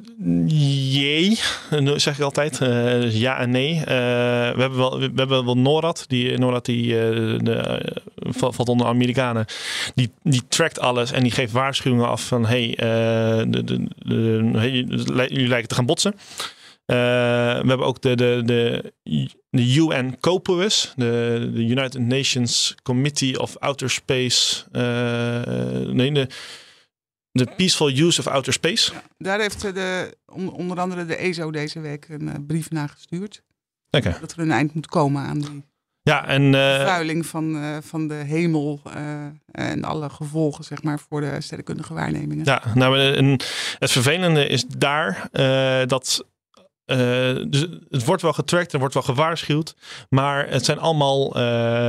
jee, 0.92 1.40
eh, 1.70 1.94
zeg 1.96 2.18
ik 2.18 2.24
altijd. 2.24 2.62
Eh, 2.62 2.70
dus 3.02 3.16
ja 3.16 3.38
en 3.38 3.50
nee. 3.50 3.82
We, 3.86 3.92
hebben 4.58 4.78
wel, 4.78 5.00
we 5.00 5.12
hebben 5.16 5.46
wel 5.46 5.58
NORAD. 5.58 6.06
Die, 6.08 6.38
NORAD 6.38 6.66
die, 6.66 6.88
de, 7.44 7.82
valt 8.16 8.70
onder 8.70 8.88
Amerikanen. 8.88 9.46
Die, 9.96 10.12
die 10.22 10.42
trackt 10.48 10.80
alles 10.80 11.12
en 11.12 11.24
die 11.24 11.32
geeft 11.32 11.52
waarschuwingen 11.52 12.08
af 12.08 12.28
van... 12.28 12.46
hey, 12.46 12.78
jullie 15.28 15.48
lijken 15.48 15.68
te 15.68 15.76
gaan 15.76 15.86
botsen. 15.86 16.16
We 16.86 16.96
hebben 17.68 17.88
ook 17.88 18.02
de, 18.02 18.16
de, 18.16 18.42
de, 18.46 18.92
de 19.50 19.76
UN 19.76 20.18
COPUS, 20.20 20.94
de, 20.96 21.50
de 21.54 21.62
United 21.62 22.02
Nations 22.02 22.76
Committee 22.84 23.40
of 23.40 23.58
Outer 23.58 23.90
Space. 23.90 24.64
nee, 25.92 26.12
de, 26.12 26.28
de 27.34 27.48
Peaceful 27.56 27.90
Use 27.90 28.20
of 28.20 28.28
Outer 28.28 28.54
Space. 28.54 28.92
Daar 29.18 29.40
heeft 29.40 29.62
de, 29.62 30.18
on- 30.26 30.52
onder 30.52 30.80
andere 30.80 31.06
de 31.06 31.16
ESO 31.16 31.52
deze 31.52 31.80
week 31.80 32.08
een 32.10 32.30
eh, 32.30 32.36
brief 32.48 32.70
naar 32.70 32.90
gestuurd. 32.90 33.44
Dat 33.90 34.32
er 34.32 34.40
een 34.40 34.52
eind 34.52 34.74
moet 34.74 34.88
komen 34.88 35.22
aan 35.24 35.40
die 35.40 35.64
Ja, 36.02 36.28
en 36.28 36.44
eh, 36.56 36.76
vervuiling 36.76 37.26
van, 37.26 37.56
eh, 37.56 37.78
van 37.82 38.08
de 38.08 38.14
hemel 38.14 38.82
en 39.52 39.84
alle 39.84 40.10
gevolgen 40.10 40.64
zeg 40.64 40.84
maar, 40.84 41.00
voor 41.00 41.22
de 41.22 41.42
sterrenkundige 41.42 41.94
waarnemingen. 41.94 42.46
ja, 42.46 42.62
nou, 42.74 43.00
en 43.00 43.26
het 43.80 43.92
vervelende 43.92 44.48
is 44.48 44.66
daar 44.68 45.28
dat. 45.88 46.26
Eh, 46.86 47.36
dus 47.48 47.66
het 47.90 48.06
wordt 48.06 48.22
wel 48.22 48.34
getrackt, 48.34 48.74
er 48.74 48.80
wordt 48.80 48.94
wel 48.94 49.04
gewaarschuwd, 49.04 49.76
maar 50.10 50.50
het 50.50 50.66
zijn 50.66 50.80
allemaal, 50.80 51.36
eh, 51.36 51.42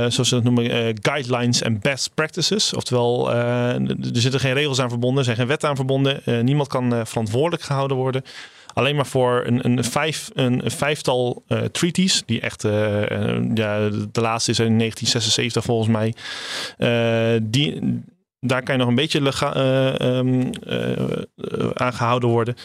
zoals 0.07 0.29
ze 0.29 0.35
het 0.35 0.43
noemen, 0.43 0.69
eh, 0.69 0.93
guidelines 1.01 1.61
en 1.61 1.79
best 1.79 2.13
practices. 2.13 2.73
Oftewel, 2.73 3.31
er 3.31 3.97
zitten 4.11 4.39
geen 4.39 4.53
regels 4.53 4.81
aan 4.81 4.89
verbonden, 4.89 5.19
er 5.19 5.25
zijn 5.25 5.37
geen 5.37 5.47
wetten 5.47 5.69
aan 5.69 5.75
verbonden, 5.75 6.21
niemand 6.45 6.67
kan 6.67 7.07
verantwoordelijk 7.07 7.63
gehouden 7.63 7.97
worden. 7.97 8.23
Alleen 8.73 8.95
maar 8.95 9.05
voor 9.05 9.43
een, 9.45 9.65
een, 9.65 9.83
vijf, 9.83 10.29
een, 10.33 10.61
vijftal 10.65 11.43
treaties, 11.71 12.23
die 12.25 12.41
echt, 12.41 12.61
ja, 13.53 13.89
de 14.11 14.21
laatste 14.21 14.51
is 14.51 14.59
in 14.59 14.77
1976 14.77 15.63
volgens 15.63 15.89
mij. 15.89 16.13
Die, 17.41 18.03
daar 18.47 18.63
kan 18.63 18.73
je 18.73 18.79
nog 18.79 18.89
een 18.89 18.95
beetje 18.95 19.31
eh, 19.31 19.99
ehm, 19.99 20.51
eh, 20.63 20.91
eh, 20.91 21.69
aan 21.73 21.93
gehouden 21.93 22.29
worden. 22.29 22.55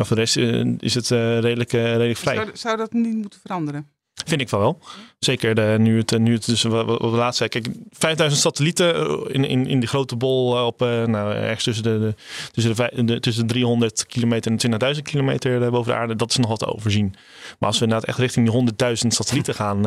Maar 0.00 0.08
voor 0.08 0.18
de 0.18 0.22
rest 0.22 0.36
eh, 0.36 0.64
is 0.78 0.94
het 0.94 1.10
eh, 1.10 1.38
redelijk, 1.38 1.72
eh, 1.72 1.82
redelijk 1.82 2.18
vrij. 2.18 2.34
Zou, 2.34 2.48
zou 2.52 2.76
dat 2.76 2.92
niet 2.92 3.16
moeten 3.16 3.40
veranderen? 3.40 3.88
Vind 4.26 4.40
ik 4.40 4.48
van 4.48 4.58
wel. 4.58 4.78
Zeker 5.18 5.54
de, 5.54 5.76
nu, 5.78 5.98
het, 5.98 6.18
nu 6.18 6.32
het 6.32 6.46
dus 6.46 6.62
wat, 6.62 6.86
we 7.00 7.06
laatst 7.06 7.38
zei. 7.38 7.48
Kijk, 7.48 7.68
5000 7.90 8.40
satellieten 8.42 8.94
in, 9.32 9.44
in, 9.44 9.66
in 9.66 9.80
die 9.80 9.88
grote 9.88 10.16
bol 10.16 10.66
op 10.66 10.80
nou, 10.80 11.34
ergens 11.34 11.64
tussen 11.64 11.84
de, 11.84 11.98
de, 11.98 12.14
tussen, 12.52 13.06
de, 13.06 13.20
tussen 13.20 13.46
de 13.46 13.52
300 13.52 14.06
kilometer 14.06 14.52
en 14.58 14.94
20.000 14.94 15.02
kilometer 15.02 15.70
boven 15.70 15.92
de 15.92 15.98
aarde. 15.98 16.16
Dat 16.16 16.30
is 16.30 16.36
nog 16.36 16.48
wat 16.48 16.58
te 16.58 16.74
overzien. 16.74 17.14
Maar 17.58 17.68
als 17.68 17.78
we 17.78 17.84
inderdaad 17.84 18.08
echt 18.08 18.18
richting 18.18 18.50
die 18.50 18.88
100.000 18.88 19.06
satellieten 19.06 19.54
gaan 19.54 19.86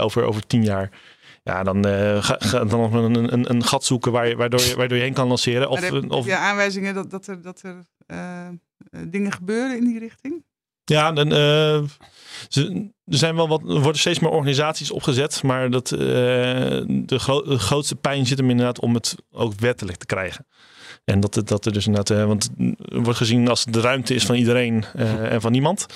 over, 0.00 0.22
over 0.22 0.46
10 0.46 0.64
jaar. 0.64 0.90
Ja, 1.48 1.62
dan, 1.62 1.84
eh, 1.84 2.22
ga, 2.22 2.36
ga 2.38 2.64
dan 2.64 2.80
nog 2.80 2.92
een, 2.92 3.32
een, 3.32 3.50
een 3.50 3.64
gat 3.64 3.84
zoeken 3.84 4.12
waar 4.12 4.28
je, 4.28 4.36
waardoor, 4.36 4.60
je, 4.60 4.76
waardoor 4.76 4.96
je 4.96 5.02
heen 5.02 5.12
kan 5.12 5.28
lanceren. 5.28 5.68
Of, 5.68 5.80
heb, 5.80 5.92
of, 5.92 6.24
heb 6.24 6.24
je 6.24 6.36
aanwijzingen 6.36 6.94
dat, 6.94 7.10
dat 7.10 7.26
er, 7.26 7.42
dat 7.42 7.62
er 7.62 7.84
dingen 9.08 9.32
gebeuren 9.32 9.76
in 9.76 9.84
die 9.84 9.98
richting? 9.98 10.44
Ja, 10.84 11.12
dan, 11.12 11.32
eh, 11.32 11.82
ze, 12.48 12.90
er 13.04 13.16
zijn 13.18 13.34
wel 13.36 13.48
wat, 13.48 13.60
er 13.60 13.80
worden 13.80 13.98
steeds 14.00 14.18
meer 14.18 14.30
organisaties 14.30 14.90
opgezet, 14.90 15.42
maar 15.42 15.70
dat, 15.70 15.92
eh, 15.92 15.98
de, 15.98 17.18
gro- 17.18 17.42
de 17.42 17.58
grootste 17.58 17.96
pijn 17.96 18.26
zit 18.26 18.38
hem 18.38 18.50
inderdaad 18.50 18.80
om 18.80 18.94
het 18.94 19.14
ook 19.30 19.54
wettelijk 19.60 19.98
te 19.98 20.06
krijgen. 20.06 20.46
En 21.04 21.20
dat, 21.20 21.34
het- 21.34 21.48
dat 21.48 21.66
er 21.66 21.72
dus 21.72 21.86
inderdaad, 21.86 22.18
eh, 22.18 22.24
want 22.26 22.50
er 22.92 23.02
wordt 23.02 23.18
gezien 23.18 23.48
als 23.48 23.64
de 23.64 23.80
ruimte 23.80 24.14
is 24.14 24.24
van 24.26 24.34
iedereen 24.34 24.84
eh, 24.94 25.32
en 25.32 25.40
van 25.40 25.52
niemand. 25.52 25.86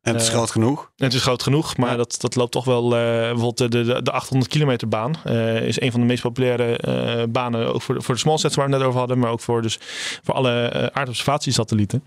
En 0.00 0.12
het 0.12 0.22
is 0.22 0.28
Eh, 0.28 0.34
groot 0.34 0.50
genoeg. 0.50 0.82
En 0.96 1.04
het 1.04 1.14
is 1.14 1.22
groot 1.22 1.42
genoeg, 1.42 1.76
maar 1.76 1.90
Ja. 1.90 1.96
dat, 1.96 2.16
dat 2.20 2.34
loopt 2.34 2.52
toch 2.52 2.64
wel. 2.64 2.84
eh, 2.84 2.90
bijvoorbeeld 3.00 3.58
de, 3.58 3.68
de, 3.68 4.02
de 4.02 4.10
800 4.12 4.50
kilometer 4.50 4.88
baan 4.88 5.14
eh, 5.24 5.66
is 5.66 5.80
een 5.80 5.90
van 5.90 6.00
de 6.00 6.06
meest 6.06 6.22
populaire 6.22 6.76
eh, 6.76 7.22
banen. 7.28 7.74
Ook 7.74 7.82
voor 7.82 7.94
de, 7.94 8.02
voor 8.02 8.14
de 8.14 8.20
smallsats 8.20 8.54
waar 8.54 8.66
we 8.66 8.70
het 8.70 8.78
net 8.80 8.88
over 8.88 9.00
hadden, 9.00 9.18
maar 9.18 9.30
ook 9.30 9.40
voor, 9.40 9.62
dus, 9.62 9.78
voor 10.22 10.34
alle 10.34 10.62
eh, 10.66 10.86
aardobservatiesatellieten. 10.92 12.04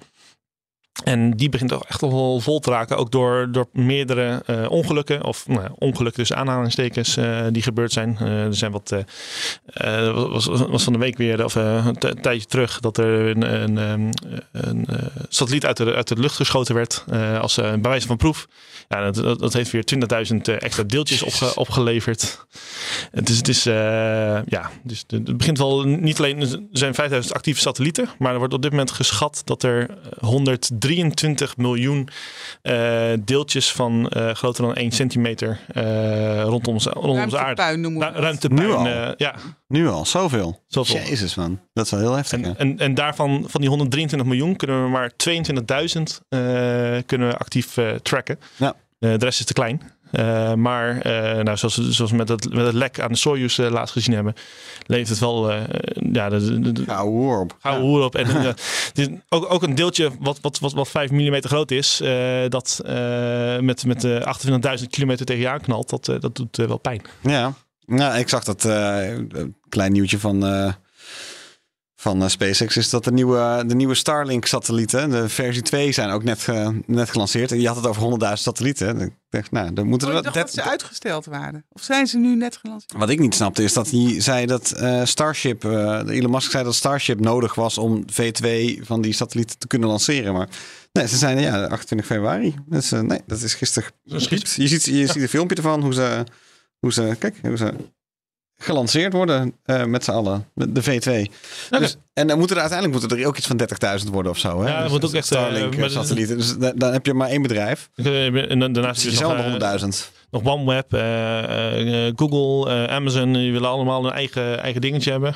En 1.04 1.32
die 1.32 1.50
begint 1.50 1.70
toch 1.70 1.86
echt 1.86 2.02
wel 2.02 2.40
vol 2.40 2.60
te 2.60 2.70
raken, 2.70 2.98
ook 2.98 3.12
door, 3.12 3.52
door 3.52 3.68
meerdere 3.72 4.42
eh, 4.46 4.72
ongelukken, 4.72 5.24
of 5.24 5.48
nou, 5.48 5.70
ongelukken 5.78 6.20
tussen 6.20 6.38
aanhalingstekens, 6.38 7.18
eh, 7.18 7.46
die 7.52 7.62
gebeurd 7.62 7.92
zijn. 7.92 8.18
Eh, 8.20 8.44
er 8.44 8.56
zijn 8.56 8.72
wat, 8.72 8.96
was, 10.14 10.46
was, 10.46 10.84
van 10.84 10.94
de 10.94 11.00
week 11.00 11.18
weer, 11.18 11.44
of 11.44 11.56
een 11.56 11.98
tijdje 12.22 12.48
terug, 12.48 12.80
dat 12.80 12.98
er 12.98 13.30
een, 13.30 13.78
een, 13.78 14.14
een 14.52 14.88
satelliet 15.30 15.66
uit 15.66 15.78
de, 15.78 15.94
uit 15.94 16.08
de 16.08 16.20
lucht 16.20 16.36
geschoten 16.36 16.76
werd 16.76 17.06
als 17.42 17.56
bij 17.56 17.82
wijze 17.82 18.08
van 18.08 18.18
proef. 18.18 18.48
Ja, 18.90 19.12
dat, 19.12 19.40
dat, 19.40 19.54
heeft 19.54 19.72
weer 19.72 19.84
20.000 20.32 20.38
eh, 20.42 20.62
extra 20.62 20.84
deeltjes 20.84 21.24
opge- 21.24 21.56
opgeleverd. 21.56 22.46
Het 23.12 23.30
is, 23.30 23.38
het 23.38 23.48
is 23.48 23.64
ja, 23.64 24.72
dus 24.84 25.04
het 25.08 25.38
begint 25.38 25.58
wel 25.58 25.84
niet 25.84 26.18
alleen, 26.18 26.42
er 26.42 26.60
zijn 26.72 26.94
5000 26.94 27.34
actieve 27.36 27.60
satellieten, 27.60 28.10
maar 28.18 28.32
er 28.32 28.38
wordt 28.38 28.54
op 28.54 28.62
dit 28.62 28.72
moment 28.72 28.92
geschat 28.92 29.42
dat 29.46 29.64
er 29.64 29.98
123 30.84 31.58
miljoen 31.58 32.08
eh, 32.62 33.12
deeltjes 33.20 33.72
van 33.72 34.10
eh, 34.10 34.30
groter 34.34 34.64
dan 34.66 34.76
1 34.76 34.92
centimeter 34.92 35.60
eh, 35.68 36.42
rondom, 36.44 36.74
onze- 36.74 36.90
rondom 36.90 37.24
onze 37.24 37.38
aarde. 37.38 37.62
Ruimtepuin 37.62 37.82
noemen 37.82 38.14
we 38.14 38.20
ruimtepuin. 38.20 38.62
Nu 38.68 38.72
al? 38.74 38.86
eh, 38.88 39.10
ja, 39.18 39.36
Nu 39.68 39.88
al, 39.88 40.06
zoveel. 40.06 40.62
zoveel. 40.68 40.96
Jezus 40.96 41.36
man, 41.36 41.60
dat 41.74 41.86
is 41.86 41.92
wel 41.92 42.00
heel 42.00 42.16
heftig. 42.16 42.40
En, 42.42 42.46
ja. 42.50 42.54
en, 42.58 42.80
en 42.80 42.94
daarvan, 42.94 43.44
van 43.48 43.62
die 43.62 43.70
123 43.70 44.28
miljoen, 44.28 44.56
kunnen 44.56 44.84
we 44.84 44.90
maar 44.90 45.12
22.000 45.30 46.02
eh, 46.30 46.40
kunnen 47.06 47.28
we 47.28 47.38
actief 47.38 47.78
eh, 47.78 47.92
tracken. 47.96 48.40
Ja. 48.56 48.76
Eh, 49.00 49.10
de 49.18 49.26
rest 49.26 49.40
is 49.40 49.46
te 49.46 49.54
klein. 49.54 49.82
Eh, 50.14 50.54
maar 50.54 50.98
eh, 51.02 51.44
nou, 51.44 51.58
zoals, 51.58 51.76
we- 51.76 51.94
zoals 51.94 52.12
met 52.12 52.30
het, 52.30 52.54
met 52.54 52.66
het 52.66 52.74
lek 52.76 53.00
aan 53.00 53.12
de 53.12 53.18
Soyuz 53.18 53.60
eh, 53.60 53.70
laatst 53.72 53.94
gezien 53.94 54.14
hebben, 54.16 54.34
leeft 54.86 55.10
het 55.10 55.20
wel 55.20 55.52
ja, 56.12 56.30
de, 56.30 56.60
de, 56.60 56.72
de, 56.72 56.84
Ja, 56.88 57.02
hoor 57.02 57.40
op. 57.40 57.58
Ja. 57.64 57.80
op. 58.06 58.16
En 58.16 58.56
ook, 59.30 59.54
ook 59.54 59.64
een 59.64 59.76
deeltje 59.76 60.12
wat, 60.20 60.40
wat, 60.42 60.60
wat, 60.60 60.74
wat 60.74 60.90
5 60.90 61.12
mm 61.12 61.42
groot 61.42 61.72
is, 61.72 62.02
dat 62.50 62.82
met, 63.60 63.86
met 63.86 64.04
eh 64.04 64.36
28.000 64.80 64.88
kilometer 64.90 65.26
tegen 65.26 65.42
je 65.42 65.50
aanknalt, 65.50 65.90
dat, 65.90 66.06
dat 66.22 66.36
doet 66.36 66.56
wel 66.58 66.78
pijn. 66.78 67.02
Ja, 67.22 67.54
nou, 67.86 68.18
ik 68.18 68.30
zag 68.30 68.44
dat 68.44 68.62
klein 69.70 69.92
nieuwtje 69.92 70.20
van, 70.20 70.44
van 72.04 72.24
eh, 72.24 72.30
SpaceX 72.30 72.78
is 72.78 72.90
dat 72.90 73.04
de 73.04 73.12
nieuwe, 73.12 73.64
de 73.68 73.76
nieuwe 73.76 73.96
Starlink-satellieten, 73.96 75.10
de 75.10 75.30
versie 75.30 75.62
2, 75.62 75.92
zijn 75.92 76.10
ook 76.10 76.24
net, 76.24 76.40
ge- 76.42 76.82
net 76.86 77.10
gelanceerd. 77.10 77.52
En 77.52 77.60
je 77.62 77.68
had 77.68 77.76
het 77.76 77.88
over 77.88 78.02
100.000 78.28 78.34
satellieten. 78.34 79.00
Ik 79.00 79.12
dacht, 79.30 79.52
nou, 79.52 79.74
dan 79.74 79.88
moeten 79.88 80.08
Oh, 80.08 80.14
er 80.14 80.20
ik 80.20 80.26
wel. 80.26 80.34
dacht 80.34 80.56
dat 80.56 80.64
ze 80.66 80.70
uitgesteld 80.72 81.26
waren. 81.26 81.66
Of 81.70 81.82
zijn 81.82 82.08
ze 82.08 82.18
nu 82.18 82.36
net 82.36 82.58
gelanceerd? 82.58 82.94
Wat 82.98 83.10
ik 83.10 83.20
niet 83.20 83.36
snapte 83.36 83.64
is 83.64 83.74
dat 83.74 83.90
hij 83.92 84.22
zei 84.22 84.46
dat 84.46 84.72
eh, 84.72 85.06
Starship, 85.06 85.66
eh, 85.66 86.02
Elon 86.08 86.32
Musk 86.32 86.52
zei 86.52 86.64
dat 86.64 86.76
Starship 86.76 87.20
nodig 87.20 87.56
was 87.56 87.78
om 87.78 88.06
V2 88.12 88.82
van 88.82 89.02
die 89.02 89.14
satellieten 89.14 89.58
te 89.58 89.68
kunnen 89.68 89.90
lanceren. 89.90 90.34
Maar 90.34 90.48
nee, 90.92 91.08
ze 91.08 91.18
zijn 91.18 91.40
ja, 91.40 91.64
28 91.68 92.08
februari. 92.08 92.56
Dus, 92.66 92.90
nee, 92.92 93.20
dat 93.28 93.42
is 93.42 93.54
gisteren. 93.54 93.90
Dat. 94.04 94.24
Je 94.24 94.68
ziet, 94.68 94.84
je 94.84 95.08
ziet 95.08 95.16
een 95.16 95.30
filmpje 95.30 95.56
ervan 95.56 95.82
hoe 95.82 95.94
ze, 95.94 96.24
hoe 96.80 96.94
ze, 96.94 97.16
kijk, 97.20 97.36
hoe 97.42 97.58
ze 97.58 97.74
gelanceerd 98.64 99.14
worden 99.14 99.54
eh, 99.66 99.84
met 99.86 100.04
z'n 100.04 100.12
allen. 100.12 100.48
De 100.54 100.72
de 100.72 100.82
V2. 100.84 101.32
Dus, 101.70 101.98
en 102.14 102.28
dan 102.28 102.38
moeten 102.38 102.56
er 102.56 102.62
uiteindelijk 102.62 103.00
moeten 103.02 103.20
er 103.20 103.28
ook 103.28 103.38
iets 103.38 103.48
van 103.48 103.58
30.000 104.04 104.10
worden 104.12 104.32
of 104.32 104.38
zo. 104.38 104.62
Hè? 104.62 104.68
Ja, 104.70 104.74
dat 104.74 104.84
Dus 104.84 104.92
moet 104.92 105.06
ook 105.06 105.14
echt, 105.14 105.32
eh, 105.32 105.38
Starlink, 105.40 105.78
maar- 105.78 105.90
satellieten. 105.90 106.38
Dus 106.38 106.58
da- 106.58 106.72
dan 106.76 106.92
heb 106.94 107.06
je 107.06 107.14
maar 107.14 107.30
één 107.30 107.42
bedrijf. 107.42 107.90
En 107.96 108.60
dan- 108.60 108.74
daarnaast 108.74 109.04
Dus 109.04 109.12
is 109.14 109.20
er 109.20 109.24
nog, 109.28 109.32
zelf 109.32 109.38
eh, 109.38 109.44
100.000. 109.44 110.12
nog 110.32 110.44
OneWeb, 110.44 110.94
eh, 110.94 112.12
Google, 112.16 112.88
Amazon, 112.90 113.34
die 113.34 113.52
willen 113.52 113.70
allemaal 113.70 114.06
een 114.06 114.12
eigen, 114.12 114.60
eigen 114.60 114.82
dingetje 114.82 115.12
hebben. 115.12 115.36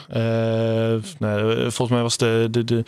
Nou, 1.19 1.55
volgens 1.61 1.89
mij 1.89 2.01
was 2.01 2.17
de, 2.17 2.47
de, 2.51 2.63
de 2.63 2.83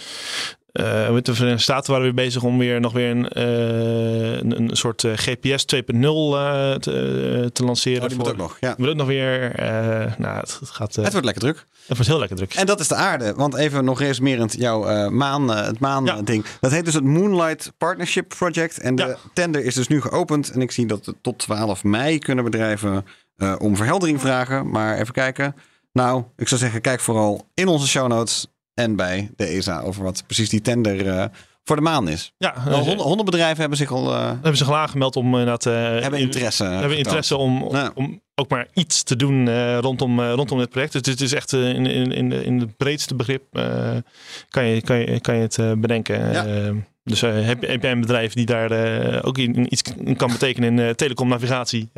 eh, 0.72 1.09
met 1.09 1.26
de 1.26 1.34
Verenigde 1.36 1.63
Staten 1.63 1.91
waren 1.91 2.07
we 2.07 2.13
weer 2.13 2.26
bezig 2.26 2.43
om 2.43 2.57
weer 2.57 2.80
nog 2.80 2.93
weer 2.93 3.09
een, 3.09 3.30
eh, 3.30 4.34
een, 4.36 4.61
een 4.61 4.70
soort 4.78 5.05
GPS 5.15 5.65
2.0 5.65 6.36
eh, 6.36 6.74
te, 6.74 7.41
eh, 7.43 7.45
te 7.45 7.63
lanceren. 7.63 8.01
Oh, 8.01 8.07
die 8.07 8.17
moet 8.17 8.28
ook 8.30 8.38
nog. 8.38 8.57
Ja. 8.59 8.74
Moet 8.78 8.88
ook 8.89 8.95
nog 8.95 9.07
weer. 9.07 9.53
nou, 10.17 10.39
het, 10.39 10.57
het 10.59 10.70
gaat. 10.70 10.95
Het 10.95 11.11
wordt 11.11 11.26
lekker 11.26 11.41
druk. 11.43 11.65
het 11.88 11.97
wordt 11.97 12.07
heel 12.07 12.20
lekker 12.20 12.38
druk. 12.38 12.53
En 12.53 12.65
dat 12.65 12.80
is 12.80 12.88
de 12.88 12.95
aarde. 12.95 13.34
Want 13.34 13.55
even 13.55 13.86
nog 13.86 13.99
resumerend 13.99 14.53
jouw 14.57 15.09
maan, 15.09 15.49
het 15.49 15.80
maan-ding. 15.80 16.45
Dat 16.59 16.72
heet 16.72 16.86
dus 16.86 16.93
het 16.93 17.03
Moonlight 17.03 17.72
Partnership 17.78 18.28
Project. 18.38 18.80
En 18.80 18.95
de 18.95 19.03
Ja. 19.03 19.17
tender 19.34 19.63
is 19.65 19.76
dus 19.76 19.88
nu 19.88 20.01
geopend. 20.01 20.51
En 20.51 20.61
ik 20.61 20.72
zie 20.72 20.86
dat 20.86 21.13
tot 21.22 21.38
12 21.38 21.84
mei 21.84 22.20
kunnen 22.20 22.43
bedrijven 22.43 23.05
om 23.57 23.76
verheldering 23.76 24.20
vragen. 24.22 24.70
Maar 24.70 24.97
even 24.97 25.13
kijken. 25.13 25.55
Nou, 25.91 26.24
ik 26.38 26.47
zou 26.47 26.59
zeggen, 26.61 26.82
kijk 26.82 26.99
vooral 26.99 27.47
in 27.53 27.67
onze 27.67 27.88
show 27.88 28.07
notes 28.07 28.47
en 28.80 28.95
bij 28.95 29.30
de 29.36 29.45
ESA 29.45 29.82
over 29.82 30.03
wat 30.03 30.23
precies 30.25 30.49
die 30.49 30.61
tender 30.61 31.07
eh, 31.07 31.25
voor 31.63 31.75
de 31.75 31.82
maan 31.82 32.07
is. 32.09 32.34
ja, 32.38 32.53
Wel, 32.65 32.73
eh, 32.73 32.80
honderd, 32.80 32.99
honderd 33.01 33.30
bedrijven 33.30 33.59
hebben 33.59 33.77
zich 33.77 33.91
al 33.91 34.13
eh, 34.15 34.27
hebben 34.27 34.57
ze 34.57 34.65
al 34.65 34.77
aangemeld 34.77 35.15
om 35.15 35.25
inderdaad. 35.25 35.65
eh, 35.65 35.73
hebben 35.73 36.19
interesse. 36.19 36.63
hebben 36.63 36.80
getoond. 36.82 36.97
interesse 37.05 37.38
om, 37.38 37.67
Ja. 37.71 37.91
om 37.95 38.21
ook 38.36 38.49
maar 38.49 38.67
iets 38.73 39.03
te 39.03 39.15
doen 39.15 39.47
eh, 39.47 39.77
rondom, 39.77 40.19
eh, 40.19 40.34
rondom 40.34 40.57
dit 40.57 40.69
project. 40.69 40.91
Dus 40.93 41.01
het 41.05 41.21
is 41.21 41.34
echt 41.34 41.53
eh, 41.53 41.69
in, 41.69 41.86
in, 41.86 42.11
in, 42.11 42.30
de, 42.30 42.43
in 42.43 42.59
het 42.59 42.77
breedste 42.77 43.15
begrip 43.15 43.43
eh, 43.51 43.89
kan, 44.49 44.65
je, 44.65 44.82
kan, 44.82 44.97
je, 44.99 45.19
kan 45.19 45.36
je 45.36 45.41
het 45.41 45.57
eh, 45.57 45.71
bedenken. 45.77 46.32
Ja. 46.32 46.45
Eh, 46.45 46.71
dus 47.03 47.21
eh, 47.21 47.45
heb, 47.45 47.61
heb 47.67 47.82
jij 47.82 47.91
een 47.91 48.01
bedrijf 48.01 48.34
die 48.34 48.45
daar 48.45 48.71
eh, 48.71 49.19
ook 49.27 49.38
in, 49.38 49.73
iets 49.73 49.82
kan 50.17 50.32
betekenen 50.32 50.69
in 50.71 50.80
eh, 50.88 50.89
telecomnavigatie? 50.93 51.89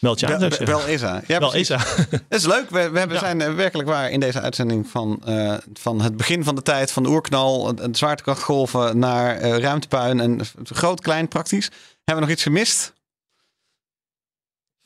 Meld 0.00 0.20
je 0.20 0.26
aan. 0.34 0.42
Ik 0.42 0.64
bel, 0.64 0.86
ESA. 0.86 1.22
Ja, 1.26 1.38
Wel 1.38 1.50
precies. 1.50 1.68
ESA. 1.70 1.84
Het 2.10 2.22
is 2.28 2.46
leuk. 2.46 2.70
We, 2.70 2.90
we 2.90 2.98
hebben, 2.98 3.16
Ja. 3.16 3.22
zijn 3.22 3.40
eh, 3.40 3.54
werkelijk 3.54 3.88
waar 3.88 4.10
in 4.10 4.20
deze 4.20 4.40
uitzending 4.40 4.88
van, 4.88 5.20
eh, 5.24 5.54
van 5.72 6.00
het 6.00 6.16
begin 6.16 6.44
van 6.44 6.54
de 6.54 6.62
tijd, 6.62 6.92
van 6.92 7.02
de 7.02 7.08
oerknal, 7.08 7.66
het 7.76 7.96
zwaartekrachtgolven 7.96 8.98
naar 8.98 9.36
eh, 9.36 9.56
ruimtepuin 9.58 10.20
en 10.20 10.40
groot, 10.64 11.00
klein, 11.00 11.28
praktisch. 11.28 11.64
Hebben 12.04 12.14
we 12.14 12.20
nog 12.20 12.30
iets 12.30 12.42
gemist? 12.42 12.96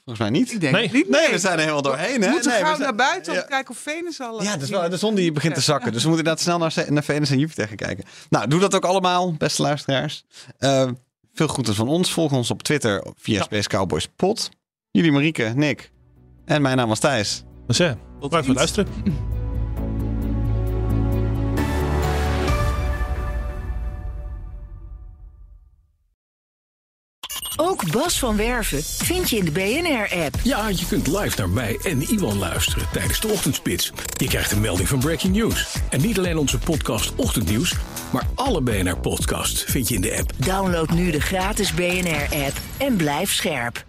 Volgens 0.04 0.28
mij 0.30 0.38
niet. 0.40 0.52
Ik 0.52 0.60
denk 0.60 0.74
Nee. 0.74 0.90
niet. 0.92 1.08
Nee, 1.08 1.30
we 1.30 1.38
zijn 1.38 1.52
er 1.52 1.58
helemaal 1.60 1.82
doorheen. 1.82 2.18
We 2.20 2.24
Hè? 2.26 2.30
moeten 2.30 2.50
nee, 2.50 2.60
we 2.60 2.66
zijn- 2.66 2.80
naar 2.80 2.94
buiten 2.94 3.32
om 3.32 3.38
Ja. 3.38 3.44
te 3.44 3.50
kijken 3.50 3.70
of 3.74 3.78
Venus 3.80 4.20
al... 4.20 4.42
Ja, 4.42 4.58
wel, 4.58 4.88
de 4.88 4.96
zon 4.96 5.14
die 5.14 5.32
begint 5.32 5.54
te 5.54 5.60
zakken. 5.60 5.92
Dus 5.92 6.02
we 6.02 6.08
moeten 6.08 6.26
inderdaad 6.26 6.44
snel 6.74 6.84
naar, 6.84 6.92
naar 6.92 7.04
Venus 7.04 7.30
en 7.30 7.38
Jupiter 7.38 7.68
gaan 7.68 7.76
kijken. 7.76 8.04
Nou, 8.30 8.48
doe 8.48 8.60
dat 8.60 8.74
ook 8.74 8.84
allemaal, 8.84 9.32
beste 9.32 9.62
luisteraars. 9.62 10.24
Eh, 10.58 10.88
veel 11.34 11.46
groeten 11.46 11.74
van 11.74 11.88
ons. 11.88 12.12
Volg 12.12 12.32
ons 12.32 12.50
op 12.50 12.62
Twitter 12.62 13.04
via 13.16 13.36
Ja. 13.38 13.42
Space 13.42 13.68
Cowboys 13.68 14.08
Pod. 14.16 14.48
Jullie 14.92 15.12
Marieke, 15.12 15.52
Nick. 15.56 15.90
En 16.44 16.62
mijn 16.62 16.76
naam 16.76 16.88
was 16.88 16.98
Thijs. 16.98 17.44
Dus 17.66 17.76
ja, 17.76 17.96
Tot 18.20 18.28
blijf 18.30 18.44
voor 18.46 18.54
ziens. 18.54 18.76
luisteren. 18.76 18.88
Ook 27.56 27.90
Bas 27.92 28.18
van 28.18 28.36
Werven 28.36 28.82
vind 28.82 29.30
je 29.30 29.36
in 29.36 29.44
de 29.44 29.50
BNR-app. 29.50 30.34
Ja, 30.42 30.68
je 30.68 30.86
kunt 30.88 31.06
live 31.06 31.38
naar 31.38 31.48
mij 31.48 31.78
en 31.82 32.02
Iwan 32.02 32.38
luisteren 32.38 32.86
tijdens 32.92 33.20
de 33.20 33.28
ochtendspits. 33.28 33.92
Je 34.16 34.26
krijgt 34.26 34.52
een 34.52 34.60
melding 34.60 34.88
van 34.88 34.98
Breaking 34.98 35.36
News. 35.36 35.76
En 35.90 36.00
niet 36.00 36.18
alleen 36.18 36.36
onze 36.38 36.58
podcast 36.58 37.14
Ochtendnieuws, 37.14 37.74
maar 38.12 38.26
alle 38.34 38.60
BNR-podcasts 38.60 39.62
vind 39.64 39.88
je 39.88 39.94
in 39.94 40.00
de 40.00 40.16
app. 40.18 40.32
Download 40.36 40.90
nu 40.90 41.10
de 41.10 41.20
gratis 41.20 41.74
BNR-app 41.74 42.56
en 42.78 42.96
blijf 42.96 43.32
scherp. 43.32 43.84